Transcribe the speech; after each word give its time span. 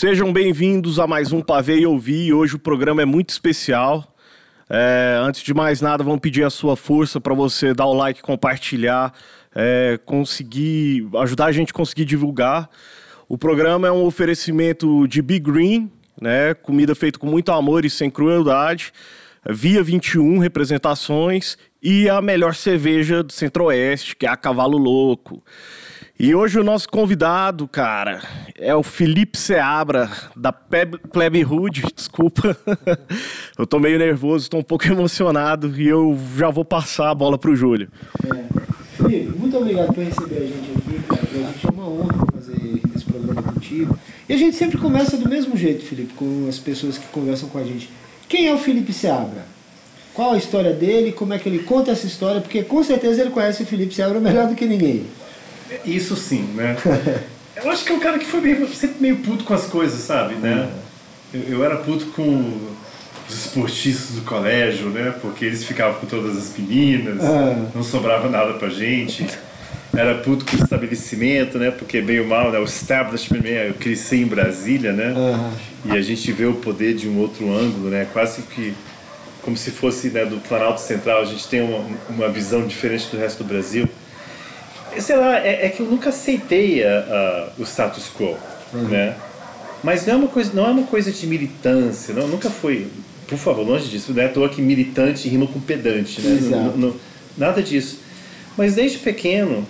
Sejam 0.00 0.32
bem-vindos 0.32 0.98
a 0.98 1.06
mais 1.06 1.30
um 1.30 1.42
Pavê 1.42 1.80
e 1.80 1.86
Ouvir. 1.86 2.32
Hoje 2.32 2.54
o 2.54 2.58
programa 2.58 3.02
é 3.02 3.04
muito 3.04 3.28
especial. 3.28 4.16
É, 4.66 5.20
antes 5.20 5.42
de 5.42 5.52
mais 5.52 5.82
nada, 5.82 6.02
vamos 6.02 6.20
pedir 6.20 6.42
a 6.42 6.48
sua 6.48 6.74
força 6.74 7.20
para 7.20 7.34
você 7.34 7.74
dar 7.74 7.84
o 7.84 7.92
like, 7.92 8.22
compartilhar, 8.22 9.12
é, 9.54 10.00
conseguir 10.06 11.06
ajudar 11.18 11.44
a 11.44 11.52
gente 11.52 11.68
a 11.68 11.74
conseguir 11.74 12.06
divulgar. 12.06 12.70
O 13.28 13.36
programa 13.36 13.88
é 13.88 13.92
um 13.92 14.06
oferecimento 14.06 15.06
de 15.06 15.20
Big 15.20 15.40
Green, 15.52 15.92
né? 16.18 16.54
Comida 16.54 16.94
feita 16.94 17.18
com 17.18 17.26
muito 17.26 17.52
amor 17.52 17.84
e 17.84 17.90
sem 17.90 18.08
crueldade. 18.08 18.94
Via 19.50 19.82
21 19.82 20.38
representações 20.38 21.58
e 21.82 22.08
a 22.08 22.22
melhor 22.22 22.54
cerveja 22.54 23.22
do 23.22 23.34
Centro-Oeste, 23.34 24.16
que 24.16 24.24
é 24.24 24.30
a 24.30 24.36
Cavalo 24.36 24.78
Louco. 24.78 25.44
E 26.22 26.34
hoje 26.34 26.60
o 26.60 26.62
nosso 26.62 26.86
convidado, 26.86 27.66
cara, 27.66 28.20
é 28.58 28.74
o 28.74 28.82
Felipe 28.82 29.38
Seabra, 29.38 30.10
da 30.36 30.52
Plebe 30.52 31.42
Hood, 31.42 31.82
desculpa. 31.96 32.54
eu 33.58 33.66
tô 33.66 33.78
meio 33.78 33.98
nervoso, 33.98 34.50
tô 34.50 34.58
um 34.58 34.62
pouco 34.62 34.86
emocionado 34.86 35.74
e 35.80 35.88
eu 35.88 36.14
já 36.36 36.50
vou 36.50 36.62
passar 36.62 37.08
a 37.08 37.14
bola 37.14 37.38
pro 37.38 37.56
Júlio. 37.56 37.88
É. 38.26 39.02
Felipe, 39.02 39.38
muito 39.38 39.56
obrigado 39.56 39.94
por 39.94 40.04
receber 40.04 40.36
a 40.36 40.40
gente 40.40 40.70
aqui, 40.76 41.02
cara. 41.08 41.22
Gente 41.32 41.66
é 41.66 41.70
uma 41.70 41.88
honra 41.88 42.26
fazer 42.34 42.80
esse 42.94 43.04
programa 43.06 43.42
contigo. 43.42 43.98
E 44.28 44.34
a 44.34 44.36
gente 44.36 44.56
sempre 44.56 44.76
começa 44.76 45.16
do 45.16 45.26
mesmo 45.26 45.56
jeito, 45.56 45.86
Felipe, 45.86 46.12
com 46.12 46.46
as 46.50 46.58
pessoas 46.58 46.98
que 46.98 47.06
conversam 47.06 47.48
com 47.48 47.56
a 47.56 47.64
gente. 47.64 47.88
Quem 48.28 48.46
é 48.46 48.52
o 48.52 48.58
Felipe 48.58 48.92
Seabra? 48.92 49.46
Qual 50.12 50.34
a 50.34 50.36
história 50.36 50.74
dele? 50.74 51.12
Como 51.12 51.32
é 51.32 51.38
que 51.38 51.48
ele 51.48 51.60
conta 51.60 51.92
essa 51.92 52.06
história? 52.06 52.42
Porque 52.42 52.62
com 52.62 52.84
certeza 52.84 53.22
ele 53.22 53.30
conhece 53.30 53.62
o 53.62 53.66
Felipe 53.66 53.94
Seabra 53.94 54.20
melhor 54.20 54.48
do 54.48 54.54
que 54.54 54.66
ninguém. 54.66 55.06
Isso 55.84 56.16
sim, 56.16 56.42
né? 56.54 56.76
eu 57.56 57.70
acho 57.70 57.84
que 57.84 57.92
é 57.92 57.94
um 57.94 58.00
cara 58.00 58.18
que 58.18 58.26
foi 58.26 58.40
meio, 58.40 58.66
sempre 58.68 59.00
meio 59.00 59.16
puto 59.18 59.44
com 59.44 59.54
as 59.54 59.66
coisas, 59.66 60.00
sabe, 60.00 60.34
né? 60.34 60.68
Eu, 61.32 61.40
eu 61.42 61.64
era 61.64 61.76
puto 61.76 62.06
com 62.06 62.60
os 63.28 63.46
esportistas 63.46 64.16
do 64.16 64.22
colégio, 64.22 64.88
né? 64.88 65.14
Porque 65.20 65.44
eles 65.44 65.64
ficavam 65.64 66.00
com 66.00 66.06
todas 66.06 66.36
as 66.36 66.56
meninas, 66.56 67.22
ah. 67.22 67.70
não 67.74 67.82
sobrava 67.82 68.28
nada 68.28 68.54
pra 68.54 68.68
gente. 68.68 69.26
Era 69.96 70.14
puto 70.16 70.44
com 70.44 70.56
o 70.56 70.62
estabelecimento, 70.62 71.58
né? 71.58 71.70
Porque 71.70 72.00
meio 72.00 72.26
mal, 72.26 72.50
né? 72.52 72.58
O 72.58 72.64
establishment, 72.64 73.44
eu 73.44 73.74
cresci 73.74 74.16
em 74.16 74.26
Brasília, 74.26 74.92
né? 74.92 75.12
E 75.84 75.92
a 75.92 76.00
gente 76.00 76.30
vê 76.30 76.46
o 76.46 76.54
poder 76.54 76.94
de 76.94 77.08
um 77.08 77.18
outro 77.18 77.52
ângulo, 77.52 77.90
né? 77.90 78.06
Quase 78.12 78.42
que 78.42 78.72
como 79.42 79.56
se 79.56 79.70
fosse 79.70 80.10
né, 80.10 80.24
do 80.26 80.36
Planalto 80.36 80.82
Central, 80.82 81.22
a 81.22 81.24
gente 81.24 81.48
tem 81.48 81.62
uma, 81.62 81.82
uma 82.10 82.28
visão 82.28 82.66
diferente 82.66 83.08
do 83.10 83.16
resto 83.16 83.42
do 83.42 83.48
Brasil 83.48 83.88
sei 84.98 85.16
lá, 85.16 85.38
é, 85.38 85.66
é 85.66 85.68
que 85.68 85.80
eu 85.80 85.86
nunca 85.86 86.10
aceitei 86.10 86.84
a, 86.84 86.98
a, 86.98 87.48
o 87.58 87.62
status 87.64 88.10
quo, 88.16 88.36
uhum. 88.72 88.88
né? 88.88 89.14
Mas 89.82 90.06
não 90.06 90.14
é 90.14 90.16
uma 90.16 90.28
coisa, 90.28 90.50
não 90.54 90.66
é 90.66 90.70
uma 90.70 90.86
coisa 90.86 91.10
de 91.10 91.26
militância, 91.26 92.14
não, 92.14 92.28
nunca 92.28 92.50
foi. 92.50 92.86
Por 93.26 93.38
favor, 93.38 93.66
longe 93.66 93.88
disso, 93.88 94.12
não 94.12 94.22
é 94.22 94.26
à 94.26 94.28
toa 94.28 94.48
que 94.48 94.60
militante 94.60 95.28
rima 95.28 95.46
com 95.46 95.60
pedante, 95.60 96.20
né? 96.20 96.38
Não, 96.42 96.76
não, 96.76 96.96
nada 97.38 97.62
disso. 97.62 98.00
Mas 98.56 98.74
desde 98.74 98.98
pequeno, 98.98 99.66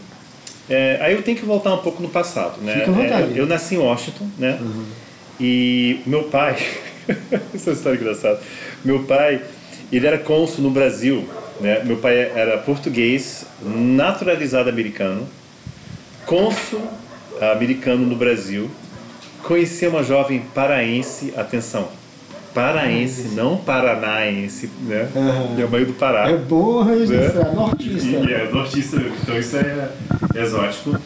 é, 0.68 0.98
aí 1.00 1.14
eu 1.14 1.22
tenho 1.22 1.36
que 1.36 1.44
voltar 1.44 1.74
um 1.74 1.78
pouco 1.78 2.02
no 2.02 2.08
passado, 2.08 2.60
né? 2.62 2.84
É, 2.84 2.88
eu, 2.88 3.36
eu, 3.36 3.46
nasci 3.46 3.74
em 3.74 3.78
Washington, 3.78 4.28
né? 4.38 4.58
Uhum. 4.60 4.84
E 5.38 6.00
meu 6.06 6.24
pai, 6.24 6.56
essa 7.54 7.70
é 7.70 7.72
uma 7.72 7.76
história 7.76 7.98
engraçada. 7.98 8.40
Meu 8.84 9.04
pai, 9.04 9.42
ele 9.92 10.06
era 10.06 10.18
cônsul 10.18 10.62
no 10.64 10.70
Brasil 10.70 11.28
né? 11.60 11.82
Meu 11.84 11.98
pai 11.98 12.18
era 12.34 12.58
português, 12.58 13.46
naturalizado 13.62 14.68
americano, 14.68 15.28
cônsul 16.26 16.82
americano 17.52 18.06
no 18.06 18.16
Brasil. 18.16 18.70
Conheci 19.42 19.86
uma 19.86 20.02
jovem 20.02 20.40
paraense, 20.54 21.32
atenção, 21.36 21.88
paraense, 22.54 23.28
não 23.28 23.56
paranaense, 23.56 24.70
né? 24.82 25.08
Uhum. 25.14 25.54
Minha 25.54 25.66
mãe 25.66 25.84
do 25.84 25.94
Pará. 25.94 26.28
É 26.28 26.36
boa 26.36 26.84
né? 26.84 27.28
nortista. 27.54 28.06
E, 28.06 28.32
é, 28.32 28.50
nortista, 28.50 28.96
então 28.96 29.38
isso 29.38 29.56
é, 29.56 29.90
é 30.34 30.42
exótico. 30.42 30.98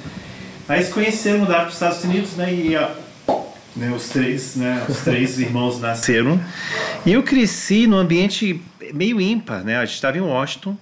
Aí 0.68 0.82
se 0.82 0.90
conheceram, 0.90 1.40
mudaram 1.40 1.60
para 1.60 1.68
os 1.68 1.74
Estados 1.74 2.02
Unidos, 2.04 2.36
né? 2.36 2.52
E 2.52 2.74
a, 2.74 2.90
né, 3.76 3.92
os 3.94 4.08
três, 4.08 4.56
né, 4.56 4.84
os 4.88 4.98
três 5.00 5.38
irmãos 5.38 5.80
nasceram. 5.80 6.40
E 7.04 7.12
eu 7.12 7.22
cresci 7.22 7.86
num 7.86 7.98
ambiente 7.98 8.60
meio 8.92 9.20
ímpar, 9.20 9.64
né? 9.64 9.78
A 9.78 9.84
gente 9.84 9.94
estava 9.94 10.18
em 10.18 10.20
Washington, 10.20 10.76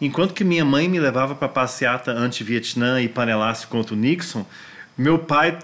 enquanto 0.00 0.34
que 0.34 0.44
minha 0.44 0.64
mãe 0.64 0.88
me 0.88 0.98
levava 0.98 1.34
para 1.34 1.48
passeata 1.48 2.10
anti-Vietnã 2.10 3.00
e 3.00 3.08
panelasse 3.08 3.66
contra 3.66 3.94
o 3.94 3.96
Nixon, 3.96 4.44
meu 4.96 5.18
pai 5.18 5.58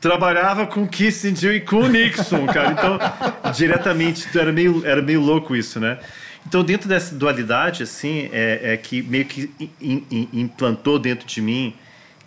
trabalhava 0.00 0.66
com 0.66 0.86
Kissinger 0.86 1.54
e 1.54 1.60
com 1.60 1.86
Nixon, 1.86 2.46
cara. 2.46 2.72
Então, 2.72 2.98
diretamente, 3.52 4.26
era 4.36 4.52
meio, 4.52 4.84
era 4.86 5.02
meio 5.02 5.20
louco 5.20 5.54
isso, 5.54 5.80
né? 5.80 5.98
Então, 6.46 6.64
dentro 6.64 6.88
dessa 6.88 7.14
dualidade, 7.14 7.82
assim, 7.82 8.30
é, 8.32 8.72
é 8.72 8.76
que 8.76 9.02
meio 9.02 9.24
que 9.26 9.50
in, 9.80 10.04
in, 10.10 10.28
implantou 10.32 10.98
dentro 10.98 11.26
de 11.26 11.42
mim 11.42 11.74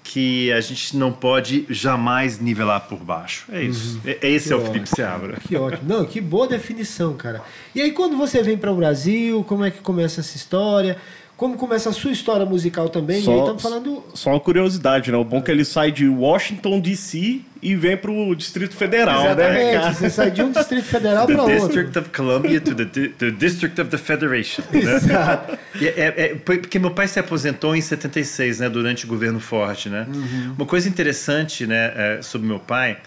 que 0.04 0.52
a 0.52 0.62
gente 0.62 0.98
não 0.98 1.12
pode 1.12 1.66
jamais 1.70 2.40
nivelar 2.40 2.82
por 2.82 3.00
baixo. 3.00 3.46
É 3.52 3.64
isso. 3.64 3.96
Uhum. 3.96 4.02
É, 4.06 4.28
esse 4.30 4.48
que 4.48 4.54
é 4.54 4.56
o 4.56 4.66
Felipe 4.66 4.90
Seabra. 4.90 5.38
Que 5.48 5.56
ótimo. 5.56 5.88
Não, 5.88 6.06
que 6.06 6.20
boa 6.20 6.48
definição, 6.48 7.14
cara. 7.14 7.42
E 7.74 7.82
aí, 7.82 7.92
quando 7.92 8.18
você 8.18 8.42
vem 8.42 8.58
para 8.58 8.72
o 8.72 8.76
Brasil, 8.76 9.44
como 9.44 9.64
é 9.64 9.72
que 9.72 9.80
começa 9.80 10.20
essa 10.22 10.36
história? 10.36 10.98
Como 11.41 11.57
começa 11.57 11.90
a 11.90 11.91
sua 11.91 12.12
história 12.12 12.46
musical 12.46 12.88
também. 12.88 13.19
Só, 13.24 13.31
e 13.31 13.34
aí 13.34 13.40
estamos 13.40 13.63
falando. 13.63 14.03
Só 14.13 14.29
uma 14.29 14.40
curiosidade, 14.40 15.12
né? 15.12 15.18
O 15.18 15.24
bom 15.24 15.40
é 15.40 15.41
que 15.41 15.50
ele 15.50 15.66
sai 15.66 15.91
de 15.91 16.07
Washington 16.07 16.79
DC 16.79 17.41
e 17.63 17.75
vem 17.75 17.97
para 17.97 18.12
o 18.12 18.35
Distrito 18.35 18.75
Federal, 18.75 19.24
né, 19.24 19.31
Exatamente. 19.31 19.85
né? 19.85 19.94
Você 19.96 20.09
sai 20.12 20.29
de 20.29 20.44
um 20.44 20.52
Distrito 20.52 20.85
Federal 20.85 21.25
para 21.25 21.41
outro. 21.41 21.57
District 21.57 21.97
of 21.97 22.09
Columbia 22.09 22.62
to 22.62 22.75
the, 22.75 22.85
the 22.85 23.31
District 23.31 23.81
of 23.81 23.90
the 23.90 23.97
Federation. 23.97 24.62
Né? 24.72 24.79
Exato. 24.81 25.57
É, 25.81 25.85
é, 25.85 26.13
é, 26.18 26.35
porque 26.35 26.78
meu 26.78 26.91
pai 26.91 27.07
se 27.07 27.19
aposentou 27.19 27.75
em 27.75 27.81
76, 27.81 28.59
né? 28.59 28.69
Durante 28.69 29.06
o 29.06 29.08
governo 29.08 29.40
Ford, 29.40 29.88
né? 29.88 30.06
Uhum. 30.13 30.53
Uma 30.59 30.68
coisa 30.68 30.88
interessante, 30.88 31.66
né? 31.66 31.91
É, 31.96 32.22
sobre 32.22 32.47
meu 32.47 32.59
pai 32.59 33.00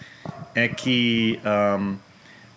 é 0.57 0.67
que 0.67 1.39
um, 1.79 1.95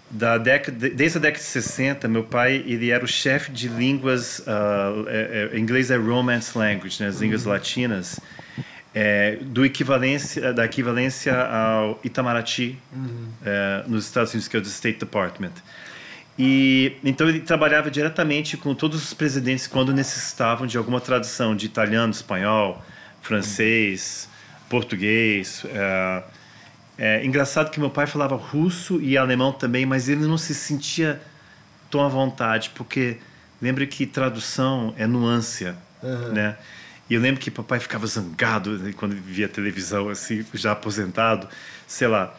da 0.09 0.37
década, 0.37 0.89
desde 0.89 1.17
a 1.17 1.21
década 1.21 1.43
de 1.43 1.49
60, 1.49 2.07
meu 2.07 2.23
pai 2.23 2.63
ele 2.65 2.91
era 2.91 3.03
o 3.03 3.07
chefe 3.07 3.51
de 3.51 3.67
línguas, 3.67 4.39
uh, 4.39 5.05
é, 5.07 5.49
é, 5.53 5.59
inglês 5.59 5.91
é 5.91 5.97
Romance 5.97 6.57
Language, 6.57 7.01
né, 7.01 7.09
as 7.09 7.19
línguas 7.19 7.45
uhum. 7.45 7.51
latinas, 7.51 8.19
é, 8.95 9.37
do 9.41 9.65
equivalência, 9.65 10.53
da 10.53 10.65
equivalência 10.65 11.35
ao 11.37 11.99
Itamaraty 12.03 12.79
uhum. 12.95 13.27
é, 13.45 13.83
nos 13.85 14.05
Estados 14.05 14.33
Unidos, 14.33 14.47
que 14.47 14.55
é 14.55 14.59
o 14.59 14.63
State 14.63 14.99
Department. 14.99 15.53
E 16.39 16.93
então 17.03 17.27
ele 17.27 17.41
trabalhava 17.41 17.91
diretamente 17.91 18.55
com 18.55 18.73
todos 18.73 19.03
os 19.03 19.13
presidentes 19.13 19.67
quando 19.67 19.93
necessitavam 19.93 20.65
de 20.65 20.77
alguma 20.77 21.01
tradução 21.01 21.55
de 21.55 21.65
italiano, 21.65 22.11
espanhol, 22.11 22.81
francês, 23.21 24.29
uhum. 24.29 24.69
português. 24.69 25.63
Uh, 25.65 26.36
é 26.97 27.25
engraçado 27.25 27.69
que 27.69 27.79
meu 27.79 27.89
pai 27.89 28.07
falava 28.07 28.35
russo 28.35 28.99
e 29.01 29.17
alemão 29.17 29.51
também, 29.51 29.85
mas 29.85 30.09
ele 30.09 30.25
não 30.25 30.37
se 30.37 30.55
sentia 30.55 31.21
tão 31.91 32.03
à 32.03 32.07
vontade, 32.07 32.71
porque 32.73 33.17
lembra 33.61 33.85
que 33.85 34.05
tradução 34.05 34.93
é 34.97 35.05
nuância, 35.05 35.75
uhum. 36.01 36.33
né? 36.33 36.57
E 37.09 37.13
eu 37.13 37.21
lembro 37.21 37.39
que 37.39 37.49
papai 37.49 37.79
ficava 37.79 38.05
zangado 38.05 38.77
né, 38.79 38.93
quando 38.95 39.15
via 39.15 39.47
televisão, 39.47 40.09
assim, 40.09 40.45
já 40.53 40.73
aposentado, 40.73 41.47
sei 41.87 42.07
lá, 42.07 42.35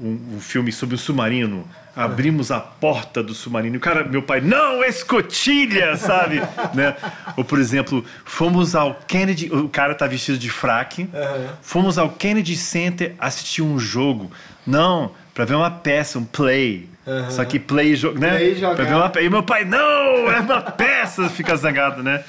um, 0.00 0.36
um 0.36 0.40
filme 0.40 0.70
sobre 0.70 0.94
o 0.94 0.98
submarino 0.98 1.66
abrimos 1.94 2.50
a 2.50 2.58
porta 2.58 3.22
do 3.22 3.34
submarino. 3.34 3.76
O 3.76 3.80
cara, 3.80 4.04
meu 4.04 4.22
pai, 4.22 4.40
não, 4.40 4.82
escotilha, 4.82 5.96
sabe? 5.96 6.40
né? 6.74 6.96
Ou, 7.36 7.44
por 7.44 7.58
exemplo, 7.58 8.04
fomos 8.24 8.74
ao 8.74 8.94
Kennedy, 8.94 9.52
o 9.52 9.68
cara 9.68 9.94
tá 9.94 10.06
vestido 10.06 10.38
de 10.38 10.50
fraque, 10.50 11.02
uhum. 11.02 11.48
fomos 11.60 11.98
ao 11.98 12.10
Kennedy 12.10 12.56
Center 12.56 13.14
assistir 13.18 13.62
um 13.62 13.78
jogo. 13.78 14.30
Não, 14.66 15.12
para 15.34 15.44
ver 15.44 15.54
uma 15.54 15.70
peça, 15.70 16.18
um 16.18 16.24
play. 16.24 16.88
Uhum. 17.06 17.30
Só 17.30 17.44
que 17.44 17.58
play, 17.58 17.94
jogo, 17.94 18.18
né? 18.18 18.36
Play 18.36 18.54
pra 18.54 18.84
ver 18.84 18.94
uma, 18.94 19.12
e 19.20 19.28
meu 19.28 19.42
pai, 19.42 19.64
não, 19.64 20.30
é 20.30 20.40
uma 20.40 20.62
peça, 20.62 21.28
fica 21.28 21.54
zangado, 21.56 22.02
né? 22.02 22.24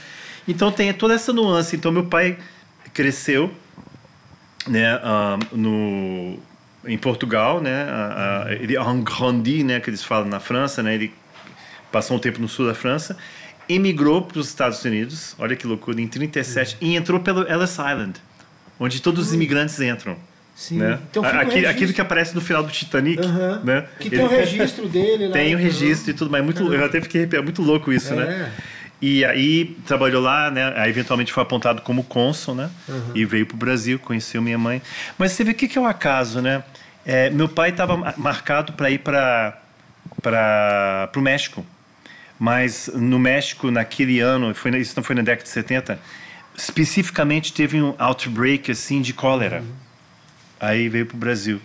Então 0.47 0.71
tem 0.71 0.91
toda 0.93 1.13
essa 1.13 1.31
nuance. 1.31 1.75
Então 1.75 1.91
meu 1.91 2.05
pai 2.05 2.37
cresceu, 2.93 3.51
né, 4.67 4.99
um, 5.53 5.57
no 5.57 6.39
em 6.85 6.97
Portugal, 6.97 7.61
né? 7.61 7.83
A, 7.89 8.45
a, 8.45 8.53
ele 8.53 8.75
grandi, 9.03 9.63
né? 9.63 9.79
Que 9.79 9.89
eles 9.89 10.03
falam 10.03 10.27
na 10.27 10.39
França, 10.39 10.83
né? 10.83 10.95
Ele 10.95 11.13
passou 11.91 12.17
um 12.17 12.19
tempo 12.19 12.41
no 12.41 12.47
sul 12.47 12.65
da 12.65 12.73
França, 12.73 13.15
emigrou 13.69 14.23
para 14.23 14.39
os 14.39 14.47
Estados 14.47 14.83
Unidos. 14.83 15.35
Olha 15.37 15.55
que 15.55 15.67
loucura! 15.67 16.01
Em 16.01 16.07
37 16.07 16.77
uhum. 16.81 16.87
e 16.87 16.95
entrou 16.95 17.19
pelo 17.19 17.47
Ellis 17.49 17.73
Island, 17.73 18.13
onde 18.79 19.01
todos 19.01 19.25
os 19.25 19.29
uhum. 19.29 19.35
imigrantes 19.35 19.79
entram. 19.79 20.17
Sim. 20.55 20.77
Né? 20.77 20.99
Então, 21.09 21.23
Aquilo, 21.23 21.67
aquilo, 21.67 21.93
que 21.93 22.01
aparece 22.01 22.35
no 22.35 22.41
final 22.41 22.63
do 22.63 22.71
Titanic, 22.71 23.25
uhum. 23.25 23.63
né? 23.63 23.85
Que 23.99 24.09
tem 24.09 24.19
o 24.19 24.27
registro 24.27 24.87
dele 24.87 25.27
lá. 25.27 25.33
Tem 25.33 25.55
o 25.55 25.57
registro 25.57 26.11
e 26.11 26.13
tudo, 26.13 26.29
mas 26.29 26.41
é 26.41 26.43
muito, 26.43 26.73
eu 26.73 26.85
até 26.85 27.01
fiquei 27.01 27.27
é 27.31 27.41
muito 27.41 27.61
louco 27.61 27.91
isso, 27.91 28.13
né? 28.13 28.23
é. 28.23 28.27
né? 28.27 28.51
E 29.01 29.25
aí 29.25 29.75
trabalhou 29.85 30.21
lá, 30.21 30.49
né? 30.49 30.73
Aí 30.77 30.89
eventualmente 30.89 31.33
foi 31.33 31.43
apontado 31.43 31.81
como 31.81 32.05
cônsul, 32.05 32.55
né? 32.55 32.69
Uhum. 32.87 33.11
E 33.13 33.25
veio 33.25 33.45
para 33.45 33.55
o 33.55 33.57
Brasil, 33.57 33.99
conheceu 33.99 34.41
minha 34.41 34.57
mãe. 34.57 34.81
Mas 35.17 35.33
você 35.33 35.43
vê 35.43 35.51
o 35.51 35.53
que, 35.53 35.67
que 35.67 35.77
é 35.77 35.81
o 35.81 35.85
acaso, 35.85 36.41
né? 36.41 36.63
É, 37.05 37.29
meu 37.29 37.49
pai 37.49 37.69
estava 37.69 38.13
marcado 38.17 38.73
para 38.73 38.89
ir 38.89 38.99
para 38.99 39.59
o 41.15 41.21
México. 41.21 41.65
Mas 42.39 42.89
no 42.93 43.19
México, 43.19 43.71
naquele 43.71 44.19
ano, 44.19 44.53
foi, 44.53 44.77
isso 44.77 44.93
não 44.95 45.03
foi 45.03 45.15
na 45.15 45.21
década 45.21 45.43
de 45.43 45.49
70, 45.49 45.99
especificamente 46.57 47.53
teve 47.53 47.81
um 47.81 47.93
outbreak 47.97 48.71
assim 48.71 49.01
de 49.01 49.13
cólera. 49.13 49.61
Uhum. 49.61 49.71
Aí 50.59 50.89
veio 50.89 51.05
para 51.05 51.15
o 51.15 51.19
Brasil. 51.19 51.61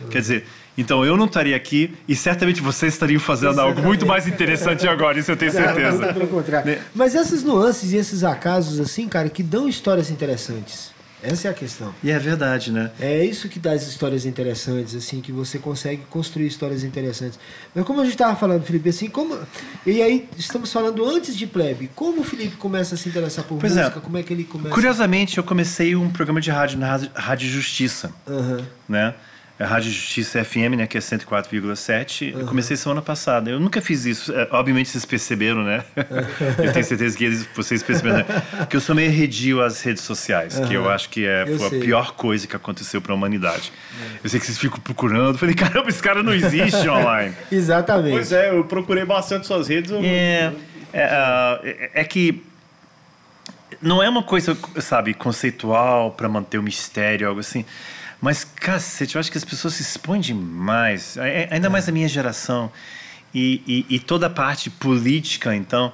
Uhum. 0.00 0.08
Quer 0.08 0.20
dizer, 0.20 0.46
então 0.76 1.04
eu 1.04 1.16
não 1.16 1.26
estaria 1.26 1.56
aqui 1.56 1.96
e 2.06 2.14
certamente 2.14 2.60
vocês 2.60 2.92
estariam 2.92 3.20
fazendo 3.20 3.60
algo 3.60 3.82
muito 3.82 4.06
mais 4.06 4.26
interessante 4.26 4.86
agora, 4.86 5.18
isso 5.18 5.30
eu 5.30 5.36
tenho 5.36 5.52
certeza. 5.52 6.12
Pelo 6.12 6.28
contrário. 6.28 6.72
Né? 6.72 6.82
Mas 6.94 7.14
essas 7.14 7.42
nuances 7.42 7.92
e 7.92 7.96
esses 7.96 8.22
acasos 8.22 8.78
assim, 8.78 9.08
cara, 9.08 9.28
que 9.28 9.42
dão 9.42 9.68
histórias 9.68 10.10
interessantes. 10.10 10.92
Essa 11.22 11.48
é 11.48 11.50
a 11.50 11.54
questão. 11.54 11.94
E 12.02 12.10
é 12.10 12.18
verdade, 12.18 12.72
né? 12.72 12.90
É 13.00 13.24
isso 13.24 13.48
que 13.48 13.58
dá 13.58 13.72
as 13.72 13.86
histórias 13.86 14.24
interessantes, 14.24 14.94
assim, 14.94 15.20
que 15.20 15.30
você 15.32 15.58
consegue 15.58 16.02
construir 16.08 16.46
histórias 16.46 16.82
interessantes. 16.82 17.38
Mas 17.74 17.84
como 17.84 18.00
a 18.00 18.04
gente 18.04 18.14
estava 18.14 18.36
falando, 18.36 18.62
Felipe, 18.64 18.88
assim, 18.88 19.08
como. 19.08 19.38
E 19.86 20.02
aí, 20.02 20.28
estamos 20.38 20.72
falando 20.72 21.04
antes 21.04 21.36
de 21.36 21.46
plebe. 21.46 21.90
Como 21.94 22.22
o 22.22 22.24
Felipe 22.24 22.56
começa 22.56 22.94
a 22.94 22.98
se 22.98 23.08
interessar 23.08 23.44
por 23.44 23.58
pois 23.58 23.76
é. 23.76 23.82
música? 23.82 23.98
É. 23.98 24.02
Como 24.02 24.18
é 24.18 24.22
que 24.22 24.32
ele 24.32 24.44
começa? 24.44 24.74
Curiosamente, 24.74 25.38
eu 25.38 25.44
comecei 25.44 25.94
um 25.94 26.10
programa 26.10 26.40
de 26.40 26.50
rádio 26.50 26.78
na 26.78 26.96
Rádio 27.14 27.48
Justiça. 27.48 28.12
Uhum. 28.26 28.64
Né? 28.88 29.14
A 29.60 29.66
Rádio 29.66 29.92
Justiça 29.92 30.42
FM, 30.42 30.74
né, 30.78 30.86
que 30.86 30.96
é 30.96 31.00
104,7. 31.00 32.32
Uhum. 32.32 32.40
Eu 32.40 32.46
comecei 32.46 32.78
semana 32.78 33.02
passada. 33.02 33.50
Eu 33.50 33.60
nunca 33.60 33.82
fiz 33.82 34.06
isso. 34.06 34.32
É, 34.32 34.48
obviamente 34.52 34.88
vocês 34.88 35.04
perceberam, 35.04 35.62
né? 35.62 35.84
eu 36.58 36.72
tenho 36.72 36.84
certeza 36.84 37.16
que 37.16 37.24
eles, 37.24 37.46
vocês 37.54 37.82
perceberam, 37.82 38.18
né? 38.18 38.24
Que 38.70 38.76
eu 38.76 38.80
sou 38.80 38.94
meio 38.94 39.10
redio 39.10 39.62
às 39.62 39.82
redes 39.82 40.02
sociais, 40.02 40.58
uhum. 40.58 40.66
que 40.66 40.72
eu 40.72 40.88
acho 40.88 41.10
que 41.10 41.26
é 41.26 41.42
a 41.42 41.70
pior 41.78 42.12
coisa 42.12 42.46
que 42.46 42.56
aconteceu 42.56 43.02
para 43.02 43.12
a 43.12 43.14
humanidade. 43.14 43.70
Uhum. 43.92 44.06
Eu 44.24 44.30
sei 44.30 44.40
que 44.40 44.46
vocês 44.46 44.56
ficam 44.56 44.80
procurando. 44.80 45.36
Falei, 45.36 45.54
caramba, 45.54 45.90
esse 45.90 46.02
cara 46.02 46.22
não 46.22 46.32
existe 46.32 46.88
online. 46.88 47.34
Exatamente. 47.52 48.12
Pois 48.12 48.32
é, 48.32 48.50
eu 48.50 48.64
procurei 48.64 49.04
bastante 49.04 49.46
suas 49.46 49.68
redes. 49.68 49.90
Eu... 49.90 50.00
É, 50.02 50.52
é, 50.90 51.04
uh, 51.04 51.90
é 51.92 52.04
que 52.04 52.42
não 53.82 54.02
é 54.02 54.08
uma 54.08 54.22
coisa, 54.22 54.56
sabe, 54.80 55.12
conceitual 55.12 56.12
para 56.12 56.30
manter 56.30 56.56
o 56.56 56.62
mistério, 56.62 57.28
algo 57.28 57.40
assim. 57.40 57.64
Mas, 58.20 58.44
cacete, 58.44 59.14
eu 59.14 59.20
acho 59.20 59.30
que 59.30 59.38
as 59.38 59.44
pessoas 59.44 59.74
se 59.74 59.82
expõem 59.82 60.20
demais, 60.20 61.16
é, 61.16 61.42
é, 61.42 61.48
ainda 61.50 61.70
mais 61.70 61.88
a 61.88 61.92
minha 61.92 62.08
geração. 62.08 62.70
E, 63.34 63.62
e, 63.66 63.94
e, 63.96 63.98
toda 63.98 64.26
a 64.26 64.30
parte 64.30 64.68
política, 64.68 65.54
então, 65.54 65.92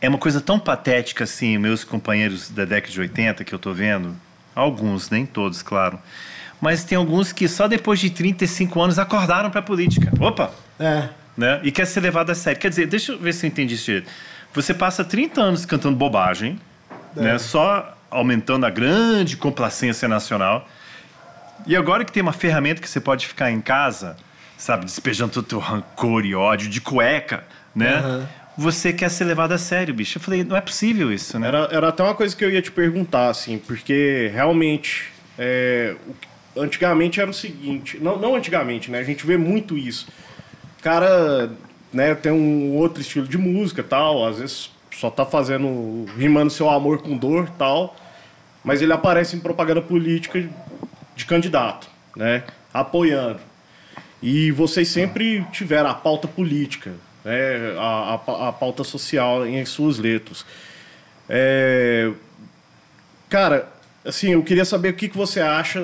é 0.00 0.08
uma 0.08 0.18
coisa 0.18 0.40
tão 0.40 0.58
patética 0.58 1.24
assim. 1.24 1.58
Meus 1.58 1.84
companheiros 1.84 2.50
da 2.50 2.64
década 2.64 2.92
de 2.92 3.00
80 3.00 3.44
que 3.44 3.54
eu 3.54 3.58
estou 3.58 3.74
vendo, 3.74 4.16
alguns, 4.54 5.10
nem 5.10 5.26
todos, 5.26 5.62
claro, 5.62 5.98
mas 6.60 6.84
tem 6.84 6.96
alguns 6.96 7.32
que 7.32 7.46
só 7.46 7.68
depois 7.68 8.00
de 8.00 8.10
35 8.10 8.80
anos 8.80 8.98
acordaram 8.98 9.50
para 9.50 9.60
a 9.60 9.62
política. 9.62 10.12
Opa! 10.20 10.50
É. 10.78 11.08
Né? 11.36 11.60
E 11.62 11.70
quer 11.70 11.86
ser 11.86 12.00
levado 12.00 12.30
a 12.30 12.34
sério. 12.34 12.60
Quer 12.60 12.68
dizer, 12.68 12.86
deixa 12.86 13.12
eu 13.12 13.18
ver 13.18 13.32
se 13.32 13.46
eu 13.46 13.48
entendi 13.48 13.74
isso 13.74 13.86
direito. 13.86 14.10
Você 14.52 14.74
passa 14.74 15.04
30 15.04 15.40
anos 15.40 15.64
cantando 15.64 15.96
bobagem, 15.96 16.60
é. 17.16 17.20
né? 17.20 17.38
só 17.38 17.96
aumentando 18.10 18.66
a 18.66 18.70
grande 18.70 19.36
complacência 19.36 20.08
nacional 20.08 20.68
e 21.66 21.76
agora 21.76 22.04
que 22.04 22.12
tem 22.12 22.22
uma 22.22 22.32
ferramenta 22.32 22.80
que 22.80 22.88
você 22.88 23.00
pode 23.00 23.26
ficar 23.26 23.50
em 23.50 23.60
casa, 23.60 24.16
sabe, 24.56 24.84
despejando 24.84 25.32
todo 25.32 25.44
o 25.44 25.48
teu 25.48 25.58
rancor 25.58 26.24
e 26.24 26.34
ódio 26.34 26.68
de 26.68 26.80
cueca, 26.80 27.44
né? 27.74 28.00
Uhum. 28.00 28.26
Você 28.58 28.92
quer 28.92 29.08
ser 29.10 29.24
levado 29.24 29.52
a 29.52 29.58
sério, 29.58 29.94
bicho. 29.94 30.18
Eu 30.18 30.22
falei, 30.22 30.44
não 30.44 30.56
é 30.56 30.60
possível 30.60 31.12
isso, 31.12 31.38
né? 31.38 31.48
Era, 31.48 31.68
era 31.70 31.88
até 31.88 32.02
uma 32.02 32.14
coisa 32.14 32.36
que 32.36 32.44
eu 32.44 32.50
ia 32.50 32.60
te 32.60 32.70
perguntar, 32.70 33.28
assim, 33.28 33.58
porque 33.58 34.30
realmente, 34.34 35.10
é, 35.38 35.96
antigamente 36.56 37.20
era 37.20 37.30
o 37.30 37.34
seguinte, 37.34 37.98
não, 38.00 38.18
não 38.18 38.34
antigamente, 38.34 38.90
né? 38.90 38.98
A 38.98 39.04
gente 39.04 39.24
vê 39.24 39.36
muito 39.36 39.78
isso. 39.78 40.08
O 40.78 40.82
cara, 40.82 41.50
né, 41.92 42.14
tem 42.14 42.32
um 42.32 42.76
outro 42.76 43.00
estilo 43.00 43.26
de 43.26 43.38
música 43.38 43.82
tal, 43.82 44.26
às 44.26 44.38
vezes 44.38 44.70
só 44.92 45.10
tá 45.10 45.24
fazendo, 45.24 46.04
rimando 46.16 46.50
seu 46.50 46.68
amor 46.68 47.00
com 47.00 47.16
dor 47.16 47.48
tal, 47.58 47.96
mas 48.62 48.82
ele 48.82 48.92
aparece 48.92 49.36
em 49.36 49.40
propaganda 49.40 49.80
política 49.80 50.46
de 51.20 51.26
candidato, 51.26 51.88
né? 52.16 52.44
apoiando. 52.72 53.40
E 54.22 54.50
vocês 54.50 54.88
sempre 54.88 55.44
tiveram 55.52 55.90
a 55.90 55.94
pauta 55.94 56.26
política, 56.26 56.92
né? 57.24 57.74
a, 57.78 58.20
a, 58.26 58.48
a 58.48 58.52
pauta 58.52 58.82
social 58.84 59.46
em 59.46 59.64
suas 59.64 59.98
letras. 59.98 60.44
É... 61.28 62.10
Cara, 63.28 63.68
assim, 64.04 64.32
eu 64.32 64.42
queria 64.42 64.64
saber 64.64 64.88
o 64.90 64.94
que, 64.94 65.08
que 65.08 65.16
você 65.16 65.40
acha. 65.40 65.80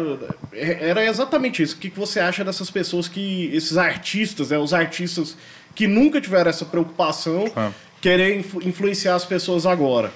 Era 0.53 1.05
exatamente 1.05 1.63
isso. 1.63 1.77
O 1.77 1.79
que, 1.79 1.91
que 1.91 1.99
você 1.99 2.19
acha 2.19 2.45
dessas 2.45 2.71
pessoas 2.71 3.09
que. 3.09 3.51
esses 3.55 3.77
artistas, 3.77 4.51
né? 4.51 4.59
os 4.59 4.75
artistas 4.75 5.37
que 5.75 5.87
nunca 5.87 6.21
tiveram 6.21 6.51
essa 6.51 6.65
preocupação, 6.65 7.45
ah. 7.55 7.71
querer 8.01 8.39
influ 8.39 8.63
influenciar 8.63 9.15
as 9.15 9.25
pessoas 9.25 9.67
agora. 9.67 10.11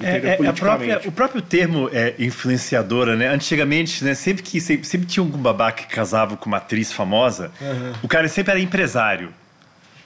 É, 0.00 0.38
é, 0.46 0.52
própria, 0.52 1.00
o 1.06 1.12
próprio 1.12 1.42
termo 1.42 1.90
é 1.92 2.14
influenciadora, 2.18 3.16
né? 3.16 3.28
Antigamente, 3.28 4.04
né, 4.04 4.14
sempre 4.14 4.42
que 4.42 4.60
sempre, 4.60 4.86
sempre 4.86 5.06
tinha 5.06 5.24
algum 5.24 5.38
babaca 5.38 5.82
que 5.82 5.94
casava 5.94 6.36
com 6.36 6.46
uma 6.46 6.58
atriz 6.58 6.92
famosa, 6.92 7.50
uhum. 7.60 7.92
o 8.02 8.08
cara 8.08 8.28
sempre 8.28 8.52
era 8.52 8.60
empresário, 8.60 9.30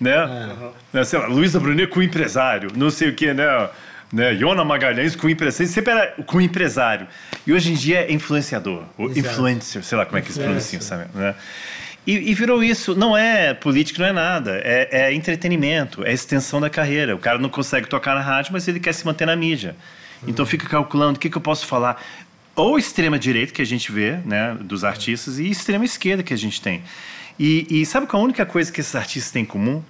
né? 0.00 0.24
Uhum. 0.24 0.70
né 0.92 1.04
sei 1.04 1.18
lá, 1.18 1.26
Luísa 1.26 1.60
Brunet 1.60 1.88
com 1.88 2.02
empresário, 2.02 2.70
não 2.74 2.90
sei 2.90 3.10
o 3.10 3.14
que, 3.14 3.34
né? 3.34 3.68
né? 4.10 4.34
Iona 4.34 4.64
Magalhães 4.64 5.14
com 5.14 5.28
empresário, 5.28 5.70
sempre 5.70 5.92
era 5.92 6.06
com 6.24 6.40
empresário. 6.40 7.06
E 7.46 7.52
hoje 7.52 7.72
em 7.72 7.74
dia 7.74 8.00
é 8.00 8.12
influenciador, 8.12 8.84
ou 8.96 9.10
influencer, 9.10 9.82
sei 9.82 9.98
lá 9.98 10.06
como 10.06 10.18
é 10.18 10.22
que 10.22 10.32
se 10.32 10.40
pronuncia, 10.40 10.80
sabe? 10.80 11.06
Né? 11.14 11.34
E, 12.06 12.30
e, 12.30 12.34
virou 12.34 12.62
isso. 12.62 12.94
Não 12.94 13.16
é 13.16 13.54
política, 13.54 14.02
não 14.02 14.08
é 14.08 14.12
nada. 14.12 14.60
É, 14.64 14.88
é, 14.90 15.14
entretenimento, 15.14 16.04
é 16.04 16.12
extensão 16.12 16.60
da 16.60 16.68
carreira. 16.68 17.14
O 17.14 17.18
cara 17.18 17.38
não 17.38 17.48
consegue 17.48 17.88
tocar 17.88 18.14
na 18.14 18.20
rádio, 18.20 18.52
mas 18.52 18.66
ele 18.66 18.80
quer 18.80 18.92
se 18.92 19.04
manter 19.04 19.26
na 19.26 19.36
mídia. 19.36 19.76
Então 20.26 20.46
fica 20.46 20.68
calculando 20.68 21.16
o 21.16 21.20
que, 21.20 21.30
que 21.30 21.36
eu 21.36 21.40
posso 21.40 21.66
falar. 21.66 22.02
Ou 22.54 22.78
extrema 22.78 23.18
direita 23.18 23.52
que 23.52 23.62
a 23.62 23.66
gente 23.66 23.90
vê, 23.90 24.18
né, 24.24 24.56
dos 24.60 24.84
artistas, 24.84 25.38
e 25.38 25.48
extrema 25.48 25.84
esquerda 25.84 26.22
que 26.22 26.34
a 26.34 26.36
gente 26.36 26.60
tem. 26.60 26.82
E, 27.38 27.66
e 27.70 27.86
sabe 27.86 28.06
qual 28.06 28.20
é 28.20 28.22
a 28.22 28.24
única 28.24 28.44
coisa 28.44 28.70
que 28.70 28.80
esses 28.80 28.94
artistas 28.94 29.32
têm 29.32 29.42
em 29.42 29.46
comum? 29.46 29.82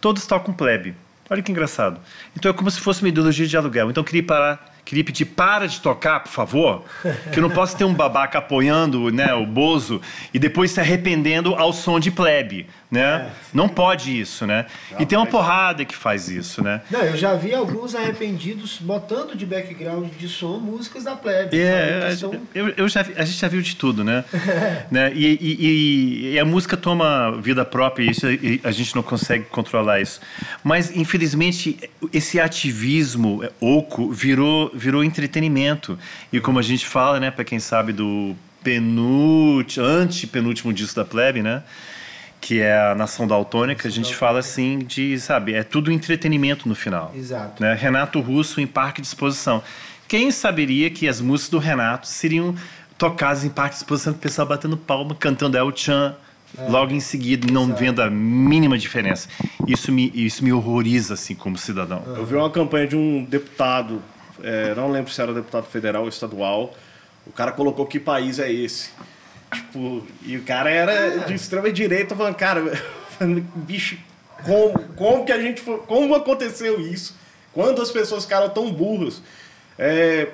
Todos 0.00 0.26
tocam 0.26 0.52
plebe. 0.52 0.94
Olha 1.28 1.42
que 1.42 1.52
engraçado. 1.52 2.00
Então 2.36 2.50
é 2.50 2.54
como 2.54 2.70
se 2.70 2.80
fosse 2.80 3.02
uma 3.02 3.08
ideologia 3.08 3.46
de 3.46 3.56
aluguel. 3.56 3.90
Então 3.90 4.00
eu 4.00 4.04
queria 4.04 4.22
parar 4.22 4.79
Queria 4.90 5.04
pedir, 5.04 5.24
para 5.24 5.68
de 5.68 5.80
tocar, 5.80 6.18
por 6.18 6.32
favor. 6.32 6.82
Que 7.32 7.38
eu 7.38 7.42
não 7.44 7.50
posso 7.50 7.76
ter 7.76 7.84
um 7.84 7.94
babaca 7.94 8.38
apoiando 8.38 9.08
né, 9.12 9.32
o 9.32 9.46
Bozo 9.46 10.02
e 10.34 10.38
depois 10.38 10.72
se 10.72 10.80
arrependendo 10.80 11.54
ao 11.54 11.72
som 11.72 12.00
de 12.00 12.10
plebe 12.10 12.66
né? 12.90 13.00
É. 13.00 13.30
Não 13.52 13.68
pode 13.68 14.18
isso, 14.18 14.46
né? 14.46 14.66
e 14.98 15.06
tem 15.06 15.16
uma 15.16 15.26
porrada 15.26 15.84
que 15.84 15.94
faz 15.94 16.28
isso, 16.28 16.62
né? 16.62 16.80
Não, 16.90 17.00
eu 17.00 17.16
já 17.16 17.34
vi 17.34 17.54
alguns 17.54 17.94
arrependidos 17.94 18.78
botando 18.80 19.36
de 19.36 19.46
background 19.46 20.10
de 20.18 20.28
som 20.28 20.58
músicas 20.58 21.04
da 21.04 21.14
plebe. 21.14 21.58
É, 21.58 22.14
são... 22.16 22.34
eu, 22.54 22.68
eu 22.70 22.88
já, 22.88 23.00
a 23.00 23.24
gente 23.24 23.38
já 23.38 23.48
viu 23.48 23.62
de 23.62 23.76
tudo, 23.76 24.02
né? 24.02 24.24
né? 24.90 25.12
E, 25.14 25.38
e, 25.40 26.32
e, 26.32 26.38
a 26.38 26.44
música 26.44 26.76
toma 26.76 27.38
vida 27.40 27.64
própria 27.64 28.04
e, 28.04 28.10
isso, 28.10 28.28
e 28.28 28.60
a 28.64 28.70
gente 28.72 28.94
não 28.96 29.02
consegue 29.02 29.44
controlar 29.44 30.00
isso. 30.00 30.20
Mas, 30.64 30.94
infelizmente, 30.96 31.78
esse 32.12 32.40
ativismo 32.40 33.44
oco 33.60 34.10
virou, 34.10 34.70
virou 34.74 35.04
entretenimento. 35.04 35.98
E 36.32 36.40
como 36.40 36.58
a 36.58 36.62
gente 36.62 36.86
fala, 36.86 37.20
né, 37.20 37.30
para 37.30 37.44
quem 37.44 37.60
sabe 37.60 37.92
do 37.92 38.34
penúltimo, 38.62 39.84
antepenúltimo 39.84 40.72
disco 40.72 40.96
da 40.96 41.04
plebe, 41.04 41.42
né? 41.42 41.62
Que 42.40 42.60
é 42.60 42.76
a 42.76 42.94
Nação 42.94 43.26
da 43.26 43.34
Autônica, 43.34 43.86
a 43.86 43.90
gente 43.90 44.14
fala 44.14 44.38
assim 44.38 44.78
de, 44.78 45.18
sabe, 45.20 45.54
é 45.54 45.62
tudo 45.62 45.92
entretenimento 45.92 46.68
no 46.68 46.74
final. 46.74 47.12
Exato. 47.14 47.62
Né? 47.62 47.74
Renato 47.74 48.20
Russo 48.20 48.60
em 48.60 48.66
Parque 48.66 49.00
de 49.00 49.06
Exposição. 49.06 49.62
Quem 50.08 50.30
saberia 50.30 50.90
que 50.90 51.06
as 51.06 51.20
músicas 51.20 51.50
do 51.50 51.58
Renato 51.58 52.06
seriam 52.06 52.54
tocadas 52.96 53.44
em 53.44 53.50
Parque 53.50 53.76
de 53.76 53.82
Exposição 53.82 54.12
com 54.12 54.18
o 54.18 54.22
pessoal 54.22 54.48
batendo 54.48 54.76
palma, 54.76 55.14
cantando 55.14 55.56
El 55.56 55.70
Chan, 55.76 56.16
é. 56.58 56.68
logo 56.68 56.92
em 56.92 57.00
seguida, 57.00 57.46
não 57.52 57.64
Exato. 57.64 57.78
vendo 57.78 58.02
a 58.02 58.10
mínima 58.10 58.76
diferença. 58.76 59.28
Isso 59.66 59.92
me, 59.92 60.10
isso 60.14 60.42
me 60.42 60.52
horroriza, 60.52 61.14
assim, 61.14 61.34
como 61.34 61.56
cidadão. 61.56 62.02
Eu 62.06 62.24
vi 62.24 62.34
uma 62.34 62.50
campanha 62.50 62.88
de 62.88 62.96
um 62.96 63.24
deputado, 63.24 64.02
é, 64.42 64.74
não 64.74 64.90
lembro 64.90 65.12
se 65.12 65.20
era 65.20 65.32
deputado 65.32 65.66
federal 65.66 66.02
ou 66.02 66.08
estadual, 66.08 66.74
o 67.26 67.32
cara 67.32 67.52
colocou 67.52 67.86
que 67.86 68.00
país 68.00 68.38
é 68.38 68.50
esse. 68.50 68.90
Tipo, 69.52 70.06
e 70.22 70.36
o 70.36 70.42
cara 70.42 70.70
era 70.70 71.18
de 71.20 71.34
extrema 71.34 71.72
direita, 71.72 72.14
falando, 72.14 72.36
cara, 72.36 72.62
bicho, 73.54 73.98
como, 74.44 74.78
como 74.94 75.24
que 75.24 75.32
a 75.32 75.40
gente 75.40 75.60
foi, 75.60 75.78
como 75.78 76.14
aconteceu 76.14 76.80
isso? 76.80 77.16
Quando 77.52 77.82
as 77.82 77.90
pessoas 77.90 78.24
ficaram 78.24 78.48
tão 78.48 78.72
burras? 78.72 79.22
É, 79.78 80.28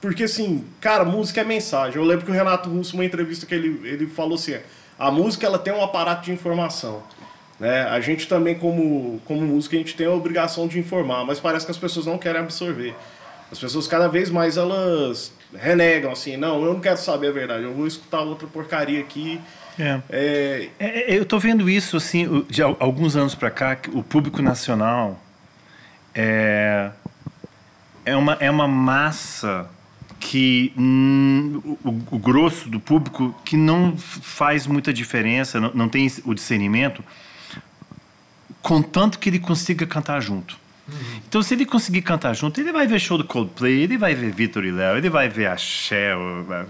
porque 0.00 0.24
assim, 0.24 0.64
cara, 0.80 1.04
música 1.04 1.40
é 1.40 1.44
mensagem. 1.44 1.96
Eu 1.96 2.04
lembro 2.04 2.24
que 2.24 2.30
o 2.30 2.34
Renato 2.34 2.68
Russo, 2.68 2.94
uma 2.94 3.04
entrevista 3.04 3.46
que 3.46 3.54
ele, 3.54 3.80
ele 3.88 4.06
falou 4.06 4.34
assim, 4.34 4.56
a 4.98 5.10
música 5.10 5.46
ela 5.46 5.58
tem 5.58 5.72
um 5.72 5.82
aparato 5.82 6.24
de 6.24 6.32
informação. 6.32 7.02
Né? 7.58 7.82
A 7.82 8.00
gente 8.00 8.28
também, 8.28 8.54
como, 8.54 9.20
como 9.24 9.40
música, 9.40 9.76
a 9.76 9.78
gente 9.78 9.96
tem 9.96 10.06
a 10.06 10.10
obrigação 10.10 10.68
de 10.68 10.78
informar, 10.78 11.24
mas 11.24 11.40
parece 11.40 11.64
que 11.64 11.72
as 11.72 11.78
pessoas 11.78 12.06
não 12.06 12.18
querem 12.18 12.40
absorver. 12.40 12.94
As 13.50 13.58
pessoas 13.58 13.86
cada 13.86 14.08
vez 14.08 14.30
mais 14.30 14.56
elas 14.56 15.32
renegam 15.56 16.12
assim, 16.12 16.36
não, 16.36 16.64
eu 16.64 16.74
não 16.74 16.80
quero 16.80 16.96
saber 16.98 17.28
a 17.28 17.32
verdade, 17.32 17.62
eu 17.64 17.74
vou 17.74 17.86
escutar 17.86 18.20
outra 18.20 18.46
porcaria 18.46 19.00
aqui. 19.00 19.40
É. 19.78 20.00
É, 20.10 20.68
É, 20.78 21.14
é, 21.14 21.18
eu 21.18 21.24
tô 21.24 21.38
vendo 21.38 21.68
isso 21.68 21.96
assim 21.96 22.44
de 22.48 22.62
al- 22.62 22.76
alguns 22.78 23.16
anos 23.16 23.34
para 23.34 23.50
cá 23.50 23.74
que 23.74 23.90
o 23.90 24.02
público 24.02 24.40
nacional 24.42 25.20
é 26.14 26.90
é 28.04 28.16
uma 28.16 28.34
é 28.40 28.50
uma 28.50 28.68
massa 28.68 29.68
que 30.20 30.72
hum, 30.78 31.60
o, 31.84 32.16
o 32.16 32.18
grosso 32.18 32.68
do 32.68 32.78
público 32.78 33.34
que 33.44 33.56
não 33.56 33.96
faz 33.96 34.66
muita 34.66 34.92
diferença 34.92 35.60
não, 35.60 35.70
não 35.74 35.88
tem 35.88 36.10
o 36.24 36.34
discernimento 36.34 37.02
contanto 38.62 39.18
que 39.18 39.28
ele 39.28 39.38
consiga 39.38 39.86
cantar 39.86 40.20
junto 40.20 40.56
então 41.26 41.42
se 41.42 41.54
ele 41.54 41.64
conseguir 41.64 42.02
cantar 42.02 42.34
junto 42.34 42.60
ele 42.60 42.72
vai 42.72 42.86
ver 42.86 42.98
show 43.00 43.16
do 43.16 43.24
Coldplay 43.24 43.82
ele 43.82 43.96
vai 43.96 44.14
ver 44.14 44.30
Vitor 44.32 44.64
e 44.64 44.70
Léo 44.70 44.98
ele 44.98 45.08
vai 45.08 45.28
ver 45.28 45.46
a 45.46 45.56
Shell 45.56 46.20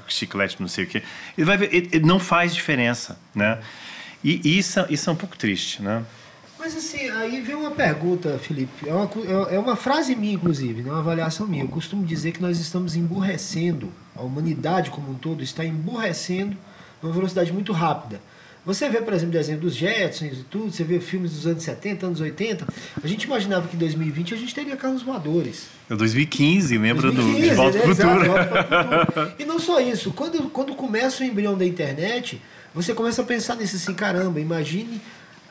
Chiclete 0.07 0.57
não 0.61 0.69
sei 0.69 0.85
o 0.85 0.87
que 0.87 1.03
ele 1.37 1.45
vai 1.45 1.57
ver 1.57 1.75
ele- 1.75 1.89
ele 1.93 2.07
não 2.07 2.21
faz 2.21 2.55
diferença 2.55 3.19
né 3.35 3.59
e, 4.23 4.41
e 4.45 4.59
isso 4.59 4.79
é- 4.81 4.87
isso 4.91 5.11
é 5.11 5.13
um 5.13 5.17
pouco 5.17 5.37
triste 5.37 5.83
né 5.83 6.05
Mas 6.59 6.75
assim, 6.77 7.11
aí 7.11 7.41
vem 7.43 7.55
uma 7.57 7.73
pergunta, 7.73 8.39
Felipe. 8.39 8.89
É 8.89 8.95
uma, 8.95 9.11
é 9.51 9.57
é 9.57 9.59
uma 9.59 9.77
frase 9.77 10.15
minha, 10.17 10.33
inclusive, 10.35 10.81
né? 10.83 10.91
uma 10.91 11.01
avaliação 11.01 11.47
minha. 11.47 11.63
Eu 11.63 11.69
costumo 11.69 12.07
dizer 12.07 12.33
que 12.33 12.41
nós 12.41 12.59
estamos 12.59 12.97
emburrecendo, 12.97 13.93
a 14.17 14.23
humanidade 14.23 14.89
como 14.91 15.11
um 15.11 15.15
todo 15.15 15.43
está 15.43 15.63
emburrecendo 15.63 16.57
numa 17.03 17.13
velocidade 17.13 17.53
muito 17.53 17.71
rápida. 17.73 18.19
Você 18.67 18.89
vê, 18.89 19.03
por 19.03 19.13
exemplo, 19.13 19.29
o 19.35 19.39
desenho 19.39 19.59
dos 19.59 19.75
Jetsons 19.75 20.33
e 20.39 20.45
tudo, 20.51 20.73
você 20.73 20.83
vê 20.85 20.99
filmes 20.99 21.33
dos 21.33 21.47
anos 21.47 21.63
70, 21.63 22.07
anos 22.07 22.21
80. 22.21 22.67
A 23.03 23.07
gente 23.07 23.25
imaginava 23.25 23.69
que 23.69 23.77
em 23.77 23.79
2020 23.79 24.33
a 24.33 24.37
gente 24.39 24.55
teria 24.55 24.75
carros 24.77 25.03
voadores. 25.03 25.67
é 25.91 25.95
2015 25.95 26.79
lembra 26.79 27.11
do 27.11 27.17
2015, 27.17 27.49
De 27.51 27.55
Volta 27.55 27.79
né? 27.79 27.85
ao 27.85 27.91
Exato, 27.91 28.11
Futuro 28.11 28.23
De 28.23 28.29
Volta 28.29 28.65
para 28.65 29.03
o 29.03 29.07
Futuro. 29.07 29.33
E 29.39 29.45
não 29.45 29.59
só 29.59 29.81
isso, 29.81 30.13
quando, 30.13 30.49
quando 30.51 30.75
começa 30.75 31.23
o 31.23 31.27
embrião 31.27 31.59
da 31.59 31.67
internet, 31.67 32.41
você 32.75 32.95
começa 32.95 33.21
a 33.21 33.25
pensar 33.25 33.55
nisso 33.57 33.77
assim, 33.77 33.93
caramba, 33.93 34.41
imagine 34.41 35.01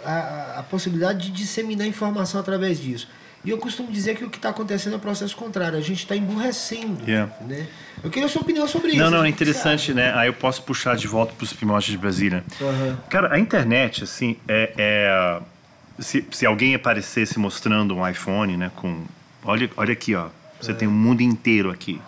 a- 0.04 0.56
a 0.60 0.64
possibilidade 0.64 1.28
de 1.30 1.32
disseminar 1.32 1.88
informação 1.88 2.40
através 2.42 2.82
disso. 2.82 3.08
E 3.46 3.50
eu 3.50 3.58
costumo 3.58 3.92
dizer 3.92 4.16
que 4.16 4.24
o 4.24 4.30
que 4.30 4.38
está 4.38 4.50
acontecendo 4.50 4.94
é 4.94 4.96
o 4.96 5.00
processo 5.00 5.36
contrário, 5.36 5.78
a 5.78 5.82
gente 5.82 6.00
está 6.00 6.16
emburrecendo. 6.16 7.04
Yeah. 7.06 7.32
Né? 7.42 7.68
Eu 8.02 8.10
queria 8.10 8.26
a 8.26 8.30
sua 8.30 8.42
opinião 8.42 8.68
sobre 8.68 8.90
isso. 8.90 8.98
Não, 8.98 9.12
não, 9.12 9.26
é 9.26 9.30
interessante, 9.30 9.94
né? 9.94 10.14
Aí 10.16 10.30
eu 10.30 10.34
posso 10.34 10.64
puxar 10.64 10.96
de 10.96 11.08
volta 11.08 11.34
para 11.34 11.44
os 11.44 11.52
primórdios 11.52 11.92
de 11.92 11.98
Brasília. 11.98 12.44
Aham. 12.62 12.98
Cara, 13.10 13.34
a 13.34 13.40
internet, 13.40 14.04
assim, 14.04 14.38
é. 14.48 14.74
é- 14.78 15.42
se, 16.00 16.26
se 16.32 16.46
alguém 16.46 16.74
aparecesse 16.74 17.38
mostrando 17.38 17.96
um 17.96 18.08
iPhone, 18.08 18.58
né, 18.58 18.72
com. 18.76 19.04
Olha, 19.44 19.70
olha 19.78 19.94
aqui, 19.94 20.16
ó. 20.16 20.30
Você 20.60 20.74
tem 20.74 20.88
o 20.88 20.92
mundo 20.92 21.22
inteiro 21.22 21.70
aqui. 21.70 22.02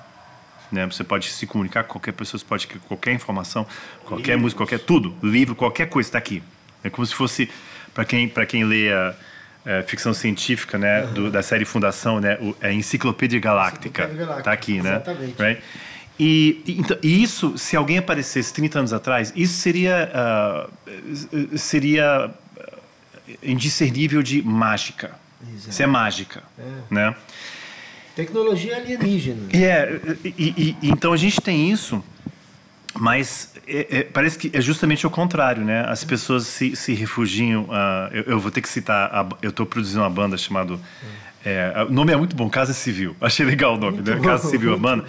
Né? 0.72 0.86
Você 0.86 1.04
pode 1.04 1.30
se 1.30 1.46
comunicar 1.46 1.84
com 1.84 1.94
qualquer 1.94 2.14
pessoa, 2.14 2.40
você 2.40 2.46
pode 2.46 2.68
qualquer 2.68 3.14
informação, 3.14 3.68
qualquer 4.06 4.38
música, 4.38 4.60
qualquer 4.60 4.80
tudo, 4.80 5.14
livro, 5.22 5.56
qualquer 5.56 5.88
coisa 5.88 6.08
está 6.08 6.18
aqui. 6.18 6.42
É 6.84 6.90
como 6.90 7.06
se 7.06 7.14
fosse 7.14 7.50
para 7.94 8.06
quem 8.06 8.32
quem 8.48 8.64
lê 8.64 8.92
a, 8.92 9.14
é, 9.66 9.82
ficção 9.84 10.14
científica, 10.14 10.78
né, 10.78 11.02
do- 11.08 11.32
da 11.32 11.42
série 11.42 11.66
Fundação, 11.66 12.20
né, 12.20 12.38
o, 12.40 12.56
a 12.62 12.72
Enciclopédia 12.72 13.40
Galáctica, 13.40 14.04
Enciclopédia 14.04 14.26
Galáctica, 14.26 14.44
tá 14.44 14.52
aqui, 14.52 14.82
né? 14.82 14.90
exatamente. 14.96 15.42
Right? 15.42 15.62
E, 16.20 16.62
e, 16.66 16.80
então, 16.80 16.98
e 17.04 17.22
isso, 17.24 17.58
se 17.58 17.76
alguém 17.76 17.98
aparecesse 17.98 18.54
30 18.54 18.80
anos 18.80 18.94
atrás, 18.94 19.34
isso 19.36 19.54
seria 19.56 20.10
ah, 20.14 20.70
seria 21.58 22.32
ah, 22.58 22.72
indiscernível 23.44 24.22
de 24.24 24.42
mágica. 24.42 25.12
Exato. 25.54 25.70
Isso 25.72 25.84
é 25.84 25.86
mágica, 25.88 26.44
né? 26.90 27.14
Tecnologia 28.16 28.78
alienígena. 28.78 29.48
É, 29.52 30.00
e- 30.24 30.34
e- 30.82 30.88
então 30.88 31.12
a 31.12 31.18
gente 31.18 31.42
tem 31.42 31.70
isso, 31.70 32.02
mas 32.98 33.54
é- 33.68 34.00
é- 34.00 34.04
parece 34.04 34.38
que 34.38 34.50
é 34.54 34.62
justamente 34.62 35.06
o 35.06 35.10
contrário, 35.10 35.64
né? 35.64 35.84
As 35.88 36.04
pessoas 36.04 36.48
se, 36.48 36.76
se 36.76 36.94
refugiam. 36.94 37.68
ah, 37.72 38.10
eu, 38.12 38.24
eu 38.24 38.40
vou 38.40 38.52
ter 38.52 38.62
que 38.62 38.70
citar, 38.70 39.10
a, 39.14 39.28
eu 39.42 39.50
estou 39.50 39.66
produzindo 39.66 40.02
uma 40.02 40.10
banda 40.10 40.38
chamada. 40.38 40.80
é, 41.46 41.86
o 41.88 41.92
nome 41.92 42.14
é 42.14 42.16
muito 42.16 42.36
bom, 42.36 42.50
Casa 42.50 42.74
Civil. 42.74 43.16
Achei 43.22 43.46
legal 43.46 43.76
o 43.76 43.78
nome, 43.78 44.02
né? 44.02 44.16
bom. 44.16 44.22
Casa 44.24 44.50
Civil, 44.50 44.74
a 44.74 44.78
banda. 44.78 45.06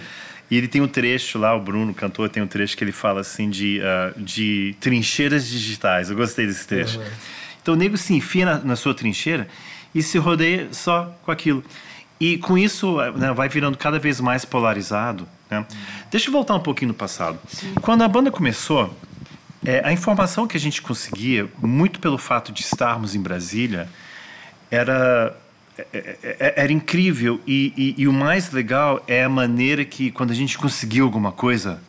E 0.49 0.55
ele 0.57 0.67
tem 0.67 0.81
um 0.81 0.87
trecho 0.87 1.37
lá, 1.37 1.53
o 1.55 1.59
Bruno, 1.59 1.91
o 1.91 1.95
cantor, 1.95 2.29
tem 2.29 2.41
um 2.41 2.47
trecho 2.47 2.77
que 2.77 2.83
ele 2.83 2.93
fala 2.93 3.19
assim 3.21 3.49
de, 3.49 3.81
ah, 3.81 4.13
de 4.17 4.75
trincheiras 4.79 5.47
digitais. 5.47 6.09
Eu 6.09 6.15
gostei 6.15 6.45
desse 6.47 6.65
trecho. 6.67 6.99
Então 7.61 7.73
o 7.73 7.77
nego 7.77 7.97
se 7.97 8.13
enfia 8.13 8.45
na, 8.45 8.57
na 8.59 8.75
sua 8.75 8.93
trincheira 8.93 9.47
e 9.93 10.01
se 10.01 10.17
rodeia 10.17 10.69
só 10.71 11.13
com 11.23 11.31
aquilo. 11.31 11.63
E 12.19 12.37
com 12.37 12.57
isso 12.57 12.97
né, 13.15 13.31
vai 13.33 13.47
virando 13.49 13.77
cada 13.77 13.99
vez 13.99 14.19
mais 14.21 14.43
polarizado. 14.45 15.27
Né? 15.49 15.65
Deixa 16.11 16.27
eu 16.27 16.31
voltar 16.33 16.55
um 16.55 16.59
pouquinho 16.59 16.89
no 16.89 16.93
passado. 16.93 17.39
Quando 17.81 18.01
a 18.03 18.07
banda 18.07 18.29
começou, 18.31 18.93
é, 19.65 19.81
a 19.85 19.91
informação 19.91 20.45
que 20.47 20.57
a 20.57 20.59
gente 20.59 20.81
conseguia, 20.81 21.47
muito 21.61 21.99
pelo 21.99 22.17
fato 22.17 22.51
de 22.51 22.61
estarmos 22.61 23.15
em 23.15 23.21
Brasília, 23.21 23.89
era, 24.69 25.35
é- 25.77 26.17
é- 26.39 26.53
era 26.57 26.71
incrível. 26.71 27.39
E, 27.47 27.73
e- 27.77 28.01
e 28.01 28.07
o 28.07 28.13
mais 28.13 28.51
legal 28.51 29.03
é 29.07 29.23
a 29.23 29.29
maneira 29.29 29.83
que, 29.85 30.11
quando 30.11 30.31
a 30.31 30.35
gente 30.35 30.57
conseguiu 30.57 31.05
alguma 31.05 31.31
coisa, 31.31 31.81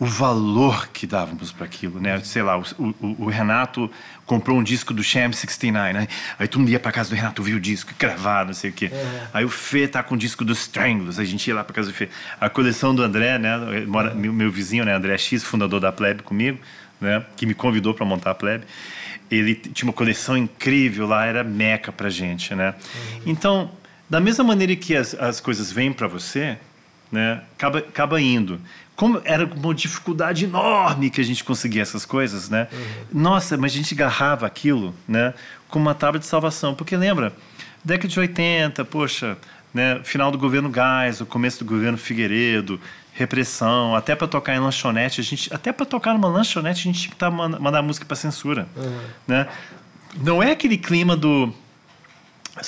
o 0.00 0.06
valor 0.06 0.88
que 0.92 1.06
dávamos 1.06 1.50
para 1.50 1.64
aquilo, 1.64 1.98
né? 2.00 2.20
Sei 2.20 2.40
lá, 2.42 2.56
o, 2.58 2.62
o- 2.78 3.16
o 3.24 3.26
Renato 3.28 3.90
comprou 4.24 4.56
um 4.58 4.62
disco 4.62 4.94
do 4.94 5.02
Sham 5.02 5.32
69, 5.32 5.92
né? 5.92 6.06
Aí 6.38 6.46
todo 6.46 6.60
mundo 6.60 6.70
ia 6.70 6.78
para 6.78 6.92
casa 6.92 7.10
do 7.10 7.16
Renato, 7.16 7.42
viu 7.42 7.56
o 7.56 7.60
disco, 7.60 7.92
gravado, 7.98 8.48
não 8.48 8.54
sei 8.54 8.70
o 8.70 8.72
quê. 8.72 8.90
Aí 9.34 9.44
o 9.44 9.48
Fê 9.48 9.88
tá 9.88 10.02
com 10.02 10.14
o 10.14 10.18
disco 10.18 10.44
dos 10.44 10.60
Stranglers, 10.60 11.18
a 11.18 11.24
gente 11.24 11.48
ia 11.48 11.54
lá 11.56 11.64
para 11.64 11.74
casa 11.74 11.88
do 11.90 11.94
Fê. 11.94 12.08
A 12.40 12.48
coleção 12.48 12.94
do 12.94 13.02
André, 13.02 13.38
né? 13.38 13.56
Mora, 13.86 14.14
meu, 14.14 14.32
meu 14.32 14.50
vizinho, 14.52 14.84
né? 14.84 14.94
André 14.94 15.18
X, 15.18 15.42
fundador 15.42 15.80
da 15.80 15.90
Plebe 15.90 16.22
comigo, 16.22 16.58
né? 17.00 17.24
Que 17.36 17.44
me 17.44 17.54
convidou 17.54 17.92
para 17.92 18.06
montar 18.06 18.30
a 18.30 18.34
Plebe. 18.34 18.64
Ele 19.30 19.54
tinha 19.56 19.86
uma 19.88 19.92
coleção 19.92 20.36
incrível 20.36 21.06
lá, 21.08 21.26
era 21.26 21.42
meca 21.42 21.90
pra 21.90 22.08
gente, 22.08 22.54
né? 22.54 22.74
Então, 23.26 23.70
da 24.08 24.20
mesma 24.20 24.44
maneira 24.44 24.74
que 24.76 24.94
as, 24.94 25.12
as 25.14 25.40
coisas 25.40 25.70
vêm 25.72 25.92
para 25.92 26.06
você, 26.06 26.56
né? 27.10 27.42
Acaba, 27.56 27.78
acaba 27.80 28.20
indo. 28.20 28.60
Como 28.98 29.22
era 29.24 29.46
uma 29.46 29.72
dificuldade 29.72 30.44
enorme 30.44 31.08
que 31.08 31.20
a 31.20 31.24
gente 31.24 31.44
conseguia 31.44 31.82
essas 31.82 32.04
coisas, 32.04 32.50
né? 32.50 32.66
Nossa, 33.12 33.56
mas 33.56 33.70
a 33.72 33.76
gente 33.76 33.94
agarrava 33.94 34.44
aquilo, 34.44 34.92
né? 35.06 35.32
Com 35.68 35.78
uma 35.78 35.94
tábua 35.94 36.18
de 36.18 36.26
salvação. 36.26 36.74
Porque 36.74 36.96
lembra, 36.96 37.32
década 37.84 38.08
de 38.08 38.18
80, 38.18 38.84
poxa, 38.84 39.38
né? 39.72 40.00
Final 40.02 40.32
do 40.32 40.36
governo 40.36 40.68
Gás, 40.68 41.20
o 41.20 41.26
começo 41.26 41.60
do 41.60 41.64
governo 41.64 41.96
Figueiredo, 41.96 42.80
repressão, 43.12 43.94
até 43.94 44.16
para 44.16 44.26
tocar 44.26 44.56
em 44.56 44.58
lanchonete, 44.58 45.20
a 45.20 45.24
gente, 45.24 45.54
até 45.54 45.72
para 45.72 45.86
tocar 45.86 46.12
numa 46.12 46.26
lanchonete 46.28 46.80
a 46.80 46.82
gente 46.92 46.98
tinha 47.00 47.10
que 47.12 47.16
tá, 47.16 47.30
manda- 47.30 47.60
mandar 47.60 47.82
música 47.82 48.04
para 48.04 48.16
censura, 48.16 48.66
né? 49.28 49.46
Não 50.24 50.42
é 50.42 50.50
aquele 50.50 50.76
clima 50.76 51.16
do 51.16 51.54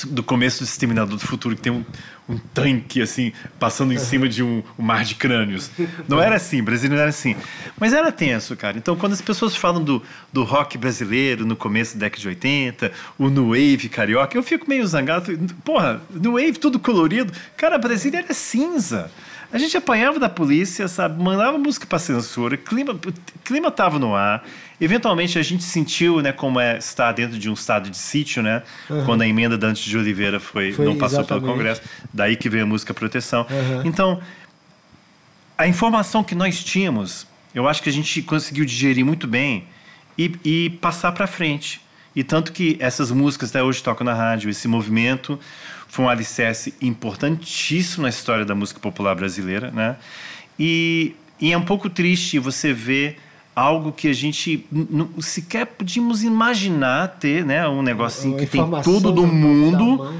do 0.08 0.22
começo 0.22 0.60
do 0.60 0.64
Exterminador 0.64 1.16
do 1.16 1.26
Futuro, 1.26 1.54
que 1.56 1.62
tem 1.62 1.72
um, 1.72 1.84
um 2.28 2.38
tanque, 2.38 3.00
assim, 3.00 3.32
passando 3.58 3.92
em 3.92 3.98
cima 3.98 4.28
de 4.28 4.42
um, 4.42 4.62
um 4.78 4.82
mar 4.82 5.04
de 5.04 5.14
crânios. 5.14 5.70
Não 6.08 6.20
era 6.22 6.36
assim, 6.36 6.62
Brasil 6.62 6.88
não 6.90 6.96
era 6.96 7.10
assim. 7.10 7.36
Mas 7.78 7.92
era 7.92 8.10
tenso, 8.12 8.56
cara. 8.56 8.78
Então, 8.78 8.96
quando 8.96 9.12
as 9.12 9.20
pessoas 9.20 9.56
falam 9.56 9.82
do, 9.82 10.02
do 10.32 10.44
rock 10.44 10.78
brasileiro 10.78 11.44
no 11.44 11.56
começo 11.56 11.94
da 11.94 12.06
década 12.06 12.22
de 12.22 12.28
80, 12.28 12.92
o 13.18 13.28
New 13.28 13.48
Wave 13.48 13.88
carioca, 13.88 14.36
eu 14.36 14.42
fico 14.42 14.68
meio 14.68 14.86
zangado. 14.86 15.36
Porra, 15.64 16.00
New 16.10 16.32
Wave 16.32 16.52
tudo 16.52 16.78
colorido. 16.78 17.32
Cara, 17.56 17.78
Brasília 17.78 18.18
era 18.18 18.32
cinza. 18.34 19.10
A 19.52 19.58
gente 19.58 19.76
apanhava 19.76 20.18
da 20.20 20.28
polícia, 20.28 20.86
sabe? 20.86 21.20
Mandava 21.20 21.58
música 21.58 21.84
para 21.84 21.98
censura, 21.98 22.56
clima, 22.56 22.96
clima 23.44 23.70
tava 23.70 23.98
no 23.98 24.14
ar. 24.14 24.44
Eventualmente 24.80 25.38
a 25.38 25.42
gente 25.42 25.62
sentiu, 25.62 26.20
né, 26.22 26.32
como 26.32 26.58
é 26.58 26.78
estar 26.78 27.12
dentro 27.12 27.38
de 27.38 27.50
um 27.50 27.52
estado 27.52 27.90
de 27.90 27.98
sítio, 27.98 28.42
né? 28.42 28.62
Quando 29.04 29.22
a 29.22 29.28
emenda 29.28 29.58
da 29.58 29.66
Antes 29.66 29.84
de 29.84 29.96
Oliveira 29.98 30.40
foi, 30.40 30.72
Foi, 30.72 30.86
não 30.86 30.96
passou 30.96 31.22
pelo 31.22 31.38
exatamente. 31.38 31.58
Congresso. 31.58 31.82
Daí 32.12 32.34
que 32.36 32.48
veio 32.48 32.64
a 32.64 32.66
música 32.66 32.94
Proteção. 32.94 33.46
Uhum. 33.50 33.82
Então, 33.84 34.20
a 35.58 35.68
informação 35.68 36.24
que 36.24 36.34
nós 36.34 36.64
tínhamos, 36.64 37.26
eu 37.54 37.68
acho 37.68 37.82
que 37.82 37.90
a 37.90 37.92
gente 37.92 38.22
conseguiu 38.22 38.64
digerir 38.64 39.04
muito 39.04 39.26
bem 39.26 39.64
e, 40.16 40.32
e 40.42 40.70
passar 40.80 41.12
para 41.12 41.26
frente. 41.26 41.80
E 42.16 42.24
tanto 42.24 42.50
que 42.50 42.76
essas 42.80 43.10
músicas 43.10 43.50
até 43.50 43.62
hoje 43.62 43.82
tocam 43.82 44.04
na 44.04 44.14
rádio, 44.14 44.48
esse 44.48 44.66
movimento 44.66 45.38
foi 45.88 46.04
um 46.06 46.08
alicerce 46.08 46.74
importantíssimo 46.80 48.04
na 48.04 48.08
história 48.08 48.44
da 48.44 48.54
música 48.54 48.80
popular 48.80 49.14
brasileira, 49.14 49.70
né? 49.70 49.96
E, 50.58 51.14
e 51.40 51.52
é 51.52 51.58
um 51.58 51.64
pouco 51.64 51.90
triste 51.90 52.38
você 52.38 52.72
ver 52.72 53.18
algo 53.54 53.92
que 53.92 54.08
a 54.08 54.12
gente 54.12 54.66
sequer 55.20 55.66
podíamos 55.66 56.22
imaginar 56.22 57.08
ter, 57.20 57.44
né? 57.44 57.66
Um 57.68 57.82
negocinho 57.82 58.36
que 58.36 58.46
tem 58.46 58.62
tudo 58.82 59.12
do 59.12 59.26
mundo 59.26 60.14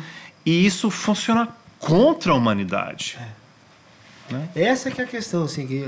e 0.45 0.67
isso 0.67 0.91
funciona 0.91 1.49
contra 1.79 2.33
a 2.33 2.35
humanidade. 2.35 3.19
Essa 4.55 4.91
que 4.91 5.01
é 5.01 5.05
a 5.05 5.07
questão, 5.07 5.45
assim, 5.45 5.67
que, 5.67 5.81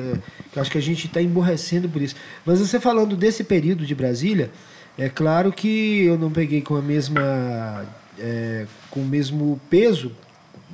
que 0.50 0.56
eu 0.58 0.62
acho 0.62 0.70
que 0.70 0.78
a 0.78 0.82
gente 0.82 1.06
está 1.06 1.22
emborrecendo 1.22 1.88
por 1.88 2.02
isso. 2.02 2.16
Mas 2.44 2.58
você 2.58 2.80
falando 2.80 3.16
desse 3.16 3.44
período 3.44 3.86
de 3.86 3.94
Brasília, 3.94 4.50
é 4.98 5.08
claro 5.08 5.52
que 5.52 6.04
eu 6.04 6.18
não 6.18 6.30
peguei 6.30 6.60
com 6.60 6.76
a 6.76 6.82
mesma, 6.82 7.86
eh, 8.18 8.66
com 8.90 9.00
o 9.00 9.04
mesmo 9.04 9.60
peso 9.70 10.12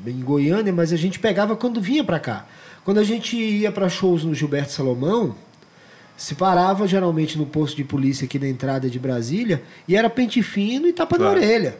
em 0.06 0.20
Goiânia, 0.20 0.72
mas 0.72 0.92
a 0.92 0.96
gente 0.96 1.18
pegava 1.18 1.56
quando 1.56 1.80
vinha 1.80 2.02
para 2.02 2.18
cá. 2.18 2.46
Quando 2.84 2.98
a 2.98 3.04
gente 3.04 3.36
ia 3.36 3.70
para 3.70 3.88
shows 3.88 4.24
no 4.24 4.34
Gilberto 4.34 4.72
Salomão, 4.72 5.36
se 6.18 6.34
parava 6.34 6.86
geralmente 6.86 7.38
no 7.38 7.46
posto 7.46 7.76
de 7.76 7.84
polícia 7.84 8.26
aqui 8.26 8.38
na 8.38 8.48
entrada 8.48 8.90
de 8.90 8.98
Brasília 8.98 9.62
e 9.86 9.96
era 9.96 10.10
pente 10.10 10.42
fino 10.42 10.86
e 10.86 10.92
tapa 10.92 11.16
Claro. 11.16 11.32
na 11.34 11.38
orelha. 11.46 11.76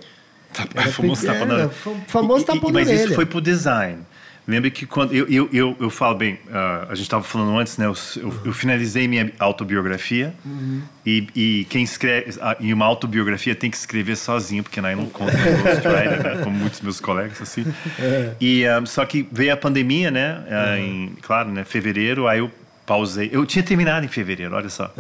Tapa, 0.55 0.81
Era 0.81 0.91
famoso 0.93 1.21
pe- 1.21 1.27
tapa 1.27 1.39
na 1.45 1.45
era, 1.45 1.55
orelha. 1.55 1.69
fa- 1.71 1.91
famoso 2.07 2.45
tapa 2.47 2.67
na 2.69 2.73
Mas 2.73 2.89
isso 2.89 3.01
orelha. 3.03 3.15
foi 3.17 3.27
pro 3.27 3.41
design. 3.41 3.99
Lembra 4.47 4.71
que 4.71 4.87
quando. 4.87 5.13
Eu, 5.13 5.29
eu, 5.29 5.47
eu, 5.53 5.77
eu 5.79 5.91
falo 5.91 6.15
bem, 6.15 6.39
ah, 6.51 6.87
a 6.89 6.95
gente 6.95 7.03
estava 7.05 7.23
falando 7.23 7.59
antes, 7.59 7.77
né? 7.77 7.85
Eu, 7.85 7.95
eu, 8.17 8.33
eu 8.47 8.53
finalizei 8.55 9.07
minha 9.07 9.31
autobiografia. 9.39 10.33
Uhum. 10.43 10.81
E, 11.05 11.27
e 11.37 11.67
quem 11.69 11.83
escreve. 11.83 12.35
ah, 12.41 12.57
E 12.59 12.73
uma 12.73 12.87
autobiografia 12.87 13.55
tem 13.55 13.71
que 13.71 13.77
escrever 13.77 14.17
sozinho, 14.17 14.63
porque 14.63 14.81
não 14.81 15.05
conta 15.07 15.33
no 15.37 15.63
ghostwriter, 15.63 16.23
né? 16.23 16.41
Como 16.43 16.57
muitos 16.57 16.81
meus 16.81 16.99
colegas, 16.99 17.43
assim. 17.43 17.67
É. 17.99 18.31
E, 18.41 18.65
ah, 18.67 18.81
só 18.87 19.05
que 19.05 19.29
veio 19.31 19.53
a 19.53 19.57
pandemia, 19.57 20.11
né? 20.11 20.43
ah, 20.51 20.79
em, 20.79 21.13
claro, 21.21 21.51
né? 21.51 21.63
Fevereiro, 21.65 22.27
aí 22.27 22.39
eu 22.39 22.51
pausei. 22.89 23.29
Eu 23.31 23.45
tinha 23.45 23.63
terminado 23.63 24.07
em 24.07 24.09
fevereiro, 24.09 24.57
olha 24.57 24.71
só. 24.71 24.91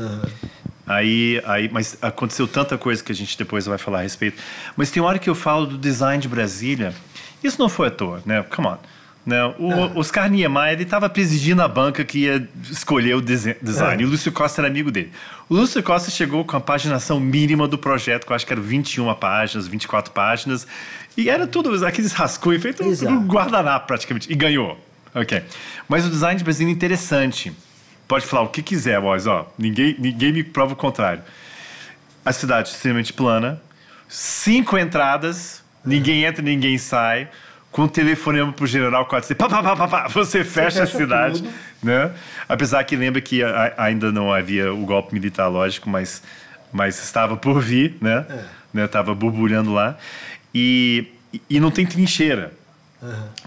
Aí, 0.86 1.42
aí, 1.46 1.70
mas 1.72 1.96
aconteceu 2.02 2.46
tanta 2.46 2.76
coisa 2.76 3.02
que 3.02 3.10
a 3.10 3.14
gente 3.14 3.36
depois 3.36 3.64
vai 3.64 3.78
falar 3.78 4.00
a 4.00 4.02
respeito. 4.02 4.40
Mas 4.76 4.90
tem 4.90 5.02
hora 5.02 5.18
que 5.18 5.28
eu 5.28 5.34
falo 5.34 5.66
do 5.66 5.78
design 5.78 6.20
de 6.20 6.28
Brasília. 6.28 6.94
Isso 7.42 7.58
não 7.58 7.68
foi 7.68 7.88
à 7.88 7.90
toa, 7.90 8.22
né? 8.26 8.42
Come 8.42 8.68
on. 8.68 8.78
Né? 9.26 9.44
O 9.58 9.98
Oscar 9.98 10.30
Niemeyer, 10.30 10.72
ele 10.72 10.84
estava 10.84 11.08
presidindo 11.08 11.60
a 11.60 11.68
banca 11.68 12.02
que 12.02 12.20
ia 12.20 12.48
escolher 12.70 13.14
o 13.14 13.20
design. 13.20 14.02
E 14.02 14.06
o 14.06 14.08
Lúcio 14.08 14.32
Costa 14.32 14.62
era 14.62 14.68
amigo 14.68 14.90
dele. 14.90 15.12
O 15.48 15.54
Lúcio 15.54 15.82
Costa 15.82 16.10
chegou 16.10 16.44
com 16.46 16.56
a 16.56 16.60
paginação 16.60 17.20
mínima 17.20 17.68
do 17.68 17.76
projeto, 17.76 18.24
que 18.24 18.32
eu 18.32 18.36
acho 18.36 18.46
que 18.46 18.52
era 18.52 18.60
21 18.60 19.14
páginas, 19.14 19.66
24 19.66 20.12
páginas. 20.12 20.66
E 21.16 21.28
era 21.28 21.46
tudo 21.46 21.84
aqueles 21.84 22.12
rascunhos 22.12 22.64
Exato. 22.64 23.12
no 23.12 23.20
guardanapo, 23.20 23.86
praticamente. 23.86 24.32
E 24.32 24.34
ganhou. 24.34 24.78
Ok. 25.14 25.42
Mas 25.86 26.06
o 26.06 26.10
design 26.10 26.38
de 26.38 26.44
Brasília 26.44 26.70
é 26.70 26.74
interessante. 26.74 27.52
Pode 28.08 28.24
falar 28.26 28.42
o 28.44 28.48
que 28.48 28.62
quiser, 28.62 28.98
boys. 29.00 29.26
Ó, 29.26 29.46
ninguém, 29.58 29.94
ninguém 29.98 30.32
me 30.32 30.42
prova 30.42 30.72
o 30.72 30.76
contrário. 30.76 31.22
A 32.24 32.32
cidade 32.32 32.70
extremamente 32.70 33.12
plana, 33.12 33.60
cinco 34.08 34.76
entradas, 34.78 35.62
ninguém 35.84 36.24
entra, 36.24 36.42
ninguém 36.42 36.78
sai, 36.78 37.28
com 37.70 37.82
um 37.82 37.88
telefonema 37.88 38.50
pro 38.52 38.66
general 38.66 39.04
4 39.06 39.36
pá, 39.36 39.48
pá, 39.48 39.62
pá, 39.62 39.76
pá, 39.76 39.88
pá, 39.88 40.08
você 40.08 40.42
fecha 40.42 40.82
a 40.84 40.86
fecha 40.86 40.98
cidade. 40.98 41.42
tudo. 41.42 41.52
Né? 41.82 42.10
Apesar 42.48 42.82
que 42.84 42.96
lembra 42.96 43.20
que 43.20 43.42
a- 43.42 43.74
ainda 43.76 44.10
não 44.10 44.32
havia 44.32 44.72
o 44.72 44.78
golpe 44.86 45.12
militar, 45.14 45.46
lógico, 45.48 45.88
mas, 45.88 46.22
mas 46.72 47.02
estava 47.02 47.36
por 47.36 47.60
vir, 47.60 47.96
né? 48.00 48.24
né? 48.72 48.86
Tava 48.88 49.14
borbulhando 49.14 49.72
lá. 49.72 49.96
E, 50.54 51.06
e 51.48 51.60
não 51.60 51.70
tem 51.70 51.84
trincheira. 51.86 52.52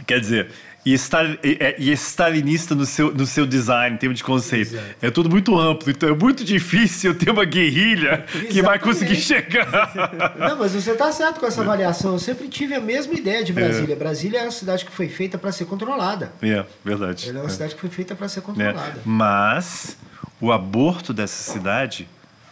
Quer 0.08 0.20
dizer, 0.20 0.52
e, 0.86 0.94
estar, 0.94 1.26
e, 1.44 1.58
é- 1.60 1.76
e 1.78 1.92
é 1.92 1.94
stalinista 1.94 2.74
no 2.74 2.86
seu, 2.86 3.14
no 3.14 3.26
seu 3.26 3.46
design, 3.46 3.96
em 3.96 4.00
termos 4.00 4.18
de 4.18 4.24
conceito. 4.24 4.74
Exato. 4.74 4.96
É 5.02 5.12
tudo 5.12 5.30
muito 5.30 5.58
amplo, 5.58 5.92
então 5.92 6.10
é 6.10 6.14
muito 6.16 6.44
difícil 6.44 7.14
ter 7.14 7.30
uma 7.30 7.46
guerrilha 7.46 8.26
que 8.50 8.62
vai 8.62 8.80
conseguir 8.80 9.16
chegar. 9.18 9.94
Não, 10.38 10.58
mas 10.58 10.74
você 10.74 10.92
está 10.92 11.12
certo 11.12 11.40
com 11.40 11.46
essa 11.46 11.62
avaliação. 11.62 12.14
Eu 12.14 12.20
sempre 12.20 12.48
tive 12.48 12.74
a 12.74 12.80
mesma 12.80 13.14
ideia 13.14 13.44
de 13.44 13.54
Brasília. 13.54 13.96
Brasília 13.96 14.40
é 14.40 14.44
uma 14.44 14.52
cidade 14.52 14.86
que 14.86 14.92
foi 14.92 15.08
feita 15.08 15.38
para 15.38 15.52
ser 15.52 15.66
controlada. 15.66 16.32
É, 16.42 16.66
verdade. 16.84 17.30
Ela 17.30 17.40
é 17.40 17.42
uma 17.44 17.50
cidade 17.50 17.76
que 17.76 17.82
foi 17.82 17.90
feita 17.90 18.16
para 18.16 18.28
ser 18.28 18.40
né? 18.40 18.46
controlada. 18.46 19.02
Mas 19.06 19.98
o 20.40 20.52
aborto 20.52 21.14
dessa 21.14 21.52
cidade 21.54 22.08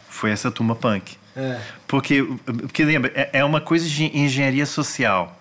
foi 0.07 0.29
essa 0.31 0.51
turma 0.51 0.75
punk. 0.75 1.17
É. 1.35 1.57
Porque, 1.87 2.23
porque 2.45 2.83
lembra, 2.83 3.11
é, 3.15 3.29
é 3.39 3.45
uma 3.45 3.61
coisa 3.61 3.87
de 3.87 4.05
engenharia 4.15 4.65
social. 4.65 5.39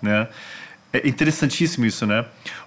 Né? 0.00 0.28
É 0.92 1.06
interessantíssimo 1.08 1.86
isso, 1.86 2.06
né? 2.06 2.24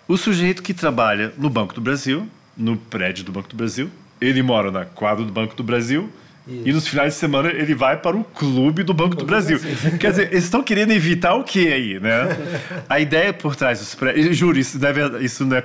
O 0.08 0.18
sujeito 0.18 0.64
que 0.64 0.74
trabalha 0.74 1.32
no 1.38 1.50
Banco 1.50 1.74
do 1.74 1.82
Brasil, 1.82 2.28
no 2.58 2.76
prédio 2.78 3.24
do 3.24 3.32
Banco 3.32 3.48
do 3.50 3.56
Brasil, 3.56 3.90
ele 4.20 4.42
mora 4.42 4.72
na 4.72 4.86
quadra 4.86 5.24
do 5.24 5.32
Banco 5.32 5.56
do 5.56 5.64
Brasil. 5.64 6.10
E 6.48 6.72
nos 6.72 6.88
finais 6.88 7.14
de 7.14 7.20
semana 7.20 7.50
ele 7.50 7.74
vai 7.74 7.98
para 7.98 8.16
o 8.16 8.24
clube 8.24 8.84
do 8.84 8.94
Banco 8.94 9.16
do 9.16 9.26
Brasil. 9.26 9.60
Quer 10.00 10.12
dizer, 10.12 10.28
eles 10.32 10.44
estão 10.44 10.62
querendo 10.62 10.92
evitar 10.92 11.34
o 11.34 11.44
que 11.44 11.68
aí, 11.74 12.00
né? 12.00 12.38
A 12.88 13.00
ideia 13.00 13.34
por 13.34 13.56
trás 13.56 13.80
dos 13.80 13.96
prédios. 13.96 14.38
Juro, 14.38 14.56
isso 14.60 14.78
não 14.78 14.88
é, 14.88 15.24
isso 15.24 15.44
não 15.44 15.58
é 15.58 15.64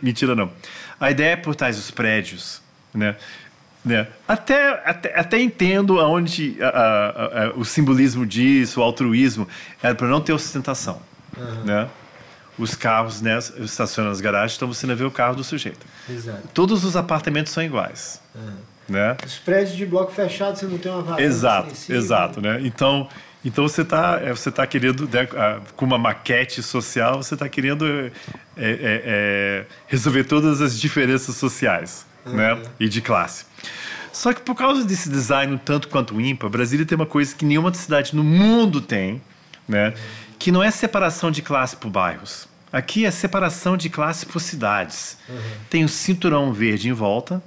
mentira, 0.00 0.36
não. 0.36 0.48
A 1.00 1.10
ideia 1.10 1.36
por 1.36 1.56
trás 1.56 1.74
dos 1.76 1.90
prédios, 1.90 2.62
né? 2.94 3.16
né? 3.84 4.06
Até, 4.28 4.80
até, 4.84 5.18
até 5.18 5.40
entendo 5.40 5.98
aonde 5.98 6.56
a- 6.60 6.68
a- 6.68 7.44
a- 7.46 7.52
o 7.56 7.64
simbolismo 7.64 8.24
disso, 8.24 8.78
o 8.80 8.82
altruísmo, 8.84 9.48
era 9.82 9.96
para 9.96 10.06
não 10.06 10.20
ter 10.20 10.32
ostentação. 10.32 11.02
Né? 11.64 11.88
Os 12.58 12.74
carros 12.74 13.22
né, 13.22 13.38
estacionam 13.58 14.10
nas 14.10 14.20
garagens, 14.20 14.56
então 14.56 14.68
você 14.68 14.86
não 14.86 14.94
vê 14.94 15.04
o 15.04 15.10
carro 15.10 15.36
do 15.36 15.44
sujeito. 15.44 15.86
Exato. 16.08 16.48
Todos 16.52 16.84
os 16.84 16.96
apartamentos 16.96 17.52
são 17.52 17.62
iguais. 17.62 18.20
Né? 18.88 19.16
Os 19.24 19.38
prédios 19.38 19.76
de 19.76 19.86
bloco 19.86 20.12
fechado, 20.12 20.58
você 20.58 20.66
não 20.66 20.76
tem 20.76 20.90
uma 20.90 21.02
varanda 21.02 21.22
Exato, 21.22 21.72
exato, 21.88 22.40
né? 22.40 22.60
Então, 22.62 23.08
então 23.44 23.66
você 23.66 23.82
está 23.82 24.18
você 24.34 24.50
tá 24.50 24.66
querendo, 24.66 25.08
né, 25.08 25.28
com 25.76 25.84
uma 25.84 25.96
maquete 25.96 26.60
social, 26.62 27.22
você 27.22 27.34
está 27.34 27.48
querendo 27.48 27.86
é, 27.86 28.10
é, 28.56 29.02
é, 29.04 29.66
resolver 29.86 30.24
todas 30.24 30.60
as 30.60 30.78
diferenças 30.78 31.36
sociais, 31.36 32.04
né? 32.26 32.60
E 32.80 32.88
de 32.88 33.00
classe. 33.00 33.46
Só 34.12 34.32
que 34.32 34.40
por 34.40 34.56
causa 34.56 34.84
desse 34.84 35.08
design 35.08 35.58
tanto 35.64 35.88
quanto 35.88 36.20
ímpar, 36.20 36.48
Brasília 36.48 36.84
tem 36.84 36.96
uma 36.96 37.06
coisa 37.06 37.34
que 37.34 37.44
nenhuma 37.44 37.72
cidade 37.72 38.14
no 38.14 38.24
mundo 38.24 38.80
tem, 38.80 39.22
né? 39.68 39.94
Que 40.40 40.50
não 40.50 40.60
é 40.60 40.72
separação 40.72 41.30
de 41.30 41.40
classe 41.40 41.76
por 41.76 41.88
bairros. 41.88 42.48
Aqui 42.72 43.04
é 43.04 43.10
separação 43.10 43.76
de 43.76 43.88
classe 43.88 44.26
por 44.26 44.40
cidades. 44.40 45.18
Tem 45.68 45.84
o 45.84 45.88
cinturão 45.88 46.52
verde 46.52 46.88
em 46.88 46.92
volta, 46.92 47.40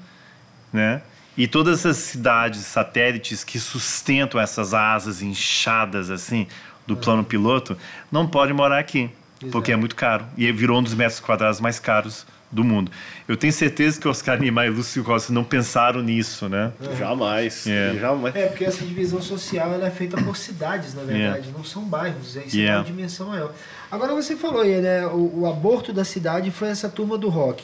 né? 0.72 1.02
E 1.36 1.48
todas 1.48 1.86
as 1.86 1.98
cidades 1.98 2.62
satélites 2.62 3.44
que 3.44 3.60
sustentam 3.60 4.40
essas 4.40 4.74
asas 4.74 5.22
inchadas 5.22 6.10
assim 6.12 6.48
do 6.86 6.96
plano 6.96 7.24
piloto 7.24 7.78
não 8.12 8.28
podem 8.28 8.54
morar 8.54 8.78
aqui, 8.78 9.10
porque 9.52 9.72
é 9.72 9.76
muito 9.76 9.96
caro 9.96 10.26
e 10.38 10.52
virou 10.52 10.80
um 10.80 10.84
dos 10.84 10.94
metros 10.94 11.20
quadrados 11.20 11.60
mais 11.60 11.80
caros 11.80 12.26
do 12.54 12.64
mundo. 12.64 12.92
Eu 13.28 13.36
tenho 13.36 13.52
certeza 13.52 14.00
que 14.00 14.08
Oscar 14.08 14.40
Niemeyer 14.40 14.72
e 14.72 14.76
Lúcio 14.76 15.04
Costa 15.04 15.34
não 15.34 15.44
pensaram 15.44 16.02
nisso, 16.02 16.48
né? 16.48 16.72
Jamais. 16.98 17.66
É. 17.68 17.96
Jamais. 18.00 18.36
É, 18.36 18.46
porque 18.48 18.64
essa 18.64 18.86
divisão 18.86 19.22
social 19.22 19.74
ela 19.74 19.88
é 19.88 19.92
feita 19.92 20.16
por 20.22 20.38
cidades, 20.38 20.94
na 20.94 21.04
verdade, 21.04 21.50
não 21.56 21.64
são 21.64 21.84
bairros, 21.84 22.38
é- 22.38 22.44
isso 22.46 22.56
é 22.58 22.60
Yeah. 22.62 22.80
uma 22.82 22.86
dimensão 22.86 23.28
maior. 23.28 23.54
Agora 23.92 24.14
você 24.14 24.36
falou 24.36 24.62
aí, 24.62 24.80
né? 24.82 25.06
O, 25.08 25.42
o 25.42 25.48
aborto 25.48 25.92
da 25.92 26.06
cidade 26.06 26.52
foi 26.52 26.70
essa 26.70 26.88
turma 26.88 27.18
do 27.18 27.30
rock. 27.30 27.64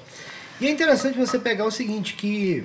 E 0.60 0.68
é 0.68 0.72
interessante 0.72 1.18
você 1.18 1.38
pegar 1.40 1.66
o 1.66 1.72
seguinte, 1.72 2.16
que 2.16 2.64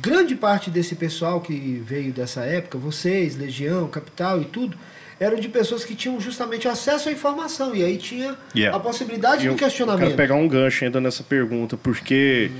grande 0.00 0.34
parte 0.34 0.70
desse 0.70 0.94
pessoal 0.94 1.40
que 1.40 1.82
veio 1.84 2.12
dessa 2.12 2.42
época, 2.42 2.78
vocês, 2.78 3.36
Legião, 3.36 3.88
Capital 3.88 4.40
e 4.40 4.44
tudo, 4.44 4.76
eram 5.20 5.38
de 5.38 5.48
pessoas 5.48 5.84
que 5.84 5.94
tinham 5.94 6.20
justamente 6.20 6.68
acesso 6.68 7.08
à 7.08 7.12
informação. 7.12 7.74
E 7.74 7.84
aí 7.84 7.96
tinha 7.96 8.36
Yeah. 8.54 8.76
a 8.76 8.80
possibilidade 8.80 9.44
E 9.44 9.46
eu 9.46 9.52
do 9.54 9.58
questionamento. 9.58 10.04
Quero 10.06 10.16
pegar 10.16 10.34
um 10.34 10.46
gancho 10.48 10.84
ainda 10.84 11.00
nessa 11.00 11.22
pergunta, 11.22 11.76
porque 11.76 12.50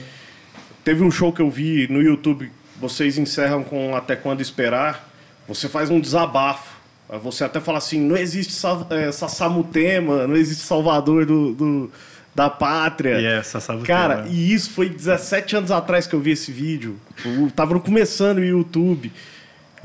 teve 0.85 1.03
um 1.05 1.11
show 1.11 1.33
que 1.33 1.41
eu 1.41 1.51
vi 1.51 1.87
no 1.91 2.01
YouTube, 2.03 2.51
vocês 2.81 3.19
encerram 3.19 3.63
com 3.63 3.95
Até 3.97 4.17
Quando 4.17 4.41
Esperar, 4.41 5.09
você 5.47 5.69
faz 5.69 5.91
um 5.91 6.01
desabafo. 6.01 6.77
Você 7.23 7.43
até 7.43 7.59
fala 7.59 7.79
assim, 7.79 7.99
não 8.01 8.17
existe 8.19 8.53
é, 8.91 9.11
Sassamutema, 9.13 10.27
não 10.27 10.37
existe 10.37 10.63
Salvador 10.65 11.25
do, 11.25 11.55
do- 11.55 11.91
da 12.35 12.51
Pátria. 12.51 13.19
E 13.21 13.25
é. 13.25 13.43
Cara, 13.87 14.27
e 14.29 14.53
isso 14.53 14.71
foi 14.71 14.89
17 14.91 15.57
anos 15.57 15.71
atrás 15.71 16.07
que 16.07 16.15
eu 16.15 16.21
vi 16.21 16.33
esse 16.33 16.53
vídeo. 16.53 16.97
Eu 17.25 17.51
tava 17.51 17.81
começando 17.81 18.39
o 18.39 18.45
YouTube. 18.45 19.11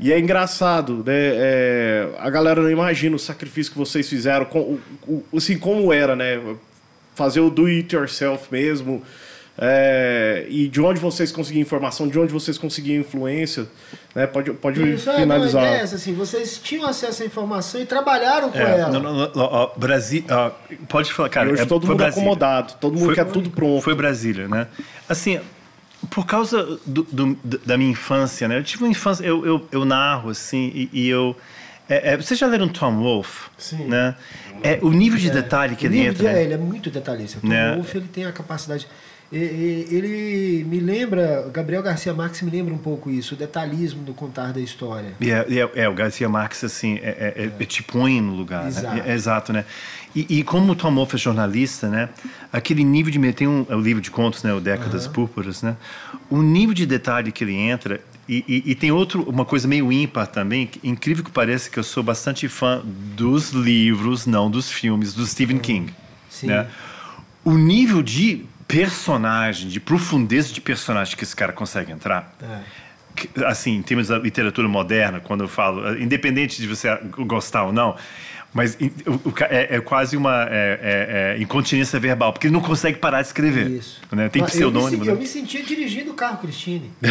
E 0.04 0.12
é 0.12 0.18
engraçado, 0.18 0.98
né? 1.06 1.12
É, 1.16 2.08
a 2.18 2.28
galera 2.28 2.60
não 2.60 2.70
imagina 2.70 3.16
o 3.16 3.18
sacrifício 3.18 3.72
que 3.72 3.78
vocês 3.78 4.06
fizeram, 4.06 4.44
com, 4.44 4.58
o- 4.60 4.80
o- 5.32 5.36
assim, 5.38 5.56
como 5.58 5.90
era, 5.92 6.14
né? 6.14 6.38
Fazer 7.14 7.40
o 7.40 7.48
do 7.48 7.64
it 7.66 7.94
yourself 7.96 8.48
mesmo. 8.52 9.02
é, 9.56 10.46
e 10.48 10.66
de 10.66 10.80
onde 10.80 10.98
vocês 10.98 11.30
conseguiam 11.30 11.62
informação, 11.62 12.08
de 12.08 12.18
onde 12.18 12.32
vocês 12.32 12.58
conseguiam 12.58 13.00
influência. 13.00 13.68
Né? 14.12 14.26
Pode, 14.26 14.52
pode 14.54 14.82
Isso, 14.94 15.08
é, 15.08 15.12
não, 15.12 15.18
a 15.18 15.22
finalizar. 15.22 15.64
é 15.64 15.76
essa, 15.80 15.94
assim, 15.94 16.12
vocês 16.12 16.58
tinham 16.58 16.84
acesso 16.88 17.22
à 17.22 17.26
informação 17.26 17.80
e 17.80 17.86
trabalharam 17.86 18.50
com 18.50 18.58
É, 18.58 18.80
ela. 18.80 18.88
não, 18.90 19.00
não, 19.00 19.14
não, 19.14 19.30
ó, 19.36 19.70
Brasil, 19.76 20.24
ó, 20.28 20.50
pode 20.88 21.12
falar, 21.12 21.28
cara. 21.28 21.48
e 21.48 21.52
hoje 21.52 21.62
é, 21.62 21.66
todo 21.66 21.82
foi 21.86 21.90
mundo 21.94 21.98
Brasília. 21.98 22.20
acomodado, 22.20 22.74
todo 22.80 22.94
mundo 22.94 23.04
Foi- 23.06 23.14
quer 23.14 23.26
tudo 23.26 23.48
pronto. 23.50 23.80
Foi 23.80 23.94
Brasília, 23.94 24.48
né? 24.48 24.66
Assim, 25.08 25.38
por 26.10 26.26
causa 26.26 26.78
do, 26.86 27.02
do- 27.04 27.38
da 27.64 27.76
minha 27.78 27.90
infância, 27.90 28.46
né? 28.48 28.58
Eu 28.58 28.64
tive 28.64 28.84
uma 28.84 28.90
infância, 28.90 29.24
eu, 29.24 29.44
eu, 29.46 29.68
eu 29.72 29.84
narro, 29.84 30.30
assim, 30.30 30.70
e, 30.74 30.90
e 30.92 31.08
eu... 31.08 31.36
É, 31.88 32.12
é, 32.12 32.16
vocês 32.16 32.38
já 32.40 32.46
leram 32.46 32.66
Tom 32.68 32.96
Wolfe? 32.96 33.50
Sim. 33.58 33.84
Né? 33.86 34.14
É, 34.62 34.78
o 34.80 34.90
nível 34.90 35.18
de 35.18 35.30
detalhe 35.30 35.76
que 35.76 35.84
ele 35.86 35.96
livro 35.98 36.12
entra, 36.12 36.28
de- 36.28 36.34
né? 36.34 36.42
Ele 36.44 36.54
é 36.54 36.58
muito 36.58 36.90
detalhista. 36.90 37.38
Tom 37.40 37.48
Né? 37.48 37.74
Wolfe 37.74 37.98
ele 37.98 38.08
tem 38.08 38.24
a 38.24 38.32
capacidade. 38.32 38.86
ele 39.30 40.64
me 40.68 40.80
lembra, 40.80 41.48
Gabriel 41.52 41.82
Garcia 41.82 42.12
Marques 42.14 42.40
me 42.42 42.50
lembra 42.50 42.72
um 42.72 42.78
pouco 42.78 43.10
isso, 43.10 43.34
o 43.34 43.36
detalhismo 43.38 44.02
do 44.02 44.14
contar 44.14 44.52
da 44.52 44.60
história. 44.60 45.12
É, 45.20 45.30
é, 45.76 45.82
é 45.84 45.88
o 45.88 45.94
Garcia 45.94 46.28
Marques, 46.28 46.62
assim, 46.64 46.98
é, 47.02 47.34
é, 47.36 47.50
é, 47.62 47.64
te 47.66 47.82
põe 47.82 48.20
no 48.20 48.32
lugar. 48.34 48.66
Exato. 48.66 48.94
Né? 48.96 49.02
É, 49.06 49.12
exato, 49.12 49.52
né? 49.52 49.64
E, 50.14 50.38
e, 50.38 50.44
como 50.44 50.72
o 50.72 50.76
Tom 50.76 50.94
Wolfe 50.94 51.16
é 51.16 51.18
jornalista, 51.18 51.88
né? 51.88 52.08
Aquele 52.52 52.84
nível 52.84 53.10
de... 53.10 53.32
Tem 53.32 53.48
um, 53.48 53.66
o 53.68 53.80
livro 53.80 54.00
de 54.00 54.10
contos, 54.10 54.42
né? 54.42 54.54
O 54.54 54.60
Décadas 54.60 55.06
uhum. 55.06 55.12
Púrpuras, 55.12 55.62
né? 55.62 55.76
O 56.30 56.40
nível 56.40 56.74
de 56.74 56.86
detalhe 56.86 57.32
que 57.32 57.42
ele 57.42 57.54
entra... 57.54 58.00
E, 58.26 58.42
e, 58.48 58.70
e, 58.70 58.74
tem 58.74 58.90
outro, 58.90 59.22
uma 59.28 59.44
coisa 59.44 59.68
meio 59.68 59.92
ímpar 59.92 60.26
também, 60.26 60.70
incrível 60.82 61.22
que 61.22 61.30
pareça 61.30 61.68
que 61.68 61.78
eu 61.78 61.84
sou 61.84 62.02
bastante 62.02 62.48
fã 62.48 62.80
dos 62.82 63.50
livros, 63.50 64.24
não 64.24 64.50
dos 64.50 64.70
filmes, 64.70 65.12
do 65.12 65.26
Stephen. 65.26 65.58
King. 65.58 65.92
Sim. 66.30 66.46
Né? 66.46 66.66
O 67.44 67.52
nível 67.52 68.02
de 68.02 68.46
personagem, 68.66 69.68
de 69.68 69.78
profundeza 69.78 70.52
de 70.52 70.60
personagem 70.60 71.16
que 71.16 71.22
esse 71.22 71.36
cara 71.36 71.52
consegue 71.52 71.92
entrar. 71.92 72.34
É. 72.40 73.44
Assim, 73.44 73.76
em 73.76 73.82
termos 73.82 74.08
da 74.08 74.18
literatura 74.18 74.66
moderna, 74.66 75.20
quando 75.20 75.44
eu 75.44 75.48
falo, 75.48 75.96
independente 75.98 76.60
de 76.60 76.66
você 76.66 76.96
gostar 77.26 77.64
ou 77.64 77.72
não, 77.72 77.94
mas 78.54 78.78
é, 79.50 79.76
é 79.76 79.80
quase 79.80 80.16
uma 80.16 80.46
é, 80.48 80.78
é, 80.80 81.36
é, 81.36 81.42
incontinência 81.42 81.98
verbal, 81.98 82.32
porque 82.32 82.46
ele 82.46 82.54
não 82.54 82.60
consegue 82.60 82.98
parar 82.98 83.20
de 83.20 83.26
escrever. 83.26 83.68
Isso. 83.68 84.00
Né? 84.12 84.28
Tem 84.28 84.44
pseudônimo. 84.44 84.94
Eu 84.94 85.00
me, 85.00 85.06
né? 85.06 85.12
eu 85.12 85.18
me 85.18 85.26
sentia 85.26 85.60
dirigindo 85.60 86.12
o 86.12 86.14
carro, 86.14 86.38
Cristine. 86.38 86.92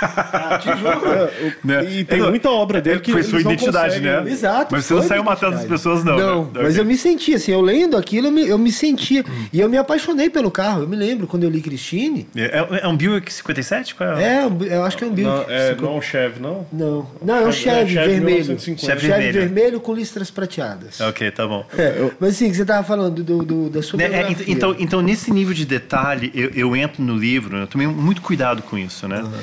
ah, 0.00 0.58
te 0.62 0.68
juro. 0.78 1.12
É, 1.12 1.56
né? 1.64 1.84
E 1.90 2.04
tem 2.04 2.22
muita 2.22 2.48
obra 2.50 2.80
dele 2.80 3.00
que 3.00 3.10
foi 3.10 3.24
sua 3.24 3.40
identidade, 3.40 4.00
né? 4.00 4.22
Exato. 4.30 4.68
Mas 4.70 4.84
você 4.84 4.94
não 4.94 5.02
saiu 5.02 5.24
matando 5.24 5.56
as 5.56 5.64
pessoas, 5.64 6.04
não. 6.04 6.16
Não, 6.16 6.44
né? 6.44 6.62
mas 6.62 6.76
eu 6.76 6.84
me 6.84 6.96
sentia, 6.96 7.34
assim, 7.34 7.50
eu 7.50 7.60
lendo 7.60 7.96
aquilo, 7.96 8.28
eu 8.28 8.32
me, 8.32 8.46
eu 8.46 8.58
me 8.58 8.70
sentia. 8.70 9.24
Hum. 9.28 9.46
E 9.52 9.58
eu 9.58 9.68
me 9.68 9.76
apaixonei 9.76 10.30
pelo 10.30 10.52
carro. 10.52 10.82
Eu 10.82 10.88
me 10.88 10.94
lembro 10.94 11.26
quando 11.26 11.42
eu 11.42 11.50
li 11.50 11.60
Cristine. 11.60 12.28
É, 12.36 12.80
é 12.82 12.88
um 12.88 12.96
Buick 12.96 13.32
57? 13.32 13.96
Qual 13.96 14.16
é? 14.16 14.44
é, 14.44 14.76
eu 14.76 14.84
acho 14.84 14.96
que 14.96 15.02
é 15.02 15.06
um 15.08 15.10
Buick. 15.10 15.24
Não, 15.28 15.44
é, 15.48 15.74
não 15.74 15.88
é 15.88 15.96
um 15.96 16.02
Chevy, 16.02 16.40
não? 16.40 16.66
Não. 16.72 17.10
Não, 17.20 17.36
é 17.38 17.46
um 17.46 17.52
Chevy, 17.52 17.94
Chevy 17.94 18.10
vermelho. 18.12 18.60
Chevy 18.60 19.08
vermelho. 19.08 19.32
vermelho 19.32 19.80
com 19.80 19.92
listras 19.92 20.30
prateadas. 20.30 20.91
Ok, 21.00 21.30
tá 21.30 21.46
bom. 21.46 21.66
É, 21.76 22.10
mas 22.20 22.36
sim, 22.36 22.52
você 22.52 22.62
estava 22.62 22.86
falando 22.86 23.22
do, 23.22 23.44
do, 23.44 23.70
da 23.70 23.82
sua 23.82 23.98
né, 23.98 24.04
é, 24.04 24.36
então, 24.46 24.74
então, 24.78 25.00
nesse 25.00 25.30
nível 25.30 25.54
de 25.54 25.64
detalhe, 25.64 26.30
eu, 26.34 26.50
eu 26.50 26.76
entro 26.76 27.02
no 27.02 27.16
livro, 27.16 27.56
eu 27.56 27.66
tomei 27.66 27.86
muito 27.86 28.20
cuidado 28.20 28.62
com 28.62 28.76
isso, 28.76 29.08
né? 29.08 29.22
Uhum. 29.22 29.40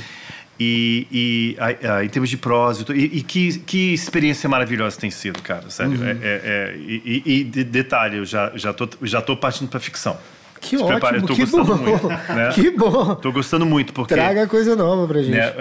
E, 0.59 1.07
e 1.09 1.57
a, 1.57 1.95
a, 1.95 2.05
em 2.05 2.09
termos 2.09 2.29
de 2.29 2.35
prosa, 2.35 2.85
e, 2.93 3.19
e, 3.19 3.23
que, 3.23 3.59
que 3.59 3.93
experiência 3.93 4.49
maravilhosa 4.49 4.99
tem 4.99 5.09
sido, 5.09 5.41
cara, 5.41 5.69
sério. 5.69 5.93
Uhum. 5.93 6.05
É, 6.05 6.11
é, 6.11 6.17
é 6.21 6.75
e, 6.77 7.23
e, 7.25 7.43
detalhe, 7.63 8.17
eu 8.17 8.25
já, 8.25 8.51
já, 8.55 8.73
tô, 8.73 8.89
já 9.03 9.21
tô 9.21 9.37
partindo 9.37 9.69
para 9.69 9.79
ficção. 9.79 10.17
Que 10.59 10.77
Se 10.77 10.83
ótimo, 10.83 10.99
prepare, 10.99 11.21
que 11.21 11.45
bom. 11.45 11.63
Muito, 11.63 12.07
né? 12.07 12.51
Que 12.53 12.69
bom. 12.71 13.15
Tô 13.15 13.31
gostando 13.31 13.65
muito 13.65 13.93
porque 13.93 14.13
traga 14.13 14.47
coisa 14.47 14.75
nova 14.75 15.07
pra 15.07 15.21
gente. 15.21 15.35
Né, 15.35 15.53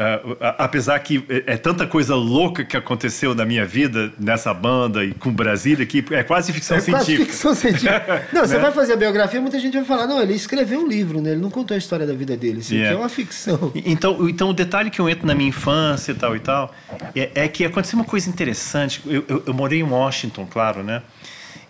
apesar 0.59 0.99
que 1.01 1.25
é, 1.29 1.55
é 1.55 1.57
tanta 1.57 1.87
coisa 1.87 2.15
louca 2.15 2.65
que 2.65 2.77
aconteceu 2.77 3.35
na 3.35 3.45
minha 3.45 3.65
vida 3.65 4.13
nessa 4.19 4.53
banda 4.53 5.05
e 5.05 5.13
com 5.13 5.31
Brasília 5.31 5.87
que 5.87 6.05
é 6.11 6.23
quase 6.23 6.53
ficção 6.53 6.77
é 6.77 6.81
científica. 6.81 7.17
Quase 7.17 7.33
ficção 7.33 7.55
científica. 7.55 8.27
não, 8.33 8.43
você 8.43 8.55
né? 8.55 8.61
vai 8.61 8.73
fazer 8.73 8.95
a 8.95 8.97
biografia, 8.97 9.41
muita 9.41 9.59
gente 9.59 9.75
vai 9.75 9.85
falar, 9.85 10.07
não, 10.07 10.21
ele 10.21 10.35
escreveu 10.35 10.81
um 10.81 10.89
livro, 10.89 11.21
né? 11.21 11.33
Ele 11.33 11.41
não 11.41 11.51
contou 11.51 11.75
a 11.75 11.79
história 11.79 12.07
da 12.07 12.15
vida 12.15 12.37
dele, 12.37 12.61
isso 12.61 12.75
yeah. 12.75 12.97
é 12.97 12.99
uma 12.99 13.09
ficção. 13.09 13.73
Então, 13.75 14.29
então 14.29 14.51
o 14.51 14.55
detalhe 14.55 14.91
que 14.91 15.01
eu 15.01 15.09
entro 15.09 15.27
na 15.27 15.35
minha 15.35 15.49
infância 15.49 16.13
e 16.13 16.15
tal 16.15 16.37
e 16.37 16.41
tal 16.41 16.75
é, 17.15 17.31
é 17.35 17.49
que 17.49 17.65
aconteceu 17.65 17.99
uma 17.99 18.05
coisa 18.05 18.29
interessante. 18.29 19.03
Eu, 19.07 19.25
eu, 19.29 19.43
eu 19.47 19.55
morei 19.55 19.81
em 19.81 19.85
Washington, 19.85 20.47
claro, 20.51 20.83
né? 20.83 21.03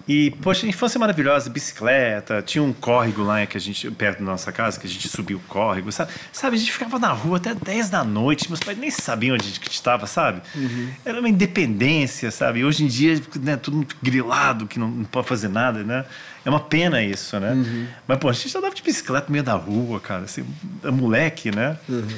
E, 0.08 0.30
poxa, 0.42 0.64
a 0.64 0.68
infância 0.68 0.98
maravilhosa, 0.98 1.50
bicicleta, 1.50 2.40
tinha 2.40 2.62
um 2.64 2.72
córrego 2.72 3.22
lá 3.22 3.44
que 3.44 3.58
a 3.58 3.60
gente, 3.60 3.90
perto 3.90 4.20
da 4.20 4.24
nossa 4.24 4.50
casa, 4.50 4.80
que 4.80 4.86
a 4.86 4.90
gente 4.90 5.06
subia 5.06 5.36
o 5.36 5.40
córrego, 5.40 5.92
sabe? 5.92 6.10
sabe? 6.32 6.56
A 6.56 6.58
gente 6.58 6.72
ficava 6.72 6.98
na 6.98 7.12
rua 7.12 7.36
até 7.36 7.54
10 7.54 7.90
da 7.90 8.02
noite, 8.02 8.48
meus 8.48 8.60
pais 8.60 8.78
nem 8.78 8.90
sabiam 8.90 9.34
onde 9.34 9.44
a 9.44 9.50
gente 9.50 9.70
estava, 9.70 10.06
sabe? 10.06 10.40
Uhum. 10.54 10.90
Era 11.04 11.20
uma 11.20 11.28
independência, 11.28 12.30
sabe? 12.30 12.64
Hoje 12.64 12.84
em 12.84 12.86
dia, 12.86 13.20
né, 13.38 13.58
tudo 13.58 13.86
grilado, 14.02 14.66
que 14.66 14.78
não, 14.78 14.88
não 14.88 15.04
pode 15.04 15.28
fazer 15.28 15.48
nada, 15.48 15.84
né? 15.84 16.06
É 16.42 16.48
uma 16.48 16.60
pena 16.60 17.02
isso, 17.02 17.38
né? 17.38 17.52
Uhum. 17.52 17.86
Mas, 18.06 18.18
pô, 18.18 18.30
a 18.30 18.32
gente 18.32 18.56
andava 18.56 18.74
de 18.74 18.82
bicicleta 18.82 19.26
no 19.28 19.32
meio 19.32 19.44
da 19.44 19.52
rua, 19.54 20.00
cara, 20.00 20.24
assim, 20.24 20.42
moleque, 20.84 21.54
né? 21.54 21.76
Uhum. 21.86 22.08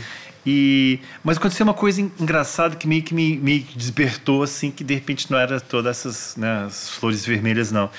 E, 0.46 1.00
mas 1.22 1.36
aconteceu 1.36 1.64
uma 1.64 1.74
coisa 1.74 2.00
engraçada 2.00 2.74
que 2.76 2.88
meio 2.88 3.02
que 3.02 3.14
me, 3.14 3.36
me 3.36 3.60
despertou, 3.76 4.42
assim, 4.42 4.70
que 4.70 4.82
de 4.82 4.94
repente 4.94 5.30
não 5.30 5.38
era 5.38 5.60
todas 5.60 5.98
essas 5.98 6.36
né, 6.36 6.66
flores 6.70 7.24
vermelhas, 7.24 7.70
não. 7.70 7.90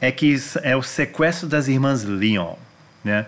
É 0.00 0.12
que 0.12 0.36
é 0.62 0.76
o 0.76 0.82
sequestro 0.82 1.48
das 1.48 1.66
irmãs 1.66 2.04
Leon, 2.04 2.54
né? 3.02 3.26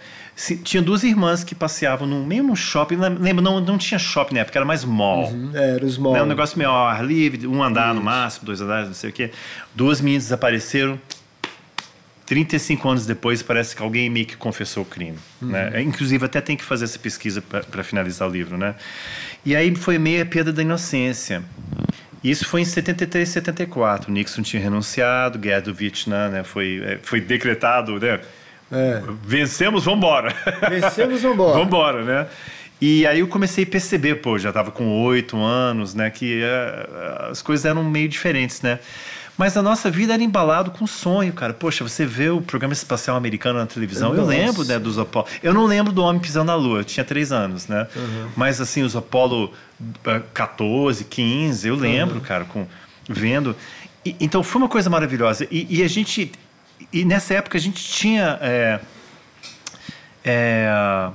tinha 0.62 0.82
duas 0.82 1.02
irmãs 1.02 1.44
que 1.44 1.54
passeavam 1.54 2.06
no 2.06 2.24
mesmo 2.24 2.56
shopping. 2.56 2.96
Lembra, 2.96 3.42
não, 3.42 3.60
não 3.60 3.76
tinha 3.76 3.98
shopping 3.98 4.34
na 4.34 4.40
época, 4.40 4.58
era 4.58 4.64
mais 4.64 4.84
mall. 4.84 5.30
Uhum, 5.30 5.50
era 5.54 5.84
os 5.84 5.98
mall. 5.98 6.14
Né? 6.14 6.22
Um 6.22 6.26
negócio 6.26 6.56
meio 6.56 6.70
ao 6.70 6.86
ar 6.86 7.04
livre, 7.04 7.46
um 7.46 7.62
andar 7.62 7.88
Isso. 7.88 7.94
no 7.96 8.02
máximo, 8.02 8.46
dois 8.46 8.60
andares, 8.60 8.86
não 8.86 8.94
sei 8.94 9.10
o 9.10 9.12
quê. 9.12 9.30
Duas 9.74 10.00
meninas 10.00 10.24
desapareceram 10.24 10.98
35 12.30 12.88
anos 12.88 13.06
depois, 13.06 13.42
parece 13.42 13.74
que 13.74 13.82
alguém 13.82 14.08
meio 14.08 14.24
que 14.24 14.36
confessou 14.36 14.84
o 14.84 14.86
crime. 14.86 15.18
Uhum. 15.42 15.48
Né? 15.48 15.82
Inclusive, 15.82 16.24
até 16.24 16.40
tem 16.40 16.56
que 16.56 16.62
fazer 16.62 16.84
essa 16.84 16.96
pesquisa 16.96 17.42
para 17.42 17.82
finalizar 17.82 18.28
o 18.28 18.30
livro. 18.30 18.56
Né? 18.56 18.76
E 19.44 19.56
aí 19.56 19.74
foi 19.74 19.98
meio 19.98 20.22
a 20.22 20.24
perda 20.24 20.52
da 20.52 20.62
inocência. 20.62 21.42
Isso 22.22 22.46
foi 22.46 22.60
em 22.60 22.64
73, 22.64 23.28
74. 23.28 24.12
Nixon 24.12 24.42
tinha 24.42 24.62
renunciado, 24.62 25.40
guerra 25.40 25.62
do 25.62 25.74
Vietnã 25.74 26.28
né? 26.28 26.44
foi, 26.44 26.80
é, 26.84 26.98
foi 27.02 27.20
decretado, 27.20 27.98
né? 27.98 28.20
É. 28.70 29.02
Vencemos, 29.24 29.84
vamos 29.84 29.98
embora. 29.98 30.32
Vencemos, 30.68 31.22
vamos 31.22 31.34
embora. 31.34 31.52
vamos 31.54 31.66
embora, 31.66 32.04
né? 32.04 32.26
E 32.80 33.04
aí 33.08 33.18
eu 33.18 33.26
comecei 33.26 33.64
a 33.64 33.66
perceber, 33.66 34.16
pô, 34.16 34.38
já 34.38 34.50
estava 34.50 34.70
com 34.70 35.02
oito 35.02 35.36
anos, 35.36 35.94
né? 35.96 36.08
Que 36.10 36.42
uh, 36.42 37.30
as 37.32 37.42
coisas 37.42 37.66
eram 37.66 37.82
meio 37.82 38.08
diferentes, 38.08 38.62
né? 38.62 38.78
Mas 39.40 39.56
a 39.56 39.62
nossa 39.62 39.90
vida 39.90 40.12
era 40.12 40.22
embalado 40.22 40.70
com 40.70 40.86
sonho, 40.86 41.32
cara. 41.32 41.54
Poxa, 41.54 41.82
você 41.82 42.04
vê 42.04 42.28
o 42.28 42.42
programa 42.42 42.74
espacial 42.74 43.16
americano 43.16 43.58
na 43.58 43.64
televisão. 43.64 44.10
Nossa. 44.10 44.20
Eu 44.20 44.26
lembro, 44.26 44.64
né, 44.66 44.78
dos 44.78 44.98
Apolo. 44.98 45.26
Eu 45.42 45.54
não 45.54 45.64
lembro 45.64 45.94
do 45.94 46.02
Homem 46.02 46.20
Pisando 46.20 46.48
na 46.48 46.54
Lua, 46.54 46.80
eu 46.80 46.84
tinha 46.84 47.02
três 47.02 47.32
anos, 47.32 47.66
né? 47.66 47.88
Uhum. 47.96 48.28
Mas, 48.36 48.60
assim, 48.60 48.82
os 48.82 48.94
Apolo 48.94 49.50
14, 50.34 51.04
eh, 51.04 51.06
15, 51.08 51.68
eu 51.68 51.74
lembro, 51.74 52.16
uhum. 52.16 52.20
cara, 52.20 52.44
com 52.44 52.66
vendo. 53.08 53.56
E, 54.04 54.14
então, 54.20 54.42
foi 54.42 54.60
uma 54.60 54.68
coisa 54.68 54.90
maravilhosa. 54.90 55.48
E, 55.50 55.78
e, 55.78 55.82
a 55.82 55.88
gente... 55.88 56.32
E 56.92 57.02
nessa 57.02 57.32
época 57.32 57.56
a 57.56 57.60
gente 57.62 57.82
tinha... 57.82 58.38
É, 58.42 58.80
é, 60.22 61.10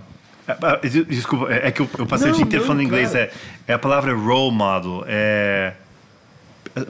Desculpa, 1.08 1.54
é 1.54 1.70
que 1.70 1.84
eu, 1.84 1.90
eu 2.00 2.08
passei 2.08 2.26
não, 2.26 2.34
o 2.34 2.38
dia 2.38 2.46
inteiro 2.46 2.66
falando 2.66 2.82
inglês. 2.82 3.14
É, 3.14 3.32
é 3.68 3.74
a 3.74 3.80
palavra 3.80 4.16
role 4.16 4.52
model. 4.52 5.04
É, 5.08 5.74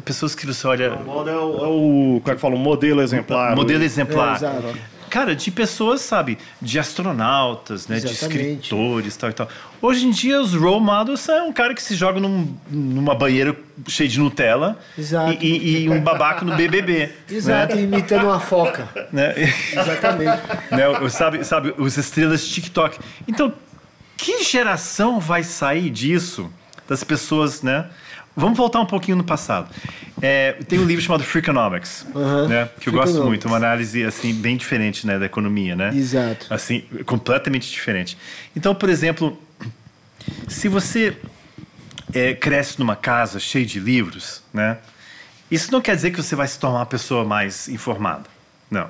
pessoas 0.04 0.34
que 0.34 0.46
você 0.46 0.66
olha. 0.68 0.94
O 0.94 1.04
modelo 1.04 1.40
é 1.40 1.44
o, 1.44 1.66
é 1.66 1.68
o 1.68 2.22
como 2.22 2.32
é 2.32 2.36
que 2.36 2.42
fala? 2.42 2.56
Um 2.56 2.60
modelo 2.60 3.02
exemplar. 3.02 3.56
Modelo 3.56 3.84
exemplar. 3.84 4.42
É, 4.44 4.96
Cara, 5.10 5.34
de 5.34 5.50
pessoas, 5.50 6.02
sabe, 6.02 6.38
de 6.62 6.78
astronautas, 6.78 7.88
né, 7.88 7.96
Exatamente. 7.96 8.38
de 8.38 8.44
escritores, 8.44 9.16
tal 9.16 9.30
e 9.30 9.34
tal. 9.34 9.48
Hoje 9.82 10.06
em 10.06 10.12
dia, 10.12 10.42
os 10.42 10.54
role 10.54 10.84
models 10.84 11.30
é 11.30 11.42
um 11.42 11.54
cara 11.54 11.74
que 11.74 11.82
se 11.82 11.96
joga 11.96 12.20
num, 12.20 12.54
numa 12.70 13.16
banheira 13.16 13.56
cheia 13.88 14.10
de 14.10 14.20
Nutella 14.20 14.78
e, 14.98 15.38
e, 15.42 15.84
e, 15.84 15.90
um 15.90 16.02
babaca 16.02 16.44
no 16.44 16.56
BBB. 16.58 17.12
Exato, 17.32 17.76
né? 17.76 17.84
imitando 17.84 18.26
uma 18.26 18.42
foca. 18.42 18.90
Né? 19.14 19.36
Exatamente. 19.72 20.42
né? 20.72 21.10
Sabe, 21.10 21.44
sabe, 21.46 21.74
os 21.78 21.96
estrelas 21.96 22.46
TikTok. 22.46 23.00
Então, 23.26 23.54
que 24.18 24.44
geração 24.44 25.20
vai 25.20 25.44
sair 25.44 25.90
disso? 25.92 26.52
Das 26.90 27.06
pessoas, 27.06 27.62
né? 27.62 27.86
Vamos 28.36 28.58
voltar 28.58 28.82
um 28.82 28.86
pouquinho 28.86 29.16
no 29.16 29.24
passado. 29.24 29.70
É, 30.22 30.54
tem 30.68 30.78
um 30.78 30.86
livro 30.86 31.04
chamado 31.04 31.24
Freakonomics, 31.24 32.06
uhum. 32.14 32.48
né, 32.48 32.70
que 32.80 32.90
eu 32.90 32.94
gosto 32.94 33.24
muito, 33.24 33.48
uma 33.48 33.58
análise 33.58 34.04
assim 34.04 34.34
bem 34.34 34.58
diferente, 34.58 35.08
né, 35.08 35.18
da 35.18 35.26
economia, 35.26 35.76
né? 35.76 35.96
Exato. 35.96 36.54
Assim, 36.54 36.82
completamente 37.06 37.72
diferente. 37.72 38.18
Então, 38.56 38.76
por 38.76 38.90
exemplo, 38.90 39.40
se 40.48 40.68
você 40.68 41.18
é, 42.14 42.34
cresce 42.34 42.78
numa 42.78 42.96
casa 42.96 43.40
cheia 43.40 43.66
de 43.66 43.80
livros, 43.80 44.44
né, 44.54 44.78
isso 45.50 45.72
não 45.72 45.80
quer 45.80 45.96
dizer 45.96 46.12
que 46.12 46.22
você 46.22 46.36
vai 46.36 46.48
se 46.48 46.60
tornar 46.60 46.80
uma 46.80 46.86
pessoa 46.86 47.24
mais 47.24 47.70
informada, 47.70 48.26
não. 48.70 48.90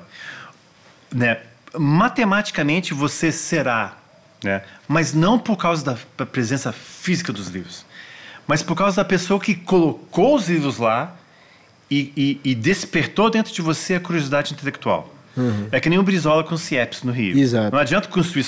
Né, 1.12 1.38
matematicamente 1.78 2.92
você 2.92 3.30
será, 3.30 3.96
né, 4.42 4.62
mas 4.88 5.12
não 5.14 5.38
por 5.38 5.56
causa 5.56 5.98
da 6.16 6.26
presença 6.26 6.72
física 6.72 7.32
dos 7.32 7.46
livros 7.48 7.85
mas 8.46 8.62
por 8.62 8.76
causa 8.76 8.96
da 8.96 9.04
pessoa 9.04 9.40
que 9.40 9.54
colocou 9.54 10.36
os 10.36 10.48
livros 10.48 10.78
lá 10.78 11.14
e, 11.90 12.12
e, 12.16 12.50
e 12.50 12.54
despertou 12.54 13.30
dentro 13.30 13.52
de 13.52 13.62
você 13.62 13.94
a 13.94 14.00
curiosidade 14.00 14.52
intelectual. 14.52 15.12
Uhum. 15.36 15.68
É 15.70 15.78
que 15.80 15.90
nem 15.90 15.98
o 15.98 16.02
Brizola 16.02 16.42
com 16.42 16.54
o 16.54 16.58
CIEPS 16.58 17.02
no 17.02 17.12
Rio. 17.12 17.38
Exato. 17.38 17.70
Não 17.70 17.78
adianta 17.78 18.08
construir 18.08 18.40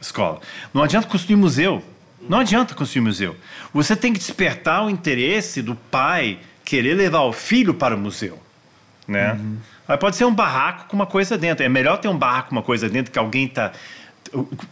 escola. 0.00 0.40
Não 0.74 0.82
adianta 0.82 1.06
construir 1.08 1.36
museu. 1.36 1.82
Não 2.28 2.40
adianta 2.40 2.74
construir 2.74 3.02
museu. 3.02 3.36
Você 3.72 3.96
tem 3.96 4.12
que 4.12 4.18
despertar 4.18 4.84
o 4.84 4.90
interesse 4.90 5.62
do 5.62 5.74
pai 5.74 6.38
querer 6.64 6.94
levar 6.94 7.20
o 7.20 7.32
filho 7.32 7.72
para 7.72 7.94
o 7.94 7.98
museu. 7.98 8.38
Né? 9.06 9.32
Uhum. 9.32 9.56
Aí 9.88 9.96
pode 9.96 10.16
ser 10.16 10.24
um 10.24 10.34
barraco 10.34 10.88
com 10.88 10.96
uma 10.96 11.06
coisa 11.06 11.38
dentro. 11.38 11.64
É 11.64 11.68
melhor 11.68 11.98
ter 11.98 12.08
um 12.08 12.18
barraco 12.18 12.50
com 12.50 12.56
uma 12.56 12.62
coisa 12.62 12.88
dentro 12.88 13.12
que 13.12 13.18
alguém 13.18 13.46
está 13.46 13.72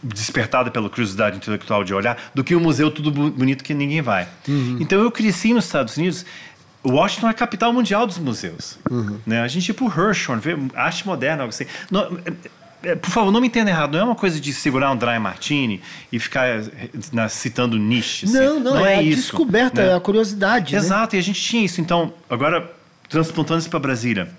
despertada 0.03 0.71
pela 0.71 0.89
curiosidade 0.89 1.37
intelectual 1.37 1.83
de 1.83 1.93
olhar, 1.93 2.17
do 2.33 2.43
que 2.43 2.55
um 2.55 2.59
museu 2.59 2.91
tudo 2.91 3.11
bonito 3.11 3.63
que 3.63 3.73
ninguém 3.73 4.01
vai. 4.01 4.27
Uhum. 4.47 4.77
Então 4.79 5.01
eu 5.01 5.11
cresci 5.11 5.53
nos 5.53 5.65
Estados 5.65 5.97
Unidos. 5.97 6.25
Washington 6.83 7.27
é 7.27 7.31
a 7.31 7.33
capital 7.33 7.73
mundial 7.73 8.05
dos 8.05 8.19
museus. 8.19 8.77
Uhum. 8.89 9.19
Né? 9.25 9.41
A 9.41 9.47
gente 9.47 9.67
ia 9.67 9.73
pro 9.73 9.87
Hirshhorn, 9.87 10.39
ver 10.39 10.57
arte 10.75 11.05
moderna, 11.05 11.43
algo 11.43 11.53
assim. 11.53 11.65
Não, 11.89 12.19
é, 12.83 12.93
por 12.93 13.09
favor, 13.09 13.31
não 13.31 13.41
me 13.41 13.47
entenda 13.47 13.71
errado, 13.71 13.93
não 13.93 13.99
é 13.99 14.03
uma 14.03 14.15
coisa 14.15 14.39
de 14.39 14.53
segurar 14.53 14.91
um 14.91 14.95
dry 14.95 15.17
martini 15.17 15.81
e 16.11 16.19
ficar 16.19 16.61
na, 17.11 17.27
citando 17.27 17.79
Nietzsche. 17.79 18.25
Assim. 18.25 18.37
Não, 18.37 18.59
não, 18.59 18.73
não, 18.75 18.85
é, 18.85 18.97
é 18.97 19.03
isso, 19.03 19.21
descoberta, 19.21 19.81
né? 19.81 19.89
é 19.89 19.95
a 19.95 19.99
curiosidade. 19.99 20.73
Né? 20.73 20.79
Exato, 20.79 21.15
né? 21.15 21.19
e 21.19 21.19
a 21.19 21.23
gente 21.23 21.41
tinha 21.41 21.65
isso. 21.65 21.81
Então, 21.81 22.13
agora, 22.29 22.71
transplantando 23.09 23.59
isso 23.59 23.69
para 23.69 23.79
Brasília, 23.79 24.29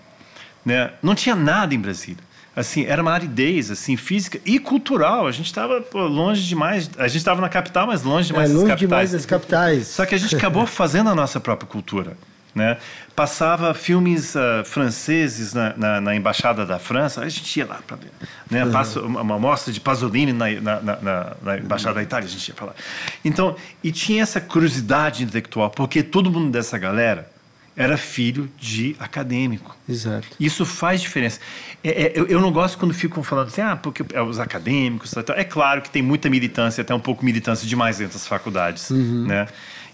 né? 0.64 0.92
não 1.02 1.16
tinha 1.16 1.34
nada 1.34 1.74
em 1.74 1.78
Brasília 1.78 2.25
assim, 2.56 2.86
era 2.86 3.02
uma 3.02 3.12
aridez, 3.12 3.70
assim, 3.70 3.98
física 3.98 4.40
e 4.46 4.58
cultural. 4.58 5.26
A 5.26 5.32
gente 5.32 5.46
estava 5.46 5.84
longe 5.92 6.42
demais. 6.42 6.90
A 6.96 7.06
gente 7.06 7.18
estava 7.18 7.40
na 7.42 7.50
capital, 7.50 7.86
mas 7.86 8.02
longe 8.02 8.28
demais 8.28 8.50
é, 8.50 8.54
longe 8.54 8.66
das 8.66 8.72
capitais. 8.72 8.88
demais 8.88 9.12
das 9.12 9.26
capitais. 9.26 9.86
Só 9.88 10.06
que 10.06 10.14
a 10.14 10.18
gente 10.18 10.34
acabou 10.34 10.64
fazendo 10.66 11.10
a 11.10 11.14
nossa 11.14 11.38
própria 11.38 11.68
cultura. 11.68 12.16
Né? 12.54 12.78
Passava 13.14 13.74
filmes 13.74 14.34
uh, 14.34 14.64
franceses 14.64 15.52
na, 15.52 15.74
na, 15.76 16.00
na, 16.00 16.16
embaixada 16.16 16.64
da 16.64 16.78
França, 16.78 17.20
a 17.20 17.28
gente 17.28 17.54
ia 17.54 17.66
lá 17.66 17.80
para 17.86 17.98
ver. 17.98 18.10
Né? 18.50 18.64
Uhum. 18.64 19.20
Uma 19.20 19.34
amostra 19.34 19.70
de 19.70 19.78
Pasolini 19.78 20.32
na, 20.32 20.46
na, 20.62 21.58
embaixada 21.58 21.96
da 21.96 22.02
Itália, 22.02 22.26
a 22.26 22.30
gente 22.30 22.48
ia 22.48 22.54
falar. 22.54 22.74
Então, 23.22 23.56
e 23.84 23.92
tinha 23.92 24.22
essa 24.22 24.40
curiosidade 24.40 25.22
intelectual, 25.22 25.68
porque 25.68 26.02
todo 26.02 26.30
mundo 26.30 26.50
dessa 26.50 26.78
galera 26.78 27.28
era 27.76 27.98
filho 27.98 28.48
de 28.58 28.96
acadêmico. 28.98 29.76
Exato. 29.86 30.28
Isso 30.40 30.64
faz 30.64 31.00
diferença. 31.00 31.38
É, 31.84 32.04
é, 32.04 32.12
eu, 32.14 32.26
eu, 32.26 32.40
não 32.40 32.50
gosto 32.50 32.78
quando 32.78 32.94
ficam 32.94 33.22
falando 33.22 33.48
assim, 33.48 33.60
ah, 33.60 33.76
porque 33.76 34.02
é 34.14 34.22
os 34.22 34.40
acadêmicos. 34.40 35.14
É 35.36 35.44
claro 35.44 35.82
que 35.82 35.90
tem 35.90 36.00
muita 36.00 36.30
militância, 36.30 36.80
até 36.80 36.94
um 36.94 37.00
pouco 37.00 37.24
militância 37.24 37.68
demais 37.68 37.98
dentro 37.98 38.14
das 38.14 38.26
faculdades, 38.26 38.90
uhum. 38.90 39.26
né? 39.26 39.46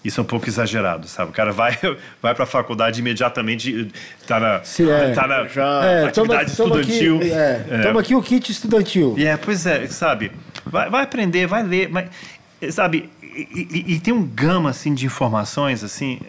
Isso 0.04 0.20
é 0.20 0.22
um 0.22 0.26
pouco 0.26 0.48
exagerado, 0.48 1.06
sabe? 1.06 1.30
O 1.30 1.34
cara 1.34 1.52
vai, 1.52 1.76
vai 2.22 2.34
para 2.34 2.44
a 2.44 2.46
faculdade 2.46 3.00
imediatamente, 3.00 3.90
está 4.20 4.38
na, 4.38 4.62
Sim, 4.62 4.88
é, 4.88 5.10
tá 5.10 5.26
na 5.26 5.46
já, 5.46 5.84
é, 5.84 6.04
atividade 6.06 6.56
toma, 6.56 6.80
estudantil. 6.80 7.18
Toma 7.18 7.24
aqui, 7.24 7.34
é, 7.34 7.66
é. 7.68 7.82
toma 7.82 8.00
aqui 8.00 8.14
o 8.14 8.22
kit 8.22 8.52
estudantil. 8.52 9.16
É, 9.18 9.36
pois 9.36 9.66
é, 9.66 9.86
sabe? 9.88 10.30
Vai, 10.64 10.88
vai 10.88 11.02
aprender, 11.02 11.46
vai 11.46 11.62
ler, 11.64 11.88
mas, 11.88 12.08
sabe? 12.72 13.10
E, 13.22 13.68
e, 13.70 13.94
e, 13.94 14.00
tem 14.00 14.12
um 14.12 14.26
gama 14.26 14.70
assim 14.70 14.92
de 14.92 15.06
informações 15.06 15.82
assim 15.82 16.20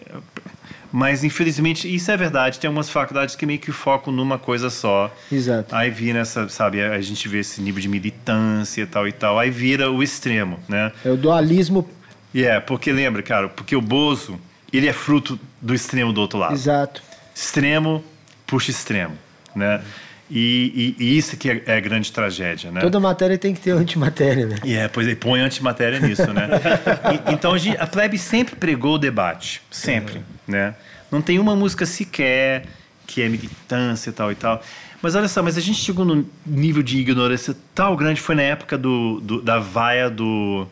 mas, 0.96 1.24
infelizmente, 1.24 1.92
isso 1.92 2.08
é 2.12 2.16
verdade. 2.16 2.60
Tem 2.60 2.68
algumas 2.68 2.88
faculdades 2.88 3.34
que 3.34 3.44
meio 3.44 3.58
que 3.58 3.72
focam 3.72 4.12
numa 4.12 4.38
coisa 4.38 4.70
só. 4.70 5.12
Exato. 5.30 5.74
Aí 5.74 5.90
vira 5.90 6.20
essa, 6.20 6.48
sabe, 6.48 6.80
a 6.80 7.00
gente 7.00 7.28
vê 7.28 7.40
esse 7.40 7.60
nível 7.60 7.82
de 7.82 7.88
militância 7.88 8.82
e 8.82 8.86
tal 8.86 9.08
e 9.08 9.10
tal. 9.10 9.36
Aí 9.36 9.50
vira 9.50 9.90
o 9.90 10.04
extremo, 10.04 10.60
né? 10.68 10.92
É 11.04 11.10
o 11.10 11.16
dualismo. 11.16 11.90
É, 12.32 12.38
yeah, 12.38 12.60
porque 12.64 12.92
lembra, 12.92 13.24
cara, 13.24 13.48
porque 13.48 13.74
o 13.74 13.80
Bozo, 13.80 14.38
ele 14.72 14.86
é 14.86 14.92
fruto 14.92 15.36
do 15.60 15.74
extremo 15.74 16.12
do 16.12 16.20
outro 16.20 16.38
lado. 16.38 16.54
Exato. 16.54 17.02
Extremo 17.34 18.04
puxa 18.46 18.70
extremo, 18.70 19.18
né? 19.52 19.82
E, 20.30 20.94
e, 20.98 21.04
e, 21.04 21.18
isso 21.18 21.36
que 21.36 21.50
é, 21.50 21.62
é, 21.66 21.76
a 21.76 21.80
grande 21.80 22.10
tragédia, 22.10 22.70
né? 22.70 22.80
Toda 22.80 22.98
matéria 22.98 23.36
tem 23.36 23.52
que 23.52 23.60
ter 23.60 23.72
antimatéria, 23.72 24.46
né? 24.46 24.56
E 24.64 24.74
é, 24.74 24.88
pois 24.88 25.06
ele 25.06 25.16
põe 25.16 25.40
antimatéria 25.40 26.00
nisso, 26.00 26.32
né? 26.32 26.48
e, 27.28 27.32
então 27.32 27.52
a, 27.78 27.86
plebe 27.86 28.16
sempre 28.16 28.56
pregou 28.56 28.94
o 28.94 28.98
debate, 28.98 29.60
sempre, 29.70 30.22
né? 30.48 30.74
Não 31.10 31.20
tem 31.20 31.38
uma 31.38 31.54
música 31.54 31.84
sequer 31.84 32.64
que 33.06 33.22
é 33.22 33.28
militância 33.28 34.10
e 34.10 34.12
tal 34.12 34.32
e 34.32 34.34
tal. 34.34 34.62
Mas 35.02 35.14
olha 35.14 35.28
só, 35.28 35.42
mas 35.42 35.58
a 35.58 35.60
gente 35.60 35.78
chegou 35.78 36.04
num 36.04 36.24
nível 36.46 36.82
de 36.82 36.98
ignorância 36.98 37.54
tal 37.74 37.94
grande, 37.94 38.20
foi 38.20 38.34
na 38.34 38.42
época 38.42 38.78
do, 38.78 39.20
do 39.20 39.42
da 39.42 39.58
vaia 39.58 40.08
do 40.08 40.66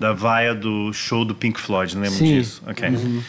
da 0.00 0.12
vaia 0.12 0.54
do 0.54 0.92
show 0.92 1.24
do 1.24 1.34
Pink 1.34 1.60
Floyd, 1.60 1.94
não 1.94 2.02
lembro 2.02 2.18
Sim. 2.18 2.38
disso? 2.38 2.62
Ok. 2.66 2.88
Uhum. 2.88 3.22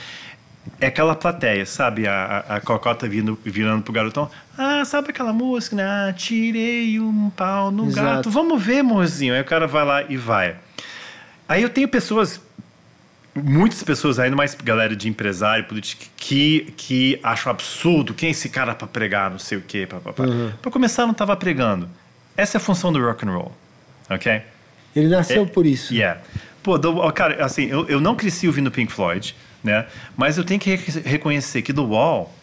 É 0.82 0.88
aquela 0.88 1.16
plateia, 1.16 1.66
sabe? 1.66 2.08
A, 2.08 2.46
a, 2.48 2.56
a 2.56 2.62
cocota 2.62 3.08
vindo, 3.08 3.38
virando 3.44 3.84
pro 3.84 3.94
garotão. 3.94 4.30
Ah, 4.58 4.84
sabe 4.86 5.10
aquela 5.10 5.34
música, 5.34 5.76
né? 5.76 5.84
Ah, 5.84 6.14
tirei 6.14 7.00
um 7.00 7.30
pau 7.30 7.72
no 7.72 7.88
Exato. 7.88 8.08
gato. 8.08 8.30
Vamos 8.30 8.62
ver, 8.62 8.82
mozinho. 8.82 9.34
Aí 9.34 9.42
o 9.42 9.46
cara 9.46 9.68
vai 9.68 9.86
lá 9.86 10.04
e 10.04 10.18
vai. 10.18 10.56
Aí 11.48 11.64
eu 11.64 11.70
tenho 11.70 11.88
pessoas, 11.88 12.40
muitas 13.36 13.82
pessoas 13.84 14.20
ainda 14.20 14.36
mais 14.36 14.54
galera 14.56 14.96
de 14.96 15.10
empresário, 15.10 15.66
político, 15.66 16.04
que, 16.16 16.74
que 16.78 17.20
acham 17.24 17.52
absurdo. 17.52 18.14
Quem 18.14 18.28
é 18.28 18.32
esse 18.32 18.50
cara 18.50 18.76
para 18.76 18.88
pregar, 18.88 19.32
não 19.32 19.40
sei 19.40 19.58
o 19.58 19.62
quê. 19.62 19.88
Pá, 19.90 20.00
pá, 20.00 20.14
pá. 20.14 20.24
Uhum. 20.24 20.52
Para 20.62 20.72
começar, 20.72 21.04
não 21.04 21.12
estava 21.12 21.36
pregando. 21.36 21.90
Essa 22.38 22.58
é 22.58 22.60
a 22.60 22.62
função 22.62 22.94
do 22.94 23.04
rock 23.04 23.26
and 23.28 23.32
roll, 23.32 23.52
ok? 24.10 24.42
Ele 24.96 25.08
nasceu 25.08 25.44
é, 25.44 25.46
por 25.46 25.66
isso. 25.66 25.94
Yeah. 25.94 26.22
Pô, 26.64 26.78
do, 26.78 27.12
cara, 27.12 27.44
assim, 27.44 27.66
eu, 27.66 27.88
eu 27.88 28.00
não 28.00 28.16
cresci 28.16 28.48
ouvindo 28.48 28.72
Pink 28.72 28.92
Floyd 28.92 29.36
né? 29.64 29.86
Mas 30.16 30.38
eu 30.38 30.44
tenho 30.44 30.60
que 30.60 30.76
reconhecer 31.06 31.62
que 31.62 31.74
The 31.74 31.82
Wall, 31.82 32.34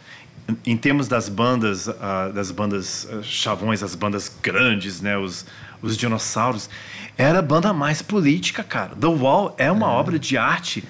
em 0.64 0.76
termos 0.76 1.08
das 1.08 1.28
bandas, 1.28 1.86
uh, 1.86 2.32
das 2.34 2.50
bandas 2.50 3.04
uh, 3.04 3.22
chavões, 3.22 3.82
as 3.82 3.94
bandas 3.94 4.30
grandes, 4.42 5.00
né? 5.00 5.16
Os, 5.16 5.46
os 5.82 5.96
dinossauros, 5.96 6.70
era 7.16 7.38
a 7.38 7.42
banda 7.42 7.72
mais 7.72 8.02
política, 8.02 8.62
cara. 8.62 8.94
The 8.94 9.06
Wall 9.06 9.54
é 9.58 9.70
uma 9.70 9.86
é. 9.86 9.90
obra 9.90 10.18
de 10.18 10.36
arte 10.36 10.84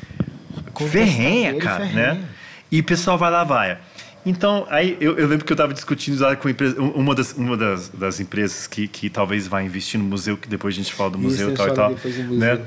ferrenha, 0.90 1.56
cara, 1.58 1.86
ferrenha. 1.86 2.14
né? 2.14 2.24
E 2.70 2.80
o 2.80 2.84
pessoal 2.84 3.16
vai 3.16 3.30
lá, 3.30 3.44
vai. 3.44 3.78
Então, 4.26 4.66
aí 4.68 4.96
eu, 5.00 5.16
eu, 5.16 5.28
lembro 5.28 5.46
que 5.46 5.52
eu 5.52 5.54
estava 5.54 5.72
discutindo 5.72 6.36
com 6.38 6.48
empresa, 6.48 6.82
uma 6.82 7.14
das, 7.14 7.32
uma 7.34 7.56
das, 7.56 7.88
das 7.90 8.18
empresas 8.18 8.66
que, 8.66 8.88
que 8.88 9.08
talvez 9.08 9.46
vá 9.46 9.62
investir 9.62 10.00
no 10.00 10.04
museu, 10.04 10.36
que 10.36 10.48
depois 10.48 10.74
a 10.74 10.78
gente 10.78 10.92
fala 10.92 11.10
do 11.10 11.18
museu 11.18 11.52
e 11.52 11.54
tal 11.54 11.68
e 11.68 11.72
tal. 11.72 11.90
Né? 11.92 12.60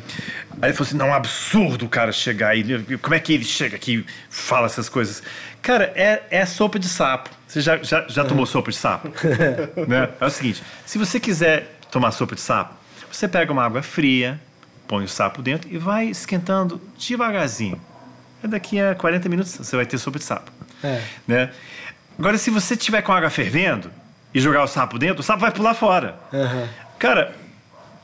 Aí 0.62 0.70
ele 0.70 0.74
falou 0.74 0.88
assim: 0.88 0.96
não, 0.96 1.08
é 1.08 1.10
um 1.10 1.14
absurdo 1.14 1.86
o 1.86 1.90
cara 1.90 2.14
chegar 2.14 2.52
aí. 2.52 2.64
Como 3.02 3.14
é 3.14 3.20
que 3.20 3.34
ele 3.34 3.44
chega 3.44 3.76
aqui 3.76 3.96
e 3.96 4.06
fala 4.30 4.68
essas 4.68 4.88
coisas? 4.88 5.22
Cara, 5.62 5.92
é, 5.98 6.24
é 6.32 6.46
sopa 6.46 6.80
de 6.80 6.88
sapo. 6.88 7.30
Você 7.46 7.60
já, 7.60 7.76
já, 7.84 8.08
já 8.08 8.24
tomou 8.24 8.46
sopa 8.48 8.72
de 8.72 8.78
sapo? 8.78 9.10
né? 9.86 10.10
É 10.18 10.26
o 10.26 10.30
seguinte: 10.30 10.64
se 10.86 10.98
você 10.98 11.20
quiser 11.20 11.78
tomar 11.92 12.12
sopa 12.12 12.36
de 12.36 12.42
sapo, 12.42 12.74
você 13.12 13.28
pega 13.28 13.52
uma 13.52 13.66
água 13.66 13.82
fria, 13.82 14.40
põe 14.88 15.04
o 15.04 15.10
sapo 15.10 15.42
dentro 15.42 15.70
e 15.70 15.78
vai 15.78 16.08
esquentando 16.08 16.80
devagarzinho. 16.98 17.82
E 18.42 18.48
daqui 18.48 18.80
a 18.80 18.96
40 18.96 19.28
minutos 19.28 19.54
você 19.58 19.76
vai 19.76 19.86
ter 19.86 19.98
sopa 19.98 20.18
de 20.18 20.24
sapo. 20.24 20.59
É. 20.84 21.02
Né? 21.28 21.50
Agora, 22.18 22.38
se 22.38 22.50
você 22.50 22.76
tiver 22.76 23.02
com 23.02 23.14
água 23.14 23.30
fervendo 23.30 23.92
e 24.34 24.40
jogar 24.40 24.64
o 24.64 24.68
sapo 24.68 25.00
dentro, 25.00 25.22
o 25.22 25.24
sapo 25.24 25.40
vai 25.40 25.52
pular 25.52 25.74
fora. 25.74 26.20
Uhum. 26.34 26.68
Cara, 26.98 27.34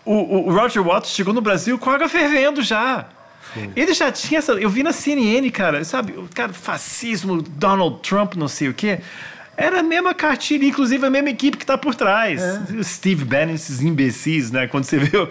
o, 0.06 0.48
o, 0.48 0.54
Roger 0.54 0.84
Waters 0.84 1.14
chegou 1.14 1.34
no 1.34 1.42
Brasil 1.42 1.78
com 1.78 1.90
água 1.90 2.08
fervendo 2.08 2.62
já. 2.62 3.06
Sim. 3.54 3.72
Ele 3.76 3.94
já 3.94 4.12
tinha 4.12 4.40
essa. 4.40 4.54
Eu 4.54 4.70
vi 4.70 4.84
na 4.84 4.94
CNN, 4.94 5.50
cara, 5.52 5.84
sabe? 5.84 6.14
O 6.14 6.30
cara, 6.34 6.54
fascismo, 6.54 7.42
Donald 7.42 8.00
Trump, 8.02 8.36
não 8.36 8.48
sei 8.48 8.70
o 8.70 8.74
quê. 8.74 9.00
Era 9.58 9.80
a 9.80 9.84
mesma 9.84 10.14
cartilha, 10.14 10.66
inclusive 10.66 11.06
a 11.06 11.10
mesma 11.10 11.30
equipe 11.30 11.58
que 11.58 11.64
está 11.64 11.78
por 11.78 11.96
trás. 11.96 12.42
É. 12.42 12.84
Steve 12.84 13.24
Bannon, 13.24 13.54
esses 13.54 13.82
imbecis, 13.82 14.52
né? 14.52 14.68
Quando 14.68 14.84
você 14.84 14.98
vê. 14.98 15.28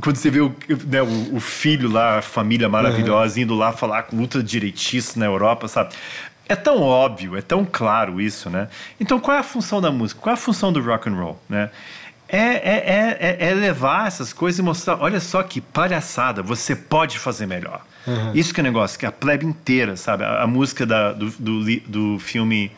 Quando 0.00 0.16
você 0.16 0.30
vê 0.30 0.40
o, 0.40 0.54
né, 0.86 1.02
o, 1.02 1.36
o 1.36 1.40
filho 1.40 1.90
lá, 1.90 2.18
a 2.18 2.22
família 2.22 2.68
maravilhosa, 2.68 3.36
uhum. 3.36 3.42
indo 3.42 3.54
lá 3.54 3.72
falar 3.72 4.04
com 4.04 4.16
luta 4.16 4.42
direitista 4.42 5.18
na 5.18 5.26
Europa, 5.26 5.66
sabe? 5.66 5.94
É 6.50 6.56
tão 6.56 6.82
óbvio, 6.82 7.36
é 7.36 7.40
tão 7.40 7.64
claro 7.64 8.20
isso, 8.20 8.50
né? 8.50 8.66
Então, 8.98 9.20
qual 9.20 9.36
é 9.36 9.40
a 9.40 9.44
função 9.44 9.80
da 9.80 9.92
música? 9.92 10.20
Qual 10.20 10.32
é 10.32 10.34
a 10.34 10.36
função 10.36 10.72
do 10.72 10.82
rock 10.82 11.08
and 11.08 11.14
roll, 11.14 11.40
né? 11.48 11.70
É, 12.28 12.38
é, 12.38 13.38
é, 13.38 13.48
é 13.50 13.54
levar 13.54 14.08
essas 14.08 14.32
coisas 14.32 14.58
e 14.58 14.62
mostrar, 14.62 15.00
olha 15.00 15.20
só 15.20 15.44
que 15.44 15.60
palhaçada, 15.60 16.42
você 16.42 16.74
pode 16.74 17.20
fazer 17.20 17.46
melhor. 17.46 17.82
Uhum. 18.04 18.32
Isso 18.34 18.52
que 18.52 18.60
é 18.60 18.62
o 18.62 18.64
negócio, 18.64 18.98
que 18.98 19.06
a 19.06 19.12
plebe 19.12 19.46
inteira, 19.46 19.96
sabe? 19.96 20.24
A, 20.24 20.42
a 20.42 20.46
música 20.48 20.84
da, 20.84 21.12
do, 21.12 21.30
do, 21.38 21.80
do 21.86 22.18
filme 22.18 22.72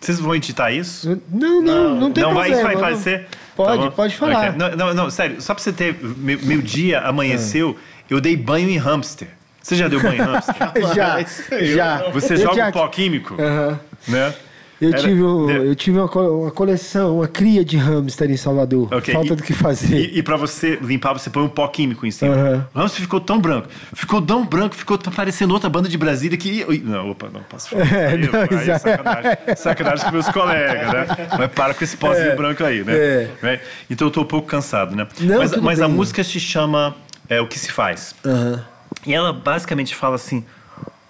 vocês 0.00 0.20
vão 0.20 0.36
editar 0.36 0.70
isso? 0.70 1.20
Não, 1.28 1.60
não, 1.60 1.94
não 1.96 2.12
tem 2.12 2.22
não 2.22 2.32
problema. 2.32 2.56
Não 2.56 2.62
vai, 2.62 2.62
vai 2.62 2.74
aparecer? 2.76 3.26
Pode, 3.56 3.82
tá 3.82 3.90
pode 3.90 4.16
falar. 4.16 4.50
Okay. 4.50 4.58
Não, 4.58 4.76
não, 4.76 4.94
não, 4.94 5.10
sério, 5.10 5.42
só 5.42 5.52
pra 5.52 5.64
você 5.64 5.72
ter. 5.72 5.98
Meu, 6.00 6.38
meu 6.44 6.62
dia 6.62 7.00
amanheceu, 7.00 7.76
eu 8.08 8.20
dei 8.20 8.36
banho 8.36 8.68
em 8.68 8.76
hamster. 8.76 9.28
Você 9.64 9.76
já 9.76 9.88
deu 9.88 9.98
banho 9.98 10.16
em 10.16 10.26
hamster? 10.26 10.54
já, 10.94 11.24
já. 11.62 12.10
Você 12.10 12.34
eu 12.34 12.38
joga 12.38 12.54
já... 12.54 12.68
um 12.68 12.72
pó 12.72 12.86
químico? 12.88 13.34
Uhum. 13.34 13.78
Né? 14.06 14.34
Eu 14.78 14.90
Era... 14.90 14.98
tive, 14.98 15.22
um, 15.22 15.50
eu 15.50 15.74
tive 15.74 15.98
uma, 15.98 16.10
uma, 16.10 16.50
coleção, 16.50 17.16
uma 17.16 17.28
cria 17.28 17.64
de 17.64 17.78
hamster 17.78 18.30
em 18.30 18.36
Salvador. 18.36 18.92
Okay. 18.92 19.14
Falta 19.14 19.32
e, 19.32 19.36
do 19.36 19.42
que 19.42 19.54
fazer. 19.54 19.96
E, 19.96 20.18
e 20.18 20.22
para 20.22 20.36
você 20.36 20.78
limpar, 20.82 21.14
você 21.14 21.30
põe 21.30 21.42
um 21.42 21.48
pó 21.48 21.66
químico 21.68 22.04
em 22.04 22.10
cima. 22.10 22.34
Uhum. 22.34 22.64
O 22.74 22.78
hamster 22.80 23.00
ficou 23.00 23.20
tão 23.22 23.40
branco. 23.40 23.68
Ficou 23.94 24.20
tão 24.20 24.44
branco, 24.44 24.74
ficou 24.74 24.98
parecendo 24.98 25.54
outra 25.54 25.70
banda 25.70 25.88
de 25.88 25.96
Brasília 25.96 26.36
que. 26.36 26.62
Não, 26.84 27.12
opa, 27.12 27.30
não 27.32 27.42
posso 27.44 27.70
falar. 27.70 27.84
É, 27.94 28.06
aí, 28.08 28.18
não, 28.18 28.40
aí, 28.40 28.70
é 28.70 28.78
sacanagem, 28.78 29.32
sacanagem 29.56 30.04
com 30.04 30.12
meus 30.12 30.28
colegas, 30.28 30.92
né? 30.92 31.06
Mas 31.38 31.52
para 31.52 31.72
com 31.72 31.84
esse 31.84 31.96
pozinho 31.96 32.32
é, 32.32 32.36
branco 32.36 32.62
aí, 32.62 32.84
né? 32.84 32.94
É. 32.94 33.30
Né? 33.40 33.60
Então 33.88 34.08
eu 34.08 34.10
tô 34.10 34.20
um 34.20 34.26
pouco 34.26 34.46
cansado, 34.46 34.94
né? 34.94 35.06
Não, 35.20 35.38
mas 35.38 35.56
mas 35.56 35.80
a 35.80 35.88
música 35.88 36.22
se 36.22 36.38
chama 36.38 36.94
é, 37.30 37.40
O 37.40 37.46
que 37.46 37.58
se 37.58 37.72
faz. 37.72 38.14
Uhum. 38.24 38.73
E 39.06 39.14
ela 39.14 39.32
basicamente 39.32 39.94
fala 39.94 40.16
assim, 40.16 40.44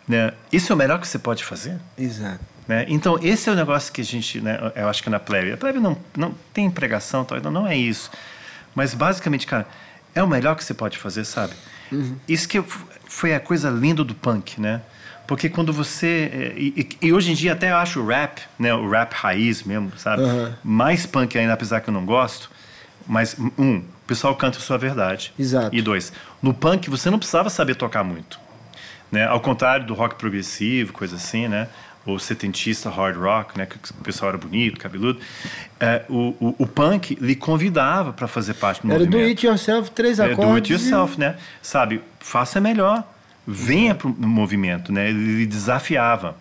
né? 0.07 0.33
Isso 0.53 0.73
é 0.73 0.75
o 0.75 0.79
melhor 0.79 1.01
que 1.01 1.07
você 1.07 1.19
pode 1.19 1.45
fazer? 1.45 1.79
Exato. 1.97 2.41
Né? 2.67 2.87
Então, 2.89 3.19
esse 3.23 3.49
é 3.49 3.53
o 3.53 3.55
negócio 3.55 3.93
que 3.93 4.01
a 4.01 4.05
gente, 4.05 4.41
né, 4.41 4.73
eu 4.75 4.89
acho 4.89 5.03
que 5.03 5.11
na 5.11 5.21
plebe. 5.21 5.53
A 5.53 5.57
plebe 5.57 5.79
não, 5.79 5.97
não 6.17 6.35
tem 6.53 6.71
pregação, 6.71 7.25
tal, 7.25 7.41
não, 7.41 7.51
não 7.51 7.67
é 7.67 7.77
isso. 7.77 8.11
Mas, 8.75 8.95
basicamente, 8.95 9.47
cara, 9.47 9.67
é 10.15 10.23
o 10.23 10.27
melhor 10.27 10.57
que 10.57 10.65
você 10.65 10.73
pode 10.73 10.99
fazer, 10.99 11.25
sabe? 11.25 11.53
Uhum. 11.93 12.17
Isso 12.27 12.49
que 12.49 12.63
foi 13.07 13.35
a 13.35 13.41
coisa 13.41 13.69
linda 13.71 14.03
do 14.03 14.15
punk, 14.15 14.61
né? 14.61 14.81
Porque 15.27 15.49
quando 15.49 15.73
você. 15.73 16.31
É, 16.33 16.59
e, 16.59 16.89
e, 17.01 17.13
hoje 17.13 17.33
em 17.33 17.35
dia 17.35 17.53
até 17.53 17.71
eu 17.71 17.77
acho 17.77 18.01
o 18.01 18.07
rap, 18.07 18.43
né? 18.59 18.75
O 18.75 18.89
rap 18.91 19.13
raiz 19.15 19.63
mesmo, 19.63 19.91
sabe? 19.97 20.23
Uhum. 20.23 20.53
Mais 20.63 21.07
punk 21.07 21.39
ainda, 21.39 21.55
apesar 21.55 21.81
que 21.81 21.89
eu 21.89 21.95
não 21.95 22.05
gosto. 22.05 22.51
Mas, 23.07 23.37
um, 23.59 23.83
o 24.05 24.07
pessoal 24.07 24.35
canta 24.37 24.59
a 24.59 24.61
sua 24.61 24.77
verdade. 24.77 25.33
Exato. 25.39 25.75
E 25.75 25.81
dois, 25.81 26.13
no 26.43 26.53
punk 26.53 26.91
você 26.91 27.11
não 27.11 27.19
precisava 27.19 27.49
saber 27.51 27.75
tocar 27.75 28.05
muito. 28.05 28.39
Né? 29.11 29.27
Ao 29.27 29.41
contrário 29.41 29.87
do 29.87 29.95
rock 29.95 30.17
progressivo, 30.17 30.93
coisa 30.93 31.17
assim, 31.17 31.49
né? 31.49 31.69
ou 32.07 32.19
setentista 32.19 32.91
hard 32.91 33.17
rock, 33.17 33.57
né, 33.59 33.67
que 33.67 33.77
o 33.77 34.05
pessoal 34.05 34.31
era 34.31 34.39
bonito, 34.39 34.79
cabeludo, 34.79 35.19
é, 35.81 36.03
o, 36.09 36.35
o, 36.39 36.55
o, 36.59 36.67
punk 36.67 37.17
lhe 37.19 37.35
convidava 37.35 38.13
para 38.13 38.29
fazer 38.29 38.55
parte 38.55 38.83
do 38.83 38.89
era 38.89 38.99
movimento. 38.99 39.17
Era 39.17 39.25
do 39.25 39.29
it 39.29 39.47
yourself, 39.47 39.91
três 39.91 40.21
acordes. 40.21 40.45
É, 40.45 40.47
do 40.47 40.55
it 40.55 40.73
yourself, 40.73 41.17
e... 41.17 41.21
né? 41.21 41.37
Sabe, 41.63 42.03
faça 42.21 42.61
melhor, 42.61 43.03
venha 43.47 43.95
para 43.95 44.09
o 44.09 44.15
movimento, 44.19 44.93
né? 44.93 45.09
Ele 45.09 45.39
lhe 45.39 45.47
desafiava. 45.47 46.37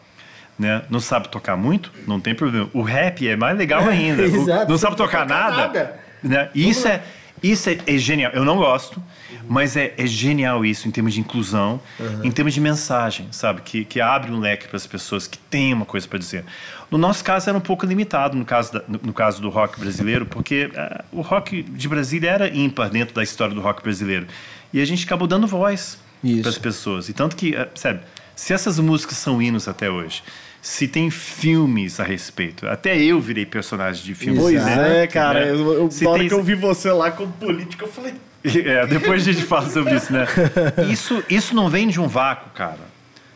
Né? 0.60 0.84
Não 0.90 1.00
sabe 1.00 1.30
tocar 1.30 1.56
muito? 1.56 1.92
Não 2.06 2.20
tem 2.20 2.36
problema. 2.36 2.70
O 2.74 2.82
rap 2.82 3.28
é 3.28 3.36
mais 3.36 3.58
legal 3.58 3.84
ainda. 3.90 4.22
Exato, 4.22 4.70
não 4.70 4.78
sabe 4.78 4.96
tocar, 4.96 5.22
tocar 5.22 5.26
nada? 5.26 5.58
nada. 5.58 6.00
Né? 6.22 6.50
Isso, 6.54 6.88
é, 6.88 7.02
isso 7.44 7.70
é, 7.70 7.78
é 7.86 7.98
genial. 7.98 8.32
Eu 8.34 8.46
não 8.46 8.58
gosto. 8.58 9.04
Mas 9.48 9.76
é, 9.76 9.94
é, 9.98 10.08
genial 10.08 10.64
isso 10.66 10.88
em 10.88 10.92
termos 10.92 11.14
de 11.14 11.20
inclusão, 11.20 11.82
uhum. 12.00 12.24
em 12.24 12.32
termos 12.32 12.54
de 12.54 12.62
mensagem, 12.62 13.28
sabe? 13.32 13.62
Que, 13.62 13.84
que 13.84 14.00
abre 14.00 14.32
um 14.32 14.40
leque 14.40 14.68
para 14.68 14.78
as 14.78 14.88
pessoas 14.88 15.28
que 15.28 15.38
têm 15.38 15.74
uma 15.74 15.86
coisa 15.86 16.08
para 16.08 16.18
dizer. 16.18 16.46
No 16.90 16.98
nosso 16.98 17.24
caso 17.24 17.50
era 17.50 17.58
um 17.58 17.62
pouco 17.62 17.86
limitado, 17.86 18.38
no 18.38 18.46
caso, 18.46 18.74
da, 18.74 18.84
no, 18.88 19.00
no, 19.04 19.14
caso 19.14 19.42
do 19.42 19.50
rock 19.50 19.80
brasileiro, 19.80 20.26
porque 20.26 20.72
uh, 20.74 21.04
o 21.12 21.22
rock 21.22 21.62
de 21.62 21.88
Brasília 21.90 22.30
era 22.30 22.56
ímpar 22.56 22.90
dentro 22.90 23.14
da 23.14 23.22
história 23.22 23.54
do 23.54 23.60
rock 23.60 23.84
brasileiro. 23.84 24.28
E 24.72 24.80
a 24.80 24.86
gente 24.86 25.06
acabou 25.06 25.28
dando 25.28 25.46
voz 25.46 26.00
para 26.42 26.50
as 26.50 26.58
pessoas. 26.58 27.10
E 27.10 27.14
tanto 27.14 27.36
que, 27.36 27.56
uh, 27.56 27.68
sabe, 27.76 28.00
se 28.36 28.54
essas 28.54 28.80
músicas 28.80 29.18
são 29.18 29.42
hinos 29.42 29.68
até 29.68 29.90
hoje, 29.90 30.24
se 30.64 30.88
tem 30.88 31.12
filmes 31.12 32.00
a 32.00 32.06
respeito. 32.06 32.66
Até 32.66 32.98
eu 32.98 33.20
virei 33.20 33.46
personagem 33.46 34.02
de 34.02 34.16
filmes. 34.16 34.42
Pois 34.42 34.66
né? 34.66 35.04
é, 35.04 35.08
cara. 35.08 35.42
Né? 35.42 35.52
Eu, 35.52 35.74
eu, 35.74 35.90
na 36.02 36.10
hora 36.10 36.20
tem... 36.20 36.30
que 36.30 36.34
eu 36.34 36.42
vi 36.42 36.56
você 36.56 36.90
lá 36.90 37.12
como 37.12 37.34
político, 37.34 37.84
eu 37.84 37.90
falei, 37.90 38.14
É, 38.66 38.88
depois 38.88 39.28
a 39.28 39.32
gente 39.32 39.44
fala 39.46 39.70
sobre 39.70 39.96
isso, 39.96 40.12
né? 40.12 40.26
Isso, 40.90 41.24
isso 41.30 41.56
não 41.56 41.70
vem 41.70 41.88
de 41.88 42.00
um 42.00 42.08
vácuo, 42.08 42.50
cara. 42.54 42.94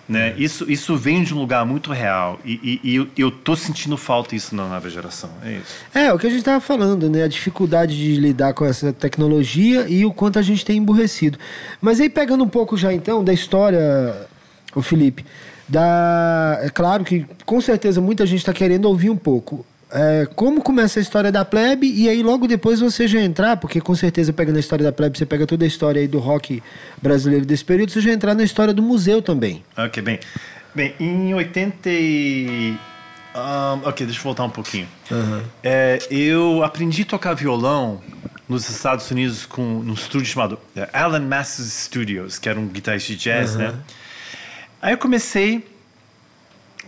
Né? 0.07 0.33
Isso, 0.37 0.71
isso 0.71 0.95
vem 0.95 1.21
de 1.21 1.33
um 1.33 1.39
lugar 1.39 1.65
muito 1.65 1.91
real 1.91 2.39
e, 2.45 2.79
e, 2.81 2.91
e 2.91 2.95
eu, 2.95 3.07
eu 3.17 3.29
tô 3.29 3.57
sentindo 3.57 3.97
falta 3.97 4.33
disso 4.33 4.55
na 4.55 4.65
nova 4.65 4.89
geração. 4.89 5.29
É 5.43 5.51
isso. 5.51 5.75
É, 5.93 6.13
o 6.13 6.17
que 6.17 6.27
a 6.27 6.29
gente 6.29 6.39
estava 6.39 6.61
falando, 6.61 7.09
né? 7.09 7.23
A 7.23 7.27
dificuldade 7.27 7.93
de 7.93 8.15
lidar 8.15 8.53
com 8.53 8.65
essa 8.65 8.93
tecnologia 8.93 9.85
e 9.89 10.05
o 10.05 10.13
quanto 10.13 10.39
a 10.39 10.41
gente 10.41 10.63
tem 10.63 10.77
emburrecido. 10.77 11.37
Mas 11.81 11.99
aí 11.99 12.09
pegando 12.09 12.41
um 12.41 12.47
pouco 12.47 12.77
já 12.77 12.93
então 12.93 13.21
da 13.21 13.33
história, 13.33 14.27
o 14.73 14.81
Felipe, 14.81 15.25
da... 15.67 16.59
é 16.61 16.69
claro 16.69 17.03
que 17.03 17.25
com 17.45 17.59
certeza 17.61 17.99
muita 18.01 18.25
gente 18.25 18.39
está 18.39 18.53
querendo 18.53 18.85
ouvir 18.85 19.09
um 19.09 19.17
pouco 19.17 19.65
é, 19.91 20.27
como 20.35 20.61
começa 20.61 20.99
a 20.99 21.01
história 21.01 21.31
da 21.31 21.45
plebe 21.45 21.89
e 21.89 22.09
aí 22.09 22.21
logo 22.21 22.47
depois 22.47 22.79
você 22.79 23.07
já 23.07 23.21
entrar, 23.21 23.57
porque 23.57 23.79
com 23.79 23.95
certeza 23.95 24.33
pegando 24.33 24.57
a 24.57 24.59
história 24.59 24.83
da 24.83 24.91
plebe, 24.91 25.17
você 25.17 25.25
pega 25.25 25.47
toda 25.47 25.63
a 25.63 25.67
história 25.67 26.01
aí 26.01 26.07
do 26.07 26.19
rock 26.19 26.61
brasileiro 27.01 27.45
desse 27.45 27.63
período, 27.63 27.91
você 27.91 28.01
já 28.01 28.11
entrar 28.11 28.33
na 28.33 28.43
história 28.43 28.73
do 28.73 28.81
museu 28.81 29.21
também. 29.21 29.63
Ok, 29.77 30.01
bem. 30.03 30.19
Bem, 30.75 30.93
em 30.99 31.33
80 31.33 31.89
e... 31.89 32.77
Um, 33.35 33.87
ok, 33.87 34.05
deixa 34.05 34.19
eu 34.19 34.23
voltar 34.23 34.43
um 34.43 34.49
pouquinho. 34.49 34.87
Uhum. 35.11 35.41
É, 35.63 35.99
eu 36.09 36.63
aprendi 36.63 37.03
a 37.03 37.05
tocar 37.05 37.33
violão 37.35 38.01
nos 38.49 38.67
Estados 38.67 39.09
Unidos 39.11 39.45
com 39.45 39.61
num 39.61 39.93
estúdio 39.93 40.25
chamado 40.25 40.59
é, 40.75 40.89
Alan 40.91 41.19
Masters 41.19 41.71
Studios, 41.71 42.39
que 42.39 42.49
era 42.49 42.59
um 42.59 42.67
guitarrista 42.67 43.13
de 43.13 43.19
jazz, 43.19 43.51
uhum. 43.51 43.59
né? 43.59 43.73
Aí 44.81 44.93
eu 44.93 44.97
comecei 44.97 45.63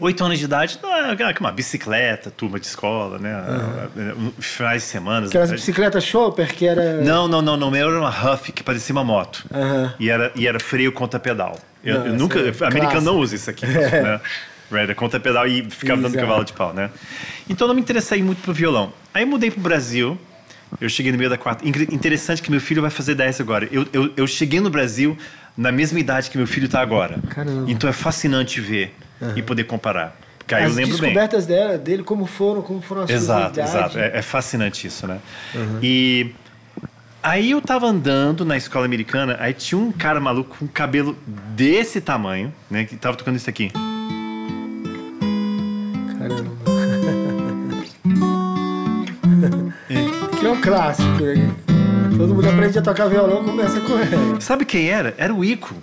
Oito 0.01 0.23
anos 0.23 0.39
de 0.39 0.45
idade, 0.45 0.79
não, 0.81 0.95
é 0.95 1.35
uma 1.41 1.51
bicicleta, 1.51 2.31
turma 2.31 2.57
de 2.57 2.65
escola, 2.65 3.19
né? 3.19 3.35
Uhum. 4.07 4.31
Finais 4.39 4.83
de 4.83 4.87
semana. 4.87 5.27
Aquelas 5.27 5.51
bicicletas 5.51 6.05
Chopper 6.05 6.55
que 6.55 6.65
era. 6.65 7.01
Não, 7.01 7.27
não, 7.27 7.41
não, 7.41 7.57
não. 7.57 7.69
Meu 7.69 7.89
era 7.89 7.99
uma 7.99 8.09
Huff 8.09 8.53
que 8.53 8.63
parecia 8.63 8.93
uma 8.93 9.03
moto. 9.03 9.45
Uhum. 9.53 9.91
E, 9.99 10.09
era, 10.09 10.31
e 10.35 10.47
era 10.47 10.57
freio 10.57 10.93
contra 10.93 11.19
pedal. 11.19 11.59
Eu, 11.83 11.99
não, 11.99 12.07
eu 12.07 12.13
nunca. 12.13 12.39
É 12.39 12.65
americano 12.65 13.01
não 13.01 13.17
usa 13.17 13.35
isso 13.35 13.49
aqui. 13.49 13.65
É. 13.65 14.01
Né? 14.01 14.21
Right, 14.71 14.93
contra 14.93 15.19
pedal 15.19 15.47
e 15.47 15.67
ficava 15.67 15.99
Exato. 15.99 16.13
dando 16.13 16.21
cavalo 16.21 16.45
de 16.45 16.53
pau, 16.53 16.71
né? 16.71 16.91
Então 17.49 17.67
não 17.67 17.73
me 17.73 17.81
interessei 17.81 18.21
muito 18.21 18.43
pro 18.43 18.53
violão. 18.53 18.93
Aí 19.11 19.25
mudei 19.25 19.49
pro 19.49 19.59
Brasil. 19.59 20.15
Eu 20.79 20.87
cheguei 20.87 21.11
no 21.11 21.17
meio 21.17 21.27
da 21.29 21.39
quarta. 21.39 21.67
Interessante 21.67 22.39
que 22.39 22.51
meu 22.51 22.61
filho 22.61 22.79
vai 22.79 22.91
fazer 22.91 23.15
10 23.15 23.41
agora. 23.41 23.67
Eu, 23.71 23.87
eu, 23.91 24.13
eu 24.15 24.27
cheguei 24.27 24.59
no 24.59 24.69
Brasil 24.69 25.17
na 25.59 25.73
mesma 25.73 25.99
idade 25.99 26.29
que 26.29 26.37
meu 26.37 26.47
filho 26.47 26.67
está 26.67 26.79
agora. 26.79 27.19
Caramba. 27.27 27.69
Então 27.69 27.89
é 27.89 27.93
fascinante 27.93 28.61
ver 28.61 28.95
uhum. 29.19 29.33
e 29.35 29.41
poder 29.41 29.65
comparar. 29.65 30.17
Porque 30.37 30.55
aí 30.55 30.63
as 30.63 30.71
eu 30.71 30.77
lembro 30.77 30.97
descobertas 30.97 31.45
bem. 31.45 31.57
Dela, 31.57 31.77
dele, 31.77 32.01
como 32.01 32.25
foram, 32.25 32.61
como 32.61 32.81
foram 32.81 33.01
as 33.01 33.09
Exato, 33.09 33.59
exato. 33.59 33.99
É, 33.99 34.19
é, 34.19 34.21
fascinante 34.21 34.87
isso, 34.87 35.05
né? 35.05 35.19
Uhum. 35.53 35.79
E 35.83 36.33
aí 37.21 37.51
eu 37.51 37.61
tava 37.61 37.87
andando 37.87 38.45
na 38.45 38.55
escola 38.55 38.85
americana, 38.85 39.35
aí 39.37 39.51
tinha 39.53 39.77
um 39.77 39.91
cara 39.91 40.21
maluco 40.21 40.55
com 40.57 40.65
cabelo 40.65 41.17
desse 41.27 41.99
tamanho, 41.99 42.53
né? 42.71 42.85
Que 42.85 42.95
tava 42.95 43.17
tocando 43.17 43.35
isso 43.35 43.49
aqui. 43.49 43.69
Caramba. 46.17 46.49
que 50.39 50.45
é 50.45 50.49
um 50.49 50.61
clássico, 50.61 51.21
né? 51.21 51.68
Todo 52.19 52.35
mundo 52.35 52.49
aprende 52.49 52.77
a 52.77 52.81
tocar 52.81 53.07
violão, 53.07 53.45
começa 53.45 53.79
com 53.79 53.97
ela. 53.97 54.41
Sabe 54.41 54.65
quem 54.65 54.89
era? 54.89 55.15
Era 55.17 55.33
o 55.33 55.41
Ico. 55.41 55.73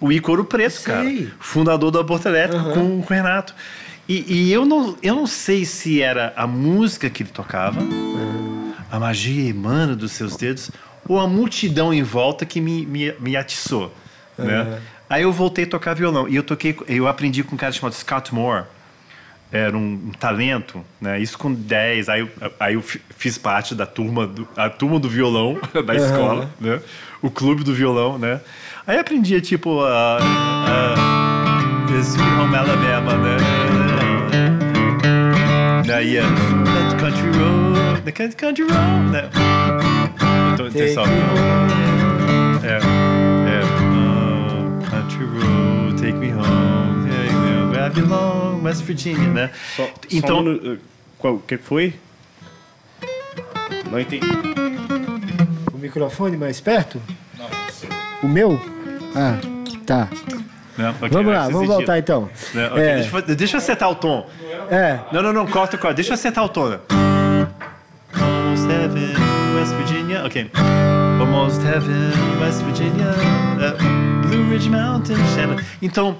O 0.00 0.10
Ico 0.10 0.32
Ouro 0.32 0.44
Preto, 0.44 0.82
cara. 0.82 1.08
Fundador 1.38 1.92
do 1.92 2.00
Aborto 2.00 2.26
Elétrico 2.26 2.64
uhum. 2.66 2.74
com, 2.74 3.02
com 3.02 3.14
o 3.14 3.16
Renato. 3.16 3.54
E, 4.08 4.24
e, 4.26 4.52
eu, 4.52 4.66
não, 4.66 4.96
eu 5.00 5.14
não 5.14 5.28
sei 5.28 5.64
se 5.64 6.02
era 6.02 6.32
a 6.36 6.44
música 6.44 7.08
que 7.08 7.22
ele 7.22 7.30
tocava, 7.30 7.80
uhum. 7.80 8.72
a 8.90 8.98
magia 8.98 9.48
emana 9.48 9.94
dos 9.94 10.10
seus 10.10 10.36
dedos, 10.36 10.72
ou 11.08 11.20
a 11.20 11.28
multidão 11.28 11.94
em 11.94 12.02
volta 12.02 12.44
que 12.44 12.60
me, 12.60 12.84
me, 12.84 13.12
me 13.20 13.36
atiçou. 13.36 13.94
Uhum. 14.36 14.44
Né? 14.44 14.80
Aí 15.08 15.22
eu 15.22 15.32
voltei 15.32 15.66
a 15.66 15.68
tocar 15.68 15.94
violão. 15.94 16.28
E 16.28 16.34
eu 16.34 16.42
toquei, 16.42 16.76
eu 16.88 17.06
aprendi 17.06 17.44
com 17.44 17.54
um 17.54 17.58
cara 17.58 17.70
chamado 17.70 17.94
Scott 17.94 18.34
Moore. 18.34 18.64
Era 19.52 19.76
um, 19.76 20.08
um 20.08 20.12
talento, 20.18 20.84
né? 21.00 21.20
Isso 21.20 21.38
com 21.38 21.52
10. 21.52 22.08
Aí, 22.08 22.28
aí 22.58 22.74
eu 22.74 22.82
fiz 22.82 23.38
parte 23.38 23.74
da 23.74 23.86
turma 23.86 24.26
do, 24.26 24.46
a 24.56 24.68
turma 24.68 24.98
do 24.98 25.08
violão 25.08 25.58
da 25.86 25.94
escola, 25.94 26.50
né? 26.60 26.80
O 27.22 27.30
clube 27.30 27.62
do 27.62 27.72
violão, 27.72 28.18
né? 28.18 28.40
Aí 28.86 28.98
aprendia, 28.98 29.40
tipo, 29.40 29.80
a. 29.80 30.18
Uh, 30.20 31.92
uh, 31.92 32.00
Sweet 32.00 32.28
Home 32.40 32.56
Alabama, 32.56 33.16
né? 33.16 33.36
Daí 35.86 36.14
ia. 36.14 36.22
Country 36.98 37.30
Road, 37.38 38.02
the 38.02 38.12
Country 38.12 38.64
Road, 38.64 39.10
né? 39.10 39.30
Então, 40.54 40.66
atenção. 40.66 41.04
É. 42.64 42.78
É. 43.48 43.62
Uh, 43.82 44.90
country 44.90 45.24
Road, 45.24 46.00
take 46.00 46.14
me 46.14 46.32
home. 46.32 46.95
I 47.86 47.90
belong, 47.90 48.64
West 48.64 48.82
Virginia, 48.82 49.28
né? 49.28 49.50
Só, 49.76 49.88
então. 50.10 50.36
Só 50.38 50.42
no, 50.42 50.78
qual, 51.18 51.34
o 51.34 51.38
que 51.40 51.56
foi? 51.56 51.94
Não 53.90 54.00
entendi. 54.00 54.26
O 55.72 55.78
microfone 55.78 56.36
mais 56.36 56.60
perto? 56.60 57.00
Não, 57.38 57.48
o 58.24 58.28
meu? 58.28 58.60
Ah, 59.14 59.38
tá. 59.86 60.08
Não, 60.76 60.90
okay, 60.90 61.08
vamos 61.08 61.32
lá, 61.32 61.48
vamos 61.48 61.68
voltar 61.68 61.98
então. 61.98 62.28
Não, 62.52 62.66
okay, 62.72 62.82
é. 62.82 62.94
deixa, 62.96 63.22
deixa, 63.22 63.56
eu 63.56 63.58
acertar 63.58 63.90
o 63.90 63.94
tom. 63.94 64.28
É. 64.68 64.98
Não, 65.12 65.22
não, 65.22 65.32
não, 65.32 65.46
corta, 65.46 65.78
corta. 65.78 65.94
Deixa 65.94 66.10
eu 66.10 66.14
acertar 66.14 66.44
o 66.44 66.48
tom. 66.48 66.78
Almost 68.20 68.68
heaven, 68.68 69.14
West 69.54 69.72
Virginia. 69.74 70.24
Ok. 70.24 70.50
Almost 71.20 71.62
heaven, 71.64 72.10
West 72.40 72.62
Virginia. 72.62 73.10
Uh, 73.56 74.26
Blue 74.26 74.50
Ridge 74.50 74.68
Mountain, 74.68 75.16
Shannon. 75.34 75.56
Então, 75.80 76.18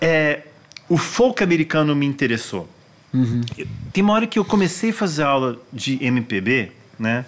é, 0.00 0.42
o 0.88 0.96
folk 0.96 1.42
americano 1.42 1.94
me 1.94 2.06
interessou. 2.06 2.68
Uhum. 3.12 3.40
Tem 3.92 4.02
uma 4.02 4.12
hora 4.12 4.26
que 4.26 4.38
eu 4.38 4.44
comecei 4.44 4.90
a 4.90 4.94
fazer 4.94 5.22
aula 5.22 5.58
de 5.72 6.02
MPB, 6.04 6.72
né? 6.98 7.24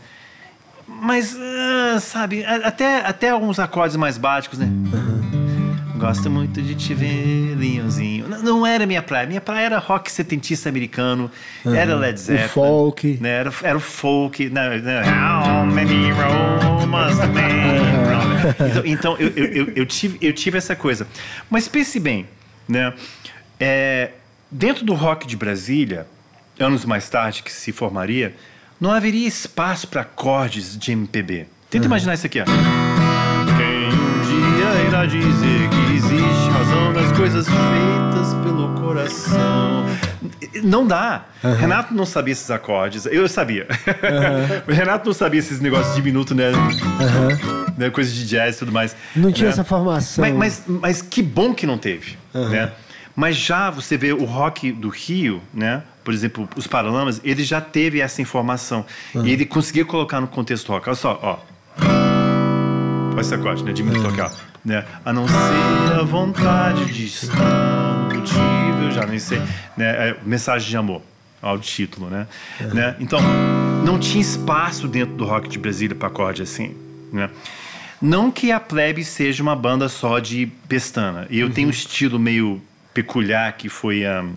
Mas, 0.86 1.34
uh, 1.34 2.00
sabe, 2.00 2.44
até, 2.44 3.00
até 3.00 3.30
alguns 3.30 3.58
acordes 3.58 3.96
mais 3.96 4.16
básicos, 4.16 4.58
né? 4.58 4.66
Uhum. 4.66 5.98
Gosto 5.98 6.30
muito 6.30 6.62
de 6.62 6.74
te 6.76 6.94
ver, 6.94 7.56
Leãozinho. 7.56 8.28
Não, 8.28 8.42
não, 8.42 8.66
era 8.66 8.86
minha 8.86 9.02
praia. 9.02 9.26
Minha 9.26 9.40
praia 9.40 9.66
era 9.66 9.78
rock 9.78 10.10
setentista 10.10 10.68
americano, 10.68 11.30
uhum. 11.64 11.74
era 11.74 11.94
Led 11.96 12.18
Zeppelin. 12.18 12.46
O 12.46 12.48
folk. 12.48 13.18
Né? 13.20 13.30
Era, 13.30 13.52
era 13.62 13.76
o 13.76 13.80
folk. 13.80 14.48
Né? 14.48 14.78
né? 14.78 15.02
How 15.02 15.66
many 15.66 16.12
must 16.86 17.20
Então, 18.70 18.86
então 18.86 19.16
eu, 19.18 19.28
eu, 19.34 19.44
eu, 19.46 19.72
eu, 19.74 19.86
tive, 19.86 20.18
eu 20.22 20.32
tive 20.32 20.56
essa 20.56 20.76
coisa. 20.76 21.06
Mas 21.50 21.66
pense 21.66 21.98
bem, 21.98 22.26
né? 22.68 22.94
É, 23.60 24.12
dentro 24.50 24.84
do 24.84 24.94
rock 24.94 25.26
de 25.26 25.36
Brasília, 25.36 26.06
anos 26.58 26.84
mais 26.84 27.08
tarde 27.08 27.42
que 27.42 27.52
se 27.52 27.72
formaria, 27.72 28.34
não 28.80 28.90
haveria 28.90 29.26
espaço 29.26 29.88
para 29.88 30.02
acordes 30.02 30.76
de 30.78 30.92
MPB. 30.92 31.46
Tenta 31.70 31.86
imaginar 31.86 32.14
isso 32.14 32.26
aqui, 32.26 32.40
ó. 32.40 32.44
Quem 32.44 33.88
um 33.88 34.20
dia 34.22 34.88
irá 34.88 35.04
dizer 35.04 35.68
que 35.68 35.94
existe 35.94 36.50
razão 36.50 36.92
nas 36.92 37.12
coisas 37.16 37.46
feitas 37.46 38.34
pelo 38.42 38.74
coração. 38.80 39.84
Não 40.62 40.86
dá. 40.86 41.26
Renato 41.58 41.92
não 41.92 42.06
sabia 42.06 42.32
esses 42.32 42.50
acordes. 42.50 43.06
Eu 43.06 43.28
sabia. 43.28 43.66
o 44.66 44.70
Renato 44.72 45.06
não 45.06 45.12
sabia 45.12 45.40
esses 45.40 45.60
negócios 45.60 45.94
de 45.94 46.02
minuto, 46.02 46.34
né? 46.34 46.50
né? 47.76 47.90
Coisa 47.90 48.10
de 48.10 48.26
jazz 48.26 48.56
e 48.56 48.58
tudo 48.60 48.72
mais. 48.72 48.96
Não 49.14 49.30
tinha 49.30 49.46
né? 49.46 49.52
essa 49.52 49.64
formação. 49.64 50.22
Mas, 50.22 50.34
mas, 50.34 50.62
mas 50.66 51.02
que 51.02 51.22
bom 51.22 51.52
que 51.52 51.66
não 51.66 51.76
teve, 51.76 52.16
né? 52.32 52.72
Mas 53.18 53.34
já 53.34 53.68
você 53.68 53.96
vê 53.96 54.12
o 54.12 54.24
rock 54.24 54.70
do 54.70 54.88
Rio, 54.88 55.42
né? 55.52 55.82
Por 56.04 56.14
exemplo, 56.14 56.48
os 56.54 56.68
Paralamas, 56.68 57.20
ele 57.24 57.42
já 57.42 57.60
teve 57.60 58.00
essa 58.00 58.22
informação. 58.22 58.86
E 59.24 59.32
ele 59.32 59.44
conseguia 59.44 59.84
colocar 59.84 60.20
no 60.20 60.28
contexto 60.28 60.68
rock. 60.68 60.88
Olha 60.88 60.94
só, 60.94 61.18
ó. 61.20 61.38
Olha 63.10 63.20
esse 63.20 63.34
acorde, 63.34 63.64
né? 63.64 63.72
De 63.72 63.82
mim 63.82 64.00
tocar. 64.00 64.32
Né? 64.64 64.84
A 65.04 65.12
não 65.12 65.26
ser 65.26 65.98
a 65.98 66.02
vontade 66.04 66.84
de 66.92 67.06
estar 67.06 68.06
eu 68.84 68.92
já 68.92 69.04
nem 69.04 69.18
sei. 69.18 69.40
Né? 69.76 70.10
É, 70.10 70.16
mensagem 70.24 70.68
de 70.68 70.76
amor. 70.76 71.02
Olha 71.42 71.58
o 71.58 71.60
título, 71.60 72.08
né? 72.08 72.24
né? 72.72 72.94
Então, 73.00 73.18
não 73.84 73.98
tinha 73.98 74.20
espaço 74.20 74.86
dentro 74.86 75.16
do 75.16 75.24
rock 75.24 75.48
de 75.48 75.58
Brasília 75.58 75.96
para 75.96 76.06
acorde 76.06 76.42
assim, 76.42 76.72
né? 77.12 77.28
Não 78.00 78.30
que 78.30 78.52
a 78.52 78.60
Plebe 78.60 79.04
seja 79.04 79.42
uma 79.42 79.56
banda 79.56 79.88
só 79.88 80.20
de 80.20 80.46
pestana. 80.68 81.26
E 81.28 81.40
eu 81.40 81.50
tenho 81.50 81.66
um 81.66 81.72
estilo 81.72 82.16
meio 82.16 82.62
peculiar 82.98 83.52
que 83.52 83.68
foi 83.68 84.02
um, 84.04 84.34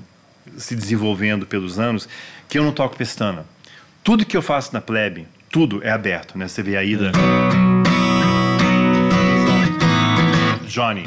se 0.56 0.76
desenvolvendo 0.76 1.48
pelos 1.48 1.80
anos, 1.80 2.08
que 2.48 2.60
eu 2.60 2.64
não 2.64 2.72
toco 2.72 2.96
pestana. 2.96 3.44
Tudo 4.04 4.24
que 4.24 4.38
eu 4.38 4.42
faço 4.42 4.72
na 4.72 4.80
Plebe, 4.80 5.28
tudo 5.50 5.84
é 5.84 5.90
aberto, 5.90 6.38
né? 6.38 6.48
Você 6.48 6.62
vê 6.62 6.78
a 6.78 6.84
ida. 6.84 7.12
Johnny. 10.68 11.06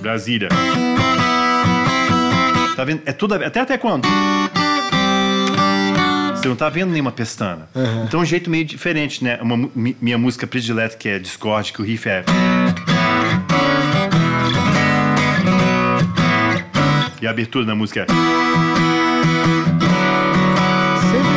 Brasília. 0.00 0.48
Tá 2.74 2.84
vendo? 2.84 3.02
É 3.06 3.12
tudo 3.12 3.34
aberto. 3.34 3.50
Até 3.52 3.60
até 3.60 3.78
quando? 3.78 4.08
Você 6.34 6.48
não 6.48 6.56
tá 6.56 6.68
vendo 6.68 6.90
nenhuma 6.90 7.12
pestana. 7.12 7.68
Então 8.04 8.18
é 8.18 8.22
um 8.24 8.26
jeito 8.26 8.50
meio 8.50 8.64
diferente, 8.64 9.22
né? 9.22 9.38
Uma, 9.40 9.70
minha 9.74 10.18
música 10.18 10.44
predileta, 10.44 10.96
que 10.96 11.08
é 11.08 11.20
Discord, 11.20 11.72
que 11.72 11.80
o 11.80 11.84
riff 11.84 12.08
é. 12.08 12.24
E 17.24 17.26
a 17.26 17.30
abertura 17.30 17.64
da 17.64 17.74
música 17.74 18.00
é. 18.02 18.06
Sempre 18.06 18.18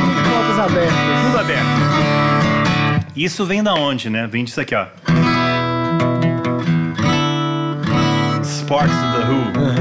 com 0.03 0.29
portas 0.29 0.59
abertas. 0.59 0.97
Tudo 1.25 1.39
aberto. 1.39 3.13
Isso 3.15 3.45
vem 3.45 3.63
da 3.63 3.73
onde, 3.73 4.09
né? 4.09 4.27
Vem 4.27 4.43
disso 4.43 4.59
aqui, 4.59 4.75
ó. 4.75 4.87
Sparks 8.43 8.93
of 8.93 9.13
the 9.13 9.23
Who. 9.31 9.77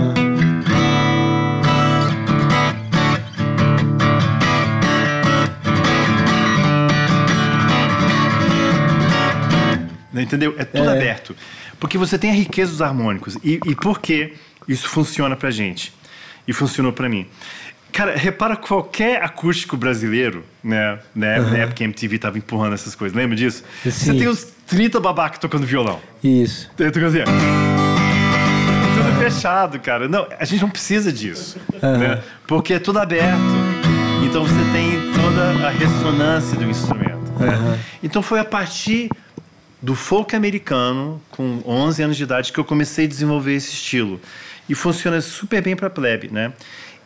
Entendeu? 10.14 10.54
É 10.56 10.64
tudo 10.64 10.88
É. 10.88 10.92
aberto. 10.96 11.36
Porque 11.78 11.98
você 11.98 12.18
tem 12.18 12.30
a 12.30 12.34
riqueza 12.34 12.70
dos 12.72 12.80
harmônicos. 12.82 13.36
E, 13.44 13.60
e 13.66 13.74
por 13.74 14.00
que 14.00 14.32
isso 14.68 14.88
funciona 14.88 15.36
pra 15.36 15.50
gente? 15.50 15.92
E 16.46 16.52
funcionou 16.52 16.92
pra 16.92 17.08
mim. 17.08 17.26
Cara, 17.92 18.14
repara 18.14 18.56
qualquer 18.56 19.22
acústico 19.22 19.76
brasileiro, 19.76 20.44
né? 20.62 20.98
né 21.14 21.40
Na 21.40 21.56
época 21.58 21.76
que 21.76 21.82
a 21.82 21.86
MTV 21.86 22.18
tava 22.18 22.36
empurrando 22.36 22.74
essas 22.74 22.94
coisas. 22.94 23.16
Lembra 23.16 23.34
disso? 23.34 23.64
Você 23.82 24.12
Sim. 24.12 24.18
tem 24.18 24.28
os 24.28 24.44
30 24.66 25.00
babacas 25.00 25.38
tocando 25.38 25.66
violão. 25.66 26.00
Isso. 26.22 26.70
Tem 26.76 26.90
tu 26.90 26.98
assim. 27.04 27.24
Tudo 28.94 29.18
fechado, 29.18 29.80
cara. 29.80 30.08
Não, 30.08 30.26
a 30.38 30.44
gente 30.44 30.60
não 30.60 30.70
precisa 30.70 31.12
disso. 31.12 31.58
Né? 31.82 32.22
Porque 32.46 32.74
é 32.74 32.78
tudo 32.78 32.98
aberto. 32.98 33.40
Então 34.24 34.44
você 34.44 34.72
tem 34.72 35.12
toda 35.14 35.66
a 35.66 35.70
ressonância 35.70 36.58
do 36.58 36.64
instrumento. 36.68 37.32
né? 37.38 37.78
Então 38.02 38.20
foi 38.22 38.40
a 38.40 38.44
partir 38.44 39.08
do 39.80 39.94
folk 39.94 40.34
americano, 40.34 41.22
com 41.30 41.62
11 41.64 42.02
anos 42.02 42.16
de 42.16 42.24
idade, 42.24 42.52
que 42.52 42.58
eu 42.58 42.64
comecei 42.64 43.04
a 43.04 43.08
desenvolver 43.08 43.54
esse 43.54 43.72
estilo. 43.72 44.20
E 44.68 44.74
funciona 44.74 45.20
super 45.20 45.62
bem 45.62 45.76
para 45.76 45.88
plebe, 45.90 46.28
né? 46.32 46.52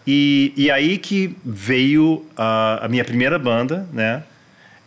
E, 0.07 0.53
e 0.57 0.71
aí 0.71 0.97
que 0.99 1.37
veio 1.45 2.25
a, 2.37 2.87
a 2.87 2.89
minha 2.89 3.05
primeira 3.05 3.39
banda, 3.39 3.87
né? 3.93 4.23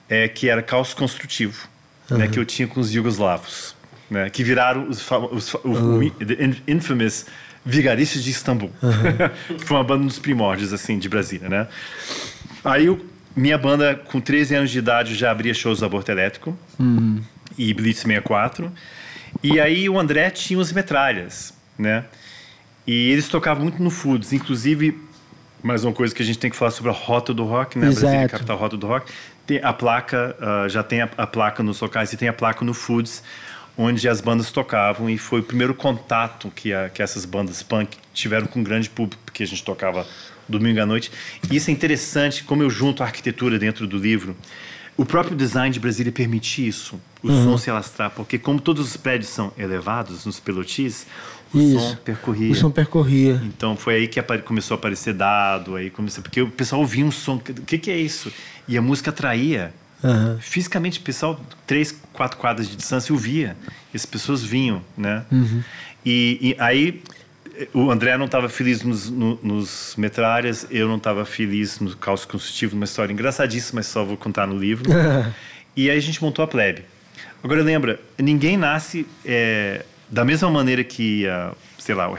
É, 0.10 0.28
que 0.28 0.50
era 0.50 0.62
Caos 0.62 0.94
Construtivo, 0.94 1.68
né? 2.10 2.28
Que 2.28 2.40
eu 2.40 2.46
tinha 2.46 2.68
com 2.68 2.80
os 2.80 2.90
jugoslavos, 2.92 3.76
né? 4.10 4.30
Que 4.30 4.44
viraram 4.44 4.88
os, 4.90 5.08
os 5.32 5.52
in- 6.40 6.56
infamous 6.68 7.26
Vigaristas 7.66 8.24
de 8.24 8.32
Istambul. 8.32 8.72
que 9.58 9.64
foi 9.66 9.78
uma 9.78 9.84
banda 9.84 10.04
dos 10.06 10.20
primórdios, 10.20 10.74
assim, 10.74 10.98
de 11.00 11.08
Brasília, 11.08 11.48
né? 11.48 11.68
Aí 12.64 12.88
eu, 12.88 13.06
minha 13.36 13.58
banda, 13.58 13.96
com 13.96 14.20
13 14.20 14.56
anos 14.56 14.72
de 14.72 14.80
idade, 14.80 15.16
já 15.16 15.32
abria 15.32 15.54
shows 15.54 15.80
do 15.80 15.86
Aborto 15.86 16.12
Elétrico 16.12 16.58
e 17.58 17.74
Blitz 17.74 18.00
64. 18.02 18.70
E 19.42 19.60
aí 19.60 19.88
o 19.90 19.98
André 20.00 20.30
tinha 20.32 20.60
os 20.60 20.72
metralhas, 20.74 21.54
né? 21.78 22.04
E 22.86 23.12
eles 23.12 23.28
tocavam 23.28 23.64
muito 23.64 23.82
no 23.82 23.90
Foods, 23.90 24.34
inclusive, 24.34 25.00
mais 25.64 25.86
uma 25.86 25.94
coisa 25.94 26.14
que 26.14 26.22
a 26.22 26.26
gente 26.26 26.38
tem 26.38 26.52
que 26.52 26.58
falar 26.58 26.72
sobre 26.72 26.92
a 26.92 26.94
rota 26.94 27.34
do 27.34 27.46
rock, 27.46 27.78
né? 27.80 27.86
Brasília, 27.86 28.16
Exato. 28.16 28.32
capital 28.32 28.58
rota 28.58 28.78
do 28.78 28.86
rock. 28.86 29.12
Tem 29.48 29.60
a 29.64 29.72
placa, 29.72 30.36
ah, 30.40 30.68
já 30.68 30.84
tem 30.84 31.02
a, 31.02 31.10
a 31.18 31.26
placa 31.26 31.64
nos 31.64 31.80
locais 31.80 32.12
e 32.12 32.18
tem 32.18 32.28
a 32.28 32.34
placa 32.34 32.66
no 32.66 32.74
Foods, 32.74 33.24
onde 33.78 34.08
as 34.08 34.20
bandas 34.20 34.52
tocavam 34.52 35.10
e 35.10 35.18
foi 35.18 35.40
o 35.40 35.44
primeiro 35.44 35.74
contato 35.74 36.52
que, 36.54 36.74
a, 36.74 36.90
que 36.90 37.02
essas 37.02 37.26
bandas 37.26 37.64
punk 37.64 37.98
tiveram 38.14 38.46
com 38.46 38.60
o 38.60 38.64
grande 38.64 38.90
público, 38.90 39.22
porque 39.26 39.44
a 39.44 39.48
gente 39.48 39.64
tocava 39.64 40.06
domingo 40.48 40.82
à 40.82 40.86
noite. 40.86 41.12
E 41.50 41.56
isso 41.56 41.70
é 41.70 41.74
interessante, 41.74 42.44
como 42.44 42.64
eu 42.64 42.70
junto 42.70 43.02
a 43.02 43.06
arquitetura 43.06 43.58
dentro 43.58 43.88
do 43.88 43.98
livro. 43.98 44.36
O 44.96 45.06
próprio 45.06 45.36
design 45.36 45.74
de 45.74 45.80
Brasília 45.80 46.12
permite 46.12 46.68
isso, 46.68 47.02
o 47.24 47.30
som 47.30 47.58
se 47.58 47.68
alastrar, 47.68 48.12
porque 48.12 48.38
como 48.38 48.62
todos 48.62 48.86
os 48.86 48.96
prédios 48.96 49.32
são 49.32 49.52
elevados 49.58 50.24
nos 50.24 50.40
pelotis, 50.40 51.08
o 51.54 51.60
Isso. 51.62 51.80
som 51.80 51.96
percorria. 51.98 52.52
O 52.52 52.56
som 52.56 52.72
percorria. 52.72 53.42
Então 53.46 53.76
foi 53.76 53.96
aí 53.96 54.08
que 54.08 54.22
começou 54.44 54.76
a 54.76 54.78
aparecer 54.78 55.14
dado, 55.14 55.76
aí 55.76 55.90
começou, 55.90 56.22
porque 56.24 56.42
o 56.42 56.50
pessoal 56.50 56.82
ouvia 56.82 57.06
um 57.06 57.12
som, 57.12 57.36
o 57.36 57.40
que, 57.40 57.78
que 57.78 57.92
é 57.92 57.98
isso? 57.98 58.32
E 58.68 58.78
a 58.78 58.82
música 58.82 59.10
atraía. 59.12 59.74
Aham. 60.04 60.38
Fisicamente, 60.42 61.00
o 61.00 61.02
pessoal, 61.02 61.40
três, 61.66 61.98
quatro 62.12 62.38
quadras 62.38 62.68
de 62.68 62.76
distância, 62.76 63.14
ouvia. 63.14 63.56
E 63.94 63.98
as 63.98 64.06
pessoas 64.06 64.44
vinham, 64.44 64.82
né? 64.98 65.24
E, 66.06 66.38
e 66.42 66.56
aí 66.60 67.02
o 67.74 67.90
André 67.92 68.18
não 68.18 68.26
estava 68.26 68.50
feliz 68.50 68.82
nos, 68.82 69.10
no- 69.10 69.40
nos 69.42 69.94
metralhas, 69.98 70.68
eu 70.72 70.88
não 70.88 70.98
estava 70.98 71.24
feliz 71.24 71.80
no 71.80 71.96
caos 71.96 72.26
constitutivo, 72.26 72.76
uma 72.76 72.84
história 72.86 73.14
engraçadíssima, 73.14 73.78
mas 73.80 73.86
só 73.88 74.04
vou 74.04 74.18
contar 74.18 74.46
no 74.48 74.58
livro. 74.58 74.90
e 75.76 75.90
aí 75.90 75.98
a 75.98 76.02
gente 76.02 76.22
montou 76.22 76.44
a 76.44 76.48
plebe. 76.48 76.84
Agora 77.44 77.62
lembra, 77.62 78.00
ninguém 78.18 78.58
nasce 78.58 79.06
eh, 79.24 79.86
da 80.14 80.24
mesma 80.24 80.48
maneira 80.48 80.84
que, 80.84 81.26
sei, 81.80 81.96
lá, 81.96 82.08
o, 82.08 82.16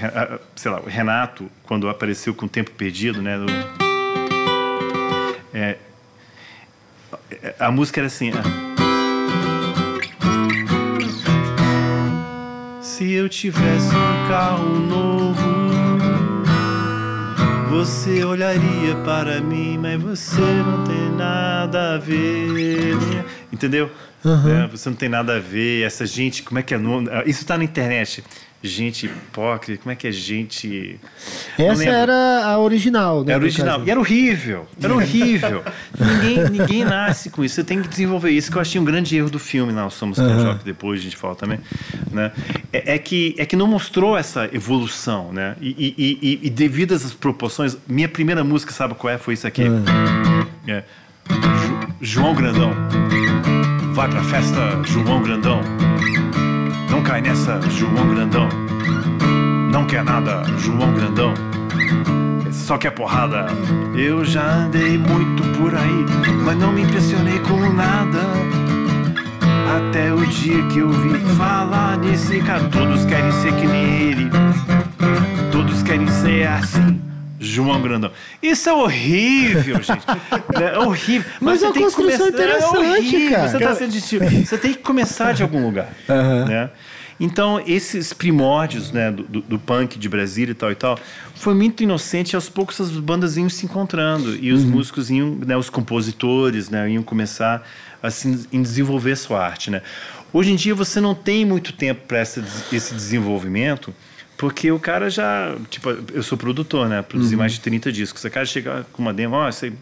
sei 0.56 0.70
lá, 0.70 0.80
o 0.80 0.86
Renato, 0.86 1.48
quando 1.62 1.88
apareceu 1.88 2.34
com 2.34 2.46
o 2.46 2.48
Tempo 2.48 2.72
Perdido, 2.72 3.22
né? 3.22 3.38
é, 5.54 5.76
a 7.56 7.70
música 7.70 8.00
era 8.00 8.08
assim. 8.08 8.32
ah. 8.32 8.42
Se 12.82 13.12
eu 13.12 13.28
tivesse 13.28 13.94
um 13.94 14.28
carro 14.28 14.78
novo, 14.80 15.40
você 17.70 18.24
olharia 18.24 18.96
para 19.04 19.40
mim, 19.40 19.78
mas 19.78 20.02
você 20.02 20.40
não 20.40 20.82
tem 20.82 21.10
nada 21.16 21.94
a 21.94 21.98
ver. 21.98 22.96
Entendeu? 23.66 23.90
É, 24.24 24.66
você 24.68 24.88
não 24.88 24.96
tem 24.96 25.08
nada 25.08 25.36
a 25.36 25.40
ver. 25.40 25.82
Essa 25.84 26.06
gente, 26.06 26.42
como 26.42 26.58
é 26.58 26.62
que 26.62 26.72
é 26.74 26.78
nome? 26.78 27.08
Ah, 27.10 27.22
Isso 27.26 27.44
tá 27.44 27.56
na 27.58 27.64
internet. 27.64 28.24
Gente 28.66 29.04
hipócrita, 29.04 29.82
como 29.82 29.92
é 29.92 29.94
que 29.94 30.06
é 30.06 30.10
gente. 30.10 30.98
Não 31.58 31.72
Essa 31.72 31.84
era 31.84 32.46
a 32.46 32.58
original, 32.58 33.22
né? 33.22 33.34
Era 33.34 33.42
original. 33.42 33.82
E 33.84 33.90
era 33.90 34.00
horrível. 34.00 34.66
Era 34.82 34.94
horrível. 34.94 35.62
ninguém, 36.00 36.48
ninguém 36.48 36.82
nasce 36.82 37.28
com 37.28 37.44
isso. 37.44 37.56
Você 37.56 37.62
tem 37.64 37.82
que 37.82 37.88
desenvolver 37.88 38.30
isso, 38.30 38.50
que 38.50 38.56
eu 38.56 38.62
achei 38.62 38.80
um 38.80 38.84
grande 38.84 39.14
erro 39.18 39.28
do 39.28 39.38
filme, 39.38 39.70
Nós 39.70 39.92
Somos 39.92 40.16
Jovens, 40.16 40.60
que 40.60 40.64
depois 40.64 40.98
a 40.98 41.02
gente 41.04 41.14
fala 41.14 41.34
também. 41.34 41.60
Né? 42.10 42.32
É, 42.72 42.94
é 42.94 42.98
que, 42.98 43.34
é 43.36 43.44
que 43.44 43.54
não 43.54 43.66
mostrou 43.66 44.16
essa 44.16 44.48
evolução. 44.50 45.30
Né? 45.30 45.56
E, 45.60 45.68
e, 45.98 46.18
e, 46.22 46.46
e 46.46 46.48
devido 46.48 46.94
essas 46.94 47.12
proporções, 47.12 47.76
minha 47.86 48.08
primeira 48.08 48.42
música, 48.42 48.72
sabe 48.72 48.94
qual 48.94 49.12
é? 49.12 49.18
Foi 49.18 49.34
isso 49.34 49.46
aqui. 49.46 49.64
É. 50.66 50.82
Ju- 51.28 51.94
João 52.00 52.34
Grandão. 52.34 52.70
Vai 53.94 54.08
pra 54.08 54.24
festa, 54.24 54.82
João 54.86 55.22
Grandão. 55.22 55.60
Não 56.90 57.00
cai 57.00 57.20
nessa, 57.20 57.60
João 57.70 58.08
Grandão. 58.08 58.48
não 59.70 59.86
quer 59.86 60.02
nada, 60.02 60.42
João 60.58 60.92
Grandão. 60.92 61.32
Só 62.50 62.76
quer 62.76 62.90
porrada. 62.90 63.46
Eu 63.94 64.24
já 64.24 64.42
andei 64.42 64.98
muito 64.98 65.44
por 65.56 65.72
aí, 65.72 66.04
mas 66.44 66.58
não 66.58 66.72
me 66.72 66.82
impressionei 66.82 67.38
com 67.38 67.72
nada. 67.72 68.18
Até 69.76 70.12
o 70.12 70.26
dia 70.26 70.60
que 70.64 70.80
eu 70.80 70.90
vi 70.90 71.20
falar 71.36 71.96
nesse 71.96 72.40
cara. 72.40 72.64
Todos 72.64 73.04
querem 73.04 73.30
ser 73.30 73.54
que 73.54 73.66
nem 73.68 74.10
ele. 74.10 74.30
Todos 75.52 75.84
querem 75.84 76.08
ser 76.08 76.48
assim. 76.48 77.00
João 77.46 77.80
Grandão. 77.80 78.10
Isso 78.42 78.68
é 78.68 78.72
horrível, 78.72 79.76
gente. 79.82 80.04
É 80.60 80.78
horrível. 80.78 81.30
Mas, 81.40 81.62
é 81.62 81.66
uma 81.66 81.74
construção 81.74 82.28
interessante, 82.28 82.76
é 82.76 82.78
horrível. 82.78 83.30
cara. 83.30 83.48
Você, 83.48 83.58
tá 83.58 83.74
sendo 83.74 84.46
você 84.46 84.58
tem 84.58 84.72
que 84.72 84.80
começar 84.80 85.32
de 85.32 85.42
algum 85.42 85.64
lugar. 85.64 85.92
Aham. 86.08 86.44
Né? 86.46 86.70
Então, 87.18 87.62
esses 87.64 88.12
primórdios 88.12 88.90
né, 88.90 89.10
do, 89.10 89.40
do, 89.40 89.58
punk 89.58 89.98
de 89.98 90.08
Brasília 90.08 90.52
e 90.52 90.54
tal 90.54 90.72
e 90.72 90.74
tal, 90.74 90.98
foi 91.34 91.54
muito 91.54 91.82
inocente 91.82 92.32
e 92.32 92.36
aos 92.36 92.48
poucos 92.48 92.80
as 92.80 92.90
bandas 92.90 93.36
iam 93.36 93.48
se 93.48 93.64
encontrando 93.64 94.34
e 94.36 94.52
os 94.52 94.64
músicos 94.64 95.10
iam, 95.10 95.36
né, 95.46 95.56
os 95.56 95.70
compositores, 95.70 96.68
né, 96.68 96.90
iam 96.90 97.02
começar 97.02 97.66
a 98.02 98.10
se 98.10 98.48
em 98.52 98.60
desenvolver 98.60 99.16
sua 99.16 99.44
arte. 99.44 99.70
Né? 99.70 99.80
Hoje 100.32 100.50
em 100.50 100.56
dia 100.56 100.74
você 100.74 101.00
não 101.00 101.14
tem 101.14 101.44
muito 101.44 101.72
tempo 101.72 102.02
para 102.08 102.20
esse 102.20 102.94
desenvolvimento, 102.94 103.94
porque 104.44 104.70
o 104.70 104.78
cara 104.78 105.08
já. 105.08 105.56
Tipo, 105.70 105.96
eu 106.12 106.22
sou 106.22 106.36
produtor, 106.36 106.86
né? 106.86 107.00
Produzi 107.00 107.34
mais 107.34 107.52
de 107.52 107.60
30 107.60 107.90
discos. 107.90 108.22
O 108.22 108.30
cara 108.30 108.44
chega 108.44 108.84
com 108.92 109.00
uma 109.00 109.14
demo, 109.14 109.36
ó, 109.36 109.50
você, 109.50 109.72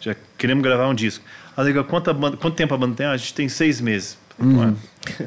já 0.00 0.14
queremos 0.36 0.62
gravar 0.62 0.86
um 0.86 0.94
disco. 0.94 1.24
Ah, 1.56 1.62
legal, 1.62 1.82
quanto, 1.82 2.14
banda- 2.14 2.36
quanto 2.36 2.54
tempo 2.54 2.72
a 2.72 2.78
banda 2.78 2.94
tem? 2.94 3.06
Ah, 3.06 3.10
a 3.10 3.16
gente 3.16 3.34
tem 3.34 3.48
seis 3.48 3.80
meses. 3.80 4.16
Pô, 4.38 4.44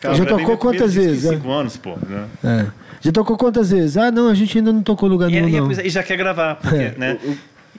Cara, 0.00 0.14
Já 0.14 0.22
eu 0.22 0.26
gravei 0.26 0.44
tocou 0.44 0.58
quantas 0.58 0.94
vezes, 0.94 1.24
é? 1.26 1.28
Cinco 1.34 1.50
anos, 1.52 1.76
pô. 1.76 1.96
Né? 2.08 2.26
É. 2.42 2.66
Já 3.00 3.12
tocou 3.12 3.36
quantas 3.36 3.70
vezes? 3.70 3.96
Ah, 3.96 4.10
não, 4.10 4.28
a 4.28 4.34
gente 4.34 4.58
ainda 4.58 4.72
não 4.72 4.82
tocou 4.82 5.08
lugar 5.08 5.30
nenhum, 5.30 5.48
e, 5.48 5.52
não. 5.60 5.70
é, 5.70 5.86
e 5.86 5.90
já 5.90 6.02
quer 6.02 6.16
gravar, 6.16 6.56
porque, 6.56 6.94
né? 6.98 7.18
Eu, 7.22 7.36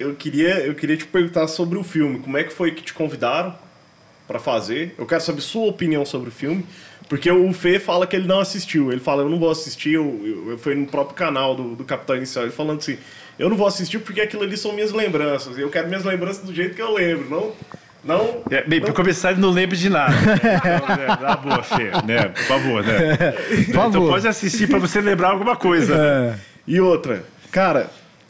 eu 0.10 0.16
queria, 0.16 0.60
eu 0.66 0.74
queria 0.74 0.96
te 0.96 1.06
perguntar 1.06 1.48
sobre 1.50 1.78
o 1.78 1.84
filme. 1.84 2.20
Como 2.20 2.38
é 2.38 2.44
que 2.46 2.54
foi 2.54 2.72
que 2.72 2.82
te 2.82 2.94
convidaram 2.94 3.54
pra 4.26 4.40
fazer? 4.40 4.96
Eu 4.98 5.06
quero 5.06 5.22
saber 5.22 5.42
sua 5.42 5.66
opinião 5.68 6.06
sobre 6.06 6.30
o 6.30 6.32
filme. 6.32 6.66
Porque 7.10 7.30
o 7.30 7.52
Fê 7.52 7.80
fala 7.80 8.06
que 8.06 8.16
ele 8.16 8.28
não 8.28 8.40
assistiu. 8.40 8.92
Ele 8.92 9.02
fala, 9.02 9.24
eu 9.24 9.30
não 9.30 9.40
vou 9.40 9.50
assistir. 9.50 9.94
Eu, 9.94 10.22
eu, 10.24 10.52
eu 10.52 10.58
fui 10.60 10.76
no 10.76 10.86
próprio 10.86 11.16
canal 11.16 11.56
do, 11.56 11.76
do 11.76 11.84
Capitão 11.84 12.16
Inicial. 12.16 12.46
Ele 12.46 12.54
falando 12.54 12.78
assim, 12.78 12.98
eu 13.40 13.50
não 13.50 13.58
vou 13.58 13.66
assistir 13.66 13.98
porque 13.98 14.22
aquilo 14.22 14.44
ali 14.44 14.56
são 14.56 14.74
minhas 14.74 14.92
lembranças. 14.92 15.58
Eu 15.58 15.70
quero 15.72 15.88
minhas 15.88 16.06
lembranças 16.06 16.44
do 16.44 16.54
jeito 16.54 16.76
que 16.76 16.82
eu 16.82 16.94
lembro. 16.94 17.28
Não... 17.28 17.52
não 18.04 18.44
É, 18.52 18.64
bem, 18.64 18.80
pra 18.80 18.94
começar, 18.94 19.32
ele 19.32 19.42
não 19.42 19.50
lembra 19.50 19.76
de 19.76 19.90
nada. 19.90 20.14
Então, 20.14 20.88
né, 20.96 21.08
na 21.20 21.36
boa, 21.36 21.64
Fê, 21.64 21.92
né? 22.06 22.26
Por 22.30 22.44
favor, 22.44 22.84
né? 22.86 23.18
Então 23.68 23.92
favor. 23.92 24.10
pode 24.12 24.28
assistir 24.28 24.70
pra 24.70 24.78
você 24.78 25.02
lembrar 25.02 25.32
alguma 25.32 25.56
coisa. 25.56 25.96
É. 25.96 26.40
E 26.68 26.80
outra, 26.80 27.24
cara, 27.52 27.90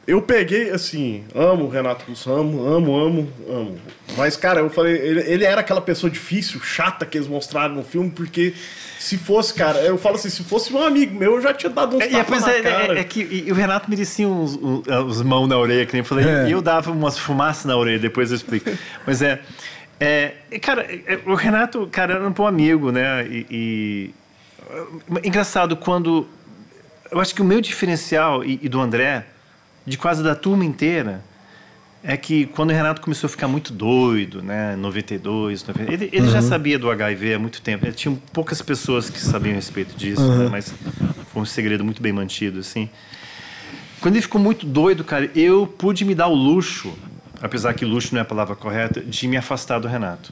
eu 0.09 0.21
peguei 0.21 0.69
assim, 0.71 1.23
amo 1.35 1.65
o 1.65 1.69
Renato 1.69 2.05
Russo, 2.07 2.31
amo, 2.31 2.65
amo, 2.65 2.97
amo, 2.97 3.33
amo. 3.47 3.79
Mas, 4.17 4.35
cara, 4.35 4.59
eu 4.61 4.69
falei, 4.69 4.95
ele, 4.95 5.21
ele 5.21 5.43
era 5.45 5.61
aquela 5.61 5.81
pessoa 5.81 6.09
difícil, 6.09 6.59
chata 6.61 7.05
que 7.05 7.17
eles 7.17 7.27
mostraram 7.27 7.75
no 7.75 7.83
filme, 7.83 8.09
porque 8.09 8.53
se 8.97 9.17
fosse, 9.17 9.53
cara, 9.53 9.79
eu 9.79 9.97
falo 9.97 10.15
assim, 10.15 10.29
se 10.29 10.43
fosse 10.43 10.73
um 10.73 10.81
amigo 10.83 11.17
meu, 11.17 11.35
eu 11.35 11.41
já 11.41 11.53
tinha 11.53 11.69
dado 11.69 11.95
uns 11.97 12.01
É, 12.01 12.07
e 12.07 12.11
tapas 12.11 12.47
é, 12.47 12.61
cara. 12.61 12.97
é- 12.97 13.01
é 13.01 13.03
que 13.03 13.21
e 13.21 13.51
o 13.51 13.55
Renato 13.55 13.89
merecia 13.89 14.27
uns, 14.27 14.55
uns, 14.55 14.87
uns 14.87 15.21
mãos 15.21 15.47
na 15.47 15.57
orelha, 15.57 15.85
que 15.85 15.93
nem 15.93 15.99
eu 16.01 16.05
falei, 16.05 16.25
É. 16.27 16.47
e 16.49 16.51
eu 16.51 16.61
dava 16.61 16.91
umas 16.91 17.17
fumaças 17.17 17.65
na 17.65 17.77
orelha, 17.77 17.99
depois 17.99 18.31
eu 18.31 18.35
explico. 18.37 18.69
Mas 19.05 19.21
é. 19.21 19.39
é 19.99 20.33
cara, 20.61 20.81
é, 20.89 21.19
o 21.25 21.35
Renato, 21.35 21.87
cara, 21.91 22.15
era 22.15 22.27
um 22.27 22.31
bom 22.31 22.47
amigo, 22.47 22.91
né? 22.91 23.25
E. 23.27 23.45
e- 23.51 24.13
engraçado, 25.23 25.75
quando. 25.77 26.27
Eu 27.11 27.19
acho 27.19 27.33
que 27.33 27.41
o 27.41 27.45
meu 27.45 27.59
diferencial 27.61 28.43
e, 28.43 28.59
e 28.61 28.69
do 28.69 28.79
André, 28.79 29.25
de 29.89 29.97
quase 29.97 30.23
da 30.23 30.35
turma 30.35 30.63
inteira, 30.63 31.23
é 32.03 32.15
que 32.15 32.45
quando 32.45 32.69
o 32.69 32.73
Renato 32.73 33.01
começou 33.01 33.27
a 33.27 33.29
ficar 33.29 33.47
muito 33.49 33.73
doido, 33.73 34.41
né, 34.41 34.73
em 34.73 34.77
92, 34.77 35.65
90, 35.67 35.91
ele, 35.93 36.09
ele 36.13 36.29
já 36.29 36.41
sabia 36.41 36.79
do 36.79 36.89
HIV 36.89 37.33
há 37.33 37.39
muito 37.39 37.61
tempo. 37.61 37.85
Ele 37.85 37.93
tinha 37.93 38.17
poucas 38.31 38.61
pessoas 38.61 39.09
que 39.09 39.19
sabiam 39.19 39.51
a 39.51 39.55
respeito 39.55 39.97
disso, 39.97 40.21
né, 40.21 40.47
mas 40.49 40.73
foi 41.33 41.41
um 41.41 41.45
segredo 41.45 41.83
muito 41.83 42.01
bem 42.01 42.13
mantido, 42.13 42.59
assim. 42.59 42.89
Quando 43.99 44.15
ele 44.15 44.21
ficou 44.21 44.39
muito 44.39 44.65
doido, 44.65 45.03
cara, 45.03 45.29
eu 45.35 45.67
pude 45.67 46.05
me 46.05 46.15
dar 46.15 46.27
o 46.27 46.33
luxo, 46.33 46.93
apesar 47.41 47.73
que 47.73 47.83
luxo 47.83 48.13
não 48.13 48.19
é 48.19 48.21
a 48.21 48.25
palavra 48.25 48.55
correta, 48.55 49.01
de 49.01 49.27
me 49.27 49.35
afastar 49.35 49.79
do 49.79 49.87
Renato. 49.87 50.31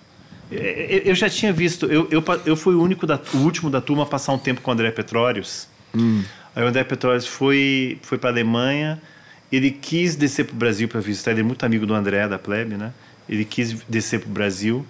Eu- 0.50 0.60
Eu 0.62 1.00
eu 1.08 1.16
já 1.16 1.30
tinha 1.30 1.52
visto, 1.52 1.86
eu, 1.88 2.08
eu, 2.10 2.24
eu 2.46 2.56
fui 2.56 2.74
o 2.76 2.82
único, 2.82 3.06
da, 3.06 3.20
o 3.34 3.38
último 3.40 3.70
da 3.70 3.82
turma 3.82 4.04
a 4.04 4.06
passar 4.06 4.32
um 4.32 4.38
tempo 4.38 4.62
com 4.62 4.72
o 4.72 4.74
André 4.74 4.90
Petróleos. 4.92 5.68
Aí 6.56 6.64
o 6.64 6.68
André 6.68 6.86
Petróleos 6.86 7.28
foi, 7.28 8.00
foi 8.04 8.18
para 8.18 8.30
a 8.30 8.34
Alemanha, 8.34 9.02
ele 9.52 9.72
quis 9.72 10.16
descer 10.16 10.46
para 10.46 10.54
o 10.54 10.58
Brasil 10.58 10.88
para 10.88 11.00
visitar, 11.00 11.32
ele 11.32 11.42
é 11.42 11.44
muito 11.44 11.66
amigo 11.66 11.86
do 11.86 11.94
André, 11.94 12.28
da 12.28 12.38
Plebe, 12.38 12.76
né? 12.76 12.92
Ele 13.30 13.46
quis 13.46 13.74
descer 13.88 14.20
para 14.20 14.30
o 14.30 14.32
Brasil, 14.32 14.86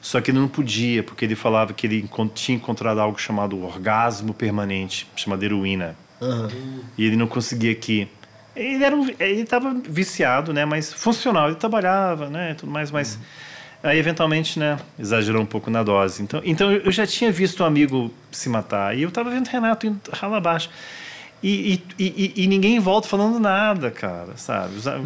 só 0.00 0.20
que 0.20 0.30
ele 0.30 0.38
não 0.38 0.48
podia, 0.48 1.02
porque 1.02 1.24
ele 1.24 1.34
falava 1.34 1.72
que 1.72 1.86
ele 1.86 2.08
tinha 2.34 2.56
encontrado 2.56 3.00
algo 3.00 3.20
chamado 3.20 3.62
orgasmo 3.62 4.32
permanente, 4.32 5.06
chamado 5.14 5.42
heroína. 5.42 5.96
E 6.96 7.04
ele 7.04 7.16
não 7.16 7.26
conseguia 7.26 7.72
aqui. 7.72 8.08
Ele 8.54 8.82
era 8.82 8.94
um, 8.94 9.08
ele 9.18 9.42
estava 9.42 9.74
viciado, 9.88 10.52
né? 10.52 10.64
Mas 10.64 10.92
funcional, 10.92 11.48
ele 11.48 11.56
trabalhava, 11.56 12.28
né? 12.28 12.54
Tudo 12.54 12.70
mais, 12.70 12.90
mas 12.90 13.18
aí 13.82 13.98
eventualmente, 13.98 14.58
né? 14.58 14.78
Exagerou 14.98 15.42
um 15.42 15.46
pouco 15.46 15.70
na 15.70 15.82
dose. 15.82 16.22
Então, 16.22 16.40
então 16.44 16.72
eu 16.72 16.90
já 16.90 17.06
tinha 17.06 17.30
visto 17.30 17.62
um 17.62 17.66
amigo 17.66 18.12
se 18.30 18.48
matar 18.48 18.96
e 18.96 19.02
eu 19.02 19.08
estava 19.08 19.30
vendo 19.30 19.46
o 19.46 19.50
Renato 19.50 19.86
indo 19.86 20.00
rala 20.12 20.36
abaixo. 20.38 20.70
E, 21.42 21.80
e, 21.98 22.04
e, 22.04 22.44
e 22.44 22.46
ninguém 22.46 22.78
volta 22.78 23.08
falando 23.08 23.38
nada, 23.40 23.90
cara, 23.90 24.36
sabe? 24.36 24.76
Os- 24.76 24.86
as 24.86 25.00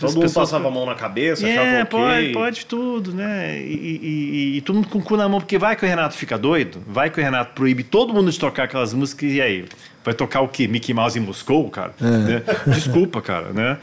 Todo 0.00 0.14
mundo 0.14 0.32
passava 0.32 0.68
a 0.68 0.70
mão 0.70 0.86
na 0.86 0.94
cabeça, 0.94 1.46
é, 1.48 1.52
achava 1.52 1.82
ok. 1.82 1.88
pode, 1.90 2.32
pode 2.32 2.66
tudo, 2.66 3.12
né? 3.12 3.60
E, 3.60 4.62
todo 4.64 4.76
mundo 4.76 4.88
com 4.88 4.98
o 4.98 5.02
cu 5.02 5.16
na 5.16 5.28
mão, 5.28 5.40
porque 5.40 5.58
vai 5.58 5.74
que 5.74 5.84
o 5.84 5.88
Renato 5.88 6.14
fica 6.14 6.38
doido, 6.38 6.80
vai 6.86 7.10
que 7.10 7.18
o 7.20 7.22
Renato 7.22 7.54
proíbe 7.54 7.82
todo 7.82 8.14
mundo 8.14 8.30
de 8.30 8.38
tocar 8.38 8.64
aquelas 8.64 8.94
músicas, 8.94 9.32
e 9.32 9.40
aí? 9.40 9.64
Vai 10.04 10.14
tocar 10.14 10.40
o 10.42 10.48
quê? 10.48 10.68
Mickey 10.68 10.94
Mouse 10.94 11.18
em 11.18 11.22
Moscou, 11.22 11.68
cara? 11.70 11.92
Né? 12.00 12.42
Desculpa, 12.66 13.20
cara, 13.20 13.52
né? 13.52 13.78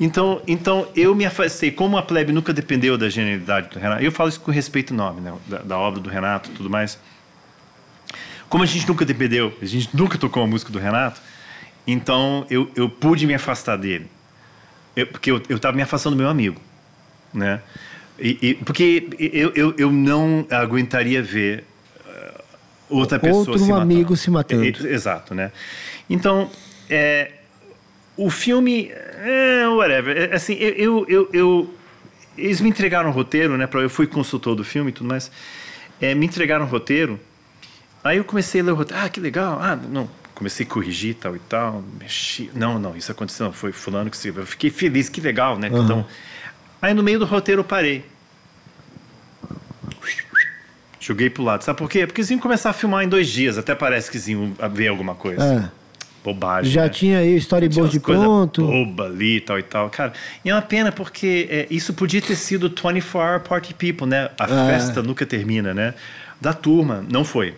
Então, 0.00 0.40
então, 0.46 0.86
eu 0.96 1.14
me 1.14 1.26
afastei. 1.26 1.70
Como 1.70 1.96
a 1.98 2.02
plebe 2.02 2.32
nunca 2.32 2.52
dependeu 2.52 2.96
da 2.96 3.08
genialidade 3.08 3.68
do 3.68 3.78
Renato, 3.78 4.02
eu 4.02 4.10
falo 4.12 4.28
isso 4.28 4.40
com 4.40 4.50
respeito 4.50 4.94
enorme, 4.94 5.20
né? 5.20 5.32
Da, 5.46 5.58
da 5.58 5.78
obra 5.78 6.00
do 6.00 6.08
Renato 6.08 6.50
e 6.50 6.54
tudo 6.54 6.70
mais. 6.70 6.98
Como 8.48 8.62
a 8.64 8.66
gente 8.66 8.86
nunca 8.88 9.04
dependeu, 9.04 9.56
a 9.60 9.64
gente 9.66 9.90
nunca 9.94 10.16
tocou 10.18 10.42
uma 10.42 10.48
música 10.48 10.72
do 10.72 10.78
Renato, 10.78 11.20
então 11.86 12.46
eu, 12.50 12.70
eu 12.74 12.88
pude 12.88 13.26
me 13.26 13.34
afastar 13.34 13.76
dele. 13.76 14.06
Eu- 14.96 15.06
porque 15.06 15.30
eu 15.30 15.42
estava 15.50 15.76
me 15.76 15.82
afastando 15.82 16.16
do 16.16 16.20
meu 16.20 16.28
amigo, 16.30 16.60
né? 17.32 17.60
E, 18.18 18.38
e- 18.42 18.54
porque 18.54 19.08
eu, 19.18 19.52
eu, 19.54 19.74
eu 19.78 19.92
não 19.92 20.46
aguentaria 20.50 21.22
ver 21.22 21.64
eh, 22.06 22.40
outra 22.88 23.18
pessoa 23.18 23.40
Outro 23.40 23.58
se 23.58 23.68
matando. 23.68 23.82
amigo 23.82 24.16
se 24.16 24.30
matando. 24.30 24.64
Exato, 24.64 25.34
né? 25.34 25.52
Então, 26.10 26.50
é, 26.90 27.30
o 28.16 28.28
filme, 28.30 28.90
é, 28.90 29.68
whatever, 29.68 30.16
é, 30.16 30.34
assim, 30.34 30.54
eu, 30.54 30.74
eu, 30.76 31.06
eu, 31.08 31.28
eu- 31.32 31.74
eles 32.36 32.60
me 32.60 32.68
entregaram 32.70 33.10
o 33.10 33.12
roteiro, 33.12 33.56
né? 33.56 33.66
pra- 33.66 33.82
Eu 33.82 33.90
fui 33.90 34.06
consultor 34.06 34.54
do 34.56 34.64
filme 34.64 34.90
e 34.90 34.92
tudo 34.92 35.06
mais. 35.06 35.30
É, 36.00 36.14
me 36.14 36.24
entregaram 36.26 36.64
o 36.64 36.68
roteiro. 36.68 37.20
Aí 38.02 38.18
eu 38.18 38.24
comecei 38.24 38.60
a 38.60 38.64
ler 38.64 38.72
o 38.72 38.74
roteiro. 38.74 39.02
Ah, 39.04 39.08
que 39.08 39.20
legal. 39.20 39.58
Ah, 39.60 39.76
não. 39.76 40.08
Comecei 40.34 40.64
a 40.64 40.68
corrigir 40.68 41.14
tal 41.14 41.34
e 41.34 41.38
tal. 41.40 41.82
Mexi. 41.98 42.50
Não, 42.54 42.78
não, 42.78 42.96
isso 42.96 43.10
aconteceu. 43.10 43.46
Não, 43.46 43.52
foi 43.52 43.72
fulano 43.72 44.08
que 44.08 44.16
escreveu. 44.16 44.42
Eu 44.42 44.46
fiquei 44.46 44.70
feliz, 44.70 45.08
que 45.08 45.20
legal, 45.20 45.58
né? 45.58 45.68
Então, 45.68 46.06
aí 46.80 46.94
no 46.94 47.02
meio 47.02 47.18
do 47.18 47.24
roteiro 47.24 47.60
eu 47.60 47.64
parei. 47.64 48.04
Joguei 51.00 51.30
pro 51.30 51.42
lado. 51.42 51.62
Sabe 51.64 51.78
por 51.78 51.88
quê? 51.88 52.06
Porque 52.06 52.20
eles 52.20 52.30
iam 52.30 52.38
começar 52.38 52.70
a 52.70 52.72
filmar 52.72 53.02
em 53.04 53.08
dois 53.08 53.28
dias. 53.28 53.56
Até 53.56 53.74
parece 53.74 54.10
que 54.10 54.30
iam 54.30 54.52
ver 54.72 54.88
alguma 54.88 55.14
coisa. 55.14 55.42
É. 55.74 55.78
Bobagem. 56.22 56.70
Já 56.70 56.82
né? 56.82 56.88
tinha 56.88 57.18
aí 57.18 57.34
o 57.34 57.38
storyboard 57.38 57.92
de 57.92 58.00
pronto. 58.00 58.66
boba 58.66 59.06
ali 59.06 59.36
e 59.36 59.40
tal 59.40 59.58
e 59.58 59.62
tal. 59.62 59.88
Cara, 59.88 60.12
e 60.44 60.50
é 60.50 60.54
uma 60.54 60.60
pena 60.60 60.92
porque 60.92 61.46
é, 61.50 61.66
isso 61.70 61.94
podia 61.94 62.20
ter 62.20 62.36
sido 62.36 62.68
24 62.68 63.18
Hour 63.18 63.40
Party 63.40 63.72
People, 63.72 64.06
né? 64.06 64.30
A 64.38 64.44
É. 64.44 64.48
festa 64.72 65.02
nunca 65.02 65.24
termina, 65.24 65.72
né? 65.72 65.94
Da 66.40 66.52
turma, 66.52 67.04
não 67.10 67.24
foi. 67.24 67.54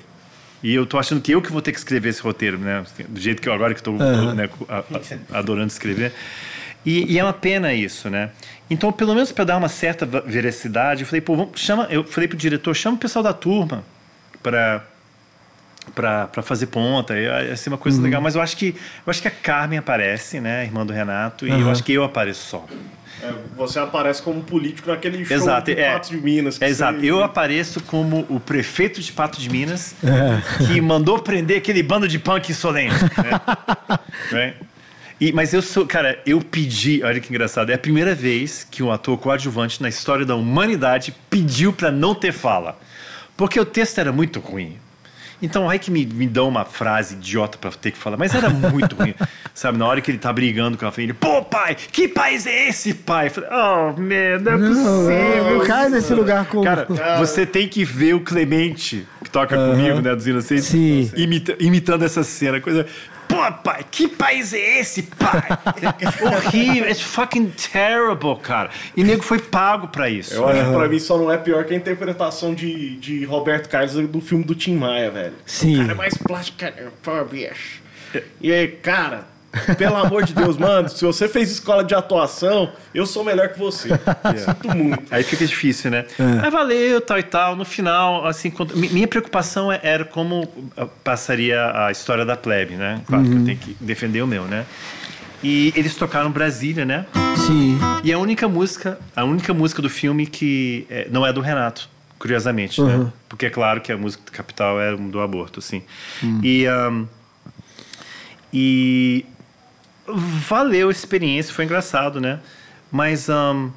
E 0.62 0.74
eu 0.74 0.84
tô 0.84 0.98
achando 0.98 1.20
que 1.20 1.32
eu 1.32 1.40
que 1.40 1.50
vou 1.50 1.62
ter 1.62 1.72
que 1.72 1.78
escrever 1.78 2.10
esse 2.10 2.20
roteiro, 2.20 2.58
né? 2.58 2.84
Do 3.08 3.18
jeito 3.20 3.40
que 3.40 3.48
eu 3.48 3.52
agora 3.52 3.72
que 3.72 3.80
estou 3.80 3.94
né, 3.94 4.48
a- 4.68 4.78
a- 4.78 5.38
adorando 5.38 5.68
escrever. 5.68 6.12
E, 6.84 7.12
e 7.12 7.18
é 7.18 7.24
uma 7.24 7.32
pena 7.32 7.72
isso, 7.72 8.08
né? 8.10 8.30
Então, 8.68 8.92
pelo 8.92 9.14
menos 9.14 9.32
para 9.32 9.44
dar 9.44 9.56
uma 9.56 9.68
certa 9.68 10.06
veracidade, 10.06 11.02
eu 11.02 11.06
falei, 11.06 11.20
pô, 11.20 11.36
vamos, 11.36 11.60
chama, 11.60 11.86
eu 11.90 12.04
falei 12.04 12.28
pro 12.28 12.36
diretor, 12.36 12.74
chama 12.74 12.96
o 12.96 13.00
pessoal 13.00 13.22
da 13.22 13.32
turma 13.32 13.84
para 14.42 14.84
para 15.94 16.42
fazer 16.42 16.66
ponta. 16.66 17.18
Ia 17.18 17.56
ser 17.56 17.68
uma 17.70 17.78
coisa 17.78 17.98
uhum. 17.98 18.04
legal. 18.04 18.22
Mas 18.22 18.34
eu 18.34 18.40
acho 18.42 18.56
que 18.56 18.76
eu 19.06 19.10
acho 19.10 19.20
que 19.20 19.28
a 19.28 19.30
Carmen 19.30 19.78
aparece, 19.78 20.40
né? 20.40 20.64
Irmã 20.64 20.86
do 20.86 20.92
Renato, 20.92 21.46
e 21.46 21.50
uhum. 21.50 21.60
eu 21.62 21.70
acho 21.70 21.82
que 21.82 21.92
eu 21.92 22.04
apareço 22.04 22.46
só. 22.48 22.66
É, 23.22 23.32
você 23.56 23.78
aparece 23.78 24.22
como 24.22 24.42
político 24.42 24.90
naquele 24.90 25.24
show 25.24 25.36
exato, 25.36 25.74
de 25.74 25.80
é, 25.80 25.92
Pato 25.92 26.10
de 26.10 26.16
Minas. 26.16 26.60
É, 26.60 26.68
exato. 26.68 27.00
Você... 27.00 27.06
Eu 27.06 27.22
apareço 27.22 27.80
como 27.82 28.26
o 28.28 28.40
prefeito 28.40 29.00
de 29.00 29.12
Pato 29.12 29.40
de 29.40 29.48
Minas 29.50 29.94
é. 30.02 30.66
que 30.66 30.80
mandou 30.80 31.18
prender 31.18 31.58
aquele 31.58 31.82
bando 31.82 32.08
de 32.08 32.18
punk 32.18 32.50
insolente. 32.50 32.94
Né? 34.32 34.54
E, 35.20 35.32
mas 35.32 35.52
eu 35.52 35.60
sou, 35.60 35.86
cara, 35.86 36.18
eu 36.24 36.40
pedi, 36.40 37.02
olha 37.04 37.20
que 37.20 37.28
engraçado, 37.28 37.70
é 37.70 37.74
a 37.74 37.78
primeira 37.78 38.14
vez 38.14 38.66
que 38.70 38.82
um 38.82 38.90
ator 38.90 39.18
coadjuvante 39.18 39.82
na 39.82 39.88
história 39.88 40.24
da 40.24 40.34
humanidade 40.34 41.14
pediu 41.28 41.74
para 41.74 41.90
não 41.90 42.14
ter 42.14 42.32
fala. 42.32 42.78
Porque 43.36 43.60
o 43.60 43.64
texto 43.64 43.98
era 43.98 44.12
muito 44.12 44.40
ruim. 44.40 44.78
Então, 45.42 45.68
aí 45.68 45.78
que 45.78 45.90
me, 45.90 46.04
me 46.04 46.26
dão 46.26 46.48
uma 46.48 46.64
frase 46.64 47.14
idiota 47.14 47.58
pra 47.58 47.70
ter 47.70 47.90
que 47.90 47.98
falar, 47.98 48.16
mas 48.16 48.34
era 48.34 48.50
muito 48.50 48.96
ruim. 48.96 49.14
Sabe, 49.54 49.78
na 49.78 49.86
hora 49.86 50.00
que 50.00 50.10
ele 50.10 50.18
tá 50.18 50.32
brigando 50.32 50.76
com 50.78 50.86
a 50.86 50.92
filha, 50.92 51.14
pô, 51.14 51.42
pai, 51.42 51.74
que 51.74 52.08
país 52.08 52.46
é 52.46 52.68
esse, 52.68 52.94
pai? 52.94 53.26
Eu 53.26 53.30
falei, 53.30 53.50
oh, 53.50 54.00
man, 54.00 54.38
não 54.40 54.52
é 54.52 54.68
possível. 54.68 55.58
Não 55.58 55.66
cai 55.66 55.88
nesse 55.88 56.14
lugar 56.14 56.46
com. 56.46 56.62
Cara, 56.62 56.86
você 57.18 57.44
tem 57.44 57.68
que 57.68 57.84
ver 57.84 58.14
o 58.14 58.20
Clemente, 58.20 59.06
que 59.22 59.30
toca 59.30 59.56
comigo, 59.56 60.00
né, 60.00 60.14
dos 60.14 60.26
Inocentes, 60.26 60.64
Sim. 60.64 61.10
Imita, 61.16 61.56
imitando 61.58 62.04
essa 62.04 62.22
cena, 62.22 62.60
coisa. 62.60 62.86
Pô, 63.40 63.52
pai, 63.62 63.86
que 63.90 64.06
país 64.06 64.52
é 64.52 64.80
esse, 64.80 65.04
pai? 65.04 65.48
Horrível, 66.20 66.90
it's 66.90 67.00
fucking 67.00 67.50
terrible, 67.72 68.36
cara. 68.36 68.68
E 68.94 69.02
nego 69.02 69.22
foi 69.22 69.38
pago 69.38 69.88
pra 69.88 70.10
isso. 70.10 70.34
Eu 70.34 70.46
acho 70.46 70.62
que 70.62 70.70
pra 70.70 70.88
mim 70.88 70.98
só 70.98 71.16
não 71.16 71.32
é 71.32 71.38
pior 71.38 71.64
que 71.64 71.72
a 71.72 71.76
interpretação 71.76 72.54
de, 72.54 72.96
de 72.96 73.24
Roberto 73.24 73.70
Carlos 73.70 73.94
do 73.94 74.20
filme 74.20 74.44
do 74.44 74.54
Tim 74.54 74.76
Maia, 74.76 75.10
velho. 75.10 75.34
Sim. 75.46 75.76
O 75.76 75.78
cara 75.80 75.92
é 75.92 75.94
mais 75.94 76.14
plástico, 76.18 76.58
bicho. 77.30 77.80
E 78.42 78.52
aí, 78.52 78.68
cara, 78.68 79.26
pelo 79.76 79.96
amor 79.96 80.24
de 80.24 80.32
Deus, 80.32 80.56
mano, 80.56 80.88
se 80.88 81.04
você 81.04 81.28
fez 81.28 81.50
escola 81.50 81.82
de 81.82 81.94
atuação, 81.94 82.70
eu 82.94 83.04
sou 83.04 83.24
melhor 83.24 83.48
que 83.48 83.58
você. 83.58 83.88
Yeah. 84.30 84.52
Sinto 84.52 84.76
muito. 84.76 85.02
Aí 85.10 85.22
fica 85.22 85.46
difícil, 85.46 85.90
né? 85.90 86.04
É. 86.18 86.22
Mas 86.22 86.52
valeu, 86.52 87.00
tal 87.00 87.18
e 87.18 87.22
tal. 87.22 87.56
No 87.56 87.64
final, 87.64 88.26
assim, 88.26 88.52
minha 88.74 89.08
preocupação 89.08 89.72
é, 89.72 89.80
era 89.82 90.04
como 90.04 90.46
passaria 91.02 91.86
a 91.86 91.90
história 91.90 92.24
da 92.24 92.36
plebe, 92.36 92.74
né? 92.74 93.00
Claro 93.06 93.24
uhum. 93.24 93.30
que 93.30 93.36
eu 93.36 93.44
tenho 93.44 93.58
que 93.58 93.76
defender 93.80 94.22
o 94.22 94.26
meu, 94.26 94.44
né? 94.44 94.66
E 95.42 95.72
eles 95.74 95.94
tocaram 95.96 96.30
Brasília, 96.30 96.84
né? 96.84 97.06
Sim. 97.46 97.78
E 98.04 98.12
a 98.12 98.18
única 98.18 98.46
música, 98.46 98.98
a 99.16 99.24
única 99.24 99.54
música 99.54 99.80
do 99.80 99.88
filme 99.88 100.26
que 100.26 100.86
é, 100.90 101.08
não 101.10 101.26
é 101.26 101.32
do 101.32 101.40
Renato, 101.40 101.88
curiosamente, 102.18 102.80
né? 102.80 102.94
uhum. 102.94 103.04
né? 103.04 103.12
Porque 103.28 103.46
é 103.46 103.50
claro 103.50 103.80
que 103.80 103.90
a 103.90 103.96
música 103.96 104.22
do 104.24 104.32
Capital 104.32 104.80
é 104.80 104.94
do 104.94 105.20
aborto, 105.20 105.60
assim. 105.60 105.82
Uhum. 106.22 106.40
E 106.42 106.68
um, 106.68 107.08
e 108.52 109.24
valeu 110.16 110.88
a 110.88 110.92
experiência, 110.92 111.52
foi 111.52 111.64
engraçado, 111.64 112.20
né? 112.20 112.40
Mas 112.90 113.28
um, 113.28 113.70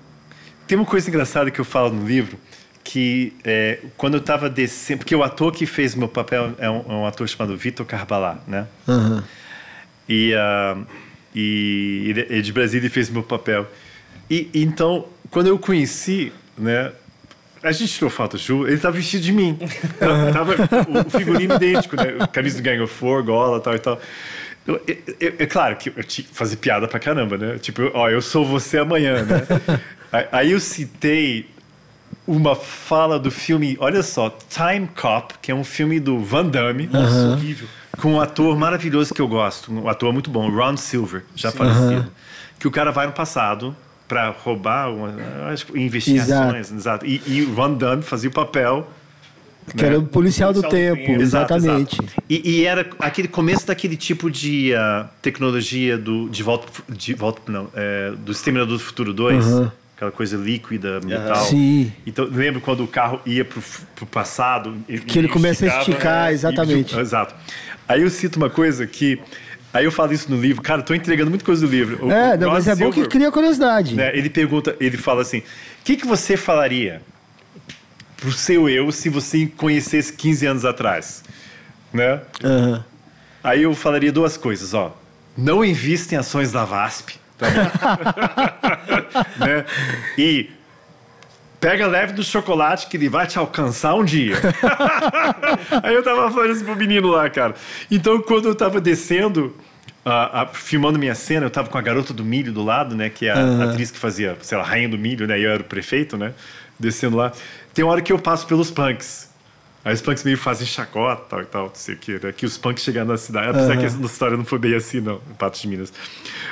tem 0.67 0.77
uma 0.77 0.85
coisa 0.85 1.09
engraçada 1.09 1.51
que 1.51 1.59
eu 1.59 1.65
falo 1.65 1.91
no 1.91 2.07
livro, 2.07 2.37
que 2.83 3.33
é, 3.43 3.79
quando 3.95 4.15
eu 4.15 4.19
estava 4.19 4.49
descendo... 4.49 4.99
Porque 4.99 5.15
o 5.15 5.23
ator 5.23 5.51
que 5.51 5.65
fez 5.65 5.95
meu 5.95 6.07
papel 6.07 6.53
é 6.57 6.69
um, 6.69 6.85
é 6.87 6.93
um 6.93 7.05
ator 7.05 7.27
chamado 7.27 7.55
Vitor 7.55 7.85
Carbalá, 7.85 8.39
né? 8.47 8.67
Uhum. 8.87 9.21
E, 10.09 10.33
uh, 10.33 10.85
e 11.33 12.05
ele 12.09 12.37
é 12.37 12.41
de 12.41 12.51
Brasília 12.51 12.87
e 12.87 12.89
fez 12.89 13.09
meu 13.09 13.23
papel. 13.23 13.67
E 14.29 14.49
então, 14.53 15.05
quando 15.29 15.47
eu 15.47 15.57
conheci, 15.57 16.31
né? 16.57 16.91
A 17.61 17.71
gente 17.71 17.93
tirou 17.93 18.09
foto 18.09 18.37
Ju, 18.37 18.65
ele 18.65 18.75
estava 18.75 18.97
vestido 18.97 19.23
de 19.23 19.31
mim. 19.31 19.57
tava 20.33 20.55
o 20.99 21.09
figurino 21.09 21.55
idêntico, 21.55 21.95
né? 21.95 22.27
Camisa 22.31 22.57
do 22.57 22.63
Gang 22.63 22.81
of 22.81 22.93
Four, 22.93 23.23
gola, 23.23 23.59
tal 23.61 23.73
e 23.73 23.79
tal. 23.79 24.01
É 25.37 25.45
claro 25.45 25.75
que 25.75 25.91
eu 25.95 26.03
te 26.03 26.23
fazer 26.23 26.55
piada 26.57 26.87
pra 26.87 26.99
caramba, 26.99 27.37
né? 27.37 27.57
Tipo, 27.57 27.91
ó, 27.93 28.09
eu 28.09 28.21
sou 28.21 28.45
você 28.45 28.77
amanhã, 28.77 29.23
né? 29.23 29.45
Aí 30.31 30.51
eu 30.51 30.59
citei 30.59 31.49
uma 32.25 32.55
fala 32.55 33.19
do 33.19 33.29
filme, 33.29 33.75
olha 33.79 34.01
só, 34.01 34.29
Time 34.49 34.87
Cop, 34.87 35.33
que 35.41 35.51
é 35.51 35.55
um 35.55 35.63
filme 35.63 35.99
do 35.99 36.19
Van 36.19 36.45
Damme. 36.45 36.87
Nossa, 36.87 37.33
horrível. 37.33 37.67
Com 37.97 38.13
um 38.13 38.21
ator 38.21 38.57
maravilhoso 38.57 39.13
que 39.13 39.21
eu 39.21 39.27
gosto, 39.27 39.71
um 39.71 39.87
ator 39.87 40.11
muito 40.13 40.29
bom, 40.29 40.49
Ron 40.49 40.77
Silver, 40.77 41.23
já 41.35 41.51
Sim. 41.51 41.57
falecido. 41.57 42.11
Que 42.57 42.67
o 42.67 42.71
cara 42.71 42.91
vai 42.91 43.05
no 43.05 43.11
passado 43.11 43.75
para 44.07 44.29
roubar, 44.29 44.89
uma, 44.91 45.13
acho, 45.51 45.77
investir 45.77 46.15
em 46.15 46.19
ações, 46.19 46.71
exato. 46.71 47.05
E, 47.05 47.21
e 47.27 47.41
o 47.41 47.53
Van 47.53 47.73
Damme 47.73 48.03
fazia 48.03 48.29
o 48.29 48.33
papel 48.33 48.87
que 49.71 49.81
né? 49.81 49.89
era 49.89 49.99
o 49.99 50.05
policial, 50.05 50.53
do, 50.53 50.61
tempo, 50.61 51.05
tempo, 51.05 51.21
exatamente. 51.21 51.95
Exato, 51.95 52.03
exato. 52.03 52.23
E, 52.29 52.59
e, 52.59 52.65
era 52.65 52.89
aquele 52.99 53.27
começo 53.27 53.67
daquele 53.67 53.95
tipo 53.95 54.29
de 54.29 54.73
uh, 54.73 55.07
tecnologia 55.21 55.97
do 55.97 56.29
de 56.29 56.43
volta, 56.43 56.67
de 56.89 57.13
volta 57.13 57.51
não, 57.51 57.69
é, 57.73 58.11
do 58.17 58.31
Exterminador 58.31 58.77
do 58.77 58.83
Futuro 58.83 59.13
2, 59.13 59.45
uhum. 59.45 59.71
aquela 59.95 60.11
coisa 60.11 60.37
líquida, 60.37 60.99
metal. 61.01 61.45
Sim. 61.45 61.91
Então, 62.05 62.25
lembro 62.25 62.61
quando 62.61 62.83
o 62.83 62.87
carro 62.87 63.21
ia 63.25 63.45
pro, 63.45 63.61
pro 63.95 64.05
passado. 64.05 64.75
Que 65.07 65.19
ele 65.19 65.27
começa 65.27 65.65
a 65.65 65.79
esticar, 65.79 66.29
é, 66.29 66.33
exatamente. 66.33 66.95
E, 66.95 66.99
exato. 66.99 67.33
Aí 67.87 68.01
eu 68.01 68.09
cito 68.09 68.37
uma 68.37 68.49
coisa 68.49 68.85
que 68.87 69.19
Aí 69.73 69.85
eu 69.85 69.91
falo 69.91 70.13
isso 70.13 70.29
no 70.29 70.39
livro, 70.39 70.61
cara, 70.61 70.81
estou 70.81 70.95
entregando 70.95 71.31
muita 71.31 71.43
coisa 71.43 71.65
do 71.65 71.71
livro. 71.71 72.05
O, 72.05 72.11
é, 72.11 72.37
não, 72.37 72.51
mas 72.51 72.67
é 72.67 72.75
Silver, 72.75 72.93
bom 72.93 72.93
que 72.93 73.09
cria 73.09 73.31
curiosidade. 73.31 73.95
Né, 73.95 74.15
ele 74.15 74.29
pergunta, 74.29 74.75
ele 74.79 74.97
fala 74.97 75.23
assim: 75.23 75.39
o 75.39 75.43
que, 75.83 75.95
que 75.97 76.05
você 76.05 76.37
falaria 76.37 77.01
pro 78.23 78.31
seu 78.31 78.69
eu 78.69 78.89
se 78.89 79.09
você 79.09 79.45
conhecesse 79.47 80.13
15 80.13 80.45
anos 80.45 80.65
atrás, 80.65 81.21
né? 81.91 82.21
Uhum. 82.41 82.81
Aí 83.43 83.63
eu 83.63 83.75
falaria 83.75 84.13
duas 84.13 84.37
coisas, 84.37 84.73
ó. 84.73 84.95
Não 85.37 85.63
invista 85.63 86.15
em 86.15 86.17
ações 86.17 86.49
da 86.49 86.63
VASP, 86.63 87.19
tá 87.37 87.47
né? 89.37 89.65
E 90.17 90.49
pega 91.59 91.85
leve 91.85 92.13
do 92.13 92.23
chocolate 92.23 92.87
que 92.87 92.95
ele 92.95 93.09
vai 93.09 93.27
te 93.27 93.37
alcançar 93.37 93.93
um 93.93 94.05
dia. 94.05 94.37
Aí 95.83 95.93
eu 95.93 96.01
tava 96.01 96.31
falando 96.31 96.51
isso 96.51 96.63
pro 96.63 96.77
menino 96.77 97.09
lá, 97.09 97.29
cara. 97.29 97.55
Então, 97.91 98.21
quando 98.21 98.47
eu 98.47 98.55
tava 98.55 98.79
descendo, 98.79 99.53
uh, 100.05 100.43
uh, 100.43 100.53
filmando 100.53 100.97
minha 100.97 101.15
cena, 101.15 101.45
eu 101.45 101.49
tava 101.49 101.67
com 101.67 101.77
a 101.77 101.81
garota 101.81 102.13
do 102.13 102.23
milho 102.23 102.53
do 102.53 102.63
lado, 102.63 102.95
né? 102.95 103.09
Que 103.09 103.27
é 103.27 103.33
a 103.33 103.37
uhum. 103.37 103.69
atriz 103.69 103.91
que 103.91 103.99
fazia, 103.99 104.37
sei 104.41 104.57
lá, 104.57 104.63
rainha 104.63 104.87
do 104.87 104.97
milho, 104.97 105.27
né? 105.27 105.37
E 105.37 105.43
eu 105.43 105.51
era 105.51 105.61
o 105.61 105.65
prefeito, 105.65 106.15
né? 106.15 106.33
Descendo 106.79 107.17
lá. 107.17 107.33
Tem 107.73 107.83
hora 107.83 108.01
que 108.01 108.11
eu 108.13 108.19
passo 108.19 108.45
pelos 108.45 108.69
punks. 108.69 109.33
Aí 109.85 109.93
os 109.93 110.01
punks 110.01 110.23
meio 110.23 110.37
fazem 110.37 110.65
chacota 110.65 111.23
tal 111.29 111.41
e 111.41 111.45
tal, 111.45 111.65
não 111.65 111.75
sei 111.75 111.95
o 111.95 111.97
que, 111.97 112.13
né? 112.13 112.31
Que 112.31 112.45
os 112.45 112.57
punks 112.57 112.83
chegando 112.83 113.09
na 113.09 113.17
cidade. 113.17 113.49
Apesar 113.49 113.73
uhum. 113.73 113.79
que 113.79 113.85
essa 113.85 114.01
história 114.01 114.37
não 114.37 114.45
foi 114.45 114.57
bem 114.57 114.73
assim, 114.75 115.01
não, 115.01 115.21
em 115.29 115.33
Patos 115.33 115.61
de 115.61 115.67
Minas. 115.67 115.91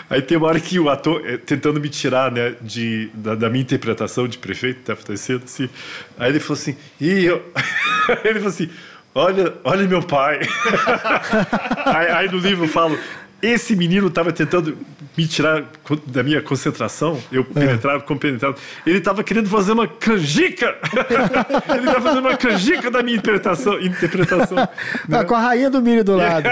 Aí 0.09 0.21
tem 0.21 0.37
uma 0.37 0.47
hora 0.47 0.59
que 0.59 0.77
o 0.77 0.89
ator, 0.89 1.21
eh, 1.25 1.37
tentando 1.37 1.79
me 1.79 1.87
tirar, 1.87 2.29
né, 2.29 2.55
de, 2.61 3.09
da, 3.13 3.35
da 3.35 3.49
minha 3.49 3.61
interpretação 3.61 4.27
de 4.27 4.37
prefeito, 4.37 4.81
tá 4.81 4.93
acontecendo 4.93 5.43
assim. 5.45 5.69
Aí 6.17 6.29
ele 6.29 6.41
falou 6.41 6.59
assim, 6.59 6.75
e 6.99 7.25
eu. 7.25 7.41
ele 8.25 8.35
falou 8.35 8.49
assim. 8.49 8.69
Olha, 9.13 9.53
olha 9.65 9.87
meu 9.87 10.01
pai. 10.01 10.39
aí, 11.85 12.07
aí 12.07 12.31
no 12.31 12.37
livro 12.37 12.63
eu 12.63 12.69
falo, 12.69 12.97
esse 13.41 13.75
menino 13.75 14.07
estava 14.07 14.31
tentando 14.31 14.77
me 15.17 15.27
tirar 15.27 15.65
da 16.07 16.23
minha 16.23 16.41
concentração, 16.41 17.19
eu 17.31 17.41
é. 17.41 17.59
penetrado, 17.59 18.03
compenetrado. 18.03 18.55
Ele 18.85 18.99
estava 18.99 19.23
querendo 19.23 19.49
fazer 19.49 19.73
uma 19.73 19.87
canjica! 19.87 20.75
ele 21.69 21.79
estava 21.79 22.01
fazendo 22.01 22.27
uma 22.27 22.37
canjica 22.37 22.89
da 22.89 23.03
minha 23.03 23.17
interpretação. 23.17 23.79
interpretação 23.81 24.57
tá 24.57 24.69
né? 25.07 25.23
Com 25.23 25.35
a 25.35 25.39
rainha 25.39 25.69
do 25.69 25.81
milho 25.81 26.03
do 26.03 26.15
lado. 26.15 26.47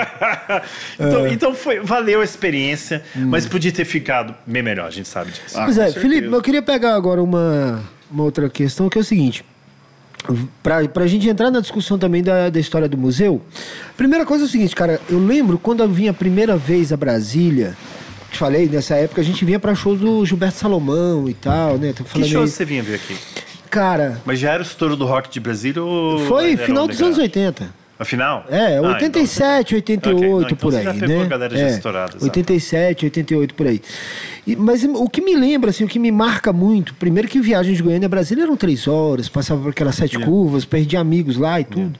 então, 0.99 1.25
é. 1.25 1.33
então 1.33 1.53
foi, 1.53 1.79
valeu 1.79 2.21
a 2.21 2.23
experiência, 2.23 3.03
hum. 3.15 3.27
mas 3.27 3.45
podia 3.45 3.71
ter 3.71 3.85
ficado 3.85 4.35
bem 4.45 4.63
melhor, 4.63 4.87
a 4.87 4.91
gente 4.91 5.07
sabe 5.07 5.31
disso. 5.31 5.55
Pois 5.55 5.77
ah, 5.79 5.87
é, 5.87 5.91
Felipe, 5.91 6.27
eu 6.27 6.41
queria 6.41 6.61
pegar 6.61 6.95
agora 6.95 7.21
uma, 7.21 7.81
uma 8.11 8.23
outra 8.23 8.49
questão, 8.49 8.89
que 8.89 8.97
é 8.97 9.01
o 9.01 9.03
seguinte 9.03 9.43
para 10.61 11.03
a 11.03 11.07
gente 11.07 11.27
entrar 11.27 11.49
na 11.49 11.59
discussão 11.59 11.97
também 11.97 12.21
da, 12.21 12.49
da 12.49 12.59
história 12.59 12.87
do 12.87 12.97
museu, 12.97 13.41
primeira 13.95 14.25
coisa 14.25 14.43
é 14.43 14.47
o 14.47 14.49
seguinte, 14.49 14.75
cara, 14.75 14.99
eu 15.09 15.19
lembro 15.19 15.57
quando 15.57 15.81
eu 15.81 15.89
vim 15.89 16.07
a 16.07 16.13
primeira 16.13 16.57
vez 16.57 16.91
a 16.91 16.97
Brasília, 16.97 17.75
te 18.31 18.37
falei, 18.37 18.67
nessa 18.67 18.95
época 18.95 19.21
a 19.21 19.23
gente 19.23 19.43
vinha 19.43 19.59
para 19.59 19.73
show 19.73 19.95
do 19.95 20.25
Gilberto 20.25 20.57
Salomão 20.57 21.27
e 21.29 21.33
tal, 21.33 21.77
né? 21.77 21.93
Tô 21.93 22.03
que 22.03 22.23
show 22.25 22.41
aí... 22.41 22.47
você 22.47 22.65
vinha 22.65 22.83
ver 22.83 22.95
aqui? 22.95 23.17
Cara... 23.69 24.21
Mas 24.25 24.39
já 24.39 24.51
era 24.51 24.61
o 24.61 24.65
estouro 24.65 24.95
do 24.95 25.05
rock 25.05 25.29
de 25.29 25.39
Brasília 25.39 25.83
ou... 25.83 26.19
Foi 26.27 26.57
final 26.57 26.87
dos 26.87 27.01
anos 27.01 27.17
80. 27.17 27.78
Afinal? 27.99 28.45
É, 28.49 28.79
87, 28.79 29.75
ah, 29.75 29.77
então... 29.77 30.13
88 30.13 30.15
okay. 30.15 30.29
Não, 30.29 30.41
então 30.41 30.57
por 30.57 30.73
aí, 30.73 30.83
já 30.85 30.93
né? 30.93 31.21
A 31.21 31.25
galera 31.25 31.57
já 31.57 31.65
é, 31.65 31.69
estourada, 31.69 32.17
87, 32.21 33.05
88 33.05 33.53
por 33.53 33.67
aí. 33.67 33.81
E, 34.47 34.55
mas 34.55 34.85
o 34.85 35.09
que 35.09 35.19
me 35.19 35.35
lembra, 35.35 35.69
assim, 35.69 35.83
o 35.83 35.87
que 35.87 35.99
me 35.99 36.09
marca 36.09 36.53
muito, 36.53 36.93
primeiro 36.93 37.27
que 37.27 37.41
viagem 37.41 37.73
de 37.73 37.83
Goiânia 37.83 38.05
a 38.05 38.09
Brasília 38.09 38.43
eram 38.43 38.55
três 38.55 38.87
horas, 38.87 39.27
passava 39.27 39.61
por 39.61 39.71
aquelas 39.71 39.95
sete 39.95 40.13
yeah. 40.13 40.25
curvas, 40.25 40.63
perdi 40.63 40.95
amigos 40.95 41.35
lá 41.35 41.59
e 41.59 41.65
tudo. 41.65 41.99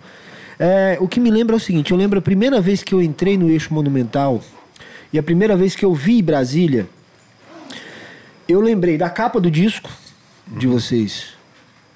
Yeah. 0.58 0.96
É, 0.96 0.98
o 1.02 1.08
que 1.08 1.20
me 1.20 1.30
lembra 1.30 1.56
é 1.56 1.58
o 1.58 1.60
seguinte, 1.60 1.92
eu 1.92 1.98
lembro 1.98 2.20
a 2.20 2.22
primeira 2.22 2.62
vez 2.62 2.82
que 2.82 2.96
eu 2.96 3.02
entrei 3.02 3.38
no 3.38 3.50
eixo 3.50 3.74
monumental 3.74 4.42
e 5.12 5.20
a 5.20 5.24
primeira 5.24 5.58
vez 5.58 5.76
que 5.76 5.84
eu 5.84 5.94
vi 5.94 6.22
Brasília, 6.22 6.88
eu 8.48 8.62
lembrei 8.62 8.98
da 8.98 9.10
capa 9.10 9.38
do 9.42 9.52
disco 9.52 9.90
de 10.48 10.66
uhum. 10.66 10.74
vocês 10.74 11.39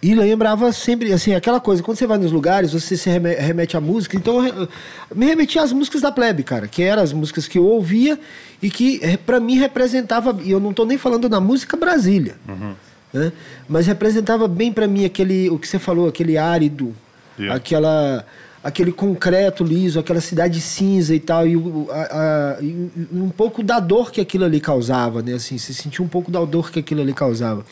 E 0.03 0.13
lembrava 0.13 0.69
sempre, 0.73 1.13
assim, 1.13 1.33
aquela 1.33 1.61
coisa, 1.61 1.81
quando 1.81 1.97
você 1.97 2.05
vai 2.05 2.17
nos 2.17 2.31
lugares, 2.31 2.73
você 2.73 2.97
se 2.97 3.09
reme- 3.09 3.35
remete 3.35 3.77
à 3.77 3.81
música. 3.81 4.17
Então, 4.17 4.41
me 5.15 5.25
remetia 5.25 5.61
às 5.63 5.71
músicas 5.71 6.01
da 6.01 6.11
plebe, 6.11 6.43
cara, 6.43 6.67
que 6.67 6.83
eram 6.83 7.01
as 7.01 7.13
músicas 7.13 7.47
que 7.47 7.57
eu 7.57 7.65
ouvia 7.65 8.19
e 8.61 8.69
que, 8.69 8.99
eh, 9.01 9.15
pra 9.15 9.39
mim, 9.39 9.55
representava. 9.57 10.37
E 10.43 10.51
eu 10.51 10.59
não 10.59 10.73
tô 10.73 10.83
nem 10.85 10.97
falando 10.97 11.29
da 11.29 11.39
música 11.39 11.77
Brasília, 11.77 12.35
né? 13.13 13.31
mas 13.69 13.87
representava 13.87 14.45
bem 14.47 14.73
pra 14.73 14.87
mim 14.87 15.05
aquele, 15.05 15.49
o 15.49 15.57
que 15.57 15.67
você 15.67 15.79
falou, 15.79 16.07
aquele 16.09 16.37
árido, 16.37 16.93
Yeah. 17.39 17.55
aquela 17.55 18.25
aquele 18.63 18.93
concreto 18.93 19.61
liso, 19.63 19.99
aquela 19.99 20.21
cidade 20.21 20.61
cinza 20.61 21.13
e 21.13 21.19
tal, 21.19 21.45
e, 21.45 21.55
a- 21.91 22.55
a- 22.57 22.61
e 22.63 22.89
um 23.11 23.29
pouco 23.29 23.61
da 23.61 23.77
dor 23.79 24.09
que 24.09 24.21
aquilo 24.21 24.45
ali 24.45 24.59
causava, 24.61 25.21
né? 25.21 25.33
Assim, 25.33 25.57
se 25.57 25.73
sentiu 25.73 26.05
um 26.05 26.07
pouco 26.07 26.31
da 26.31 26.43
dor 26.45 26.71
que 26.71 26.79
aquilo 26.79 27.01
ali 27.01 27.13
causava. 27.13 27.65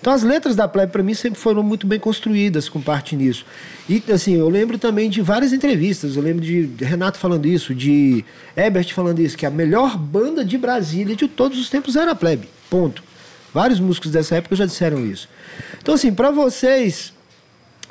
Então 0.00 0.12
as 0.12 0.22
letras 0.22 0.54
da 0.54 0.68
Plebe 0.68 0.92
para 0.92 1.02
mim 1.02 1.14
sempre 1.14 1.40
foram 1.40 1.64
muito 1.64 1.84
bem 1.86 1.98
construídas 1.98 2.68
com 2.68 2.80
parte 2.80 3.16
nisso. 3.16 3.44
E 3.88 4.00
assim, 4.12 4.34
eu 4.34 4.48
lembro 4.48 4.78
também 4.78 5.10
de 5.10 5.20
várias 5.20 5.52
entrevistas, 5.52 6.14
eu 6.14 6.22
lembro 6.22 6.44
de 6.44 6.70
Renato 6.80 7.18
falando 7.18 7.46
isso, 7.46 7.74
de 7.74 8.24
Ebert 8.56 8.94
falando 8.94 9.18
isso, 9.18 9.36
que 9.36 9.46
a 9.46 9.50
melhor 9.50 9.98
banda 9.98 10.44
de 10.44 10.56
Brasília 10.56 11.16
de 11.16 11.26
todos 11.26 11.58
os 11.58 11.68
tempos 11.68 11.96
era 11.96 12.12
a 12.12 12.14
Plebe. 12.14 12.48
Ponto. 12.70 13.02
Vários 13.52 13.80
músicos 13.80 14.12
dessa 14.12 14.36
época 14.36 14.54
já 14.54 14.66
disseram 14.66 15.04
isso. 15.04 15.28
Então 15.82 15.94
assim, 15.94 16.12
para 16.14 16.30
vocês, 16.30 17.12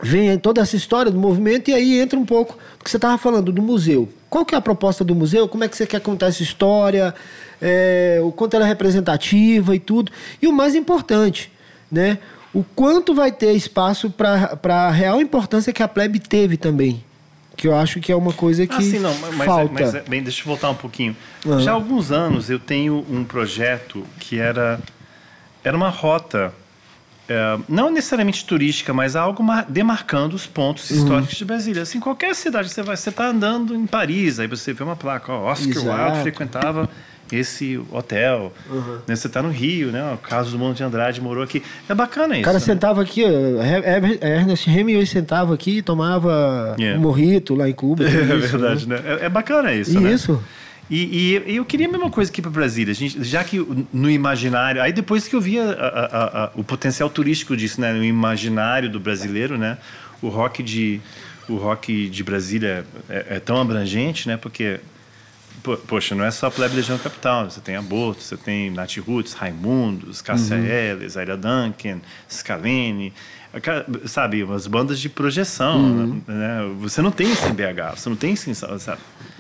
vem 0.02 0.38
toda 0.38 0.62
essa 0.62 0.76
história 0.76 1.12
do 1.12 1.18
movimento 1.20 1.70
e 1.70 1.74
aí 1.74 2.00
entra 2.00 2.18
um 2.20 2.26
pouco 2.26 2.54
do 2.78 2.84
que 2.84 2.90
você 2.90 2.98
estava 2.98 3.18
falando 3.18 3.52
do 3.52 3.62
museu. 3.62 4.10
Qual 4.30 4.46
que 4.46 4.54
é 4.54 4.58
a 4.58 4.62
proposta 4.62 5.04
do 5.04 5.16
museu? 5.16 5.48
Como 5.48 5.64
é 5.64 5.68
que 5.68 5.76
você 5.78 5.86
quer 5.88 6.02
contar 6.02 6.28
essa 6.28 6.44
história? 6.44 7.14
É, 7.62 8.20
o 8.22 8.32
quanto 8.32 8.56
ela 8.56 8.66
é 8.66 8.68
representativa 8.68 9.76
e 9.76 9.80
tudo. 9.80 10.12
E 10.42 10.48
o 10.48 10.52
mais 10.54 10.76
importante, 10.76 11.50
né? 11.92 12.18
O 12.54 12.64
quanto 12.64 13.14
vai 13.14 13.32
ter 13.32 13.54
espaço 13.54 14.10
para 14.10 14.58
a 14.68 14.92
real 14.92 15.20
importância 15.22 15.72
que 15.74 15.82
a 15.84 15.88
plebe 15.88 16.20
teve 16.20 16.58
também. 16.58 17.04
Que 17.56 17.68
eu 17.68 17.76
acho 17.76 18.02
que 18.02 18.12
é 18.12 18.16
uma 18.16 18.34
coisa 18.34 18.68
que 18.68 18.76
Ah, 18.76 18.82
sim, 18.82 19.00
não, 19.00 19.14
mas, 19.34 19.46
falta. 19.46 19.74
mas 19.74 19.96
é- 19.96 20.02
bem, 20.02 20.22
deixa 20.22 20.42
eu 20.42 20.46
voltar 20.46 20.70
um 20.70 20.76
pouquinho. 20.76 21.16
Aham. 21.46 21.60
Já 21.62 21.72
há 21.72 21.74
alguns 21.74 22.12
anos 22.12 22.50
eu 22.50 22.60
tenho 22.60 23.06
um 23.10 23.24
projeto 23.24 24.06
que 24.20 24.38
era, 24.40 24.80
era 25.64 25.76
uma 25.76 25.88
rota, 25.90 26.54
é, 27.28 27.58
não 27.68 27.90
necessariamente 27.90 28.46
turística, 28.46 28.94
mas 28.94 29.16
algo 29.16 29.44
mar- 29.44 29.66
demarcando 29.68 30.36
os 30.36 30.46
pontos 30.46 30.90
Uhum. 30.92 30.98
históricos 30.98 31.36
de 31.36 31.46
Brasília. 31.46 31.82
Assim, 31.84 32.00
qualquer 32.00 32.36
cidade 32.36 32.70
você 32.70 32.82
vai, 32.84 32.96
você 32.96 33.10
está 33.10 33.28
andando 33.28 33.76
em 33.76 33.86
Paris, 33.88 34.40
aí 34.40 34.48
você 34.48 34.74
vê 34.74 34.84
uma 34.84 34.96
placa, 34.96 35.32
ó, 35.32 35.52
Oscar 35.52 35.70
Exato. 35.76 36.04
Wilde 36.12 36.22
frequentava 36.22 36.90
esse 37.32 37.82
hotel. 37.92 38.54
Uhum. 38.70 39.00
Né, 39.08 39.16
você 39.16 39.26
está 39.26 39.42
no 39.42 39.50
Rio, 39.50 39.92
né? 39.92 40.14
O 40.14 40.18
Carlos 40.18 40.52
do 40.52 40.60
Monte 40.60 40.78
de 40.78 40.84
Andrade 40.84 41.20
morou 41.20 41.44
aqui. 41.44 41.64
É 41.90 41.94
bacana 41.96 42.36
isso. 42.36 42.42
O 42.42 42.46
cara 42.46 42.60
né? 42.60 42.64
sentava 42.64 43.02
aqui, 43.02 43.24
Ernest 44.22 44.70
Hemingway 44.70 45.06
sentava 45.06 45.54
aqui 45.54 45.78
e 45.78 45.82
tomava 45.82 46.76
Yeah. 46.78 47.00
um 47.00 47.02
morrito 47.02 47.56
lá 47.56 47.68
em 47.70 47.74
Cuba. 47.74 48.04
É 48.06 48.08
isso, 48.38 48.58
verdade, 48.58 48.88
né? 48.88 49.00
né? 49.00 49.18
É, 49.22 49.26
é 49.26 49.30
bacana 49.30 49.74
isso, 49.74 49.98
E 49.98 50.00
né? 50.00 50.12
isso. 50.14 50.42
E, 50.90 51.42
e 51.48 51.56
eu 51.56 51.66
queria 51.66 51.88
a 51.88 51.92
mesma 51.92 52.12
coisa 52.12 52.30
aqui 52.30 52.42
para 52.42 52.52
Brasília, 52.52 52.94
gente, 52.94 53.24
já 53.24 53.44
que 53.44 53.58
no 53.92 54.10
imaginário, 54.10 54.82
aí 54.82 54.94
depois 54.94 55.28
que 55.28 55.36
eu 55.36 55.42
via 55.42 55.64
a- 55.64 55.74
a- 56.06 56.44
a- 56.46 56.52
o 56.54 56.64
potencial 56.64 57.10
turístico 57.10 57.58
disso, 57.58 57.82
né, 57.82 57.92
no 57.92 58.04
imaginário 58.04 58.88
do 58.90 59.00
brasileiro, 59.00 59.58
né, 59.58 59.78
o 60.22 60.28
rock 60.30 60.62
de 60.62 61.02
o 61.48 61.58
rock 61.58 62.10
de 62.10 62.24
Brasília 62.24 62.86
é, 63.08 63.36
é 63.36 63.40
tão 63.40 63.62
abrangente, 63.62 64.28
né, 64.28 64.36
porque 64.36 64.80
po- 65.62 65.78
poxa, 65.78 66.16
não 66.16 66.26
é 66.26 66.32
só 66.32 66.50
Plebe 66.50 66.76
Legião 66.76 66.98
Capital, 66.98 67.50
você 67.50 67.62
tem 67.62 67.76
Aborto, 67.76 68.22
você 68.24 68.36
tem 68.38 68.72
Nat 68.72 68.98
Roots, 68.98 69.34
Raimundos, 69.34 70.22
Cássia 70.24 70.56
Eller, 70.56 71.08
Zaira 71.10 71.38
Duncan, 71.38 72.00
Scalene, 72.28 73.14
sabe, 74.06 74.44
umas 74.44 74.68
bandas 74.68 75.00
de 75.00 75.10
projeção, 75.10 76.22
né? 76.28 76.66
Você 76.80 77.02
não 77.02 77.12
tem 77.12 77.32
isso 77.32 77.46
em 77.48 77.54
BH, 77.54 77.96
você 77.98 78.10
não 78.10 78.16
tem 78.16 78.34
isso 78.34 78.50
em, 78.50 78.54
sabe? 78.54 78.78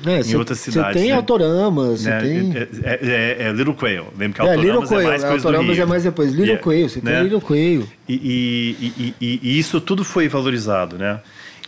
É, 0.05 0.19
em 0.19 0.23
cê- 0.23 0.35
outras 0.37 0.59
cidades. 0.59 1.01
tem 1.01 1.11
né? 1.11 1.15
Autoramas, 1.15 2.01
você 2.01 2.09
Né? 2.09 2.19
tem. 2.21 2.57
É, 2.57 2.59
é- 2.83 2.99
é- 3.01 3.47
é 3.47 3.51
Little 3.53 3.73
Quail. 3.73 4.07
Lembra 4.17 4.41
que 4.43 4.47
É, 4.47 4.53
Autoramas 4.55 4.91
é, 4.91 4.95
Quail. 4.95 5.07
mais 5.07 5.21
coisa 5.23 5.41
do 5.41 5.47
Autoramas 5.47 5.75
Rio. 5.75 5.83
é 5.83 5.85
mais 5.85 6.03
depois. 6.03 6.29
Little 6.31 6.45
Yeah. 6.45 6.63
Quail, 6.63 6.89
você 6.89 7.01
tem 7.01 7.13
Né? 7.13 7.23
Little 7.23 7.41
Quail. 7.41 7.87
E, 8.07 8.13
e- 8.13 9.13
e- 9.21 9.39
e- 9.41 9.59
isso 9.59 9.79
tudo 9.81 10.03
foi 10.03 10.27
valorizado, 10.27 10.97
né? 10.97 11.19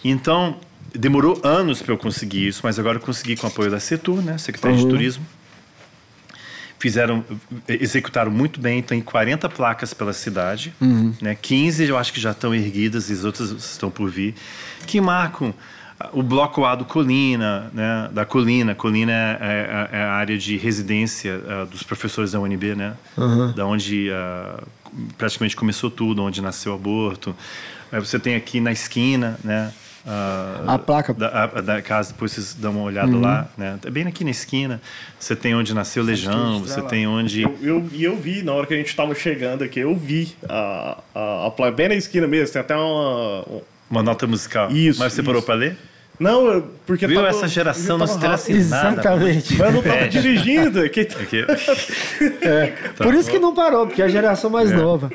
Então, 0.03 0.55
demorou 0.93 1.39
anos 1.43 1.81
para 1.81 1.93
eu 1.93 1.97
conseguir 1.97 2.47
isso, 2.47 2.61
mas 2.63 2.77
agora 2.79 2.97
eu 2.97 3.01
consegui 3.01 3.35
com 3.35 3.47
o 3.47 3.49
apoio 3.49 3.69
da 3.71 3.79
Setur, 3.79 4.21
né? 4.21 4.37
Secretaria 4.37 4.77
Uhum. 4.77 4.83
de 4.83 4.89
Turismo. 4.89 5.25
Fizeram, 6.79 7.23
executaram 7.67 8.29
muito 8.31 8.59
bem, 8.59 8.81
tem 8.83 9.01
40 9.01 9.49
placas 9.49 9.93
pela 9.93 10.13
cidade, 10.13 10.73
Uhum. 10.79 11.13
né? 11.21 11.35
15 11.35 11.85
eu 11.85 11.97
acho 11.97 12.13
que 12.13 12.19
já 12.21 12.31
estão 12.31 12.53
erguidas 12.53 13.09
e 13.09 13.13
as 13.13 13.23
outras 13.23 13.49
estão 13.51 13.89
por 13.89 14.09
vir, 14.11 14.35
que 14.85 15.01
marcam 15.01 15.53
ah, 15.99 16.09
o 16.13 16.21
bloco 16.21 16.63
A 16.65 16.75
do 16.75 16.85
Colina, 16.85 17.71
né? 17.73 18.09
Da 18.13 18.23
Colina. 18.25 18.75
Colina 18.75 19.11
é, 19.11 19.89
é- 19.91 19.97
é 19.97 20.01
a 20.03 20.11
área 20.13 20.37
de 20.37 20.55
residência 20.55 21.41
ah, 21.47 21.65
dos 21.65 21.81
professores 21.81 22.33
da 22.33 22.39
UNB, 22.39 22.75
né? 22.75 22.93
Da 23.55 23.65
onde 23.65 24.09
ah, 24.11 24.61
praticamente 25.17 25.55
começou 25.55 25.89
tudo, 25.89 26.21
onde 26.21 26.41
nasceu 26.43 26.73
o 26.73 26.75
aborto. 26.75 27.35
Aí 27.91 27.99
você 27.99 28.19
tem 28.19 28.35
aqui 28.35 28.59
na 28.59 28.71
esquina, 28.71 29.39
né? 29.43 29.71
Ah, 30.07 30.63
A 30.75 30.79
placa. 30.79 31.13
da, 31.13 31.43
a- 31.43 31.61
da 31.61 31.81
casa, 31.81 32.13
depois 32.13 32.31
vocês 32.31 32.53
dão 32.53 32.71
uma 32.71 32.83
olhada 32.83 33.15
lá, 33.17 33.47
né? 33.57 33.77
É 33.85 33.89
bem 33.89 34.07
aqui 34.07 34.23
na 34.23 34.31
esquina. 34.31 34.81
Você 35.19 35.35
tem 35.35 35.53
onde 35.53 35.73
nasceu 35.73 36.01
Legião, 36.03 36.59
você 36.61 36.81
tem 36.81 37.05
onde. 37.07 37.41
Eu, 37.43 37.57
eu, 37.61 37.89
e 37.91 38.03
eu 38.03 38.15
vi, 38.15 38.41
na 38.43 38.53
hora 38.53 38.65
que 38.65 38.73
a 38.73 38.77
gente 38.77 38.95
tava 38.95 39.13
chegando 39.13 39.63
aqui, 39.63 39.79
eu 39.81 39.95
vi 39.95 40.35
a, 40.47 40.97
a, 41.13 41.47
a 41.47 41.51
placa 41.51 41.71
bem 41.75 41.89
na 41.89 41.95
esquina 41.95 42.25
mesmo, 42.27 42.53
tem 42.53 42.61
até 42.61 42.75
uma... 42.75 43.41
um- 43.49 43.61
Uma 43.89 44.03
nota 44.03 44.25
musical. 44.27 44.71
Isso, 44.71 44.99
Mas 44.99 45.13
você 45.13 45.21
parou 45.23 45.39
isso. 45.39 45.45
para 45.45 45.55
ler? 45.55 45.77
Não, 46.19 46.63
porque 46.87 47.05
Viu? 47.05 47.17
tava- 47.17 47.29
Essa 47.29 47.47
geração 47.47 47.97
não 47.97 48.07
se 48.07 48.13
rápido. 48.13 48.33
assinada. 48.33 49.01
Exatamente. 49.01 49.53
Mas 49.55 49.67
eu 49.67 49.71
não 49.73 49.83
tava 49.83 49.97
Pede. 49.97 50.19
dirigindo. 50.21 50.79
aqui. 50.83 51.01
Aqui. 51.01 51.45
Por 52.97 53.13
isso 53.13 53.29
que 53.29 53.37
não 53.37 53.53
parou, 53.53 53.85
porque 53.85 54.01
é 54.01 54.05
a 54.05 54.09
geração 54.09 54.49
mais 54.49 54.71
nova. 54.71 55.11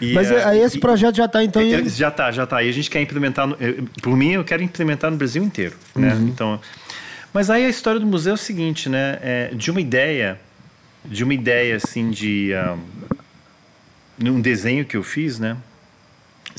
E, 0.00 0.14
Mas 0.14 0.30
é, 0.30 0.42
aí 0.44 0.60
esse 0.60 0.78
e- 0.78 0.80
projeto 0.80 1.16
já 1.16 1.26
está 1.26 1.44
então. 1.44 1.60
É, 1.60 1.80
em- 1.80 1.88
Já 1.90 2.10
tá, 2.10 2.32
já 2.32 2.46
tá. 2.46 2.62
E 2.62 2.68
a 2.70 2.72
gente 2.72 2.88
quer 2.88 3.02
implementar, 3.02 3.46
no- 3.46 3.56
por 4.02 4.16
mim, 4.16 4.32
eu 4.32 4.42
quero 4.44 4.62
implementar 4.62 5.10
no 5.10 5.16
Brasil 5.18 5.42
inteiro, 5.42 5.74
né? 5.94 6.14
Uhum. 6.14 6.28
Então, 6.28 6.60
mas 7.34 7.50
aí 7.50 7.66
a 7.66 7.68
história 7.68 8.00
do 8.00 8.06
museu 8.06 8.30
é 8.30 8.34
o 8.34 8.38
seguinte, 8.38 8.88
né? 8.88 9.18
É, 9.20 9.50
de 9.52 9.70
uma 9.70 9.80
ideia, 9.80 10.40
de 11.04 11.22
uma 11.22 11.34
ideia 11.34 11.76
assim 11.76 12.08
de 12.10 12.54
ah, 12.54 12.76
num 14.18 14.40
desenho 14.40 14.86
que 14.86 14.96
eu 14.96 15.02
fiz, 15.02 15.38
né? 15.38 15.56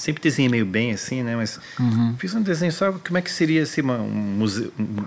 Sempre 0.02 0.22
desenhei 0.24 0.50
meio 0.50 0.66
bem 0.66 0.92
assim, 0.92 1.22
né? 1.24 1.36
Mas 1.36 1.60
Uhum. 1.80 2.16
fiz 2.18 2.34
um 2.34 2.42
desenho 2.42 2.72
só 2.72 2.92
como 2.92 3.18
é 3.18 3.22
que 3.22 3.30
seria 3.32 3.64
assim, 3.64 3.82
uma, 3.82 3.98
um 4.00 4.10
museu, 4.10 4.72
um- 4.80 5.04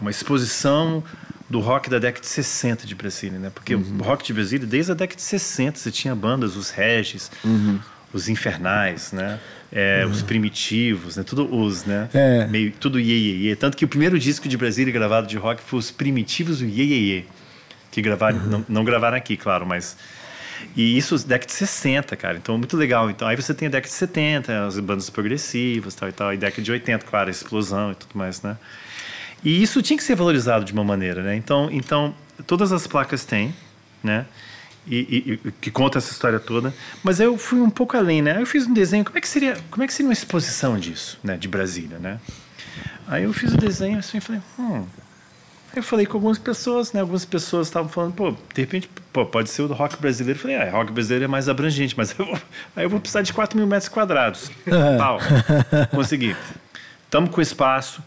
uma 0.00 0.10
exposição 0.10 1.02
do 1.50 1.60
rock 1.60 1.88
da 1.90 1.98
década 1.98 2.20
de 2.22 2.26
60 2.28 2.86
de 2.86 2.94
Brasília, 2.94 3.38
né? 3.38 3.50
Porque 3.54 3.74
Uhum. 3.74 3.98
o 4.00 4.02
rock 4.02 4.24
de 4.24 4.32
Brasília, 4.32 4.66
desde 4.66 4.92
a 4.92 4.94
década 4.94 5.16
de 5.16 5.22
60, 5.22 5.78
você 5.78 5.90
tinha 5.90 6.14
bandas, 6.14 6.56
os 6.56 6.70
Regis, 6.70 7.30
Uhum. 7.44 7.78
os 8.12 8.28
Infernais, 8.28 9.12
né? 9.12 9.38
É, 9.70 10.06
Os 10.06 10.22
Primitivos, 10.22 11.16
né? 11.18 11.22
Tudo 11.22 11.54
os, 11.54 11.84
né? 11.84 12.08
É. 12.14 12.46
Meio, 12.46 12.72
tudo 12.72 12.98
iê, 12.98 13.14
iê, 13.14 13.36
iê. 13.48 13.56
Tanto 13.56 13.76
que 13.76 13.84
o 13.84 13.88
primeiro 13.88 14.18
disco 14.18 14.48
de 14.48 14.56
Brasília 14.56 14.90
gravado 14.90 15.26
de 15.26 15.36
rock 15.36 15.60
foi 15.62 15.78
os 15.78 15.90
Primitivos 15.90 16.62
e 16.62 16.64
o 16.64 16.68
Iê, 16.68 16.84
iê, 16.84 16.98
iê. 17.18 17.24
Que 17.90 18.00
gravaram, 18.00 18.38
não, 18.46 18.64
não 18.66 18.82
gravaram 18.84 19.16
aqui, 19.18 19.36
claro, 19.36 19.66
mas... 19.66 19.94
E 20.76 20.96
isso 20.96 21.16
década 21.26 21.46
de 21.46 21.52
60, 21.52 22.16
cara. 22.16 22.36
Então, 22.38 22.56
muito 22.58 22.76
legal. 22.76 23.10
Então, 23.10 23.26
aí 23.26 23.36
você 23.36 23.52
tem 23.54 23.68
a 23.68 23.70
década 23.70 23.88
de 23.90 23.94
70, 23.98 24.66
as 24.66 24.78
bandas 24.78 25.10
progressivas 25.10 25.94
tal 25.94 26.08
e 26.08 26.12
tal. 26.12 26.32
E 26.32 26.36
década 26.36 26.62
de 26.62 26.70
80, 26.72 27.04
claro, 27.06 27.28
a 27.28 27.30
explosão 27.30 27.92
e 27.92 27.94
tudo 27.94 28.10
mais, 28.16 28.42
né? 28.42 28.56
E 29.44 29.62
isso 29.62 29.80
tinha 29.82 29.96
que 29.96 30.02
ser 30.02 30.14
valorizado 30.16 30.64
de 30.64 30.72
uma 30.72 30.82
maneira, 30.84 31.22
né? 31.22 31.36
Então, 31.36 31.68
então 31.70 32.14
todas 32.46 32.72
as 32.72 32.86
placas 32.86 33.24
têm, 33.24 33.54
né? 34.02 34.26
E, 34.86 34.96
e- 34.96 35.48
e- 35.48 35.52
que 35.60 35.70
conta 35.70 35.98
essa 35.98 36.10
história 36.12 36.40
toda. 36.40 36.74
Mas 37.04 37.20
eu 37.20 37.36
fui 37.36 37.60
um 37.60 37.70
pouco 37.70 37.96
além, 37.96 38.22
né? 38.22 38.40
Eu 38.40 38.46
fiz 38.46 38.66
um 38.66 38.72
desenho. 38.72 39.04
Como 39.04 39.18
é 39.18 39.20
que 39.20 39.28
seria, 39.28 39.56
como 39.70 39.82
é 39.82 39.86
que 39.86 39.92
seria 39.92 40.08
uma 40.08 40.12
exposição 40.14 40.78
disso, 40.78 41.18
né? 41.22 41.36
De 41.36 41.46
Brasília, 41.46 41.98
né? 41.98 42.18
Aí 43.06 43.24
eu 43.24 43.32
fiz 43.32 43.52
o 43.52 43.56
desenho 43.56 43.98
assim 43.98 44.18
e 44.18 44.20
falei, 44.20 44.40
hum. 44.58 44.84
Eu 45.78 45.82
falei 45.84 46.06
com 46.06 46.16
algumas 46.16 46.38
pessoas, 46.38 46.92
né? 46.92 47.00
Algumas 47.00 47.24
pessoas 47.24 47.68
estavam 47.68 47.88
falando, 47.88 48.12
pô, 48.12 48.32
de 48.32 48.60
repente, 48.60 48.90
pô, 49.12 49.24
pode 49.24 49.48
ser 49.48 49.62
o 49.62 49.72
rock 49.72 49.96
brasileiro. 49.96 50.36
Eu 50.36 50.42
falei, 50.42 50.56
ah, 50.56 50.68
rock 50.72 50.90
brasileiro 50.90 51.26
é 51.26 51.28
mais 51.28 51.48
abrangente, 51.48 51.94
mas 51.96 52.18
eu 52.18 52.26
vou, 52.26 52.34
aí 52.74 52.84
eu 52.84 52.90
vou 52.90 52.98
precisar 52.98 53.22
de 53.22 53.32
4 53.32 53.56
mil 53.56 53.64
metros 53.64 53.88
quadrados. 53.88 54.50
Pau. 54.98 55.20
Consegui. 55.94 56.34
Estamos 57.04 57.30
com 57.30 57.40
espaço, 57.40 58.02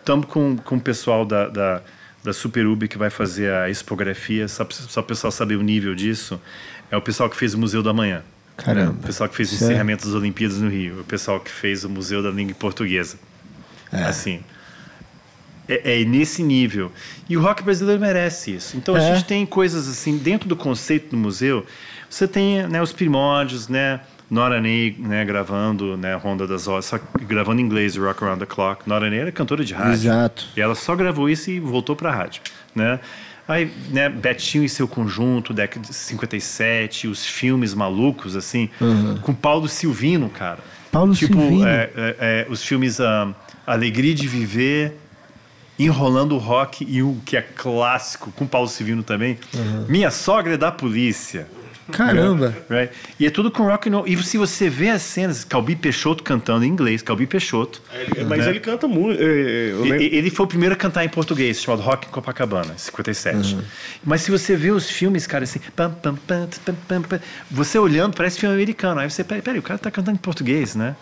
estamos 0.00 0.26
com, 0.26 0.56
com 0.56 0.74
o 0.74 0.80
pessoal 0.80 1.24
da, 1.24 1.46
da, 1.46 1.82
da 2.24 2.32
Super 2.32 2.66
Ubi 2.66 2.88
que 2.88 2.98
vai 2.98 3.08
fazer 3.08 3.52
a 3.52 3.70
expografia, 3.70 4.48
só 4.48 4.64
para 4.64 5.00
o 5.00 5.04
pessoal 5.04 5.30
saber 5.30 5.54
o 5.54 5.62
nível 5.62 5.94
disso. 5.94 6.42
É 6.90 6.96
o 6.96 7.00
pessoal 7.00 7.30
que 7.30 7.36
fez 7.36 7.54
o 7.54 7.58
Museu 7.58 7.84
do 7.84 7.88
Amanhã. 7.88 8.24
Caramba. 8.56 8.98
O 8.98 9.06
pessoal 9.06 9.28
que 9.28 9.36
fez 9.36 9.52
o 9.52 9.54
Sério? 9.54 9.66
encerramento 9.66 10.06
das 10.06 10.14
Olimpíadas 10.16 10.58
no 10.58 10.68
Rio. 10.68 11.02
O 11.02 11.04
pessoal 11.04 11.38
que 11.38 11.52
fez 11.52 11.84
o 11.84 11.88
Museu 11.88 12.20
da 12.20 12.30
Língua 12.30 12.56
Portuguesa. 12.56 13.16
Assim. 13.92 14.42
É, 15.68 16.00
é 16.00 16.04
nesse 16.04 16.42
nível. 16.42 16.90
E 17.28 17.36
o 17.36 17.40
rock 17.40 17.62
brasileiro 17.62 18.00
merece 18.00 18.54
isso. 18.56 18.76
Então 18.76 18.94
a 18.94 18.98
É. 19.02 19.14
gente 19.14 19.26
tem 19.26 19.46
coisas 19.46 19.88
assim, 19.88 20.18
dentro 20.18 20.48
do 20.48 20.56
conceito 20.56 21.10
do 21.10 21.16
museu, 21.16 21.64
você 22.10 22.26
tem 22.26 22.66
né, 22.66 22.82
os 22.82 22.92
primórdios, 22.92 23.68
né? 23.68 24.00
Nora 24.30 24.60
Ney, 24.62 24.96
né, 24.98 25.24
gravando, 25.26 25.94
né, 25.96 26.14
Ronda 26.14 26.46
das 26.46 26.66
Rosas, 26.66 26.86
só 26.86 26.98
gravando 27.26 27.60
em 27.60 27.64
inglês, 27.64 27.96
Rock 27.96 28.24
Around 28.24 28.40
the 28.40 28.46
Clock. 28.46 28.88
Nora 28.88 29.10
Ney 29.10 29.18
era 29.20 29.30
cantora 29.32 29.62
de 29.62 29.74
rádio. 29.74 29.92
Exato. 29.92 30.46
E 30.56 30.60
ela 30.60 30.74
só 30.74 30.96
gravou 30.96 31.28
isso 31.28 31.50
e 31.50 31.60
voltou 31.60 31.94
para 31.94 32.08
a 32.10 32.14
rádio, 32.14 32.40
né? 32.74 32.98
Aí, 33.46 33.70
né, 33.90 34.08
Betinho 34.08 34.64
e 34.64 34.68
seu 34.70 34.88
conjunto, 34.88 35.52
década 35.52 35.86
de 35.86 35.92
57, 35.94 37.08
os 37.08 37.26
filmes 37.26 37.74
malucos, 37.74 38.34
assim, 38.36 38.70
com 39.20 39.34
Paulo 39.34 39.68
Silvino, 39.68 40.30
cara. 40.30 40.60
Paulo 40.90 41.14
tipo, 41.14 41.34
Silvino. 41.34 41.66
é, 41.66 41.90
é, 41.94 42.16
é, 42.20 42.46
os 42.48 42.62
filmes 42.62 43.00
ah, 43.00 43.34
Alegria 43.66 44.14
de 44.14 44.26
Viver, 44.28 44.96
Enrolando 45.84 46.34
o 46.34 46.38
Rock 46.38 46.84
e 46.88 47.02
um 47.02 47.18
que 47.20 47.36
é 47.36 47.42
clássico, 47.42 48.30
com 48.32 48.46
Paulo 48.46 48.68
Silvino 48.68 49.02
também, 49.02 49.38
Minha 49.88 50.10
Sogra 50.10 50.54
é 50.54 50.56
da 50.56 50.70
Polícia. 50.70 51.48
Caramba. 51.90 52.54
Right? 52.70 52.92
E 53.18 53.26
é 53.26 53.30
tudo 53.30 53.50
com 53.50 53.64
rock 53.64 53.88
and 53.88 53.92
roll. 53.96 54.06
E 54.06 54.22
se 54.22 54.38
você 54.38 54.68
vê 54.70 54.90
as 54.90 55.02
cenas, 55.02 55.44
Calbi 55.44 55.74
Peixoto 55.74 56.22
cantando 56.22 56.64
em 56.64 56.68
inglês, 56.68 57.02
Calbi 57.02 57.26
Peixoto. 57.26 57.82
Mas 58.28 58.40
né? 58.40 58.50
ele 58.50 58.60
canta 58.60 58.86
muito. 58.86 59.20
é, 59.20 59.24
eu 59.24 59.84
E- 59.86 59.90
lembro- 59.90 60.02
Ele 60.02 60.30
foi 60.30 60.44
o 60.44 60.48
primeiro 60.48 60.74
a 60.74 60.76
cantar 60.78 61.04
em 61.04 61.08
português, 61.08 61.60
chamado 61.60 61.82
Rock 61.82 62.06
em 62.06 62.10
Copacabana, 62.10 62.74
em 62.74 62.78
57. 62.78 63.58
Mas 64.04 64.22
se 64.22 64.30
você 64.30 64.56
vê 64.56 64.70
os 64.70 64.88
filmes, 64.88 65.26
cara, 65.26 65.44
assim, 65.44 65.60
pam, 65.74 65.90
pam, 65.90 66.14
pam, 66.14 66.48
pam, 66.64 66.74
pam, 66.88 67.02
pam, 67.02 67.20
você 67.50 67.78
olhando, 67.78 68.14
parece 68.16 68.38
filme 68.38 68.54
americano. 68.54 69.00
Aí 69.00 69.10
você, 69.10 69.24
peraí, 69.24 69.42
peraí, 69.42 69.58
o 69.58 69.62
cara 69.62 69.78
tá 69.78 69.90
cantando 69.90 70.16
em 70.16 70.20
português, 70.20 70.74
né? 70.74 70.94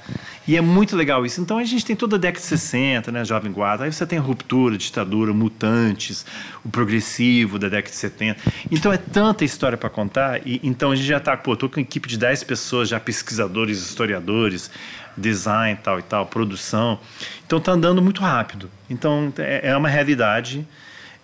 E 0.49 0.57
é 0.57 0.61
muito 0.61 0.97
legal 0.97 1.24
isso. 1.24 1.41
Então 1.41 1.59
a 1.59 1.64
gente 1.64 1.85
tem 1.85 1.95
toda 1.95 2.16
a 2.16 2.18
década 2.18 2.41
de 2.41 2.47
60, 2.47 3.12
né, 3.12 3.24
Jovem 3.24 3.53
Guarda. 3.53 3.85
Aí 3.85 3.93
você 3.93 4.05
tem 4.07 4.18
a 4.18 4.22
ruptura, 4.22 4.76
ditadura, 4.76 5.33
mutantes, 5.33 6.24
o 6.64 6.68
progressivo 6.68 7.59
da 7.59 7.68
década 7.68 7.91
de 7.91 7.97
70. 7.97 8.41
Então 8.70 8.93
é 8.93 8.97
tanta 8.97 9.45
história 9.45 9.78
para 9.78 9.89
contar. 9.91 10.41
E 10.45 10.61
então 10.71 10.93
a 10.93 10.97
gente 10.97 11.07
já 11.07 11.21
tá, 11.21 11.37
pô, 11.37 11.57
tô 11.57 11.68
com 11.68 11.81
uma 11.81 11.83
equipe 11.83 12.09
de 12.09 12.16
10 12.16 12.45
pessoas, 12.45 12.89
já 12.89 13.01
pesquisadores, 13.01 13.79
historiadores, 13.79 14.71
design, 15.16 15.79
tal 15.83 15.99
e 15.99 16.03
tal, 16.03 16.27
produção. 16.27 16.99
Então 17.47 17.61
tá 17.61 17.73
andando 17.73 18.01
muito 18.01 18.21
rápido. 18.21 18.71
Então 18.89 19.33
é, 19.39 19.71
é 19.71 19.77
uma 19.77 19.89
realidade, 19.89 20.66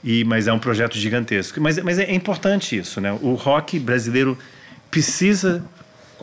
e, 0.02 0.24
mas 0.24 0.48
é 0.48 0.52
um 0.52 0.58
projeto 0.58 0.98
gigantesco. 0.98 1.60
Mas, 1.60 1.78
mas 1.78 1.98
é 1.98 2.12
importante 2.12 2.76
isso, 2.76 3.00
né? 3.00 3.16
O 3.22 3.34
rock 3.34 3.78
brasileiro 3.78 4.36
precisa 4.90 5.64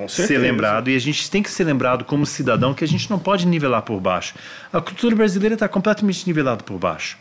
ser 0.07 0.37
lembrado 0.39 0.89
e 0.89 0.95
a 0.95 0.99
gente 0.99 1.29
tem 1.29 1.43
que 1.43 1.51
ser 1.51 1.63
lembrado 1.63 2.03
como 2.03 2.25
cidadão 2.25 2.73
que 2.73 2.83
a 2.83 2.87
gente 2.87 3.09
não 3.09 3.19
pode 3.19 3.45
nivelar 3.45 3.83
por 3.83 3.99
baixo. 3.99 4.33
A 4.71 4.81
cultura 4.81 5.15
brasileira 5.15 5.53
está 5.53 5.67
completamente 5.67 6.25
nivelada 6.25 6.63
por 6.63 6.77
baixo. 6.77 7.17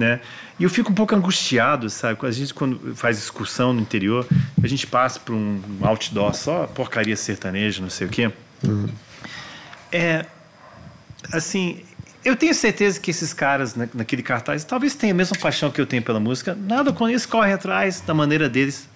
Né? 0.00 0.18
E 0.58 0.64
eu 0.64 0.70
fico 0.70 0.90
um 0.90 0.94
pouco 0.94 1.14
angustiado, 1.14 1.90
sabe? 1.90 2.18
A 2.26 2.30
gente, 2.30 2.54
quando 2.54 2.96
faz 2.96 3.18
excursão 3.18 3.74
no 3.74 3.80
interior, 3.82 4.26
a 4.62 4.66
gente 4.66 4.86
passa 4.86 5.20
por 5.20 5.34
um 5.34 5.60
outdoor 5.82 6.32
só 6.34 6.66
porcaria 6.66 7.14
sertaneja, 7.14 7.82
não 7.82 7.90
sei 7.90 8.06
o 8.06 8.10
quê. 8.10 8.32
É. 9.92 10.24
Assim. 11.32 11.82
Eu 12.24 12.34
tenho 12.36 12.54
certeza 12.54 12.98
que 13.00 13.10
esses 13.10 13.32
caras 13.34 13.74
na- 13.74 13.88
naquele 13.94 14.22
cartaz 14.22 14.62
talvez 14.64 14.94
tenham 14.94 15.14
a 15.14 15.16
mesma 15.16 15.36
paixão 15.38 15.70
que 15.70 15.78
eu 15.80 15.86
tenho 15.86 16.02
pela 16.02 16.18
música. 16.20 16.54
Nada 16.54 16.92
com 16.94 17.06
eles 17.08 17.24
corre 17.26 17.52
atrás 17.52 18.00
da 18.00 18.14
maneira 18.14 18.48
deles. 18.48 18.88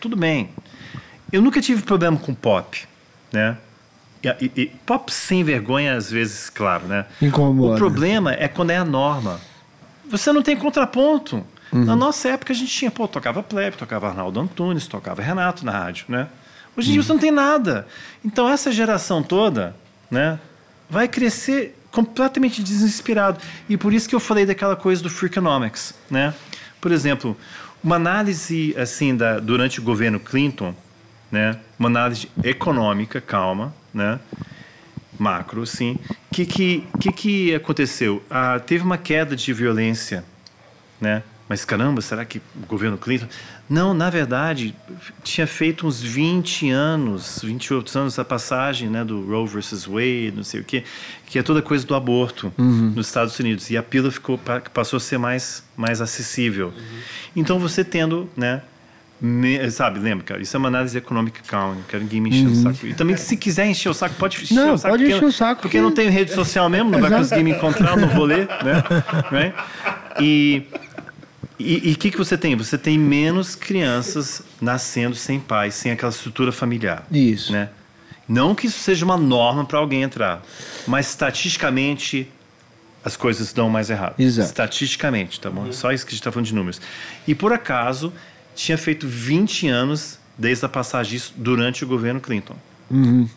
Tudo 0.00 0.16
bem. 0.16 0.48
Eu 1.32 1.40
nunca 1.42 1.60
tive 1.60 1.82
problema 1.82 2.16
com 2.18 2.34
pop, 2.34 2.82
né? 3.32 3.58
E, 4.22 4.28
e- 4.28 4.52
e 4.62 4.66
pop 4.86 5.12
sem 5.12 5.44
vergonha, 5.44 5.96
às 5.96 6.10
vezes, 6.10 6.48
claro, 6.50 6.86
né? 6.86 7.04
Incomoda. 7.20 7.74
O 7.74 7.76
problema 7.76 8.32
é 8.32 8.48
quando 8.48 8.70
é 8.70 8.76
a 8.78 8.84
norma. 8.84 9.38
Você 10.08 10.32
não 10.32 10.42
tem 10.42 10.56
contraponto. 10.56 11.44
Na 11.72 11.96
nossa 11.96 12.28
época 12.28 12.52
a 12.52 12.56
gente 12.56 12.70
tinha, 12.72 12.90
pô, 12.90 13.08
tocava 13.08 13.42
Plebe, 13.42 13.76
tocava 13.76 14.08
Arnaldo 14.08 14.40
Antunes, 14.40 14.86
tocava 14.86 15.20
Renato 15.20 15.66
na 15.66 15.72
rádio, 15.72 16.06
né? 16.08 16.28
Hoje 16.76 16.90
em 16.90 16.92
dia 16.92 17.02
você 17.02 17.12
não 17.12 17.18
tem 17.18 17.30
nada. 17.30 17.86
Então 18.24 18.48
essa 18.48 18.70
geração 18.70 19.22
toda, 19.22 19.74
né, 20.10 20.38
vai 20.88 21.08
crescer 21.08 21.76
completamente 21.90 22.62
desinspirado. 22.62 23.40
E 23.68 23.76
por 23.76 23.92
isso 23.92 24.08
que 24.08 24.14
eu 24.14 24.20
falei 24.20 24.46
daquela 24.46 24.76
coisa 24.76 25.02
do 25.02 25.10
Freakonomics, 25.10 25.94
né? 26.10 26.34
Por 26.80 26.92
exemplo, 26.92 27.36
uma 27.82 27.96
análise 27.96 28.74
assim 28.78 29.16
da 29.16 29.38
durante 29.40 29.80
o 29.80 29.82
governo 29.82 30.20
Clinton, 30.20 30.74
né? 31.30 31.58
Uma 31.78 31.88
análise 31.88 32.30
econômica, 32.44 33.20
calma, 33.20 33.74
né? 33.92 34.20
Macro, 35.18 35.66
sim. 35.66 35.98
O 36.30 36.34
que, 36.34 36.44
que, 36.46 36.84
que, 37.00 37.12
que 37.12 37.54
aconteceu? 37.54 38.22
Ah, 38.30 38.58
teve 38.58 38.84
uma 38.84 38.98
queda 38.98 39.34
de 39.36 39.52
violência, 39.52 40.24
né? 41.00 41.22
Mas 41.48 41.64
caramba, 41.64 42.00
será 42.00 42.24
que 42.24 42.38
o 42.38 42.66
governo 42.66 42.98
Clinton... 42.98 43.26
Não, 43.70 43.94
na 43.94 44.10
verdade, 44.10 44.74
tinha 45.22 45.46
feito 45.46 45.86
uns 45.86 46.00
20 46.02 46.70
anos, 46.70 47.40
28 47.42 47.98
anos 47.98 48.18
a 48.18 48.24
passagem 48.24 48.88
né, 48.88 49.04
do 49.04 49.24
Roe 49.24 49.46
versus 49.46 49.84
Wade, 49.86 50.32
não 50.36 50.42
sei 50.44 50.60
o 50.60 50.64
quê, 50.64 50.82
que 51.26 51.38
é 51.38 51.42
toda 51.44 51.62
coisa 51.62 51.86
do 51.86 51.94
aborto 51.94 52.52
nos 52.58 53.06
Estados 53.06 53.38
Unidos. 53.38 53.70
E 53.70 53.76
a 53.76 53.82
pílula 53.82 54.10
ficou, 54.12 54.36
pa- 54.38 54.60
passou 54.60 54.96
a 54.96 55.00
ser 55.00 55.18
mais, 55.18 55.62
mais 55.76 56.00
acessível. 56.00 56.72
Então, 57.34 57.58
você 57.60 57.84
tendo, 57.84 58.28
né, 58.36 58.62
me- 59.20 59.70
sabe, 59.70 59.98
lembra, 59.98 60.24
cara? 60.24 60.42
Isso 60.42 60.56
é 60.56 60.58
uma 60.58 60.68
análise 60.68 60.96
econômica 60.96 61.40
calma, 61.46 61.74
não 61.76 61.82
quero 61.82 62.02
ninguém 62.02 62.20
me 62.20 62.30
encher 62.30 62.46
o 62.48 62.54
saco. 62.54 62.86
E 62.86 62.94
também, 62.94 63.16
se 63.16 63.36
quiser 63.36 63.66
encher 63.66 63.88
o 63.88 63.94
saco, 63.94 64.14
pode 64.16 64.42
encher 64.42 64.54
Não, 64.54 64.74
o 64.74 64.78
saco. 64.78 64.92
pode 64.92 65.04
porque- 65.04 65.16
encher 65.16 65.24
o 65.26 65.32
saco, 65.32 65.62
Porque 65.62 65.78
que- 65.78 65.82
não 65.82 65.92
tenho 65.92 66.10
rede 66.10 66.32
social 66.32 66.68
mesmo, 66.68 66.90
não 66.90 67.00
vai 67.00 67.10
conseguir 67.10 67.42
me 67.42 67.50
encontrar 67.52 67.96
no 67.96 68.06
rolê, 68.08 68.44
né? 68.44 68.82
Right? 69.30 69.54
E 70.20 70.62
e 71.58 71.92
o 71.92 71.96
que, 71.98 72.10
que 72.10 72.18
você 72.18 72.36
tem? 72.36 72.54
Você 72.56 72.76
tem 72.76 72.98
menos 72.98 73.54
crianças 73.54 74.42
nascendo 74.60 75.14
sem 75.16 75.40
pai, 75.40 75.70
sem 75.70 75.90
aquela 75.90 76.10
estrutura 76.12 76.52
familiar. 76.52 77.06
Isso. 77.10 77.50
Né? 77.50 77.70
Não 78.28 78.54
que 78.54 78.66
isso 78.66 78.78
seja 78.78 79.04
uma 79.06 79.16
norma 79.16 79.64
para 79.64 79.78
alguém 79.78 80.02
entrar, 80.02 80.42
mas 80.86 81.08
estatisticamente 81.08 82.28
as 83.02 83.16
coisas 83.16 83.52
dão 83.54 83.70
mais 83.70 83.88
errado. 83.88 84.16
Exato. 84.18 84.48
Estatisticamente, 84.48 85.40
tá 85.40 85.48
bom? 85.48 85.72
Só 85.72 85.92
isso 85.92 86.04
que 86.04 86.10
a 86.10 86.12
gente 86.12 86.20
está 86.20 86.30
falando 86.32 86.46
de 86.46 86.54
números. 86.54 86.78
E 87.26 87.34
por 87.34 87.52
acaso, 87.54 88.12
tinha 88.56 88.78
feito 88.78 89.06
20 89.06 89.68
anos 89.68 90.18
desde 90.36 90.64
a 90.64 90.68
passagem 90.68 91.12
disso 91.12 91.34
durante 91.36 91.84
o 91.84 91.86
governo 91.86 92.20
Clinton. 92.20 92.56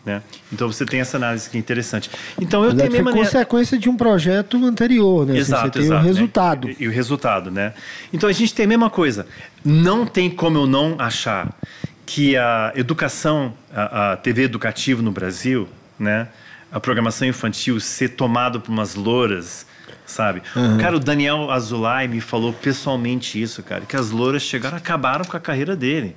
Né? 0.04 0.22
Então 0.52 0.70
você 0.70 0.86
tem 0.86 1.00
essa 1.00 1.16
análise 1.16 1.50
que 1.50 1.56
é 1.56 1.60
interessante. 1.60 2.08
Então 2.40 2.64
eu 2.64 2.74
tenho 2.74 2.90
minha 2.90 3.02
maneira. 3.02 3.26
consequência 3.26 3.76
de 3.76 3.88
um 3.88 3.96
projeto 3.96 4.64
anterior, 4.64 5.26
né? 5.26 5.32
Assim, 5.32 5.40
Exato, 5.40 5.64
você 5.64 5.70
tem 5.70 5.82
exato, 5.82 6.00
o 6.00 6.02
né? 6.02 6.08
resultado. 6.08 6.70
E, 6.70 6.76
e 6.78 6.88
o 6.88 6.90
resultado, 6.90 7.50
né? 7.50 7.74
Então 8.12 8.28
a 8.28 8.32
gente 8.32 8.54
tem 8.54 8.64
a 8.64 8.68
mesma 8.68 8.88
coisa. 8.88 9.26
Não 9.64 10.06
tem 10.06 10.30
como 10.30 10.58
eu 10.58 10.66
não 10.66 10.94
achar 10.98 11.52
que 12.06 12.36
a 12.36 12.72
educação, 12.76 13.52
a, 13.74 14.12
a 14.12 14.16
TV 14.16 14.42
educativa 14.42 15.02
no 15.02 15.10
Brasil, 15.10 15.68
né? 15.98 16.28
A 16.70 16.78
programação 16.78 17.26
infantil 17.26 17.80
ser 17.80 18.10
tomada 18.10 18.60
por 18.60 18.70
umas 18.70 18.94
louras, 18.94 19.66
sabe? 20.10 20.42
Cara, 20.80 20.96
o 20.96 21.00
Daniel 21.00 21.50
Azulay 21.50 22.08
me 22.08 22.20
falou 22.20 22.52
pessoalmente 22.52 23.40
isso, 23.40 23.62
cara, 23.62 23.82
que 23.82 23.96
as 23.96 24.10
louras 24.10 24.42
chegaram, 24.42 24.76
acabaram 24.76 25.24
com 25.24 25.36
a 25.36 25.40
carreira 25.40 25.74
dele. 25.74 26.16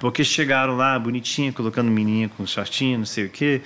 Porque 0.00 0.24
chegaram 0.24 0.76
lá, 0.76 0.98
bonitinha, 0.98 1.52
colocando 1.52 1.90
menina 1.90 2.30
com 2.36 2.46
shortinho, 2.46 2.98
não 2.98 3.06
sei 3.06 3.26
o 3.26 3.28
quê, 3.28 3.60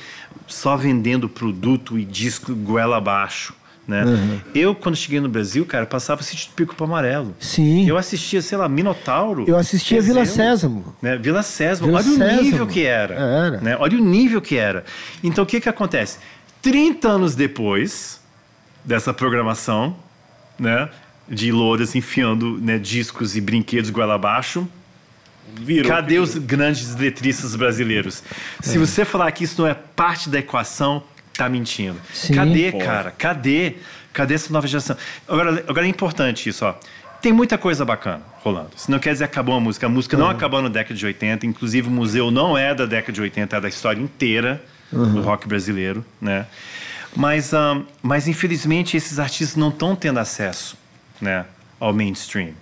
só 0.47 0.77
vendendo 0.77 1.29
produto 1.29 1.99
e 1.99 2.05
disco 2.05 2.55
goela 2.55 2.97
abaixo. 2.97 3.55
Né? 3.87 4.05
Eu, 4.55 4.75
quando 4.77 4.95
cheguei 4.95 5.19
no 5.21 5.29
Brasil, 5.29 5.67
cara, 5.67 5.85
passava 5.87 6.23
sítio 6.23 6.49
do 6.51 6.55
Pico 6.55 6.75
pro 6.75 6.85
Amarelo. 6.85 7.35
Sim. 7.41 7.89
Eu 7.89 7.97
assistia, 7.97 8.41
sei 8.41 8.57
lá, 8.57 8.69
Minotauro. 8.69 9.45
Eu 9.49 9.57
assistia 9.57 10.01
Vila 10.01 10.25
Sésamo. 10.25 10.95
Né? 11.03 11.17
Vila 11.19 11.43
Sésamo. 11.43 11.89
Vila 11.89 11.99
Olha 11.99 12.09
o 12.09 12.17
Sésamo. 12.17 12.43
nível 12.43 12.67
que 12.67 12.85
era. 12.85 13.15
Era. 13.15 13.61
Né? 13.61 13.77
Olha 13.79 13.99
o 13.99 14.01
nível 14.01 14.41
que 14.41 14.57
era. 14.57 14.85
Então, 15.23 15.43
o 15.43 15.47
que 15.47 15.61
que 15.61 15.69
acontece? 15.69 16.19
30 16.63 17.09
anos 17.09 17.35
depois 17.35 18.22
dessa 18.85 19.12
programação, 19.14 19.97
né? 20.59 20.89
De 21.28 21.51
louras 21.53 21.95
enfiando 21.95 22.59
né, 22.61 22.78
discos 22.78 23.37
e 23.37 23.41
brinquedos 23.41 23.91
goela 23.91 24.14
abaixo, 24.14 24.66
Virou 25.55 25.91
Cadê 25.91 26.14
que- 26.14 26.20
os 26.20 26.37
grandes 26.39 26.95
letristas 26.95 27.57
brasileiros? 27.57 28.22
Se 28.61 28.78
você 28.78 29.05
falar 29.05 29.30
que 29.33 29.43
isso 29.45 29.61
não 29.61 29.68
é 29.68 29.74
parte 29.74 30.30
da 30.30 30.39
equação, 30.39 31.03
tá 31.37 31.49
mentindo. 31.49 31.97
Sim. 32.14 32.35
Cadê, 32.35 32.70
Pô. 32.72 32.78
cara? 32.78 33.11
Cadê? 33.11 33.74
Cadê 34.12 34.35
essa 34.35 34.53
nova 34.53 34.66
geração? 34.68 34.97
Agora, 35.28 35.64
agora 35.66 35.85
é 35.85 35.89
importante 35.91 36.49
isso, 36.49 36.64
ó. 36.64 36.74
Tem 37.20 37.33
muita 37.33 37.59
coisa 37.59 37.85
bacana 37.85 38.22
rolando. 38.41 38.70
Isso 38.76 38.91
não 38.91 38.99
quer 39.01 39.12
dizer 39.12 39.26
que 39.26 39.33
acabou 39.33 39.57
a 39.57 39.61
música. 39.61 39.87
A 39.87 39.89
música 39.91 40.16
não 40.16 40.28
acabou 40.30 40.62
na 40.62 40.68
década 40.68 40.95
de 40.95 41.05
80. 41.05 41.45
Inclusive, 41.45 41.89
o 41.89 41.91
museu 41.91 42.30
não 42.30 42.57
é 42.57 42.72
da 42.74 42.87
década 42.87 43.12
de 43.12 43.20
80, 43.20 43.57
é 43.57 43.61
da 43.61 43.68
história 43.68 44.01
inteira 44.01 44.62
do 44.93 45.20
rock 45.22 45.47
brasileiro, 45.49 46.05
né? 46.20 46.47
Mas, 47.15 47.53
ahn, 47.53 47.85
mas, 48.03 48.27
infelizmente, 48.27 48.97
esses 48.97 49.19
artistas 49.19 49.57
não 49.57 49.69
estão 49.69 49.95
tendo 49.95 50.19
acesso 50.19 50.77
né, 51.21 51.45
ao 51.79 51.93
mainstream. 51.93 52.55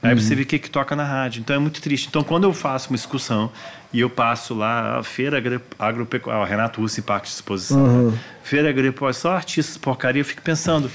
Aí 0.00 0.14
você 0.14 0.34
vê 0.34 0.42
o 0.42 0.46
que, 0.46 0.58
que 0.58 0.70
toca 0.70 0.94
na 0.94 1.04
rádio. 1.04 1.40
Então 1.40 1.56
é 1.56 1.58
muito 1.58 1.82
triste. 1.82 2.06
Então, 2.08 2.22
quando 2.22 2.44
eu 2.44 2.52
faço 2.52 2.90
uma 2.90 2.96
excursão 2.96 3.50
e 3.92 4.00
eu 4.00 4.08
passo 4.08 4.54
lá, 4.54 4.98
a 4.98 5.02
feira 5.02 5.42
agropecuária, 5.78 6.40
o 6.40 6.44
Renato 6.44 6.80
Russo 6.80 7.00
em 7.00 7.02
parte 7.02 7.24
de 7.24 7.30
exposição, 7.30 8.10
né? 8.10 8.18
feira 8.42 8.68
agropecuária, 8.68 9.14
só 9.14 9.32
artistas 9.32 9.76
porcaria, 9.76 10.20
eu 10.20 10.24
fico 10.24 10.42
pensando, 10.42 10.90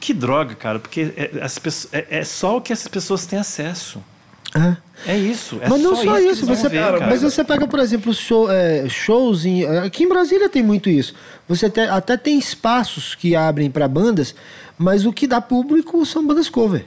que 0.00 0.12
droga, 0.12 0.54
cara, 0.56 0.80
porque 0.80 1.12
é, 1.16 1.30
as 1.40 1.58
pessoas, 1.58 1.94
é, 1.94 2.06
é 2.10 2.24
só 2.24 2.56
o 2.56 2.60
que 2.60 2.72
essas 2.72 2.88
pessoas 2.88 3.26
têm 3.26 3.38
acesso. 3.38 4.02
É. 4.54 4.76
É 5.04 5.18
isso. 5.18 5.58
É 5.60 5.68
mas 5.68 5.80
não 5.82 5.96
só, 5.96 6.18
isso, 6.18 6.46
você, 6.46 6.68
ver, 6.68 6.80
cara. 6.80 7.06
mas 7.06 7.22
você 7.22 7.42
pega, 7.42 7.66
por 7.66 7.80
exemplo, 7.80 8.14
show- 8.14 8.50
é, 8.50 8.88
shows 8.88 9.44
em, 9.44 9.64
aqui 9.78 10.04
em 10.04 10.08
Brasília 10.08 10.48
tem 10.48 10.62
muito 10.62 10.88
isso. 10.88 11.14
Você 11.48 11.68
te- 11.68 11.80
até 11.80 12.16
tem 12.16 12.38
espaços 12.38 13.14
que 13.14 13.34
abrem 13.34 13.70
para 13.70 13.88
bandas, 13.88 14.34
mas 14.78 15.04
o 15.04 15.12
que 15.12 15.26
dá 15.26 15.40
público 15.40 16.04
são 16.06 16.24
bandas 16.24 16.48
cover. 16.48 16.84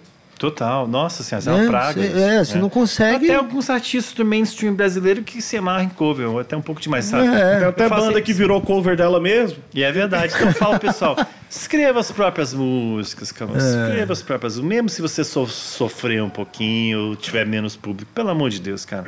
Total. 0.50 0.88
Nossa 0.88 1.24
senhora, 1.24 1.44
é 1.46 1.50
né? 1.50 1.62
uma 1.64 1.70
praga. 1.70 2.02
Cê- 2.02 2.08
é, 2.22 2.44
você 2.44 2.56
né? 2.56 2.62
não 2.62 2.70
consegue. 2.70 3.26
Até 3.26 3.36
alguns 3.36 3.70
artistas 3.70 4.14
do 4.14 4.24
mainstream 4.26 4.74
brasileiro 4.74 5.24
que 5.24 5.42
se 5.42 5.58
amarram 5.58 5.84
em 5.86 5.90
cover, 5.90 6.30
ou 6.30 6.40
até 6.40 6.56
um 6.56 6.62
pouco 6.62 6.80
demais, 6.82 7.06
sabe? 7.06 7.28
É. 7.28 7.58
Tem 7.60 7.68
até 7.68 7.90
banda 7.90 8.12
isso. 8.14 8.22
que 8.24 8.34
virou 8.34 8.62
cover 8.62 8.96
dela 8.96 9.20
mesmo. 9.20 9.58
E 9.74 9.84
é 9.84 9.92
verdade. 9.92 10.34
Então 10.36 10.48
eu 10.48 10.54
falo, 10.54 10.80
pessoal, 10.80 11.18
escreva 11.50 12.00
as 12.00 12.12
próprias 12.12 12.54
músicas, 12.54 13.32
cara. 13.32 13.52
É. 13.54 13.58
Escreva 13.58 14.14
as 14.14 14.22
próprias 14.22 14.60
Mesmo 14.60 14.90
se 14.90 15.02
você 15.02 15.24
so- 15.24 15.48
sofrer 15.48 16.22
um 16.22 16.30
pouquinho, 16.30 17.10
ou 17.10 17.16
tiver 17.16 17.46
menos 17.46 17.76
público, 17.76 18.12
pelo 18.14 18.30
amor 18.30 18.50
de 18.50 18.60
Deus, 18.60 18.86
cara. 18.86 19.06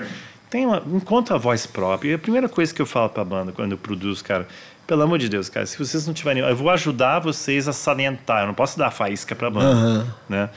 Tem 0.50 0.66
uma, 0.66 0.82
encontra 0.94 1.36
a 1.36 1.38
voz 1.38 1.66
própria. 1.66 2.12
E 2.12 2.14
a 2.14 2.20
primeira 2.20 2.48
coisa 2.48 2.74
que 2.74 2.82
eu 2.82 2.86
falo 2.86 3.10
pra 3.10 3.24
banda 3.26 3.52
quando 3.52 3.74
eu 3.74 3.78
produzo, 3.78 4.24
cara, 4.24 4.48
pelo 4.88 5.02
amor 5.04 5.20
de 5.20 5.28
Deus, 5.28 5.50
cara, 5.50 5.66
se 5.66 5.78
vocês 5.78 6.08
não 6.08 6.14
tiverem. 6.14 6.42
Eu 6.42 6.56
vou 6.56 6.70
ajudar 6.70 7.20
vocês 7.20 7.68
a 7.68 7.74
salientar. 7.74 8.44
Eu 8.44 8.48
não 8.48 8.54
posso 8.54 8.78
dar 8.80 8.90
faísca 8.90 9.36
pra 9.36 9.50
banda. 9.50 9.66
Aham. 9.68 10.08
Né? 10.30 10.50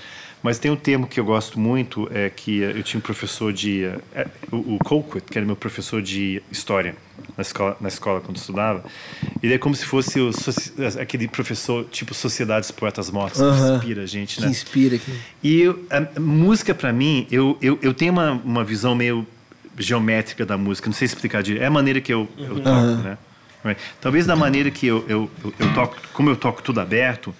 Mas 0.43 0.59
tem 0.59 0.71
um 0.71 0.77
termo 0.77 1.07
que 1.07 1.21
eu 1.21 1.25
gosto 1.25 1.59
muito, 1.61 2.09
é 2.13 2.31
que 2.31 2.63
eh, 2.63 2.73
eu 2.77 2.83
tinha 2.83 2.99
um 2.99 3.03
professor 3.03 3.53
de... 3.53 3.85
eh, 4.13 4.27
o, 4.51 4.77
o 4.77 4.81
Colquitt, 4.81 5.27
que 5.31 5.39
era 5.39 5.47
meu 5.47 5.57
professor 5.57 6.01
de 6.01 6.43
história 6.51 6.95
na 7.37 7.43
escola, 7.43 7.77
na 7.81 7.89
escola 7.89 8.21
quando 8.21 8.37
estudava. 8.37 8.85
Ele 9.43 9.55
é 9.55 9.59
como 9.59 9.75
se 9.75 9.85
fosse 9.87 10.21
o, 10.21 10.31
aquele 11.01 11.27
professor 11.29 11.85
tipo 11.91 12.13
Sociedades 12.15 12.71
Poetas 12.71 13.11
Mortos, 13.11 13.41
que 13.41 13.47
Aham. 13.47 13.75
inspira 13.77 14.03
a 14.03 14.07
gente, 14.07 14.37
que 14.37 14.43
né? 14.43 14.49
inspira 14.49 14.97
aqui. 14.97 15.13
E 15.43 15.61
eu- 15.61 15.85
a, 15.91 16.21
música, 16.21 16.75
para 16.75 16.93
mim, 16.93 17.27
eu, 17.31 17.57
eu, 17.61 17.79
eu 17.83 17.95
tenho 17.95 18.13
uma, 18.13 18.33
uma 18.33 18.65
visão 18.65 18.95
meio 18.95 19.27
geométrica 19.79 20.45
da 20.45 20.59
música, 20.59 20.89
não 20.89 20.95
sei 20.95 21.07
explicar 21.07 21.43
direito. 21.43 21.63
É 21.63 21.67
a 21.67 21.71
maneira 21.71 22.01
que 22.01 22.13
eu, 22.13 22.29
eu 22.39 22.55
toco, 22.57 22.69
Aham. 22.69 22.97
né? 23.03 23.77
Talvez 24.01 24.27
da 24.27 24.35
maneira 24.35 24.71
que 24.71 24.87
eu, 24.87 25.05
eu, 25.09 25.31
eu 25.59 25.75
toco, 25.75 25.97
como 26.15 26.31
eu 26.31 26.37
toco 26.37 26.63
tudo 26.63 26.81
aberto, 26.81 27.35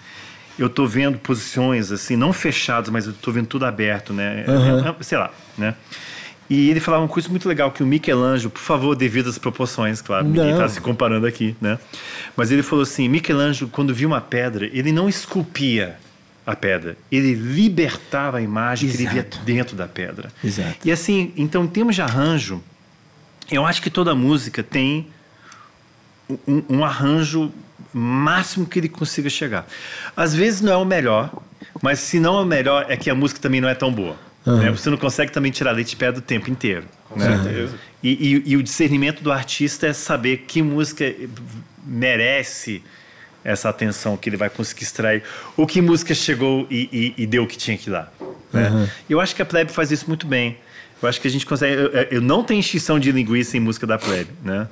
eu 0.59 0.69
tô 0.69 0.85
vendo 0.85 1.17
posições 1.17 1.91
assim, 1.91 2.15
não 2.15 2.31
fechadas, 2.33 2.89
mas 2.89 3.07
eu 3.07 3.13
tô 3.13 3.31
vendo 3.31 3.47
tudo 3.47 3.65
aberto, 3.65 4.13
né? 4.13 4.45
É- 4.47 5.03
sei 5.03 5.17
lá, 5.17 5.31
né? 5.57 5.75
E 6.49 6.69
ele 6.69 6.81
falava 6.81 7.03
uma 7.03 7.09
coisa 7.09 7.29
muito 7.29 7.47
legal, 7.47 7.71
que 7.71 7.81
o 7.81 7.85
Michelangelo, 7.85 8.51
por 8.51 8.59
favor, 8.59 8.93
devido 8.93 9.29
às 9.29 9.37
proporções, 9.37 10.01
claro, 10.01 10.25
ninguém 10.25 10.47
Não. 10.47 10.51
está 10.51 10.67
se 10.67 10.81
comparando 10.81 11.25
aqui, 11.25 11.55
né? 11.61 11.79
Mas 12.35 12.51
ele 12.51 12.61
falou 12.61 12.83
assim, 12.83 13.07
Michelangelo, 13.07 13.69
quando 13.71 13.93
viu 13.95 14.09
uma 14.09 14.19
pedra, 14.19 14.65
ele 14.73 14.91
não 14.91 15.07
esculpia 15.07 15.95
a 16.45 16.53
pedra, 16.53 16.97
ele 17.09 17.33
libertava 17.35 18.39
a 18.39 18.41
imagem 18.41 18.89
que 18.89 18.97
ele 18.97 19.07
via 19.07 19.21
Exato. 19.21 19.39
dentro 19.45 19.75
da 19.77 19.87
pedra. 19.87 20.29
Exato. 20.43 20.75
E 20.83 20.91
assim, 20.91 21.31
então, 21.37 21.63
em 21.63 21.67
termos 21.67 21.95
de 21.95 22.01
arranjo, 22.01 22.61
eu 23.49 23.65
acho 23.65 23.81
que 23.81 23.89
toda 23.89 24.13
música 24.13 24.61
tem 24.61 25.07
um, 26.47 26.63
um 26.69 26.83
arranjo 26.85 27.49
máximo 27.93 28.65
que 28.65 28.79
ele 28.79 28.89
consiga 28.89 29.29
chegar. 29.29 29.67
Às 30.15 30.33
vezes 30.35 30.61
não 30.61 30.71
é 30.73 30.77
o 30.77 30.85
melhor, 30.85 31.31
mas 31.81 31.99
se 31.99 32.19
não 32.19 32.37
é 32.39 32.41
o 32.41 32.45
melhor, 32.45 32.85
é 32.89 32.95
que 32.97 33.09
a 33.09 33.15
música 33.15 33.39
também 33.39 33.59
não 33.61 33.69
é 33.69 33.75
tão 33.75 33.91
boa. 33.91 34.15
né? 34.45 34.71
Você 34.71 34.89
não 34.89 34.97
consegue 34.97 35.31
também 35.31 35.51
tirar 35.51 35.71
leite 35.71 35.89
de 35.91 35.95
pedra 35.97 36.19
o 36.19 36.21
tempo 36.23 36.49
inteiro. 36.49 36.85
né? 37.15 37.25
certeza. 37.43 37.75
E, 38.01 38.09
e- 38.09 38.43
e 38.51 38.57
o 38.57 38.63
discernimento 38.63 39.21
do 39.21 39.31
artista 39.31 39.85
é 39.87 39.93
saber 39.93 40.45
que 40.47 40.61
música 40.63 41.13
merece 41.85 42.81
essa 43.43 43.69
atenção 43.69 44.15
que 44.15 44.29
ele 44.29 44.37
vai 44.37 44.49
conseguir 44.49 44.83
extrair, 44.83 45.23
ou 45.57 45.65
que 45.65 45.81
música 45.81 46.13
chegou 46.13 46.67
e, 46.69 47.13
e- 47.17 47.23
e 47.23 47.25
deu 47.27 47.43
o 47.43 47.47
que 47.47 47.57
tinha 47.57 47.77
que 47.77 47.89
dar. 47.89 48.11
Né? 48.53 48.89
Eu 49.09 49.19
acho 49.19 49.35
que 49.35 49.41
a 49.41 49.45
Plebe 49.45 49.71
faz 49.71 49.91
isso 49.91 50.05
muito 50.07 50.27
bem. 50.27 50.57
Eu 51.01 51.09
acho 51.09 51.19
que 51.19 51.27
a 51.27 51.31
gente 51.31 51.45
consegue. 51.45 51.73
Eu, 51.73 51.89
eu 52.11 52.21
não 52.21 52.43
tenho 52.43 52.59
extinção 52.59 52.99
de 52.99 53.11
linguiça 53.11 53.57
em 53.57 53.59
música 53.59 53.87
da 53.87 53.97
Plebe, 53.97 54.29
né? 54.43 54.67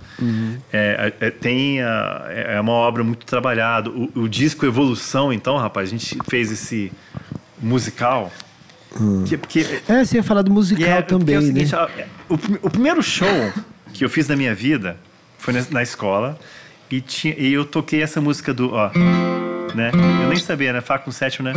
É, 0.71 1.13
é, 1.19 1.29
tem 1.31 1.81
a- 1.81 2.25
é 2.29 2.59
uma 2.61 2.71
obra 2.73 3.03
muito 3.03 3.25
trabalhada. 3.25 3.89
O, 3.89 4.11
o 4.15 4.29
disco 4.29 4.65
Evolução, 4.65 5.33
então, 5.33 5.57
rapaz, 5.57 5.89
a 5.89 5.91
gente 5.91 6.17
fez 6.29 6.51
esse 6.51 6.91
musical. 7.61 8.31
Que, 9.27 9.37
porque 9.37 9.65
É, 9.87 10.03
você 10.03 10.17
ia 10.17 10.23
falar 10.23 10.41
do 10.41 10.51
musical 10.51 10.87
é, 10.87 11.01
também, 11.01 11.35
é 11.35 11.39
o 11.39 11.41
seguinte, 11.43 11.75
né? 11.75 11.87
o, 12.27 12.33
o 12.63 12.69
primeiro 12.71 13.03
show 13.03 13.27
que 13.93 14.03
eu 14.03 14.09
fiz 14.09 14.27
na 14.27 14.35
minha 14.35 14.53
vida 14.55 14.97
foi 15.37 15.53
na, 15.53 15.63
na 15.69 15.83
escola 15.83 16.39
e, 16.89 16.99
tinha, 16.99 17.35
e 17.37 17.53
eu 17.53 17.65
toquei 17.65 18.01
essa 18.01 18.19
música 18.19 18.51
do, 18.51 18.73
ó, 18.73 18.89
né? 19.75 19.91
Eu 20.23 20.29
nem 20.29 20.37
sabia, 20.39 20.73
né? 20.73 20.81
Fá 20.81 20.97
com 20.97 21.11
sétimo, 21.11 21.47
né? 21.47 21.53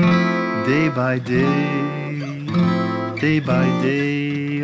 Day 0.67 0.91
by 0.91 1.21
day, 1.21 1.47
day 3.21 3.41
by 3.41 3.81
day, 3.81 4.12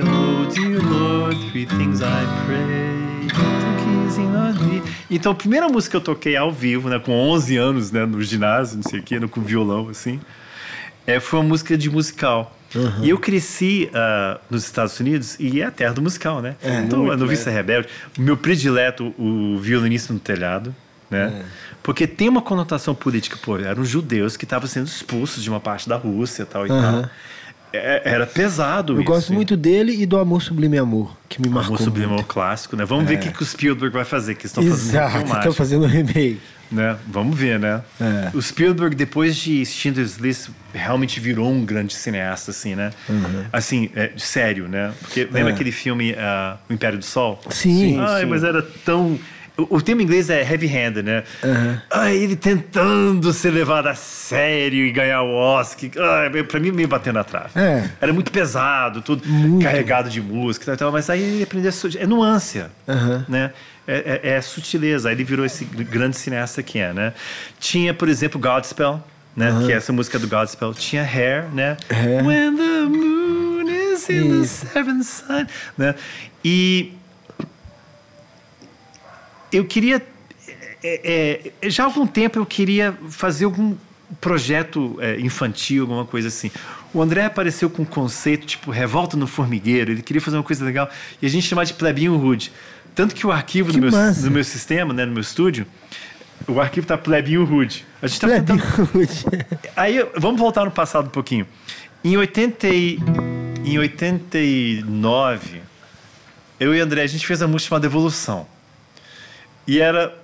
dear 0.04 0.80
Lord, 0.82 1.36
three 1.50 1.66
things 1.66 2.02
I 2.02 2.24
pray. 2.46 3.28
to 3.28 3.34
keys 3.84 4.18
in 4.18 4.34
on 4.34 4.54
me. 4.66 4.82
Então, 5.10 5.32
a 5.32 5.34
primeira 5.34 5.68
música 5.68 5.92
que 5.92 5.96
eu 5.96 6.00
toquei 6.00 6.36
ao 6.36 6.52
vivo, 6.52 6.88
né, 6.88 6.98
com 6.98 7.12
11 7.12 7.56
anos, 7.56 7.90
né, 7.90 8.04
no 8.04 8.22
ginásio, 8.22 8.76
não 8.76 8.82
sei 8.82 9.00
o 9.00 9.02
quê, 9.02 9.18
com 9.28 9.40
violão, 9.40 9.88
assim, 9.88 10.20
é, 11.06 11.18
foi 11.18 11.40
uma 11.40 11.48
música 11.48 11.76
de 11.76 11.90
musical. 11.90 12.54
E 13.02 13.08
eu 13.08 13.18
cresci 13.18 13.88
ah, 13.94 14.38
nos 14.50 14.64
Estados 14.64 15.00
Unidos 15.00 15.36
e 15.40 15.62
é 15.62 15.64
a 15.64 15.70
terra 15.70 15.94
do 15.94 16.02
musical, 16.02 16.42
né? 16.42 16.54
então, 16.84 17.10
a 17.10 17.16
Noviça 17.16 17.50
Rebelde, 17.50 17.88
o 18.18 18.20
meu 18.20 18.36
predileto, 18.36 19.14
o 19.18 19.58
violinista 19.58 20.12
no 20.12 20.20
telhado, 20.20 20.74
né? 21.10 21.46
Porque 21.82 22.06
tem 22.06 22.28
uma 22.28 22.42
conotação 22.42 22.94
política, 22.94 23.38
pô, 23.42 23.56
eram 23.56 23.82
judeus 23.86 24.36
que 24.36 24.44
estavam 24.44 24.68
sendo 24.68 24.86
expulsos 24.86 25.42
de 25.42 25.48
uma 25.48 25.60
parte 25.60 25.88
da 25.88 25.96
Rússia 25.96 26.44
tal 26.44 26.66
e 26.66 26.70
Aham. 26.70 27.02
tal. 27.02 27.10
É- 27.72 28.02
era 28.04 28.26
pesado 28.26 28.94
Eu 28.94 29.00
isso. 29.00 29.04
gosto 29.04 29.32
muito 29.32 29.56
dele 29.56 29.92
e 30.00 30.06
do 30.06 30.18
Amor 30.18 30.40
Sublime 30.42 30.78
Amor, 30.78 31.14
que 31.28 31.40
me 31.40 31.48
marcou 31.48 31.74
Amor 31.76 31.84
Sublime. 31.84 32.06
Amor 32.12 32.24
clássico, 32.24 32.76
né? 32.76 32.84
Vamos 32.84 33.06
ver 33.06 33.16
o 33.16 33.18
que, 33.20 33.30
que 33.30 33.42
o 33.42 33.46
Spielberg 33.46 33.92
vai 33.94 34.04
fazer, 34.04 34.34
que 34.34 34.42
eles 34.42 34.50
estão 34.50 34.62
fazendo 34.62 34.88
Exato, 34.90 35.10
filmagem 35.10 35.36
estão 35.38 35.52
fazendo 35.52 35.84
um 35.84 35.88
remake. 35.88 36.40
né? 36.70 36.96
Vamos 37.06 37.38
ver, 37.38 37.58
né? 37.58 37.82
É. 38.00 38.30
O 38.34 38.40
Spielberg, 38.42 38.94
depois 38.96 39.36
de 39.36 39.64
Schindler's 39.66 40.16
List, 40.16 40.48
realmente 40.72 41.20
virou 41.20 41.50
um 41.50 41.64
grande 41.64 41.94
cineasta, 41.94 42.50
assim, 42.50 42.74
né? 42.74 42.90
Assim, 43.52 43.90
é, 43.94 44.12
sério, 44.16 44.66
né? 44.68 44.92
Porque 45.00 45.24
lembra 45.24 45.42
Uhum. 45.44 45.48
É. 45.48 45.52
aquele 45.52 45.72
filme 45.72 46.14
ah, 46.18 46.56
O 46.68 46.72
Império 46.72 46.98
do 46.98 47.04
Sol? 47.04 47.40
Sim, 47.50 47.98
Ai, 48.00 48.22
sim. 48.22 48.26
mas 48.28 48.44
era 48.44 48.62
tão... 48.62 49.18
O, 49.58 49.76
o 49.76 49.82
termo 49.82 50.00
em 50.00 50.04
inglês 50.04 50.30
é 50.30 50.40
heavy-handed, 50.42 51.02
né? 51.04 51.24
Uhum. 51.42 51.78
Ai, 51.90 52.16
ele 52.16 52.36
tentando 52.36 53.32
ser 53.32 53.50
levado 53.50 53.88
a 53.88 53.94
sério 53.94 54.86
e 54.86 54.92
ganhar 54.92 55.22
o 55.22 55.34
Oscar. 55.34 55.90
Ai, 55.98 56.44
pra 56.44 56.60
mim, 56.60 56.70
meio 56.70 56.86
batendo 56.86 57.16
na 57.16 57.24
trave. 57.24 57.50
É. 57.56 57.90
Era 58.00 58.12
muito 58.12 58.30
pesado, 58.30 59.02
tudo 59.02 59.26
Muito. 59.28 59.64
carregado 59.64 60.08
de 60.08 60.20
música 60.20 60.62
e 60.64 60.66
tal, 60.66 60.76
tal, 60.76 60.92
mas 60.92 61.10
aí 61.10 61.20
ele 61.22 61.42
aprendeu 61.42 61.72
É 61.98 62.06
nuância, 62.06 62.70
Aham. 62.88 63.26
né? 63.28 63.50
É, 63.86 64.20
é- 64.22 64.30
é 64.36 64.40
sutileza. 64.40 65.08
Aí 65.08 65.14
ele 65.16 65.24
virou 65.24 65.44
esse 65.44 65.64
grande 65.64 66.16
cineasta 66.16 66.62
que 66.62 66.78
é, 66.78 66.92
né? 66.92 67.12
Tinha, 67.58 67.92
por 67.92 68.08
exemplo, 68.08 68.38
Godspell, 68.40 69.02
né? 69.34 69.50
Que 69.66 69.72
é 69.72 69.76
essa 69.76 69.92
música 69.92 70.18
do 70.20 70.28
Godspell. 70.28 70.72
Tinha 70.72 71.02
Hair, 71.02 71.46
né? 71.52 71.76
Hair. 71.90 72.24
When 72.24 72.56
the 72.56 72.82
moon 72.84 73.68
is 73.70 74.08
in 74.08 74.28
the 74.38 74.44
Isso. 74.44 74.66
seventh 74.66 75.04
sun, 75.04 75.46
né? 75.76 75.94
E 76.44 76.92
eu 79.52 79.64
queria 79.64 80.02
é, 80.82 81.52
é, 81.62 81.70
já 81.70 81.82
há 81.82 81.86
algum 81.86 82.06
tempo 82.06 82.38
eu 82.38 82.46
queria 82.46 82.96
fazer 83.08 83.44
algum 83.44 83.74
projeto 84.20 84.96
é, 85.00 85.20
infantil, 85.20 85.82
alguma 85.82 86.04
coisa 86.04 86.28
assim. 86.28 86.50
O 86.94 87.02
André 87.02 87.24
apareceu 87.24 87.68
com 87.68 87.82
um 87.82 87.86
conceito 87.86 88.46
tipo 88.46 88.70
revolta 88.70 89.16
no 89.16 89.26
formigueiro. 89.26 89.92
Ele 89.92 90.02
queria 90.02 90.20
fazer 90.22 90.36
uma 90.36 90.42
coisa 90.42 90.64
legal 90.64 90.88
e 91.20 91.26
a 91.26 91.28
gente 91.28 91.46
chamava 91.46 91.66
de 91.66 91.74
plebinho 91.74 92.16
rude. 92.16 92.52
Tanto 92.94 93.14
que 93.14 93.26
o 93.26 93.30
arquivo 93.30 93.70
Que 93.70 93.80
no 93.80 93.90
meu, 93.90 94.14
no 94.14 94.30
meu 94.30 94.44
sistema, 94.44 94.92
né, 94.94 95.04
no 95.04 95.12
meu 95.12 95.20
estúdio, 95.20 95.66
o 96.46 96.60
arquivo 96.60 96.86
tá 96.86 96.96
plebinho 96.96 97.44
rude. 97.44 97.84
A 98.00 98.06
gente 98.06 98.20
tá 98.20 98.28
tentando 98.28 98.62
Aí, 99.76 100.04
vamos 100.16 100.40
voltar 100.40 100.64
no 100.64 100.70
passado 100.70 101.06
um 101.06 101.10
pouquinho. 101.10 101.46
Em, 102.02 102.16
80, 102.16 102.68
e- 102.68 102.98
em 103.64 103.78
89, 103.78 105.60
eu 106.58 106.74
e 106.74 106.80
o 106.80 106.82
André, 106.82 107.02
a 107.02 107.06
gente 107.06 107.26
fez 107.26 107.42
a 107.42 107.46
música 107.46 107.68
chamada 107.68 107.86
Evolução. 107.86 108.46
E 109.68 109.80
era 109.80 110.14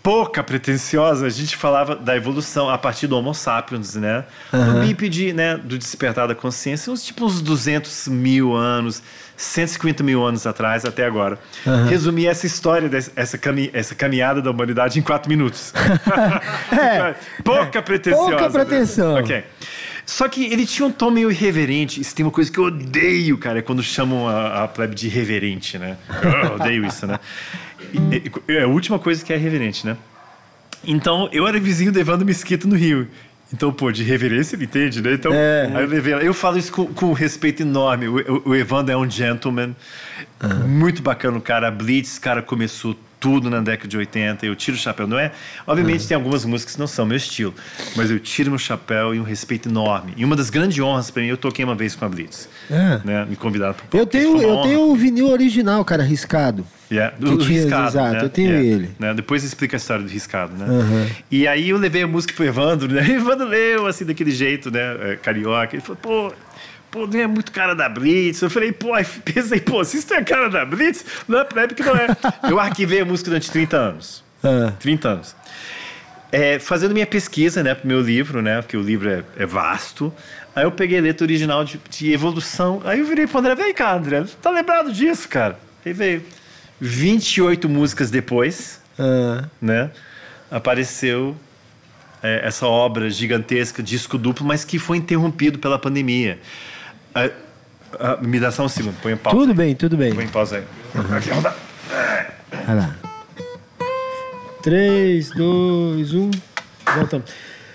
pouca 0.00 0.40
pretensiosa, 0.40 1.26
a 1.26 1.28
gente 1.28 1.56
falava 1.56 1.96
da 1.96 2.16
evolução 2.16 2.70
a 2.70 2.78
partir 2.78 3.08
do 3.08 3.18
Homo 3.18 3.34
sapiens, 3.34 3.96
né? 3.96 4.24
Do 4.52 4.86
bípede, 4.86 5.32
né? 5.32 5.56
Do 5.56 5.76
despertar 5.76 6.28
da 6.28 6.34
consciência, 6.36 6.92
uns, 6.92 7.04
tipo 7.04 7.24
uns 7.24 7.42
200 7.42 8.06
mil 8.06 8.54
anos, 8.54 9.02
150 9.36 10.04
mil 10.04 10.24
anos 10.24 10.46
atrás, 10.46 10.84
até 10.84 11.04
agora. 11.04 11.36
Resumir 11.88 12.28
essa 12.28 12.46
história, 12.46 12.88
dessa, 12.88 13.10
essa, 13.16 13.36
cami 13.36 13.68
essa 13.72 13.96
caminhada 13.96 14.40
da 14.40 14.52
humanidade 14.52 15.00
em 15.00 15.02
quatro 15.02 15.28
minutos. 15.28 15.74
pouca 17.42 17.82
pretensiosa. 17.82 18.30
pouca 18.30 18.48
né? 18.48 18.64
pretensão. 18.64 19.14
Ok. 19.16 19.42
Só 20.06 20.28
que 20.28 20.44
ele 20.44 20.64
tinha 20.64 20.86
um 20.86 20.92
tom 20.92 21.10
meio 21.10 21.32
irreverente. 21.32 22.00
Isso 22.00 22.14
tem 22.14 22.24
uma 22.24 22.30
coisa 22.30 22.48
que 22.48 22.58
eu 22.58 22.66
odeio, 22.66 23.36
cara, 23.38 23.58
é 23.58 23.62
quando 23.62 23.82
chamam 23.82 24.28
a, 24.28 24.62
a 24.62 24.68
plebe 24.68 24.94
de 24.94 25.08
irreverente, 25.08 25.76
né? 25.78 25.96
Eu 26.46 26.54
odeio 26.54 26.86
isso, 26.86 27.08
né? 27.08 27.18
É 28.48 28.62
a 28.62 28.68
última 28.68 28.98
coisa 28.98 29.24
que 29.24 29.32
é 29.32 29.36
irreverente, 29.36 29.86
né? 29.86 29.96
Então, 30.84 31.28
eu 31.32 31.46
era 31.46 31.58
vizinho 31.58 31.90
do 31.90 31.98
Evandro 31.98 32.24
Mesquita 32.24 32.66
no 32.68 32.76
Rio. 32.76 33.08
Então, 33.52 33.72
pô, 33.72 33.92
de 33.92 34.02
reverência, 34.02 34.56
ele 34.56 34.64
entende, 34.64 35.00
né? 35.00 35.14
Então, 35.14 35.32
é. 35.32 35.70
aí 35.72 35.82
eu 35.82 35.88
levei 35.88 36.14
Eu 36.14 36.34
falo 36.34 36.58
isso 36.58 36.72
com, 36.72 36.86
com 36.86 37.12
respeito 37.12 37.62
enorme. 37.62 38.08
O, 38.08 38.16
o, 38.16 38.50
o 38.50 38.54
Evandro 38.54 38.92
é 38.92 38.96
um 38.96 39.08
gentleman, 39.08 39.74
uhum. 40.42 40.68
muito 40.68 41.00
bacana 41.00 41.38
o 41.38 41.40
cara. 41.40 41.70
Blitz, 41.70 42.18
cara, 42.18 42.42
começou 42.42 42.96
tudo 43.20 43.48
na 43.48 43.60
década 43.60 43.88
de 43.88 43.96
80, 43.96 44.46
eu 44.46 44.54
tiro 44.56 44.76
o 44.76 44.80
chapéu. 44.80 45.06
Não 45.06 45.18
é? 45.18 45.30
Obviamente 45.66 46.02
uhum. 46.02 46.08
tem 46.08 46.14
algumas 46.16 46.44
músicas 46.44 46.74
que 46.74 46.80
não 46.80 46.88
são 46.88 47.06
meu 47.06 47.16
estilo, 47.16 47.54
mas 47.94 48.10
eu 48.10 48.18
tiro 48.18 48.50
meu 48.50 48.58
chapéu 48.58 49.14
e 49.14 49.20
um 49.20 49.24
respeito 49.24 49.68
enorme. 49.68 50.12
E 50.16 50.24
uma 50.24 50.34
das 50.34 50.50
grandes 50.50 50.78
honras 50.82 51.10
para 51.10 51.22
mim, 51.22 51.28
eu 51.28 51.36
toquei 51.36 51.64
uma 51.64 51.74
vez 51.74 51.94
com 51.94 52.04
a 52.04 52.08
Blitz. 52.08 52.48
É. 52.68 53.00
Né? 53.04 53.26
Me 53.28 53.36
convidaram 53.36 53.74
para 53.74 53.98
Eu 53.98 54.06
tenho, 54.06 54.42
eu 54.42 54.62
tenho 54.62 54.80
o 54.90 54.96
vinil 54.96 55.28
original, 55.28 55.84
cara, 55.84 56.02
riscado. 56.02 56.66
Yeah, 56.90 57.16
do, 57.18 57.36
do 57.36 57.44
tinha, 57.44 57.62
riscado, 57.62 57.88
exato, 57.88 58.12
né? 58.12 58.22
eu 58.22 58.28
tenho 58.28 58.50
yeah, 58.50 58.68
ele. 58.68 58.90
Né? 58.98 59.14
Depois 59.14 59.42
explica 59.42 59.76
a 59.76 59.78
história 59.78 60.04
do 60.04 60.08
riscado, 60.08 60.52
né? 60.56 60.66
Uhum. 60.66 61.10
E 61.30 61.48
aí 61.48 61.70
eu 61.70 61.78
levei 61.78 62.02
a 62.02 62.06
música 62.06 62.32
pro 62.32 62.44
Evandro, 62.44 62.92
né? 62.92 63.02
Evandro 63.10 63.46
leu 63.46 63.86
assim 63.86 64.04
daquele 64.04 64.30
jeito, 64.30 64.70
né? 64.70 65.12
É, 65.12 65.16
carioca. 65.16 65.74
Ele 65.74 65.82
falou, 65.82 65.98
pô, 66.00 66.32
pô, 66.90 67.06
não 67.06 67.20
é 67.20 67.26
muito 67.26 67.50
cara 67.50 67.74
da 67.74 67.88
Blitz. 67.88 68.40
Eu 68.40 68.50
falei, 68.50 68.70
pô, 68.70 68.94
aí 68.94 69.04
pensei, 69.24 69.60
pô, 69.60 69.84
se 69.84 69.98
isso 69.98 70.14
é 70.14 70.22
cara 70.22 70.48
da 70.48 70.64
Blitz, 70.64 71.04
não 71.26 71.40
é 71.40 71.44
pra 71.44 71.62
época 71.62 71.84
não 71.84 71.96
é. 71.96 72.06
Eu 72.48 72.60
arquivei 72.60 73.00
a 73.00 73.04
música 73.04 73.30
durante 73.30 73.50
30 73.50 73.76
anos. 73.76 74.24
Uhum. 74.44 74.70
30 74.78 75.08
anos. 75.08 75.36
É, 76.30 76.58
fazendo 76.58 76.92
minha 76.92 77.06
pesquisa, 77.06 77.62
né, 77.62 77.74
pro 77.74 77.86
meu 77.88 78.00
livro, 78.00 78.42
né? 78.42 78.60
Porque 78.62 78.76
o 78.76 78.82
livro 78.82 79.08
é, 79.10 79.24
é 79.36 79.46
vasto. 79.46 80.12
Aí 80.54 80.64
eu 80.64 80.70
peguei 80.70 80.98
a 80.98 81.02
letra 81.02 81.24
original 81.24 81.64
de, 81.64 81.80
de 81.90 82.12
evolução. 82.12 82.80
Aí 82.84 83.00
eu 83.00 83.06
virei 83.06 83.26
pro 83.26 83.38
André, 83.38 83.54
vem 83.54 83.74
cá, 83.74 83.94
André, 83.94 84.24
tá 84.40 84.50
lembrado 84.50 84.92
disso, 84.92 85.28
cara? 85.28 85.58
Aí 85.84 85.92
veio. 85.92 86.22
28 86.80 87.68
músicas 87.68 88.10
depois, 88.10 88.80
uhum. 88.98 89.42
né, 89.60 89.90
apareceu 90.50 91.36
é, 92.22 92.46
essa 92.46 92.66
obra 92.66 93.08
gigantesca, 93.10 93.82
disco 93.82 94.18
duplo, 94.18 94.44
mas 94.44 94.64
que 94.64 94.78
foi 94.78 94.98
interrompido 94.98 95.58
pela 95.58 95.78
pandemia. 95.78 96.38
Ah, 97.14 97.30
ah, 97.98 98.18
me 98.20 98.38
dá 98.38 98.50
só 98.50 98.64
um 98.64 98.68
segundo, 98.68 98.96
põe 99.00 99.12
em 99.12 99.16
pausa. 99.16 99.38
Tudo 99.38 99.54
bem, 99.54 99.74
tudo 99.74 99.96
bem. 99.96 100.14
Põe 100.14 100.24
em 100.24 100.28
pausa 100.28 100.56
aí. 100.56 100.64
Uhum. 100.94 101.16
Aqui, 101.16 101.28
vamos 101.28 101.44
Vai 101.44 102.76
lá. 102.76 102.96
3, 104.62 105.30
2, 105.30 106.14
1. 106.14 106.30
Voltamos. 106.96 107.30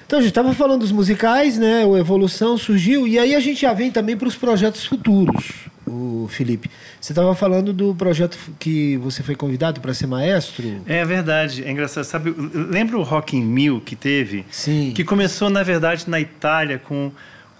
Então, 0.05 0.19
a 0.19 0.21
gente 0.21 0.31
estava 0.31 0.53
falando 0.53 0.81
dos 0.81 0.91
musicais, 0.91 1.57
né? 1.57 1.85
O 1.85 1.97
Evolução 1.97 2.57
surgiu, 2.57 3.07
e 3.07 3.17
aí 3.17 3.33
a 3.33 3.39
gente 3.39 3.61
já 3.61 3.71
vem 3.71 3.89
também 3.89 4.17
para 4.17 4.27
os 4.27 4.35
projetos 4.35 4.83
futuros, 4.83 5.69
o 5.91 6.27
Felipe. 6.29 6.69
Você 6.99 7.11
estava 7.11 7.35
falando 7.35 7.73
do 7.73 7.93
projeto 7.93 8.37
que 8.57 8.97
você 8.97 9.21
foi 9.21 9.35
convidado 9.35 9.81
para 9.81 9.93
ser 9.93 10.07
maestro? 10.07 10.81
É 10.85 11.03
verdade, 11.03 11.63
é 11.63 11.71
engraçado. 11.71 12.03
Sabe, 12.03 12.33
lembra 12.53 12.97
o 12.97 13.03
Rock 13.03 13.35
in 13.35 13.43
Mil 13.43 13.81
que 13.81 13.95
teve? 13.95 14.45
Sim. 14.49 14.91
Que 14.95 15.03
começou, 15.03 15.49
na 15.49 15.63
verdade, 15.63 16.09
na 16.09 16.19
Itália 16.19 16.79
com 16.79 17.11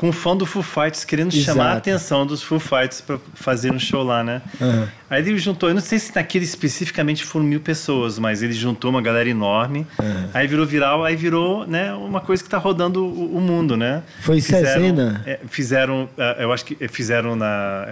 com 0.02 0.10
um 0.10 0.12
fã 0.12 0.36
do 0.36 0.47
Foo 0.47 0.64
Fighters 0.64 1.06
querendo 1.06 1.32
Exato. 1.32 1.60
chamar 1.60 1.74
a 1.74 1.78
atenção 1.78 2.26
dos 2.26 2.41
Foo 2.41 2.60
Fighters 2.60 3.02
para 3.02 3.20
fazer 3.36 3.72
um 3.72 3.78
show 3.78 4.02
lá, 4.02 4.24
né? 4.24 4.41
Uhum. 4.60 4.88
Aí 5.08 5.22
ele 5.22 5.38
juntou, 5.38 5.70
eu 5.70 5.76
não 5.76 5.82
sei 5.82 5.99
se 5.99 6.16
naquele 6.16 6.43
especificamente 6.43 7.24
foram 7.24 7.45
mil 7.45 7.60
pessoas, 7.60 8.18
mas 8.18 8.41
ele 8.41 8.54
juntou 8.54 8.89
uma 8.89 8.99
galera 8.99 9.30
enorme. 9.30 9.86
Uhum. 9.99 10.30
Aí 10.34 10.47
virou 10.47 10.66
viral, 10.66 11.06
aí 11.06 11.16
virou 11.16 11.68
né, 11.68 11.93
uma 11.93 12.20
coisa 12.20 12.41
que 12.41 12.47
está 12.47 12.58
rodando 12.58 13.06
o, 13.06 13.38
o, 13.38 13.39
mundo, 13.39 13.78
né? 13.78 14.02
Foi 14.22 14.41
Cezena? 14.41 15.22
É, 15.24 15.39
fizeram, 15.47 16.10
é, 16.18 16.45
eu 16.45 16.52
acho 16.52 16.66
que 16.66 16.88
fizeram 16.88 17.36
na, 17.36 17.86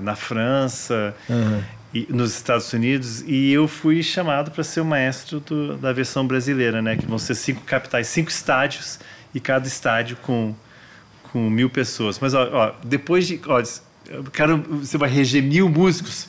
na 0.00 0.14
França. 0.14 1.12
Uhum. 1.28 1.60
E, 1.92 2.06
nos 2.08 2.32
Estados 2.32 2.72
Unidos 2.72 3.24
e 3.26 3.50
eu 3.50 3.66
fui 3.66 4.00
chamado 4.04 4.52
para 4.52 4.62
ser 4.62 4.80
o 4.80 4.84
maestro 4.84 5.40
do, 5.40 5.76
da 5.76 5.92
versão 5.92 6.24
brasileira, 6.24 6.80
né? 6.80 6.94
Que 6.94 7.06
vão 7.06 7.18
ser 7.18 7.34
cinco 7.34 7.62
capitais, 7.62 8.06
cinco 8.06 8.30
estádios 8.30 9.00
e 9.34 9.40
cada 9.40 9.66
estádio 9.66 10.16
com 10.22 10.54
com 11.32 11.50
mil 11.50 11.70
pessoas. 11.70 12.18
Mas, 12.18 12.34
ó, 12.34 12.48
ó 12.52 12.72
depois 12.84 13.26
de. 13.26 13.40
Ó, 13.46 13.62
cara, 14.32 14.56
você 14.56 14.98
vai 14.98 15.08
reger 15.08 15.42
mil 15.42 15.68
músicos. 15.68 16.28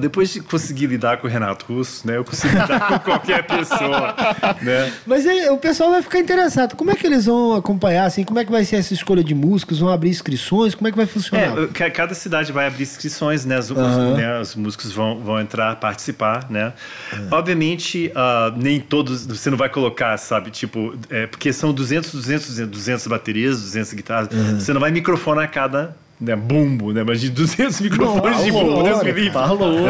Depois 0.00 0.32
de 0.32 0.40
conseguir 0.40 0.88
lidar 0.88 1.18
com 1.18 1.28
o 1.28 1.30
Renato 1.30 1.72
Russo, 1.72 2.04
né? 2.04 2.16
Eu 2.16 2.24
consigo 2.24 2.52
lidar 2.52 2.80
com 2.88 2.98
qualquer 2.98 3.46
pessoa, 3.46 4.16
né? 4.60 4.92
Mas 5.06 5.24
o 5.48 5.56
pessoal 5.58 5.90
vai 5.90 6.02
ficar 6.02 6.18
interessado. 6.18 6.74
Como 6.74 6.90
é 6.90 6.96
que 6.96 7.06
eles 7.06 7.26
vão 7.26 7.54
acompanhar, 7.54 8.04
assim? 8.04 8.24
Como 8.24 8.40
é 8.40 8.44
que 8.44 8.50
vai 8.50 8.64
ser 8.64 8.76
essa 8.76 8.92
escolha 8.92 9.22
de 9.22 9.32
músicos? 9.32 9.78
Vão 9.78 9.88
abrir 9.88 10.10
inscrições? 10.10 10.74
Como 10.74 10.88
é 10.88 10.90
que 10.90 10.96
vai 10.96 11.06
funcionar? 11.06 11.54
É, 11.72 11.90
cada 11.90 12.14
cidade 12.14 12.50
vai 12.50 12.66
abrir 12.66 12.82
inscrições, 12.82 13.44
né? 13.44 13.60
Os, 13.60 13.70
uhum. 13.70 14.12
os, 14.12 14.18
né? 14.18 14.40
os 14.40 14.56
músicos 14.56 14.90
vão, 14.90 15.20
vão 15.20 15.40
entrar, 15.40 15.76
participar, 15.76 16.50
né? 16.50 16.72
Uhum. 17.12 17.28
Obviamente, 17.30 18.10
uh, 18.16 18.56
nem 18.56 18.80
todos... 18.80 19.24
Você 19.24 19.50
não 19.50 19.56
vai 19.56 19.68
colocar, 19.68 20.16
sabe? 20.16 20.50
Tipo, 20.50 20.98
é, 21.10 21.28
porque 21.28 21.52
são 21.52 21.72
200, 21.72 22.10
200, 22.12 22.46
200, 22.48 22.70
200 22.72 23.06
baterias, 23.06 23.60
200 23.60 23.92
guitarras. 23.92 24.28
Uhum. 24.32 24.58
Você 24.58 24.72
não 24.72 24.80
vai 24.80 24.90
microfonar 24.90 25.48
cada 25.48 25.94
né, 26.20 26.34
bumbo, 26.34 26.92
né? 26.92 27.04
Mas 27.04 27.20
de 27.20 27.30
200 27.30 27.80
microfones 27.82 28.44
de 28.44 28.50
bumbo, 28.50 28.82
Deus 28.82 29.02
me 29.02 29.12
livre. 29.12 29.30
Falou. 29.30 29.88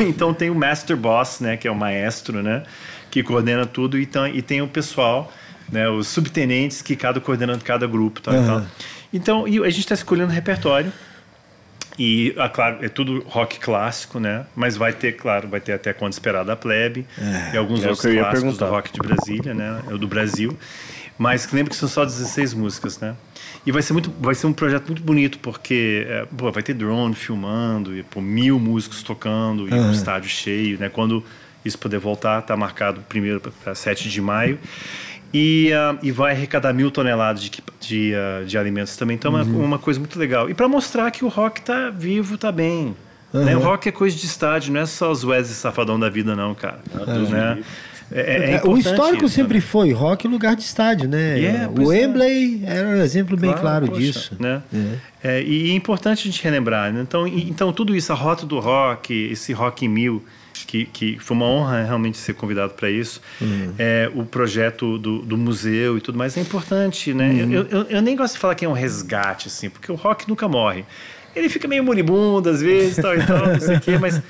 então 0.00 0.34
tem 0.34 0.50
o 0.50 0.54
Master 0.54 0.96
Boss, 0.96 1.40
né? 1.40 1.56
Que 1.56 1.68
é 1.68 1.70
o 1.70 1.74
maestro, 1.74 2.42
né? 2.42 2.62
Que 3.10 3.22
coordena 3.22 3.66
tudo. 3.66 3.98
E, 3.98 4.02
então, 4.02 4.26
e 4.26 4.42
tem 4.42 4.60
o 4.62 4.68
pessoal, 4.68 5.32
né? 5.70 5.88
Os 5.88 6.08
subtenentes 6.08 6.82
que 6.82 6.94
cada 6.94 7.20
coordenando 7.20 7.64
cada 7.64 7.86
grupo. 7.86 8.20
Tá, 8.20 8.32
uhum. 8.32 8.66
Então, 9.12 9.48
e 9.48 9.58
a 9.58 9.70
gente 9.70 9.80
está 9.80 9.94
escolhendo 9.94 10.32
repertório. 10.32 10.92
E, 11.98 12.32
ah, 12.38 12.48
claro, 12.48 12.78
é 12.80 12.88
tudo 12.88 13.24
rock 13.26 13.58
clássico, 13.58 14.20
né? 14.20 14.46
Mas 14.54 14.76
vai 14.76 14.92
ter, 14.92 15.16
claro, 15.16 15.48
vai 15.48 15.60
ter 15.60 15.72
até 15.72 15.92
Quando 15.92 16.12
Esperar 16.12 16.44
da 16.44 16.54
Plebe 16.54 17.04
é, 17.18 17.54
e 17.54 17.58
alguns 17.58 17.82
é 17.82 17.88
outros 17.90 18.14
clássicos 18.14 18.56
do 18.56 18.66
rock 18.66 18.92
de 18.92 18.98
Brasília, 19.00 19.52
né? 19.52 19.82
Do 19.98 20.06
Brasil. 20.06 20.56
Mas 21.18 21.50
lembra 21.52 21.70
que 21.70 21.76
são 21.76 21.88
só 21.88 22.04
16 22.04 22.54
músicas, 22.54 23.00
né? 23.00 23.16
E 23.66 23.72
vai 23.72 23.82
ser, 23.82 23.92
muito, 23.92 24.10
vai 24.20 24.34
ser 24.34 24.46
um 24.46 24.52
projeto 24.52 24.86
muito 24.86 25.02
bonito, 25.02 25.38
porque 25.40 26.06
é, 26.08 26.24
pô, 26.24 26.50
vai 26.52 26.62
ter 26.62 26.74
drone 26.74 27.14
filmando, 27.14 27.96
e, 27.96 28.04
pô, 28.04 28.20
mil 28.20 28.58
músicos 28.58 29.02
tocando, 29.02 29.68
e 29.68 29.72
uhum. 29.72 29.88
um 29.88 29.92
estádio 29.92 30.30
cheio, 30.30 30.78
né? 30.78 30.88
Quando 30.88 31.24
isso 31.64 31.76
puder 31.78 31.98
voltar, 31.98 32.38
está 32.38 32.56
marcado 32.56 33.00
primeiro 33.08 33.40
para 33.40 33.74
7 33.74 34.08
de 34.08 34.20
maio. 34.20 34.58
E, 35.34 35.70
uh, 35.72 35.98
e 36.02 36.10
vai 36.10 36.32
arrecadar 36.32 36.72
mil 36.72 36.90
toneladas 36.90 37.42
de, 37.42 37.50
de, 37.80 38.12
uh, 38.14 38.46
de 38.46 38.56
alimentos 38.56 38.96
também. 38.96 39.14
Então 39.14 39.36
é 39.36 39.42
uhum. 39.42 39.56
uma, 39.56 39.64
uma 39.64 39.78
coisa 39.78 40.00
muito 40.00 40.18
legal. 40.18 40.48
E 40.48 40.54
para 40.54 40.68
mostrar 40.68 41.10
que 41.10 41.24
o 41.24 41.28
rock 41.28 41.60
está 41.60 41.90
vivo, 41.90 42.36
está 42.36 42.50
bem. 42.50 42.96
Uhum. 43.32 43.44
Né? 43.44 43.56
O 43.56 43.60
rock 43.60 43.88
é 43.88 43.92
coisa 43.92 44.16
de 44.16 44.24
estádio, 44.24 44.72
não 44.72 44.80
é 44.80 44.86
só 44.86 45.10
os 45.10 45.24
Wesley 45.24 45.54
Safadão 45.54 46.00
da 46.00 46.08
vida, 46.08 46.34
não, 46.34 46.54
cara. 46.54 46.80
Uhum. 46.94 47.28
Né? 47.28 47.62
É, 48.10 48.20
é, 48.20 48.54
é 48.54 48.62
o 48.64 48.76
histórico 48.76 49.26
isso, 49.26 49.34
sempre 49.34 49.58
né? 49.58 49.60
foi 49.60 49.92
rock 49.92 50.26
lugar 50.26 50.56
de 50.56 50.62
estádio, 50.62 51.08
né? 51.08 51.38
Yeah, 51.38 51.70
o 51.70 51.82
é. 51.82 51.86
Wembley 51.86 52.62
era 52.64 52.88
um 52.88 53.02
exemplo 53.02 53.36
bem 53.36 53.50
claro, 53.50 53.62
claro 53.62 53.86
poxa, 53.88 54.00
disso. 54.00 54.36
Né? 54.38 54.62
É. 55.22 55.42
e 55.42 55.70
é 55.70 55.74
importante 55.74 56.20
a 56.20 56.30
gente 56.30 56.42
relembrar. 56.42 56.92
Né? 56.92 57.00
Então, 57.02 57.26
então, 57.26 57.72
tudo 57.72 57.94
isso, 57.94 58.12
a 58.12 58.14
rota 58.14 58.46
do 58.46 58.58
rock, 58.58 59.12
esse 59.12 59.52
Rock 59.52 59.84
em 59.84 59.88
Mil, 59.88 60.24
que, 60.66 60.86
que 60.86 61.18
foi 61.18 61.36
uma 61.36 61.46
honra 61.46 61.84
realmente 61.84 62.18
ser 62.18 62.34
convidado 62.34 62.74
para 62.74 62.90
isso, 62.90 63.20
uhum. 63.40 63.74
é, 63.78 64.10
o 64.14 64.24
projeto 64.24 64.98
do, 64.98 65.20
do, 65.20 65.36
museu 65.36 65.96
e 65.98 66.00
tudo 66.00 66.16
mais 66.16 66.36
é 66.36 66.40
importante. 66.40 67.12
Né? 67.12 67.28
Uhum. 67.28 67.52
Eu, 67.52 67.66
eu, 67.66 67.82
eu, 67.84 68.02
nem 68.02 68.16
gosto 68.16 68.34
de 68.34 68.40
falar 68.40 68.54
que 68.54 68.64
é 68.64 68.68
um 68.68 68.72
resgate, 68.72 69.48
assim, 69.48 69.68
porque 69.68 69.90
o 69.90 69.94
rock 69.94 70.28
nunca 70.28 70.48
morre. 70.48 70.84
Ele 71.36 71.48
fica 71.48 71.68
meio 71.68 71.84
moribundo 71.84 72.48
às 72.48 72.60
vezes, 72.60 72.96
tal 72.96 73.14
e 73.14 73.24
tal, 73.24 73.46
não 73.46 73.60
sei 73.60 73.76
o 73.76 73.80
quê, 73.80 73.98
mas 73.98 74.20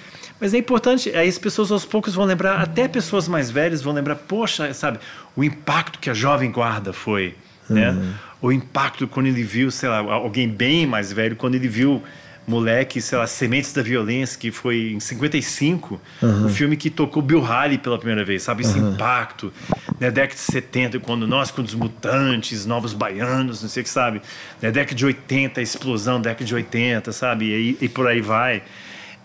mas 0.41 0.55
é 0.55 0.59
importante, 0.59 1.11
aí 1.11 1.29
as 1.29 1.39
pessoas 1.39 1.73
aos 1.73 1.85
poucos 1.85 2.15
vão 2.15 2.25
lembrar, 2.25 2.61
até 2.61 2.87
pessoas 2.87 3.27
mais 3.27 3.51
velhas 3.51 3.83
vão 3.83 3.93
lembrar, 3.93 4.15
poxa, 4.15 4.73
sabe, 4.73 4.99
o 5.35 5.43
impacto 5.43 5.99
que 5.99 6.09
a 6.09 6.15
jovem 6.15 6.51
guarda 6.51 6.93
foi, 6.93 7.35
né? 7.69 7.91
uhum. 7.91 7.97
né? 7.97 8.15
O 8.41 8.53
impacto 8.53 9.09
quando 9.09 9.27
ele 9.27 9.43
viu, 9.43 9.69
sei 9.71 9.89
lá, 9.89 9.99
alguém 9.99 10.49
bem 10.49 10.87
mais 10.87 11.13
velho, 11.13 11.35
quando 11.35 11.57
ele 11.57 11.67
viu 11.67 12.03
moleque, 12.49 13.03
sei 13.03 13.19
lá, 13.19 13.27
Sementes 13.27 13.73
da 13.75 13.83
Violência, 13.83 14.39
que 14.39 14.51
foi 14.51 14.93
em 14.93 15.01
55, 15.01 16.01
uhum. 16.23 16.47
o 16.47 16.49
filme 16.49 16.77
que 16.77 16.89
tocou 16.89 17.23
Bill 17.23 17.45
Haley 17.45 17.77
pela 17.77 17.99
primeira 17.99 18.25
vez, 18.25 18.43
sabe? 18.43 18.63
Esse 18.63 18.79
uhum. 18.79 18.95
impacto, 18.95 19.53
né? 20.01 20.11
Década 20.11 20.35
de 20.35 20.41
70, 20.41 21.01
quando 21.01 21.27
nós, 21.27 21.51
com 21.51 21.61
os 21.61 21.75
mutantes, 21.75 22.65
novos 22.65 22.95
baianos, 22.95 23.61
não 23.61 23.69
sei 23.69 23.83
o 23.83 23.85
que, 23.85 23.91
sabe? 23.91 24.23
Né? 24.63 24.71
Década 24.71 24.95
de 24.95 25.05
80, 25.05 25.61
a 25.61 25.63
explosão, 25.63 26.21
década 26.21 26.45
de 26.45 26.55
80, 26.55 27.13
sabe? 27.13 27.45
E, 27.45 27.85
e 27.85 27.89
por 27.89 28.07
aí 28.07 28.23
vai. 28.23 28.63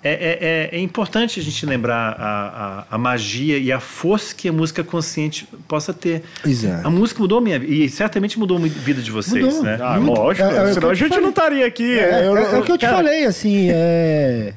É, 0.03 0.11
é, 0.11 0.75
é, 0.75 0.77
é, 0.77 0.79
importante 0.81 1.39
a 1.39 1.43
gente 1.43 1.65
lembrar 1.65 2.15
a, 2.19 2.85
a, 2.89 2.95
a, 2.95 2.97
magia 2.97 3.57
e 3.57 3.71
a 3.71 3.79
força 3.79 4.35
que 4.35 4.49
a 4.49 4.51
música 4.51 4.83
consciente 4.83 5.47
possa 5.65 5.93
ter. 5.93 6.23
Exato. 6.45 6.85
A 6.85 6.89
música 6.89 7.21
mudou 7.21 7.39
minha 7.39 7.57
vida 7.57 7.73
e 7.73 7.89
certamente 7.89 8.37
mudou 8.37 8.57
a 8.57 8.59
vida 8.59 9.01
de 9.01 9.09
vocês, 9.09 9.45
mudou. 9.45 9.63
né? 9.63 9.77
Ah, 9.81 9.95
lógico, 9.95 10.45
é, 10.45 10.71
é 10.71 10.73
senão 10.73 10.89
a 10.89 10.93
gente 10.93 11.17
não 11.21 11.29
estaria 11.29 11.65
aqui. 11.65 11.97
É, 11.97 12.27
eu, 12.27 12.35
é, 12.35 12.59
o 12.59 12.63
que 12.63 12.71
eu 12.73 12.77
te 12.77 12.81
cara... 12.81 12.97
falei, 12.97 13.25
assim, 13.25 13.69
é... 13.71 14.53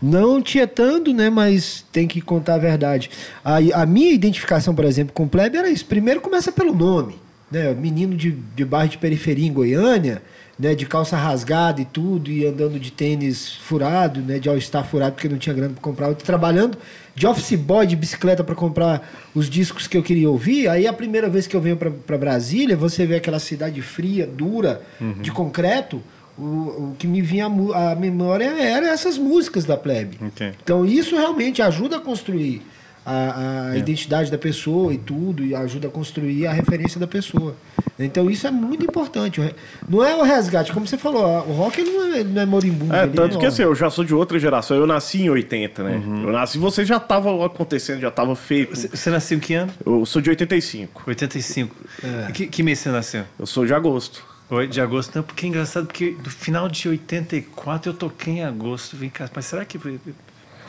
Não 0.00 0.40
tietando, 0.40 1.12
né? 1.12 1.28
Mas 1.28 1.84
tem 1.92 2.06
que 2.06 2.20
contar 2.20 2.54
a 2.54 2.58
verdade. 2.58 3.10
A, 3.44 3.58
a 3.82 3.86
minha 3.86 4.12
identificação, 4.12 4.74
por 4.74 4.84
exemplo, 4.84 5.12
com 5.12 5.24
o 5.24 5.28
Plebe 5.28 5.58
era 5.58 5.68
isso. 5.68 5.84
Primeiro 5.86 6.20
começa 6.20 6.52
pelo 6.52 6.74
nome. 6.74 7.16
né, 7.50 7.74
menino 7.74 8.16
de, 8.16 8.30
de 8.30 8.64
bairro 8.64 8.90
de 8.90 8.98
periferia 8.98 9.46
em 9.46 9.52
Goiânia, 9.52 10.22
né, 10.58 10.74
de 10.74 10.86
calça 10.86 11.16
rasgada 11.16 11.80
e 11.80 11.84
tudo, 11.84 12.30
e 12.30 12.44
andando 12.44 12.80
de 12.80 12.90
tênis 12.90 13.54
furado, 13.54 14.20
né, 14.20 14.38
de 14.38 14.48
all-star 14.48 14.84
furado 14.84 15.12
porque 15.12 15.28
não 15.28 15.38
tinha 15.38 15.54
grana 15.54 15.72
para 15.72 15.82
comprar, 15.82 16.14
trabalhando 16.14 16.76
de 17.14 17.26
office 17.26 17.54
boy 17.58 17.86
de 17.86 17.94
bicicleta 17.94 18.42
para 18.42 18.54
comprar 18.54 19.08
os 19.34 19.48
discos 19.48 19.86
que 19.86 19.96
eu 19.96 20.02
queria 20.02 20.28
ouvir. 20.28 20.68
Aí 20.68 20.86
a 20.86 20.92
primeira 20.92 21.28
vez 21.28 21.46
que 21.46 21.54
eu 21.54 21.60
venho 21.60 21.76
para 21.76 22.18
Brasília, 22.18 22.76
você 22.76 23.06
vê 23.06 23.16
aquela 23.16 23.38
cidade 23.38 23.80
fria, 23.82 24.26
dura, 24.26 24.82
uhum. 25.00 25.20
de 25.20 25.30
concreto, 25.30 26.02
o, 26.36 26.42
o, 26.42 26.96
que 26.98 27.06
me 27.06 27.20
vinha 27.20 27.46
a 27.46 27.94
memória 27.96 28.44
era 28.60 28.88
essas 28.88 29.18
músicas 29.18 29.64
da 29.64 29.76
plebe. 29.76 30.18
Okay. 30.28 30.52
Então 30.62 30.86
isso 30.86 31.16
realmente 31.16 31.60
ajuda 31.60 31.96
a 31.96 32.00
construir 32.00 32.62
a, 33.04 33.68
a 33.70 33.74
é. 33.74 33.78
identidade 33.78 34.30
da 34.30 34.38
pessoa 34.38 34.92
e 34.92 34.98
tudo, 34.98 35.44
e 35.44 35.54
ajuda 35.54 35.88
a 35.88 35.90
construir 35.90 36.46
a 36.46 36.52
referência 36.52 37.00
da 37.00 37.06
pessoa. 37.06 37.56
Então 37.98 38.30
isso 38.30 38.46
é 38.46 38.50
muito 38.50 38.84
importante. 38.84 39.40
Não 39.88 40.04
é 40.04 40.14
o 40.14 40.22
resgate, 40.22 40.72
como 40.72 40.86
você 40.86 40.96
falou, 40.96 41.24
o 41.48 41.52
rock 41.52 41.82
não 41.82 42.14
é, 42.14 42.24
não 42.24 42.42
é 42.42 42.46
moribundo. 42.46 42.94
É, 42.94 43.06
tanto 43.06 43.36
é 43.36 43.40
que 43.40 43.46
assim, 43.46 43.62
eu 43.62 43.74
já 43.74 43.90
sou 43.90 44.04
de 44.04 44.14
outra 44.14 44.38
geração, 44.38 44.76
eu 44.76 44.86
nasci 44.86 45.22
em 45.22 45.30
80, 45.30 45.82
né? 45.82 45.96
Uhum. 45.96 46.24
Eu 46.24 46.32
nasci, 46.32 46.58
você 46.58 46.84
já 46.84 46.98
estava 46.98 47.44
acontecendo, 47.44 48.00
já 48.00 48.08
estava 48.08 48.36
feito. 48.36 48.76
Você, 48.76 48.88
você 48.88 49.10
nasceu 49.10 49.36
em 49.36 49.40
que 49.40 49.54
ano? 49.54 49.72
Eu 49.84 50.06
sou 50.06 50.22
de 50.22 50.30
85. 50.30 51.02
85. 51.06 51.76
É. 52.02 52.32
Que, 52.32 52.46
que 52.46 52.62
mês 52.62 52.78
você 52.78 52.90
nasceu? 52.90 53.24
Eu 53.38 53.46
sou 53.46 53.66
de 53.66 53.74
agosto. 53.74 54.24
Oi, 54.50 54.66
de 54.66 54.80
agosto. 54.80 55.14
Não, 55.14 55.22
porque 55.22 55.44
é 55.44 55.48
engraçado, 55.48 55.86
porque 55.86 56.16
no 56.24 56.30
final 56.30 56.68
de 56.68 56.88
84 56.88 57.90
eu 57.90 57.94
toquei 57.94 58.34
em 58.34 58.44
agosto. 58.44 58.96
Vem 58.96 59.10
cá, 59.10 59.28
mas 59.34 59.44
será 59.44 59.64
que 59.64 59.78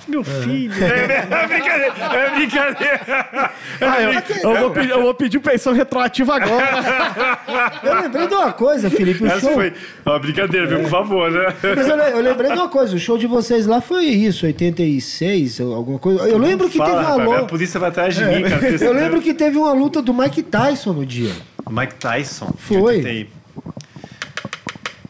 meu 0.09 0.23
filho. 0.23 0.73
É, 0.83 1.43
é 1.43 1.47
brincadeira. 1.47 1.93
É 2.13 2.29
brincadeira. 2.35 3.51
Ah, 3.81 4.01
eu, 4.01 4.51
eu, 4.51 4.59
vou 4.59 4.71
pedir, 4.71 4.89
eu 4.89 5.01
vou 5.01 5.13
pedir 5.13 5.39
pensão 5.39 5.73
retroativa 5.73 6.35
agora. 6.35 7.39
eu 7.83 8.01
lembrei 8.01 8.27
de 8.27 8.33
uma 8.33 8.51
coisa, 8.51 8.89
Felipe. 8.89 9.23
O 9.23 9.27
Essa 9.27 9.39
show... 9.39 9.53
foi 9.53 9.73
uma 10.05 10.19
brincadeira, 10.19 10.67
viu? 10.67 10.81
Por 10.81 10.89
favor, 10.89 11.31
né? 11.31 11.53
Mas 11.75 11.87
eu, 11.87 11.95
eu, 11.95 12.21
lembrei 12.21 12.51
de 12.51 12.57
uma 12.57 12.69
coisa. 12.69 12.95
O 12.95 12.99
show 12.99 13.17
de 13.17 13.27
vocês 13.27 13.65
lá 13.65 13.81
foi 13.81 14.05
isso, 14.05 14.45
86, 14.45 15.61
alguma 15.61 15.99
coisa. 15.99 16.27
Eu 16.27 16.37
lembro 16.37 16.69
que 16.69 16.77
Fala, 16.77 16.91
teve 16.91 17.05
uma 17.05 17.25
luta. 17.25 17.39
A 17.39 17.45
polícia 17.45 17.79
vai 17.79 17.89
atrás 17.89 18.15
de 18.15 18.25
mim, 18.25 18.43
cara. 18.43 18.69
Eu 18.79 18.93
lembro 18.93 19.21
que 19.21 19.33
teve 19.33 19.57
uma 19.57 19.73
luta 19.73 20.01
do 20.01 20.13
Mike 20.13 20.43
Tyson 20.43 20.93
no 20.93 21.05
dia. 21.05 21.31
Mike 21.69 21.95
Tyson? 21.95 22.53
Foi. 22.57 23.27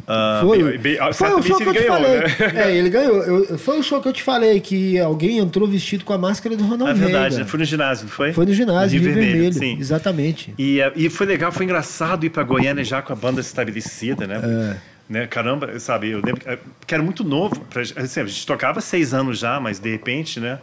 Uh, 0.09 0.47
foi, 0.47 0.77
bem, 0.79 0.97
foi 1.13 1.33
o 1.35 1.43
show 1.43 1.57
que 1.57 1.63
eu 1.65 1.73
te 1.73 1.79
ganhou, 1.81 1.93
falei. 1.93 2.19
Né? 2.19 2.27
É, 2.55 2.75
ele 2.75 2.89
ganhou. 2.89 3.17
Eu, 3.21 3.59
foi 3.59 3.77
o 3.77 3.83
show 3.83 4.01
que 4.01 4.07
eu 4.07 4.13
te 4.13 4.23
falei, 4.23 4.59
que 4.59 4.97
alguém 4.97 5.37
entrou 5.37 5.67
vestido 5.67 6.03
com 6.03 6.13
a 6.13 6.17
máscara 6.17 6.57
do 6.57 6.63
Ronald 6.63 6.85
Reagan. 6.85 6.99
É 6.99 7.05
verdade, 7.05 7.35
Reagan. 7.35 7.47
foi 7.47 7.59
no 7.59 7.65
ginásio, 7.65 8.07
foi? 8.07 8.33
Foi 8.33 8.43
no 8.43 8.51
ginásio, 8.51 8.99
de 8.99 9.05
vermelho, 9.05 9.31
vermelho 9.33 9.53
sim. 9.53 9.77
exatamente. 9.79 10.51
E, 10.57 10.81
é, 10.81 10.91
e 10.95 11.11
foi 11.11 11.27
legal, 11.27 11.51
foi 11.51 11.65
engraçado 11.65 12.25
ir 12.25 12.31
pra 12.31 12.41
Goiânia 12.41 12.83
já 12.83 13.03
com 13.03 13.13
a 13.13 13.15
banda 13.15 13.39
estabelecida, 13.39 14.25
né? 14.25 14.41
É. 14.43 14.99
Né, 15.09 15.27
caramba, 15.27 15.79
sabe, 15.79 16.09
eu 16.09 16.21
lembro 16.23 16.41
que 16.85 16.93
era 16.93 17.03
muito 17.03 17.23
novo. 17.23 17.59
Pra, 17.69 17.81
assim, 17.81 18.21
a 18.21 18.25
gente 18.25 18.45
tocava 18.47 18.81
seis 18.81 19.13
anos 19.13 19.37
já, 19.37 19.59
mas 19.59 19.79
de 19.79 19.91
repente, 19.91 20.39
né? 20.39 20.57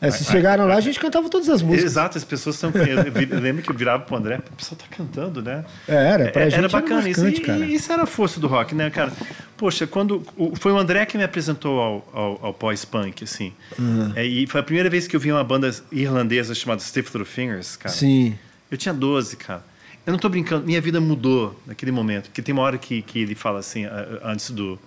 É, 0.00 0.10
se 0.10 0.24
chegaram 0.24 0.66
lá, 0.66 0.76
a 0.76 0.80
gente 0.80 0.98
cantava 0.98 1.28
todas 1.28 1.48
as 1.50 1.60
músicas. 1.60 1.84
Exato, 1.84 2.16
as 2.16 2.24
pessoas 2.24 2.54
estão. 2.54 2.70
Eu, 2.70 3.40
lembro 3.40 3.62
que 3.62 3.70
eu 3.70 3.74
virava 3.74 4.02
pro 4.02 4.16
André, 4.16 4.38
o 4.38 4.56
pessoal 4.56 4.78
tá 4.78 4.86
cantando, 4.90 5.42
né? 5.42 5.64
É, 5.86 5.94
era, 5.94 6.30
pra 6.30 6.42
é, 6.42 6.50
gente 6.50 6.58
era 6.58 6.68
bacana 6.68 7.00
era 7.00 7.08
marcante, 7.08 7.32
isso. 7.32 7.42
Cara. 7.42 7.58
E, 7.58 7.74
isso 7.74 7.92
era 7.92 8.02
a 8.04 8.06
força 8.06 8.40
do 8.40 8.46
rock, 8.46 8.74
né, 8.74 8.88
cara? 8.88 9.12
Poxa, 9.58 9.86
quando. 9.86 10.24
Foi 10.54 10.72
o 10.72 10.78
André 10.78 11.04
que 11.04 11.18
me 11.18 11.24
apresentou 11.24 11.78
ao, 11.78 12.08
ao, 12.14 12.46
ao 12.46 12.54
pós-punk, 12.54 13.24
assim. 13.24 13.52
Uhum. 13.78 14.12
É, 14.16 14.24
e 14.24 14.46
foi 14.46 14.60
a 14.60 14.64
primeira 14.64 14.88
vez 14.88 15.06
que 15.06 15.14
eu 15.14 15.20
vi 15.20 15.30
uma 15.30 15.44
banda 15.44 15.70
irlandesa 15.92 16.54
chamada 16.54 16.80
Stiff 16.80 17.10
Little 17.10 17.26
Fingers, 17.26 17.76
cara. 17.76 17.94
Sim. 17.94 18.38
Eu 18.70 18.78
tinha 18.78 18.94
12, 18.94 19.36
cara. 19.36 19.62
Eu 20.06 20.12
não 20.12 20.18
tô 20.18 20.30
brincando, 20.30 20.64
minha 20.64 20.80
vida 20.80 20.98
mudou 20.98 21.60
naquele 21.66 21.92
momento. 21.92 22.24
Porque 22.24 22.40
tem 22.40 22.54
uma 22.54 22.62
hora 22.62 22.78
que, 22.78 23.02
que 23.02 23.18
ele 23.20 23.34
fala 23.34 23.58
assim, 23.58 23.86
antes 24.24 24.50
do 24.50 24.78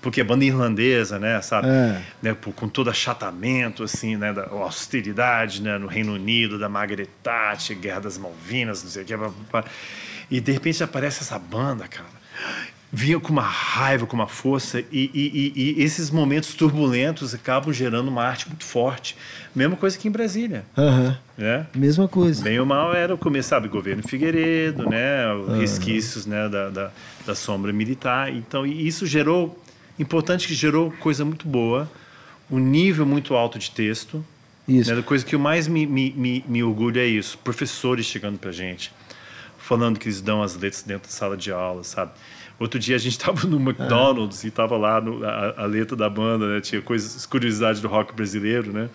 porque 0.00 0.20
é 0.20 0.24
banda 0.24 0.44
irlandesa, 0.44 1.18
né, 1.18 1.40
sabe? 1.42 1.68
É. 1.68 2.02
Né, 2.22 2.36
com 2.54 2.68
todo 2.68 2.90
achatamento, 2.90 3.82
assim, 3.82 4.16
né, 4.16 4.32
da 4.32 4.46
austeridade, 4.46 5.60
né, 5.60 5.76
no 5.78 5.86
Reino 5.86 6.14
Unido, 6.14 6.58
da 6.58 6.68
Margaret 6.68 7.08
Thatcher, 7.22 7.76
Guerra 7.76 8.00
das 8.00 8.18
Malvinas, 8.18 8.82
não 8.82 8.90
sei 8.90 9.02
o 9.02 9.06
que. 9.06 9.14
E 10.30 10.40
de 10.40 10.52
repente 10.52 10.82
aparece 10.82 11.22
essa 11.22 11.38
banda, 11.38 11.88
cara. 11.88 12.18
Vinha 12.90 13.20
com 13.20 13.30
uma 13.30 13.42
raiva, 13.42 14.06
com 14.06 14.16
uma 14.16 14.28
força, 14.28 14.80
e, 14.80 14.86
e, 14.92 15.52
e, 15.54 15.74
e 15.78 15.82
esses 15.82 16.10
momentos 16.10 16.54
turbulentos 16.54 17.34
acabam 17.34 17.70
gerando 17.70 18.08
uma 18.08 18.24
arte 18.24 18.48
muito 18.48 18.64
forte. 18.64 19.14
Mesma 19.54 19.76
coisa 19.76 19.98
que 19.98 20.08
em 20.08 20.10
Brasília. 20.10 20.64
Uhum. 20.74 21.14
Né? 21.36 21.66
Mesma 21.74 22.08
coisa. 22.08 22.42
Bem 22.42 22.58
ou 22.58 22.64
mal 22.64 22.94
era 22.94 23.14
o 23.14 23.18
começo, 23.18 23.50
sabe? 23.50 23.68
Governo 23.68 24.02
Figueiredo, 24.02 24.88
né? 24.88 25.30
Uhum. 25.34 25.58
Resquícios 25.58 26.24
né? 26.24 26.48
Da, 26.48 26.70
da, 26.70 26.90
da 27.26 27.34
sombra 27.34 27.74
militar. 27.74 28.32
Então, 28.32 28.64
isso 28.64 29.06
gerou 29.06 29.62
Importante 29.98 30.46
que 30.46 30.54
gerou 30.54 30.90
coisa 30.92 31.24
muito 31.24 31.46
boa, 31.46 31.90
um 32.50 32.58
nível 32.58 33.04
muito 33.04 33.34
alto 33.34 33.58
de 33.58 33.70
texto. 33.70 34.24
Isso. 34.66 34.92
Né? 34.92 35.00
A 35.00 35.02
coisa 35.02 35.24
que 35.24 35.34
eu 35.34 35.38
mais 35.38 35.66
me, 35.66 35.86
me, 35.86 36.12
me, 36.12 36.44
me 36.46 36.62
orgulho 36.62 37.00
é 37.00 37.06
isso. 37.06 37.38
Professores 37.38 38.06
chegando 38.06 38.38
pra 38.38 38.52
gente, 38.52 38.92
falando 39.58 39.98
que 39.98 40.06
eles 40.06 40.20
dão 40.20 40.42
as 40.42 40.54
letras 40.54 40.82
dentro 40.82 41.08
da 41.08 41.14
sala 41.14 41.36
de 41.36 41.50
aula, 41.50 41.82
sabe? 41.82 42.12
Outro 42.58 42.78
dia 42.78 42.96
a 42.96 42.98
gente 42.98 43.12
estava 43.18 43.46
no 43.46 43.58
McDonald's 43.58 44.44
e 44.44 44.48
estava 44.48 44.76
lá 44.76 45.00
no, 45.00 45.24
a, 45.24 45.62
a, 45.62 45.66
letra 45.66 45.96
da 45.96 46.08
banda, 46.08 46.46
né? 46.46 46.60
Tinha 46.60 46.82
coisas, 46.82 47.24
curiosidades 47.26 47.80
do 47.80 47.88
rock 47.88 48.14
brasileiro, 48.14 48.72
né? 48.72 48.88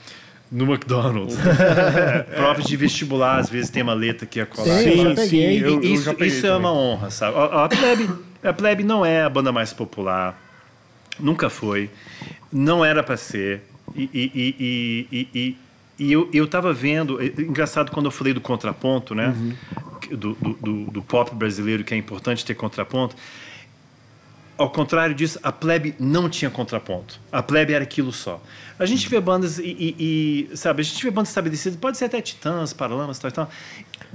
No 0.51 0.65
McDonald's. 0.71 1.35
Prova 2.35 2.61
de 2.61 2.77
vestibular, 2.77 3.39
às 3.39 3.49
vezes 3.49 3.71
tem 3.71 3.81
uma 3.81 3.93
letra 3.93 4.27
que 4.27 4.39
é 4.39 4.45
colar. 4.45 4.77
Sim, 4.79 5.15
sim, 5.15 5.27
sim. 5.27 5.41
Eu, 5.41 5.81
isso, 5.81 6.09
eu 6.11 6.25
isso 6.25 6.45
é 6.45 6.55
uma 6.55 6.71
honra, 6.71 7.09
sabe? 7.09 7.35
A, 7.35 7.65
a, 7.65 7.69
plebe, 7.69 8.09
a 8.43 8.53
Plebe 8.53 8.83
não 8.83 9.03
é 9.03 9.23
a 9.23 9.29
banda 9.29 9.51
mais 9.51 9.73
popular. 9.73 10.39
Nunca 11.19 11.49
foi. 11.49 11.89
Não 12.51 12.83
era 12.83 13.03
para 13.03 13.17
ser. 13.17 13.61
E, 13.95 14.09
e, 14.13 15.07
e, 15.11 15.27
e, 15.33 15.57
e 15.99 16.11
eu, 16.11 16.29
eu 16.33 16.47
tava 16.47 16.73
vendo. 16.73 17.21
É, 17.21 17.25
engraçado 17.25 17.91
quando 17.91 18.07
eu 18.07 18.11
falei 18.11 18.33
do 18.33 18.41
contraponto, 18.41 19.13
né? 19.13 19.27
Uhum. 19.27 19.53
Do, 20.17 20.33
do, 20.35 20.85
do, 20.91 21.01
pop 21.01 21.33
brasileiro, 21.33 21.83
que 21.83 21.93
é 21.93 21.97
importante 21.97 22.45
ter 22.45 22.55
contraponto. 22.55 23.15
Ao 24.57 24.69
contrário 24.69 25.15
disso, 25.15 25.39
a 25.41 25.51
plebe 25.51 25.95
não 25.99 26.29
tinha 26.29 26.51
contraponto. 26.51 27.19
A 27.31 27.41
plebe 27.41 27.73
era 27.73 27.83
aquilo 27.83 28.11
só. 28.11 28.41
A 28.77 28.85
gente 28.85 29.07
vê 29.09 29.19
bandas 29.19 29.57
e, 29.57 29.63
e, 29.63 30.49
e 30.53 30.57
sabe, 30.57 30.81
a 30.81 30.83
gente 30.83 31.03
vê 31.03 31.09
bandas 31.09 31.29
estabelecidas, 31.29 31.79
pode 31.79 31.97
ser 31.97 32.05
até 32.05 32.21
Titãs, 32.21 32.73
Paralamas, 32.73 33.17
tal 33.17 33.31
tal. 33.31 33.49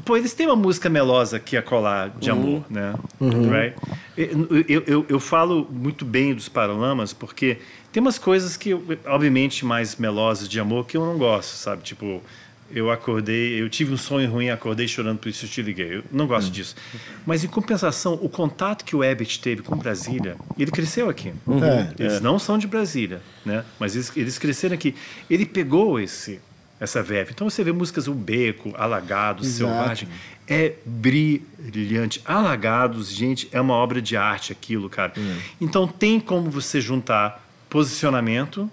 Pô, 0.04 0.16
eles 0.16 0.32
têm 0.34 0.46
uma 0.46 0.56
música 0.56 0.88
melosa 0.88 1.38
que 1.38 1.56
é 1.56 1.62
colar 1.62 2.10
de 2.18 2.30
uhum. 2.30 2.36
amor, 2.36 2.64
né? 2.70 2.94
Uhum. 3.20 3.50
Right? 3.50 3.76
Eu, 4.16 4.64
eu, 4.68 4.82
eu, 4.86 5.06
eu, 5.08 5.20
falo 5.20 5.66
muito 5.70 6.04
bem 6.04 6.34
dos 6.34 6.48
Paralamas 6.48 7.12
porque 7.12 7.58
tem 7.92 8.00
umas 8.00 8.18
coisas 8.18 8.56
que, 8.56 8.74
obviamente, 9.06 9.64
mais 9.64 9.96
melosas 9.96 10.48
de 10.48 10.58
amor 10.58 10.86
que 10.86 10.96
eu 10.96 11.04
não 11.04 11.16
gosto, 11.18 11.52
sabe? 11.52 11.82
Tipo, 11.82 12.22
eu 12.70 12.90
acordei, 12.90 13.60
eu 13.60 13.68
tive 13.68 13.92
um 13.94 13.96
sonho 13.96 14.30
ruim, 14.30 14.50
acordei 14.50 14.86
chorando, 14.86 15.18
por 15.18 15.28
isso 15.28 15.46
eu 15.46 15.48
te 15.48 15.62
liguei. 15.62 15.96
Eu 15.96 16.04
não 16.12 16.26
gosto 16.26 16.48
uhum. 16.48 16.52
disso. 16.52 16.76
Mas, 17.24 17.42
em 17.44 17.48
compensação, 17.48 18.14
o 18.20 18.28
contato 18.28 18.84
que 18.84 18.94
o 18.94 19.02
Abbott 19.02 19.40
teve 19.40 19.62
com 19.62 19.76
Brasília, 19.76 20.36
ele 20.58 20.70
cresceu 20.70 21.08
aqui. 21.08 21.32
Uhum. 21.46 21.64
É, 21.64 21.94
eles 21.98 22.14
é. 22.14 22.20
não 22.20 22.38
são 22.38 22.58
de 22.58 22.66
Brasília, 22.66 23.22
né? 23.44 23.64
Mas 23.78 23.94
eles, 23.94 24.12
eles 24.16 24.38
cresceram 24.38 24.74
aqui. 24.74 24.94
Ele 25.30 25.46
pegou 25.46 25.98
esse 25.98 26.40
essa 26.80 27.02
verve. 27.02 27.32
Então 27.32 27.48
você 27.48 27.64
vê 27.64 27.72
músicas 27.72 28.06
O 28.06 28.14
Beco, 28.14 28.72
Alagados, 28.76 29.46
Exato. 29.46 29.72
Selvagem. 29.72 30.08
É 30.46 30.74
brilhante. 30.84 32.22
Alagados, 32.24 33.10
gente, 33.10 33.48
é 33.52 33.60
uma 33.60 33.74
obra 33.74 34.00
de 34.00 34.16
arte 34.16 34.52
aquilo, 34.52 34.88
cara. 34.88 35.12
Hum. 35.16 35.36
Então 35.60 35.86
tem 35.86 36.18
como 36.18 36.50
você 36.50 36.80
juntar 36.80 37.44
posicionamento 37.68 38.70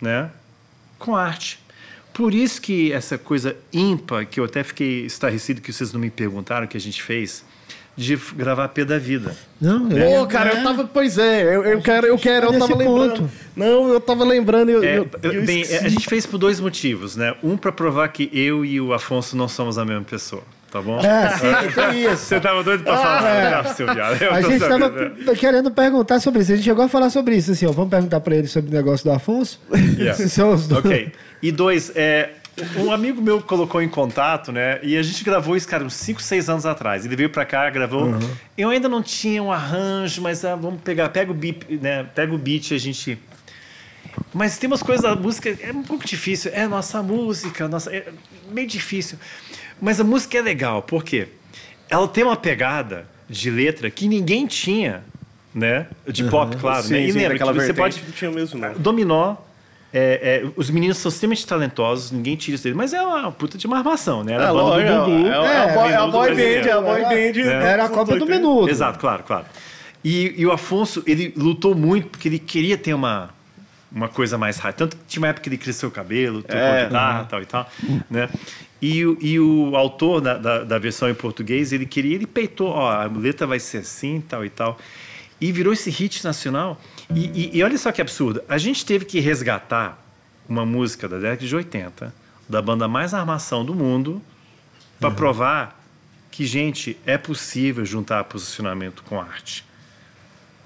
né, 0.00 0.30
com 0.98 1.14
arte. 1.14 1.60
Por 2.12 2.32
isso 2.32 2.60
que 2.60 2.92
essa 2.92 3.18
coisa 3.18 3.56
ímpar, 3.72 4.26
que 4.26 4.38
eu 4.38 4.44
até 4.44 4.62
fiquei 4.62 5.04
estarrecido 5.04 5.60
que 5.60 5.72
vocês 5.72 5.92
não 5.92 6.00
me 6.00 6.10
perguntaram, 6.10 6.66
que 6.66 6.76
a 6.76 6.80
gente 6.80 7.02
fez, 7.02 7.44
de 7.96 8.16
gravar 8.36 8.68
P 8.68 8.84
da 8.84 8.98
Vida. 8.98 9.36
Não, 9.60 9.90
é, 9.90 10.18
Pô, 10.18 10.26
cara, 10.26 10.50
é. 10.50 10.58
eu 10.58 10.62
tava. 10.62 10.84
Pois 10.84 11.16
é, 11.16 11.42
eu, 11.42 11.64
eu 11.64 11.80
quero, 11.80 12.06
eu 12.06 12.18
quero, 12.18 12.46
eu 12.52 12.58
tava 12.58 12.76
lembrando. 12.76 13.20
Ponto. 13.20 13.30
Não, 13.56 13.88
eu 13.88 14.00
tava 14.00 14.24
lembrando. 14.24 14.70
Eu, 14.70 14.82
é, 14.82 14.98
eu, 15.22 15.44
bem, 15.44 15.62
a 15.62 15.88
gente 15.88 16.06
fez 16.08 16.26
por 16.26 16.38
dois 16.38 16.60
motivos, 16.60 17.16
né? 17.16 17.34
Um 17.42 17.56
para 17.56 17.70
provar 17.72 18.08
que 18.08 18.28
eu 18.32 18.64
e 18.64 18.80
o 18.80 18.92
Afonso 18.92 19.36
não 19.36 19.48
somos 19.48 19.78
a 19.78 19.84
mesma 19.84 20.04
pessoa. 20.04 20.42
Tá 20.74 20.82
bom? 20.82 20.98
É, 20.98 21.30
sim, 21.38 21.72
tem 21.72 22.02
isso. 22.12 22.24
Você 22.24 22.40
tava 22.40 22.64
doido 22.64 22.82
pra 22.82 22.94
ah, 22.94 22.98
falar, 22.98 23.30
é. 23.30 23.62
Né, 23.62 23.74
seu 23.74 23.94
viado. 23.94 24.22
a 24.24 24.40
gente 24.40 24.58
sabendo, 24.58 24.90
tava 24.90 25.08
né? 25.10 25.34
querendo 25.38 25.70
perguntar 25.70 26.18
sobre 26.18 26.42
isso. 26.42 26.52
A 26.52 26.56
gente 26.56 26.64
chegou 26.64 26.84
a 26.84 26.88
falar 26.88 27.10
sobre 27.10 27.36
isso, 27.36 27.52
assim, 27.52 27.64
ó. 27.64 27.70
Vamos 27.70 27.90
perguntar 27.90 28.18
pra 28.18 28.34
ele 28.34 28.48
sobre 28.48 28.70
o 28.70 28.74
negócio 28.74 29.04
do 29.08 29.12
Afonso. 29.12 29.60
Yeah. 29.96 30.14
São 30.28 30.52
os 30.52 30.66
dois. 30.66 30.84
Ok. 30.84 31.12
E 31.40 31.52
dois, 31.52 31.92
é, 31.94 32.30
um 32.76 32.92
amigo 32.92 33.20
meu 33.20 33.40
colocou 33.42 33.82
em 33.82 33.88
contato, 33.88 34.52
né? 34.52 34.78
E 34.82 34.96
a 34.96 35.02
gente 35.02 35.24
gravou 35.24 35.56
isso, 35.56 35.66
cara, 35.66 35.84
uns 35.84 35.94
5, 35.94 36.22
6 36.22 36.48
anos 36.48 36.66
atrás. 36.66 37.04
Ele 37.04 37.16
veio 37.16 37.30
pra 37.30 37.44
cá, 37.44 37.68
gravou. 37.70 38.06
Uhum. 38.06 38.30
Eu 38.56 38.70
ainda 38.70 38.88
não 38.88 39.02
tinha 39.02 39.42
um 39.42 39.50
arranjo, 39.50 40.22
mas 40.22 40.44
ah, 40.44 40.54
vamos 40.54 40.80
pegar, 40.82 41.08
pega 41.08 41.30
o 41.30 41.34
beat, 41.34 41.68
né? 41.80 42.04
Pega 42.14 42.34
o 42.34 42.38
beat 42.38 42.70
e 42.70 42.74
a 42.74 42.78
gente. 42.78 43.18
Mas 44.32 44.58
tem 44.58 44.68
umas 44.68 44.82
coisas 44.82 45.02
da 45.02 45.16
música, 45.16 45.56
é 45.60 45.72
um 45.72 45.82
pouco 45.82 46.06
difícil. 46.06 46.50
É 46.54 46.66
nossa 46.66 47.02
música, 47.02 47.66
nossa, 47.66 47.94
é 47.94 48.06
meio 48.50 48.68
difícil. 48.68 49.18
Mas 49.80 50.00
a 50.00 50.04
música 50.04 50.38
é 50.38 50.42
legal, 50.42 50.82
por 50.82 51.02
quê? 51.02 51.28
ela 51.88 52.08
tem 52.08 52.24
uma 52.24 52.36
pegada 52.36 53.06
de 53.28 53.50
letra 53.50 53.90
que 53.90 54.08
ninguém 54.08 54.46
tinha, 54.46 55.02
né? 55.54 55.86
De 56.06 56.24
pop, 56.24 56.56
claro. 56.56 56.82
Sim, 56.82 56.94
né? 56.94 57.00
E 57.04 57.12
sim, 57.12 57.18
lembra 57.18 57.34
daquela 57.34 57.52
que 57.52 57.60
você 57.60 57.72
vertente 57.72 58.00
pode 58.00 58.12
que 58.12 58.18
tinha 58.18 58.30
mesmo, 58.30 58.58
não. 58.58 58.74
Dominó. 58.74 59.36
É, 59.96 60.42
é, 60.44 60.50
os 60.56 60.68
meninos 60.70 60.98
são 60.98 61.08
extremamente 61.08 61.46
talentosos, 61.46 62.10
ninguém 62.10 62.34
tira 62.34 62.56
isso 62.56 62.64
dele, 62.64 62.74
mas 62.74 62.92
é 62.92 63.00
uma 63.00 63.30
puta 63.30 63.56
de 63.56 63.64
uma 63.66 63.78
armação, 63.78 64.24
né? 64.24 64.32
Era 64.32 64.44
É, 64.44 64.46
a 64.48 64.52
banda 64.52 64.62
lógico, 64.62 64.92
do 64.92 65.04
Gugu. 65.04 65.26
é, 65.28 65.30
é, 65.30 65.32
é, 65.32 65.58
a 65.58 65.68
boy- 65.68 65.90
é 65.92 65.94
a 65.96 66.06
boy 66.06 66.26
brasileiro. 66.26 66.62
band, 66.64 66.68
é 66.68 66.72
a 66.72 66.80
boy 66.80 67.00
Era- 67.00 67.08
band. 67.08 67.64
Era 67.66 67.84
a 67.84 67.88
Copa 67.88 68.16
do 68.18 68.26
Menudo. 68.26 68.68
Exato, 68.68 68.98
claro, 68.98 69.22
claro. 69.22 69.46
E, 70.04 70.34
e 70.36 70.44
o 70.44 70.50
Afonso, 70.52 71.02
ele 71.06 71.32
lutou 71.36 71.74
muito 71.74 72.08
porque 72.08 72.28
ele 72.28 72.38
queria 72.40 72.76
ter 72.76 72.92
uma, 72.92 73.30
uma 73.90 74.08
coisa 74.08 74.36
mais 74.36 74.58
rápida. 74.58 74.78
Tanto 74.86 74.96
que 74.96 75.02
tinha 75.06 75.20
uma 75.22 75.28
época 75.28 75.44
que 75.44 75.48
ele 75.48 75.58
cresceu 75.58 75.88
o 75.88 75.92
cabelo, 75.92 76.42
tocou 76.42 76.58
É. 76.58 76.84
guitarra, 76.84 77.24
tal 77.30 77.40
e 77.40 77.46
tal, 77.46 77.70
né? 78.10 78.28
E, 78.82 79.06
o- 79.06 79.16
e 79.20 79.38
o 79.40 79.74
autor 79.76 80.20
da, 80.20 80.34
da, 80.36 80.64
da 80.64 80.78
versão 80.78 81.08
em 81.08 81.14
português, 81.14 81.72
ele 81.72 81.86
queria, 81.86 82.16
ele 82.16 82.26
peitou, 82.26 82.68
ó, 82.68 82.90
a 82.90 83.04
letra 83.06 83.46
vai 83.46 83.58
ser 83.60 83.78
assim, 83.78 84.20
tal 84.28 84.44
e 84.44 84.50
tal. 84.50 84.76
E 85.40 85.50
virou 85.52 85.72
esse 85.72 85.88
hit 85.88 86.22
nacional. 86.24 86.78
E, 87.14 87.20
e- 87.54 87.58
e 87.58 87.62
olha 87.62 87.76
só 87.78 87.90
que 87.92 88.00
absurdo. 88.00 88.42
A 88.48 88.58
gente 88.58 88.84
teve 88.84 89.04
que 89.04 89.20
resgatar 89.20 89.98
uma 90.48 90.64
música 90.64 91.08
da 91.08 91.18
década 91.18 91.46
de 91.46 91.54
80, 91.56 92.14
da 92.48 92.60
banda 92.62 92.86
mais 92.86 93.12
armação 93.14 93.64
do 93.64 93.74
mundo, 93.74 94.20
para 95.00 95.10
provar 95.10 95.80
que, 96.30 96.44
gente, 96.46 96.96
é 97.06 97.16
possível 97.18 97.84
juntar 97.84 98.24
posicionamento 98.24 99.02
com 99.04 99.20
arte. 99.20 99.64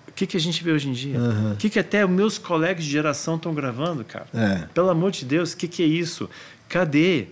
O 0.09 0.13
que, 0.13 0.27
que 0.27 0.37
a 0.37 0.41
gente 0.41 0.63
vê 0.65 0.73
hoje 0.73 0.89
em 0.89 0.93
dia? 0.93 1.17
O 1.53 1.57
que, 1.57 1.71
que 1.71 1.79
até 1.79 2.05
meus 2.07 2.39
colegas 2.39 2.85
de 2.85 2.91
geração 2.91 3.37
estão 3.37 3.55
gravando, 3.55 4.05
cara? 4.05 4.27
É. 4.35 4.67
Pelo 4.75 4.91
amor 4.91 5.11
de 5.13 5.25
Deus, 5.25 5.53
o 5.53 5.57
que, 5.57 5.69
que 5.69 5.83
é 5.83 5.87
isso? 5.87 6.29
Cadê? 6.69 7.27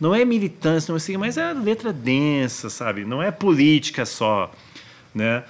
Não 0.00 0.14
é 0.14 0.24
militância, 0.24 0.92
não 0.92 0.96
é 0.96 0.98
assim, 0.98 1.16
mas 1.16 1.36
é 1.36 1.52
letra 1.52 1.92
densa, 1.92 2.70
sabe? 2.70 3.04
Não 3.04 3.22
é 3.22 3.30
política 3.30 4.06
só. 4.06 4.52
Né? 5.12 5.42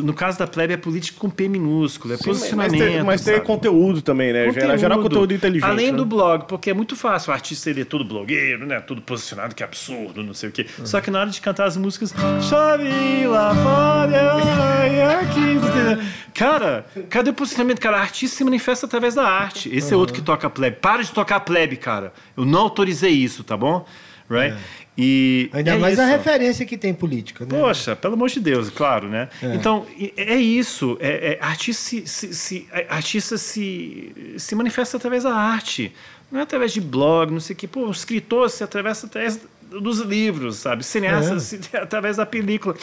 No 0.00 0.14
caso 0.14 0.38
da 0.38 0.46
plebe, 0.46 0.74
é 0.74 0.76
política 0.76 1.18
com 1.18 1.28
P 1.28 1.48
minúsculo, 1.48 2.14
é 2.14 2.16
Sim, 2.16 2.22
mas 2.28 2.38
posicionamento. 2.38 2.78
tem, 2.80 3.02
mas 3.02 3.20
tem 3.24 3.40
conteúdo 3.40 4.00
também, 4.00 4.32
né? 4.32 4.52
Gerar, 4.52 4.76
gerar 4.76 4.98
conteúdo 4.98 5.34
inteligente. 5.34 5.68
Além 5.68 5.90
né? 5.90 5.96
do 5.96 6.06
blog, 6.06 6.44
porque 6.46 6.70
é 6.70 6.74
muito 6.74 6.94
fácil. 6.94 7.30
O 7.30 7.34
artista 7.34 7.68
ele 7.68 7.80
é 7.80 7.84
todo 7.84 8.04
blogueiro, 8.04 8.64
né? 8.64 8.78
Tudo 8.80 9.02
posicionado, 9.02 9.56
que 9.56 9.64
absurdo, 9.64 10.22
não 10.22 10.32
sei 10.34 10.50
o 10.50 10.52
quê. 10.52 10.66
Uhum. 10.78 10.86
Só 10.86 11.00
que 11.00 11.10
na 11.10 11.18
hora 11.18 11.30
de 11.30 11.40
cantar 11.40 11.64
as 11.64 11.76
músicas, 11.76 12.14
chove 12.48 13.26
lá 13.26 13.52
fora, 13.56 14.36
aqui. 15.20 15.58
Cara, 16.32 16.86
cadê 17.10 17.30
o 17.30 17.34
posicionamento? 17.34 17.80
Cara, 17.80 17.98
artista 17.98 18.36
se 18.36 18.44
manifesta 18.44 18.86
através 18.86 19.16
da 19.16 19.24
arte. 19.24 19.68
Esse 19.74 19.92
é 19.92 19.96
Uhum. 19.96 20.00
outro 20.00 20.14
que 20.14 20.22
toca 20.22 20.48
plebe. 20.48 20.76
Para 20.80 21.02
de 21.02 21.10
tocar 21.10 21.40
plebe, 21.40 21.76
cara. 21.76 22.12
Eu 22.36 22.44
não 22.44 22.60
autorizei 22.60 23.10
isso, 23.10 23.42
tá 23.42 23.56
bom? 23.56 23.84
Right? 24.30 24.54
E 25.00 25.48
Ainda 25.52 25.70
é 25.74 25.78
mais 25.78 25.92
isso. 25.94 26.02
a 26.02 26.06
referência 26.06 26.66
que 26.66 26.76
tem 26.76 26.92
política, 26.92 27.44
né? 27.46 27.56
Poxa, 27.60 27.94
pelo 27.94 28.14
amor 28.14 28.28
de 28.28 28.40
Deus, 28.40 28.68
claro, 28.68 29.08
né? 29.08 29.28
Então, 29.54 29.86
e- 29.96 30.12
é 30.16 30.34
isso. 30.34 30.96
É, 31.00 31.34
é, 31.34 31.38
artista 31.40 31.80
se, 31.84 32.06
se, 32.06 32.34
se- 32.34 32.66
é, 32.72 32.84
artista 32.88 33.38
se, 33.38 34.34
se 34.38 34.54
manifesta 34.56 34.96
através 34.96 35.22
da 35.22 35.32
arte. 35.34 35.92
Não 36.32 36.40
é 36.40 36.42
através 36.42 36.72
de 36.72 36.80
blog, 36.80 37.30
não 37.32 37.38
sei 37.40 37.54
o 37.54 37.56
quê. 37.56 37.68
Pô, 37.68 37.86
o 37.86 37.90
escritor 37.92 38.50
se 38.50 38.64
atravessa 38.64 39.06
através 39.06 39.40
dos 39.70 40.00
livros, 40.00 40.56
sabe? 40.56 40.82
Cineasta 40.84 41.36
É. 41.36 41.38
se 41.38 41.60
através 41.76 42.16
da 42.16 42.26
película. 42.26 42.74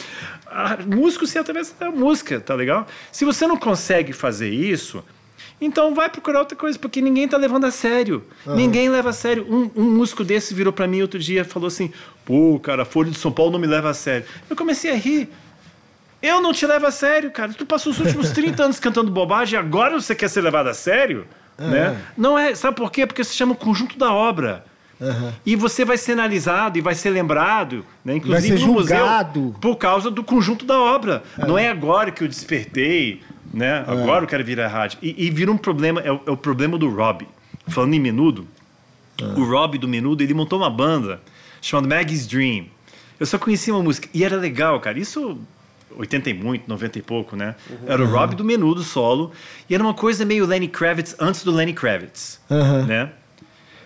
A- 0.46 0.78
músico 0.86 1.26
se 1.26 1.38
através 1.38 1.70
da 1.78 1.90
música, 1.90 2.40
tá 2.40 2.54
legal? 2.54 2.86
Se 3.12 3.24
você 3.26 3.46
não 3.46 3.56
consegue 3.58 4.12
fazer 4.14 4.48
isso, 4.48 5.04
então 5.60 5.94
vai 5.94 6.08
procurar 6.08 6.40
outra 6.40 6.56
coisa, 6.56 6.78
porque 6.78 7.00
ninguém 7.00 7.26
tá 7.26 7.36
levando 7.36 7.64
a 7.64 7.70
sério. 7.70 8.22
Ninguém 8.46 8.90
leva 8.90 9.10
a 9.10 9.12
sério. 9.12 9.46
Um, 9.48 9.70
um 9.74 9.90
músico 9.90 10.22
desse 10.22 10.52
virou 10.52 10.72
para 10.72 10.86
mim 10.86 11.00
outro 11.00 11.18
dia 11.18 11.40
e 11.40 11.44
falou 11.44 11.68
assim: 11.68 11.90
pô, 12.24 12.60
cara, 12.62 12.82
a 12.82 12.84
Folha 12.84 13.10
de 13.10 13.18
São 13.18 13.32
Paulo 13.32 13.52
não 13.52 13.58
me 13.58 13.66
leva 13.66 13.88
a 13.90 13.94
sério. 13.94 14.26
Eu 14.50 14.56
comecei 14.56 14.90
a 14.90 14.96
rir. 14.96 15.30
Eu 16.20 16.40
não 16.40 16.52
te 16.52 16.66
levo 16.66 16.86
a 16.86 16.90
sério, 16.90 17.30
cara. 17.30 17.52
Tu 17.52 17.64
passou 17.64 17.92
os 17.92 17.98
últimos 17.98 18.30
30 18.32 18.64
anos 18.64 18.80
cantando 18.80 19.10
bobagem, 19.10 19.58
agora 19.58 19.98
você 19.98 20.14
quer 20.14 20.28
ser 20.28 20.42
levado 20.42 20.68
a 20.68 20.74
sério? 20.74 21.26
Né? 21.58 21.98
Não 22.16 22.38
é. 22.38 22.54
Sabe 22.54 22.76
por 22.76 22.90
quê? 22.92 23.06
Porque 23.06 23.24
se 23.24 23.34
chama 23.34 23.54
conjunto 23.54 23.98
da 23.98 24.12
obra. 24.12 24.64
E 25.44 25.54
você 25.56 25.84
vai 25.84 25.98
ser 25.98 26.12
analisado 26.12 26.78
e 26.78 26.80
vai 26.80 26.94
ser 26.94 27.10
lembrado, 27.10 27.84
né? 28.04 28.16
inclusive 28.16 28.58
ser 28.58 28.66
no 28.66 28.72
museu, 28.72 29.06
por 29.60 29.76
causa 29.76 30.10
do 30.10 30.24
conjunto 30.24 30.64
da 30.64 30.78
obra. 30.78 31.22
Não 31.36 31.58
é 31.58 31.68
agora 31.68 32.10
que 32.10 32.24
eu 32.24 32.28
despertei, 32.28 33.22
né? 33.52 33.84
Agora 33.86 34.24
eu 34.24 34.28
quero 34.28 34.44
vir 34.44 34.60
à 34.60 34.68
rádio. 34.68 34.98
E, 35.02 35.26
e 35.26 35.30
vira 35.30 35.50
um 35.50 35.58
problema, 35.58 36.00
é 36.00 36.12
o, 36.12 36.20
é 36.26 36.30
o 36.30 36.36
problema 36.36 36.76
do 36.78 36.88
Rob. 36.88 37.26
Falando 37.68 37.94
em 37.94 38.00
Menudo, 38.00 38.46
o 39.36 39.44
Rob 39.44 39.78
do 39.78 39.88
Menudo, 39.88 40.22
ele 40.22 40.34
montou 40.34 40.58
uma 40.58 40.70
banda 40.70 41.20
chamada 41.60 41.94
Maggie's 41.94 42.26
Dream. 42.26 42.66
Eu 43.18 43.26
só 43.26 43.38
conhecia 43.38 43.74
uma 43.74 43.82
música 43.82 44.08
e 44.12 44.24
era 44.24 44.36
legal, 44.36 44.78
cara. 44.80 44.98
Isso 44.98 45.38
80 45.96 46.30
e 46.30 46.34
muito, 46.34 46.68
90 46.68 46.98
e 46.98 47.02
pouco, 47.02 47.36
né? 47.36 47.54
Era 47.86 48.02
o 48.02 48.06
Rob 48.06 48.34
do 48.34 48.44
Menudo 48.44 48.82
solo 48.82 49.32
e 49.68 49.74
era 49.74 49.82
uma 49.82 49.94
coisa 49.94 50.24
meio 50.24 50.44
Lenny 50.46 50.68
Kravitz 50.68 51.16
antes 51.18 51.42
do 51.42 51.50
Lenny 51.50 51.72
Kravitz, 51.72 52.40
Aham. 52.50 52.86
né? 52.86 53.10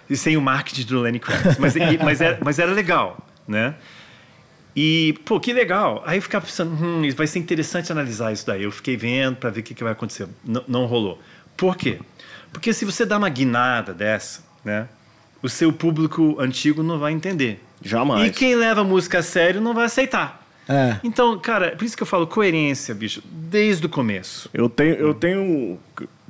E 0.08 0.16
sem 0.16 0.36
o 0.36 0.40
marketing 0.40 0.86
do 0.86 1.00
Lenny 1.00 1.20
Kravitz, 1.20 1.58
mas, 1.58 1.74
mas, 2.02 2.20
era, 2.20 2.38
mas 2.42 2.58
era 2.58 2.72
legal, 2.72 3.16
né? 3.46 3.74
E, 4.74 5.14
pô, 5.24 5.40
que 5.40 5.52
legal. 5.52 6.02
Aí 6.06 6.18
eu 6.18 6.22
ficava 6.22 6.44
pensando, 6.44 6.72
hum, 6.72 7.02
vai 7.14 7.26
ser 7.26 7.38
interessante 7.38 7.90
analisar 7.90 8.32
isso 8.32 8.46
daí. 8.46 8.62
Eu 8.62 8.70
fiquei 8.70 8.96
vendo 8.96 9.36
para 9.36 9.50
ver 9.50 9.60
o 9.60 9.62
que, 9.62 9.74
que 9.74 9.82
vai 9.82 9.92
acontecer. 9.92 10.28
N 10.46 10.60
não 10.68 10.86
rolou. 10.86 11.20
Por 11.56 11.76
quê? 11.76 11.98
Porque 12.52 12.72
se 12.72 12.84
você 12.84 13.04
dá 13.04 13.18
uma 13.18 13.28
guinada 13.28 13.92
dessa, 13.92 14.42
né? 14.64 14.88
O 15.42 15.48
seu 15.48 15.72
público 15.72 16.36
antigo 16.38 16.82
não 16.82 16.98
vai 16.98 17.12
entender. 17.12 17.62
Jamais. 17.82 18.28
E 18.28 18.30
quem 18.30 18.54
leva 18.54 18.82
a 18.82 18.84
música 18.84 19.18
a 19.18 19.22
sério 19.22 19.60
não 19.60 19.74
vai 19.74 19.86
aceitar. 19.86 20.46
É. 20.68 20.98
Então, 21.02 21.38
cara, 21.38 21.74
por 21.76 21.84
isso 21.84 21.96
que 21.96 22.02
eu 22.02 22.06
falo 22.06 22.26
coerência, 22.26 22.94
bicho, 22.94 23.22
desde 23.26 23.86
o 23.86 23.88
começo. 23.88 24.48
Eu 24.52 24.68
tenho, 24.68 24.94
eu 24.94 25.14
tenho. 25.14 25.78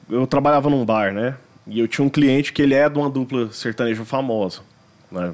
Eu 0.09 0.27
trabalhava 0.27 0.71
num 0.71 0.85
bar, 0.85 1.13
né? 1.13 1.37
E 1.67 1.79
eu 1.79 1.87
tinha 1.87 2.05
um 2.05 2.09
cliente 2.09 2.53
que 2.53 2.63
ele 2.63 2.75
é 2.75 2.89
de 2.89 2.99
uma 2.99 3.11
dupla 3.11 3.53
sertaneja 3.53 4.05
famosa. 4.05 4.61
Né? 5.11 5.33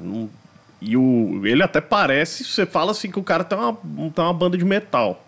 E 0.81 0.95
o, 0.95 1.41
ele 1.45 1.63
até 1.63 1.81
parece, 1.81 2.43
você 2.43 2.65
fala 2.65 2.91
assim 2.91 3.09
que 3.09 3.19
o 3.19 3.23
cara 3.23 3.43
tem 3.43 3.57
uma, 3.57 3.73
tem 3.73 4.23
uma 4.23 4.33
banda 4.33 4.57
de 4.57 4.65
metal. 4.65 5.23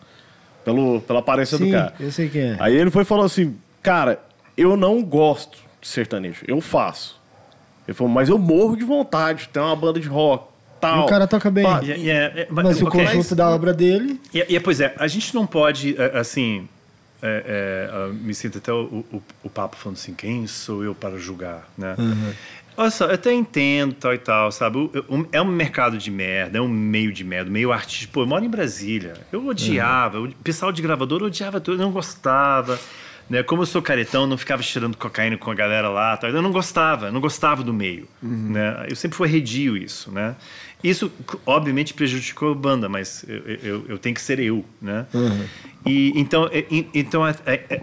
Pelo, 0.63 1.01
pela 1.01 1.19
aparência 1.19 1.57
Sim, 1.57 1.65
do 1.65 1.71
cara. 1.71 1.93
eu 1.99 2.11
sei 2.11 2.29
quem 2.29 2.41
é. 2.41 2.57
Aí 2.59 2.75
ele 2.75 2.91
foi 2.91 3.01
e 3.01 3.05
falou 3.05 3.25
assim: 3.25 3.55
Cara, 3.81 4.19
eu 4.57 4.75
não 4.77 5.01
gosto 5.01 5.57
de 5.81 5.87
sertanejo, 5.87 6.43
eu 6.47 6.59
faço. 6.61 7.19
Ele 7.87 7.95
falou, 7.95 8.13
mas 8.13 8.29
eu 8.29 8.37
morro 8.37 8.75
de 8.75 8.83
vontade 8.83 9.43
de 9.43 9.49
ter 9.49 9.59
uma 9.59 9.75
banda 9.75 9.99
de 9.99 10.07
rock. 10.07 10.45
Tal. 10.79 11.01
E 11.01 11.03
o 11.03 11.05
cara 11.07 11.25
toca 11.27 11.49
bem. 11.49 11.65
E- 11.83 12.05
e 12.05 12.09
é- 12.09 12.41
é- 12.41 12.47
Mas 12.51 12.79
o 12.81 12.85
ok. 12.85 13.03
conjunto 13.03 13.35
da 13.35 13.49
obra 13.49 13.73
dele. 13.73 14.21
E, 14.33 14.45
e, 14.55 14.59
pois 14.59 14.79
é, 14.79 14.93
a 14.97 15.07
gente 15.07 15.33
não 15.33 15.45
pode, 15.47 15.95
é, 15.99 16.17
assim, 16.17 16.69
é, 17.21 17.43
é, 17.45 17.89
ah, 17.91 18.07
me 18.13 18.33
sinto 18.35 18.59
até 18.59 18.71
o, 18.71 19.03
o, 19.11 19.23
o 19.43 19.49
papo 19.49 19.75
falando 19.75 19.97
assim, 19.97 20.13
quem 20.13 20.45
sou 20.47 20.83
eu 20.83 20.93
para 20.95 21.17
julgar, 21.17 21.67
né? 21.77 21.95
Olha 22.77 22.89
só, 22.91 23.05
eu 23.05 23.15
até 23.15 23.33
entendo 23.33 23.93
tal 23.93 24.13
e 24.13 24.17
tal, 24.17 24.51
sabe? 24.51 24.77
O- 24.77 24.91
o- 25.09 25.27
é 25.31 25.41
um 25.41 25.45
mercado 25.45 25.97
de 25.97 26.09
merda, 26.09 26.57
é 26.57 26.61
um 26.61 26.67
meio 26.67 27.11
de 27.11 27.23
merda, 27.23 27.49
meio 27.51 27.71
artístico. 27.73 28.13
Pô, 28.13 28.21
eu 28.21 28.27
moro 28.27 28.43
em 28.45 28.49
Brasília, 28.49 29.13
eu 29.31 29.45
odiava, 29.45 30.19
o 30.21 30.31
pessoal 30.35 30.71
de 30.71 30.81
gravador 30.81 31.21
odiava 31.23 31.59
tudo, 31.59 31.81
eu 31.81 31.85
não 31.85 31.91
gostava. 31.91 32.79
Né? 33.29 33.43
Como 33.43 33.61
eu 33.61 33.65
sou 33.67 33.79
caretão, 33.79 34.25
não 34.25 34.39
ficava 34.39 34.63
cheirando 34.63 34.97
cocaína 34.97 35.37
com 35.37 35.51
a 35.51 35.53
galera 35.53 35.87
lá. 35.87 36.17
Tal. 36.17 36.31
Eu 36.31 36.41
não 36.41 36.51
gostava, 36.51 37.11
não 37.11 37.21
gostava 37.21 37.61
do 37.63 37.71
meio. 37.71 38.07
Né? 38.23 38.87
Eu 38.89 38.95
sempre 38.95 39.15
fui 39.15 39.27
redio 39.27 39.77
isso, 39.77 40.11
né? 40.11 40.35
Isso, 40.83 41.11
obviamente, 41.45 41.93
prejudicou 41.93 42.53
a 42.53 42.55
banda, 42.55 42.89
mas 42.89 43.23
eu, 43.27 43.37
eu, 43.61 43.85
eu 43.89 43.97
tenho 43.99 44.15
que 44.15 44.21
ser 44.21 44.39
eu, 44.39 44.65
né? 44.81 45.05
E, 45.85 46.11
então, 46.19 46.49
é- 46.51 46.65
e- 46.71 46.87
então 46.93 47.27
é- 47.27 47.35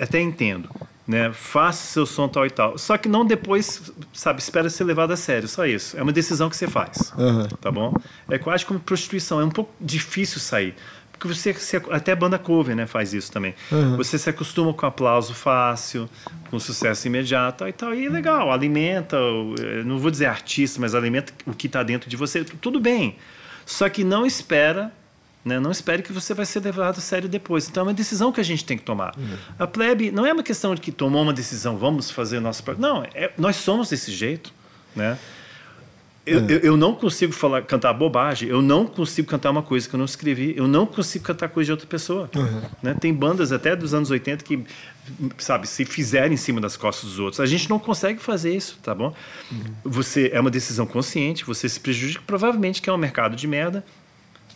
até 0.02 0.20
entendo, 0.20 0.68
né? 1.06 1.32
Faça 1.32 1.86
seu 1.92 2.06
som 2.06 2.28
tal 2.28 2.44
e 2.46 2.50
tal. 2.50 2.76
Só 2.78 2.96
que 2.96 3.08
não 3.08 3.24
depois, 3.24 3.92
sabe, 4.12 4.40
espera 4.40 4.68
ser 4.68 4.84
levado 4.84 5.12
a 5.12 5.16
sério, 5.16 5.48
só 5.48 5.64
isso. 5.66 5.96
É 5.96 6.02
uma 6.02 6.12
decisão 6.12 6.48
que 6.50 6.56
você 6.56 6.66
faz, 6.66 7.12
Aham. 7.18 7.48
tá 7.60 7.70
bom? 7.70 7.94
É 8.28 8.38
quase 8.38 8.64
como 8.66 8.80
prostituição, 8.80 9.40
é 9.40 9.44
um 9.44 9.50
pouco 9.50 9.72
difícil 9.80 10.40
sair. 10.40 10.74
Porque 11.12 11.28
você, 11.34 11.54
se- 11.54 11.80
até 11.90 12.12
a 12.12 12.16
banda 12.16 12.38
cover, 12.38 12.76
né, 12.76 12.86
faz 12.86 13.14
isso 13.14 13.32
também. 13.32 13.54
Você 13.96 14.18
se 14.18 14.28
acostuma 14.28 14.74
com 14.74 14.84
aplauso 14.84 15.32
fácil, 15.32 16.10
com 16.50 16.58
sucesso 16.60 17.06
imediato 17.06 17.66
e 17.66 17.72
tal. 17.72 17.94
E 17.94 18.04
é 18.04 18.10
legal, 18.10 18.52
alimenta, 18.52 19.16
eh, 19.58 19.82
não 19.82 19.98
vou 19.98 20.10
dizer 20.10 20.26
artista, 20.26 20.78
mas 20.78 20.94
alimenta 20.94 21.32
o 21.46 21.54
que 21.54 21.68
está 21.68 21.82
dentro 21.82 22.10
de 22.10 22.16
você. 22.16 22.44
Tudo 22.44 22.78
bem. 22.78 23.16
Só 23.64 23.88
que 23.88 24.04
não 24.04 24.26
espera, 24.26 24.92
né, 25.46 25.60
não 25.60 25.70
espere 25.70 26.02
que 26.02 26.12
você 26.12 26.34
vai 26.34 26.44
ser 26.44 26.58
levado 26.60 26.98
a 26.98 27.00
sério 27.00 27.28
depois. 27.28 27.68
Então 27.68 27.82
é 27.82 27.86
uma 27.86 27.94
decisão 27.94 28.32
que 28.32 28.40
a 28.40 28.44
gente 28.44 28.64
tem 28.64 28.76
que 28.76 28.82
tomar. 28.82 29.14
A 29.56 29.64
plebe 29.66 30.10
não 30.10 30.26
é 30.26 30.32
uma 30.32 30.42
questão 30.42 30.74
de 30.74 30.80
que 30.80 30.90
tomou 30.90 31.22
uma 31.22 31.32
decisão, 31.32 31.78
vamos 31.78 32.10
fazer 32.10 32.40
nosso. 32.40 32.64
Não, 32.78 33.04
é- 33.14 33.30
nós 33.38 33.54
somos 33.54 33.88
desse 33.88 34.10
jeito, 34.10 34.52
né? 34.94 35.16
Eu, 36.26 36.40
eu, 36.48 36.58
eu 36.58 36.76
não 36.76 36.92
consigo 36.92 37.32
falar, 37.32 37.62
cantar 37.62 37.92
bobagem, 37.92 38.48
eu 38.48 38.60
não 38.60 38.84
consigo 38.84 39.28
cantar 39.28 39.52
uma 39.52 39.62
coisa 39.62 39.88
que 39.88 39.94
eu 39.94 39.98
não 39.98 40.04
escrevi, 40.04 40.54
eu 40.56 40.66
não 40.66 40.84
consigo 40.84 41.24
cantar 41.24 41.48
coisa 41.48 41.66
de 41.66 41.70
outra 41.70 41.86
pessoa. 41.86 42.28
Né? 42.82 42.96
Tem 43.00 43.14
bandas 43.14 43.52
até 43.52 43.76
dos 43.76 43.94
anos 43.94 44.10
80 44.10 44.42
que, 44.44 44.64
sabe, 45.38 45.68
se 45.68 45.84
fizerem 45.84 46.32
em 46.34 46.36
cima 46.36 46.60
das 46.60 46.76
costas 46.76 47.10
dos 47.10 47.20
outros. 47.20 47.38
A 47.38 47.46
gente 47.46 47.70
não 47.70 47.78
consegue 47.78 48.18
fazer 48.20 48.52
isso, 48.52 48.76
tá 48.82 48.92
bom? 48.92 49.14
Você 49.84 50.28
é 50.34 50.40
uma 50.40 50.50
decisão 50.50 50.84
consciente, 50.84 51.44
você 51.44 51.68
se 51.68 51.78
prejudica, 51.78 52.20
provavelmente 52.26 52.82
que 52.82 52.90
é 52.90 52.92
um 52.92 52.96
mercado 52.98 53.36
de 53.36 53.46
merda, 53.46 53.84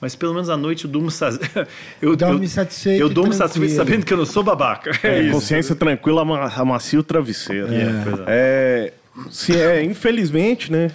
Mas 0.01 0.15
pelo 0.17 0.33
menos 0.33 0.49
à 0.49 0.57
noite 0.57 0.85
eu 0.87 0.91
durmo, 0.91 1.11
sa... 1.11 1.29
eu, 2.01 2.17
Dorme 2.17 2.49
satisfeito 2.49 3.01
Eu 3.03 3.09
durmo 3.11 3.33
satisfeito 3.35 3.75
sabendo 3.75 4.07
que 4.07 4.13
eu 4.13 4.17
não 4.19 4.25
sou 4.27 4.43
babaca. 4.43 4.91
É, 5.03 5.23
isso. 5.23 5.33
Consciência 5.33 5.75
tranquila, 5.75 6.23
ama- 6.23 6.51
amacia 6.57 6.99
o 6.99 7.03
travesseiro. 7.03 7.69
É, 7.73 7.83
é. 7.83 8.25
É, 8.27 8.93
se 9.31 9.55
é, 9.55 9.85
infelizmente, 9.85 10.73
né? 10.73 10.91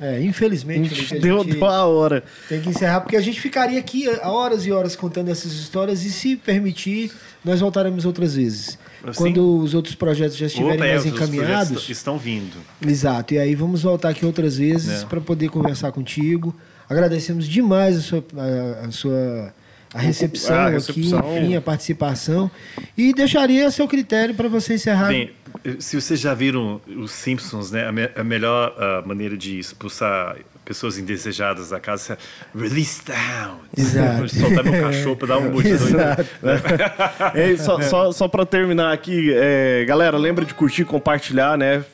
É, 0.00 0.16
A 0.16 0.20
infelizmente, 0.20 0.92
gente 0.92 1.16
a 1.16 1.20
deu, 1.20 1.44
gente 1.44 1.52
deu 1.54 1.64
a 1.64 1.86
hora. 1.86 2.24
tem 2.48 2.60
que 2.60 2.68
encerrar, 2.70 3.02
porque 3.02 3.14
a 3.16 3.20
gente 3.20 3.40
ficaria 3.40 3.78
aqui 3.78 4.08
horas 4.24 4.66
e 4.66 4.72
horas 4.72 4.96
contando 4.96 5.28
essas 5.30 5.52
histórias 5.52 6.04
e, 6.04 6.10
se 6.10 6.34
permitir, 6.34 7.12
nós 7.44 7.60
voltaremos 7.60 8.04
outras 8.04 8.34
vezes. 8.34 8.76
Assim? 9.04 9.16
Quando 9.18 9.58
os 9.58 9.74
outros 9.74 9.94
projetos 9.94 10.36
já 10.36 10.46
estiverem 10.46 10.74
Opa, 10.76 10.86
é, 10.86 10.88
mais 10.94 11.04
os 11.04 11.10
projetos 11.12 11.34
encaminhados. 11.34 11.88
estão 11.88 12.18
vindo. 12.18 12.56
Exato, 12.84 13.34
e 13.34 13.38
aí 13.38 13.54
vamos 13.54 13.82
voltar 13.84 14.08
aqui 14.08 14.26
outras 14.26 14.56
vezes 14.56 15.02
É. 15.02 15.06
para 15.06 15.20
poder 15.20 15.48
conversar 15.50 15.92
contigo. 15.92 16.52
Agradecemos 16.88 17.46
demais 17.48 17.96
a 17.96 18.00
sua, 18.00 18.24
a, 18.36 18.86
a 18.86 18.90
sua 18.90 19.54
a 19.94 19.98
recepção, 20.00 20.56
a 20.56 20.66
aqui, 20.66 20.74
recepção. 20.74 21.38
enfim, 21.38 21.56
a 21.56 21.60
participação. 21.60 22.50
E 22.96 23.12
deixaria 23.12 23.66
a 23.66 23.70
seu 23.70 23.86
critério 23.86 24.34
para 24.34 24.48
você 24.48 24.74
encerrar. 24.74 25.08
Bem, 25.08 25.30
se 25.78 26.00
vocês 26.00 26.18
já 26.18 26.32
viram 26.32 26.80
os 26.96 27.10
Simpsons, 27.12 27.70
né? 27.70 27.86
A, 27.86 27.92
me- 27.92 28.10
a 28.16 28.24
melhor 28.24 28.74
ah, 28.78 29.02
maneira 29.04 29.36
de 29.36 29.58
expulsar 29.58 30.36
pessoas 30.64 30.96
indesejadas 30.96 31.70
da 31.70 31.80
casa 31.80 32.16
é 32.54 32.58
release 32.58 33.02
down. 33.04 33.58
Exato. 33.76 34.28
Soltar 34.34 34.64
meu 34.64 34.80
cachorro 34.82 35.16
para 35.16 35.28
dar 35.28 35.38
um. 35.38 35.60
Exato. 35.60 36.24
É, 37.34 37.56
só, 37.56 37.80
só, 37.82 38.12
só 38.12 38.28
para 38.28 38.46
terminar 38.46 38.92
aqui, 38.92 39.32
é, 39.34 39.84
galera, 39.86 40.16
lembra 40.16 40.44
de 40.44 40.54
curtir, 40.54 40.84
compartilhar, 40.84 41.58
né? 41.58 41.84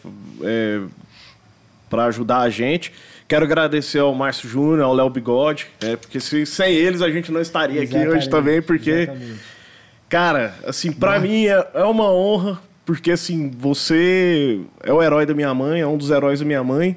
É, 0.43 0.81
para 1.91 2.05
ajudar 2.05 2.41
a 2.41 2.51
gente. 2.51 2.93
Quero 3.29 3.45
agradecer 3.45 3.99
ao 3.99 4.15
Márcio 4.15 4.49
Júnior, 4.49 4.81
ao 4.81 4.95
Léo 4.95 5.11
Bigode, 5.11 5.67
é, 5.83 5.97
porque 5.97 6.19
se, 6.19 6.47
sem 6.47 6.75
eles 6.75 7.03
a 7.03 7.11
gente 7.11 7.31
não 7.31 7.43
estaria 7.43 7.83
aqui 7.83 7.95
hoje 7.95 8.27
também, 8.27 8.63
porque, 8.63 8.91
exatamente. 8.91 9.41
cara, 10.09 10.55
assim, 10.67 10.91
pra 10.91 11.21
mim 11.21 11.47
é, 11.47 11.69
é 11.75 11.85
uma 11.85 12.11
honra, 12.11 12.59
porque 12.87 13.11
assim, 13.11 13.51
você 13.51 14.61
é 14.83 14.91
o 14.91 15.03
herói 15.03 15.27
da 15.27 15.35
minha 15.35 15.53
mãe, 15.53 15.83
é 15.83 15.87
um 15.87 15.99
dos 15.99 16.11
heróis 16.11 16.41
da 16.41 16.47
minha 16.47 16.65
mãe, 16.65 16.97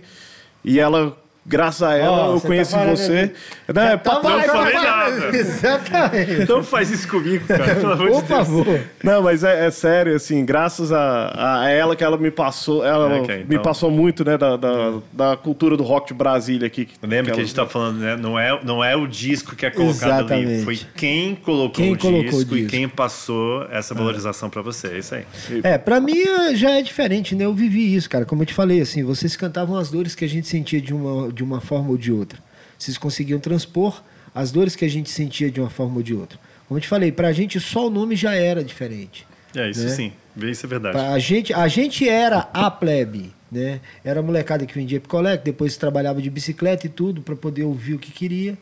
e 0.64 0.80
ela, 0.80 1.18
graças 1.45 1.84
a 1.84 1.95
ela, 1.95 2.30
Ó, 2.30 2.32
eu 2.32 2.40
você 2.40 2.48
conheci 2.48 2.74
tá 2.76 2.86
você. 2.86 3.34
Não, 3.73 3.81
é 3.81 3.98
Tá 3.98 4.11
papo- 4.11 4.30
não 4.30 4.41
falei 4.43 4.73
nada. 4.73 5.38
Exatamente. 5.38 6.49
Não 6.49 6.64
faz 6.64 6.89
isso 6.91 7.07
comigo, 7.07 7.45
cara. 7.48 7.76
Pelo 7.76 7.93
amor 7.93 8.07
Por 8.11 8.22
de 8.22 8.27
Deus. 8.27 8.39
favor. 8.48 8.80
Não, 9.03 9.22
mas 9.23 9.43
é, 9.43 9.65
é 9.68 9.72
sério, 9.72 10.15
assim, 10.15 10.43
graças 10.45 10.91
a, 10.91 11.61
a 11.64 11.69
ela 11.69 11.95
que 11.95 12.03
ela 12.03 12.18
me 12.18 12.31
passou, 12.31 12.85
ela 12.85 13.22
Ok, 13.22 13.38
me 13.38 13.43
então. 13.56 13.61
passou 13.61 13.89
muito, 13.91 14.23
né, 14.26 14.38
da, 14.38 14.56
da, 14.57 14.93
da 15.11 15.38
cultura 15.38 15.76
do 15.77 15.84
rock 15.84 16.10
de 16.10 16.14
Brasília 16.14 16.68
aqui. 16.68 16.88
Lembra 17.02 17.26
que 17.26 17.30
a 17.31 17.34
ela- 17.34 17.39
gente 17.41 17.48
estava 17.49 17.69
falando, 17.69 17.98
né? 17.99 18.15
Não 18.15 18.38
é, 18.38 18.60
não 18.64 18.84
é 18.84 18.95
o 18.95 19.07
disco 19.07 19.56
que 19.56 19.65
é 19.65 19.69
colocado 19.72 20.31
ali. 20.34 20.43
Exatamente. 20.43 20.64
Foi 20.64 20.80
quem 20.95 21.35
colocou, 21.35 21.72
Quem 21.72 21.93
o, 21.93 21.98
colocou 21.98 22.22
o 22.22 22.23
disco 22.43 22.56
e 22.56 22.61
disco. 22.61 22.72
quem 22.72 22.88
passou 22.89 23.65
essa 23.72 23.93
valorização 23.93 24.49
para 24.49 24.61
você. 24.61 24.88
É 24.88 24.98
isso 24.99 25.15
aí. 25.15 25.23
É, 25.64 25.77
pra 25.77 25.99
mim 25.99 26.19
eh, 26.22 26.56
já 26.56 26.72
é 26.72 26.81
diferente, 26.81 27.35
né? 27.35 27.45
Eu 27.45 27.53
vivi 27.53 27.93
isso, 27.95 28.10
cara. 28.10 28.26
Como 28.26 28.41
eu 28.41 28.45
te 28.45 28.53
falei, 28.53 28.81
assim, 28.81 29.03
vocês 29.03 29.35
cantavam 29.35 29.76
as 29.77 29.89
dores 29.91 30.15
que 30.15 30.26
a 30.26 30.30
gente 30.30 30.48
sentia 30.48 30.81
de 30.81 30.93
uma, 30.93 31.31
de 31.31 31.43
uma 31.43 31.61
forma 31.61 31.89
ou 31.89 31.98
de 31.98 32.11
outra. 32.11 32.39
Vocês 32.82 32.98
conseguiam 32.98 33.40
transpor 33.40 34.02
as 34.34 34.52
dores 34.52 34.76
que 34.76 34.84
a 34.84 34.90
gente 34.90 35.10
sentia 35.10 35.52
de 35.52 35.60
uma 35.60 35.70
forma 35.70 35.98
ou 35.98 36.03
de 36.03 36.16
outra. 36.16 36.40
Como 36.68 36.78
eu 36.78 36.82
te 36.82 36.88
falei, 36.88 37.12
pra 37.12 37.32
gente 37.32 37.60
só 37.60 37.88
o 37.88 37.90
nome 37.90 38.16
já 38.16 38.34
era 38.34 38.64
diferente. 38.64 39.28
É 39.56 39.70
isso 39.70 39.84
Né? 39.84 39.90
sim. 39.90 40.14
Isso 40.38 40.66
é 40.66 40.70
verdade. 40.70 40.98
A 40.98 41.20
gente, 41.20 41.53
a 41.53 41.68
gente 41.68 42.08
era 42.08 42.49
a 42.53 42.72
plebe, 42.72 43.34
né? 43.52 43.82
Era 44.03 44.22
a 44.22 44.24
molecada 44.24 44.66
que 44.66 44.74
vendia 44.74 44.99
picolé, 44.99 45.38
que 45.38 45.44
depois 45.44 45.76
trabalhava 45.78 46.22
de 46.22 46.30
bicicleta 46.30 46.88
e 46.88 46.90
tudo 46.90 47.22
para 47.22 47.36
poder 47.36 47.64
ouvir 47.64 47.94
o 47.95 47.99
que 47.99 48.12
queria 48.12 48.58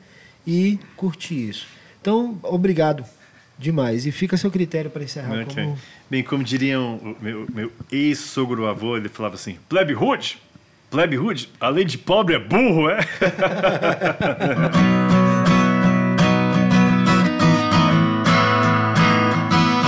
e 0.46 0.80
curtir 0.98 1.50
isso. 1.50 1.68
Então, 2.02 2.40
obrigado 2.44 3.06
demais. 3.58 4.06
E 4.06 4.12
fica 4.12 4.36
a 4.36 4.40
seu 4.40 4.50
critério 4.50 4.90
para 4.90 5.04
encerrar. 5.04 5.44
Ok. 5.44 5.64
Como... 5.64 5.78
Bem, 6.10 6.24
como 6.24 6.44
diriam 6.44 6.96
o 6.98 7.24
meu, 7.24 7.48
meu 7.54 7.72
ex-sogro 7.92 8.66
avô, 8.66 8.98
ele 8.98 9.08
falava 9.08 9.36
assim: 9.36 9.58
plebe 9.70 9.94
hood, 9.94 10.40
plebe 10.90 11.18
hood, 11.18 11.50
além 11.60 11.86
de 11.86 11.98
pobre 11.98 12.36
é 12.36 12.40
burro, 12.40 12.90
é? 12.90 13.00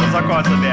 Os 0.07 0.15
acordes 0.15 0.52
abertos. 0.52 0.70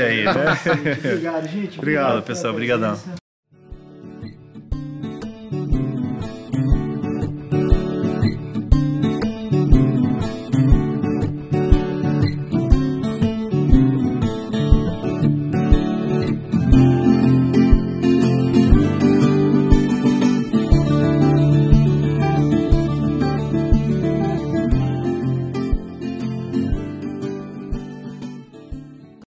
Aí, 0.00 0.24
né? 0.24 0.32
Obrigado, 1.04 1.48
gente. 1.48 1.78
Obrigado, 1.78 2.22
pessoal. 2.22 2.42
pela 2.42 2.52
Obrigadão. 2.54 2.90
presença. 2.96 3.13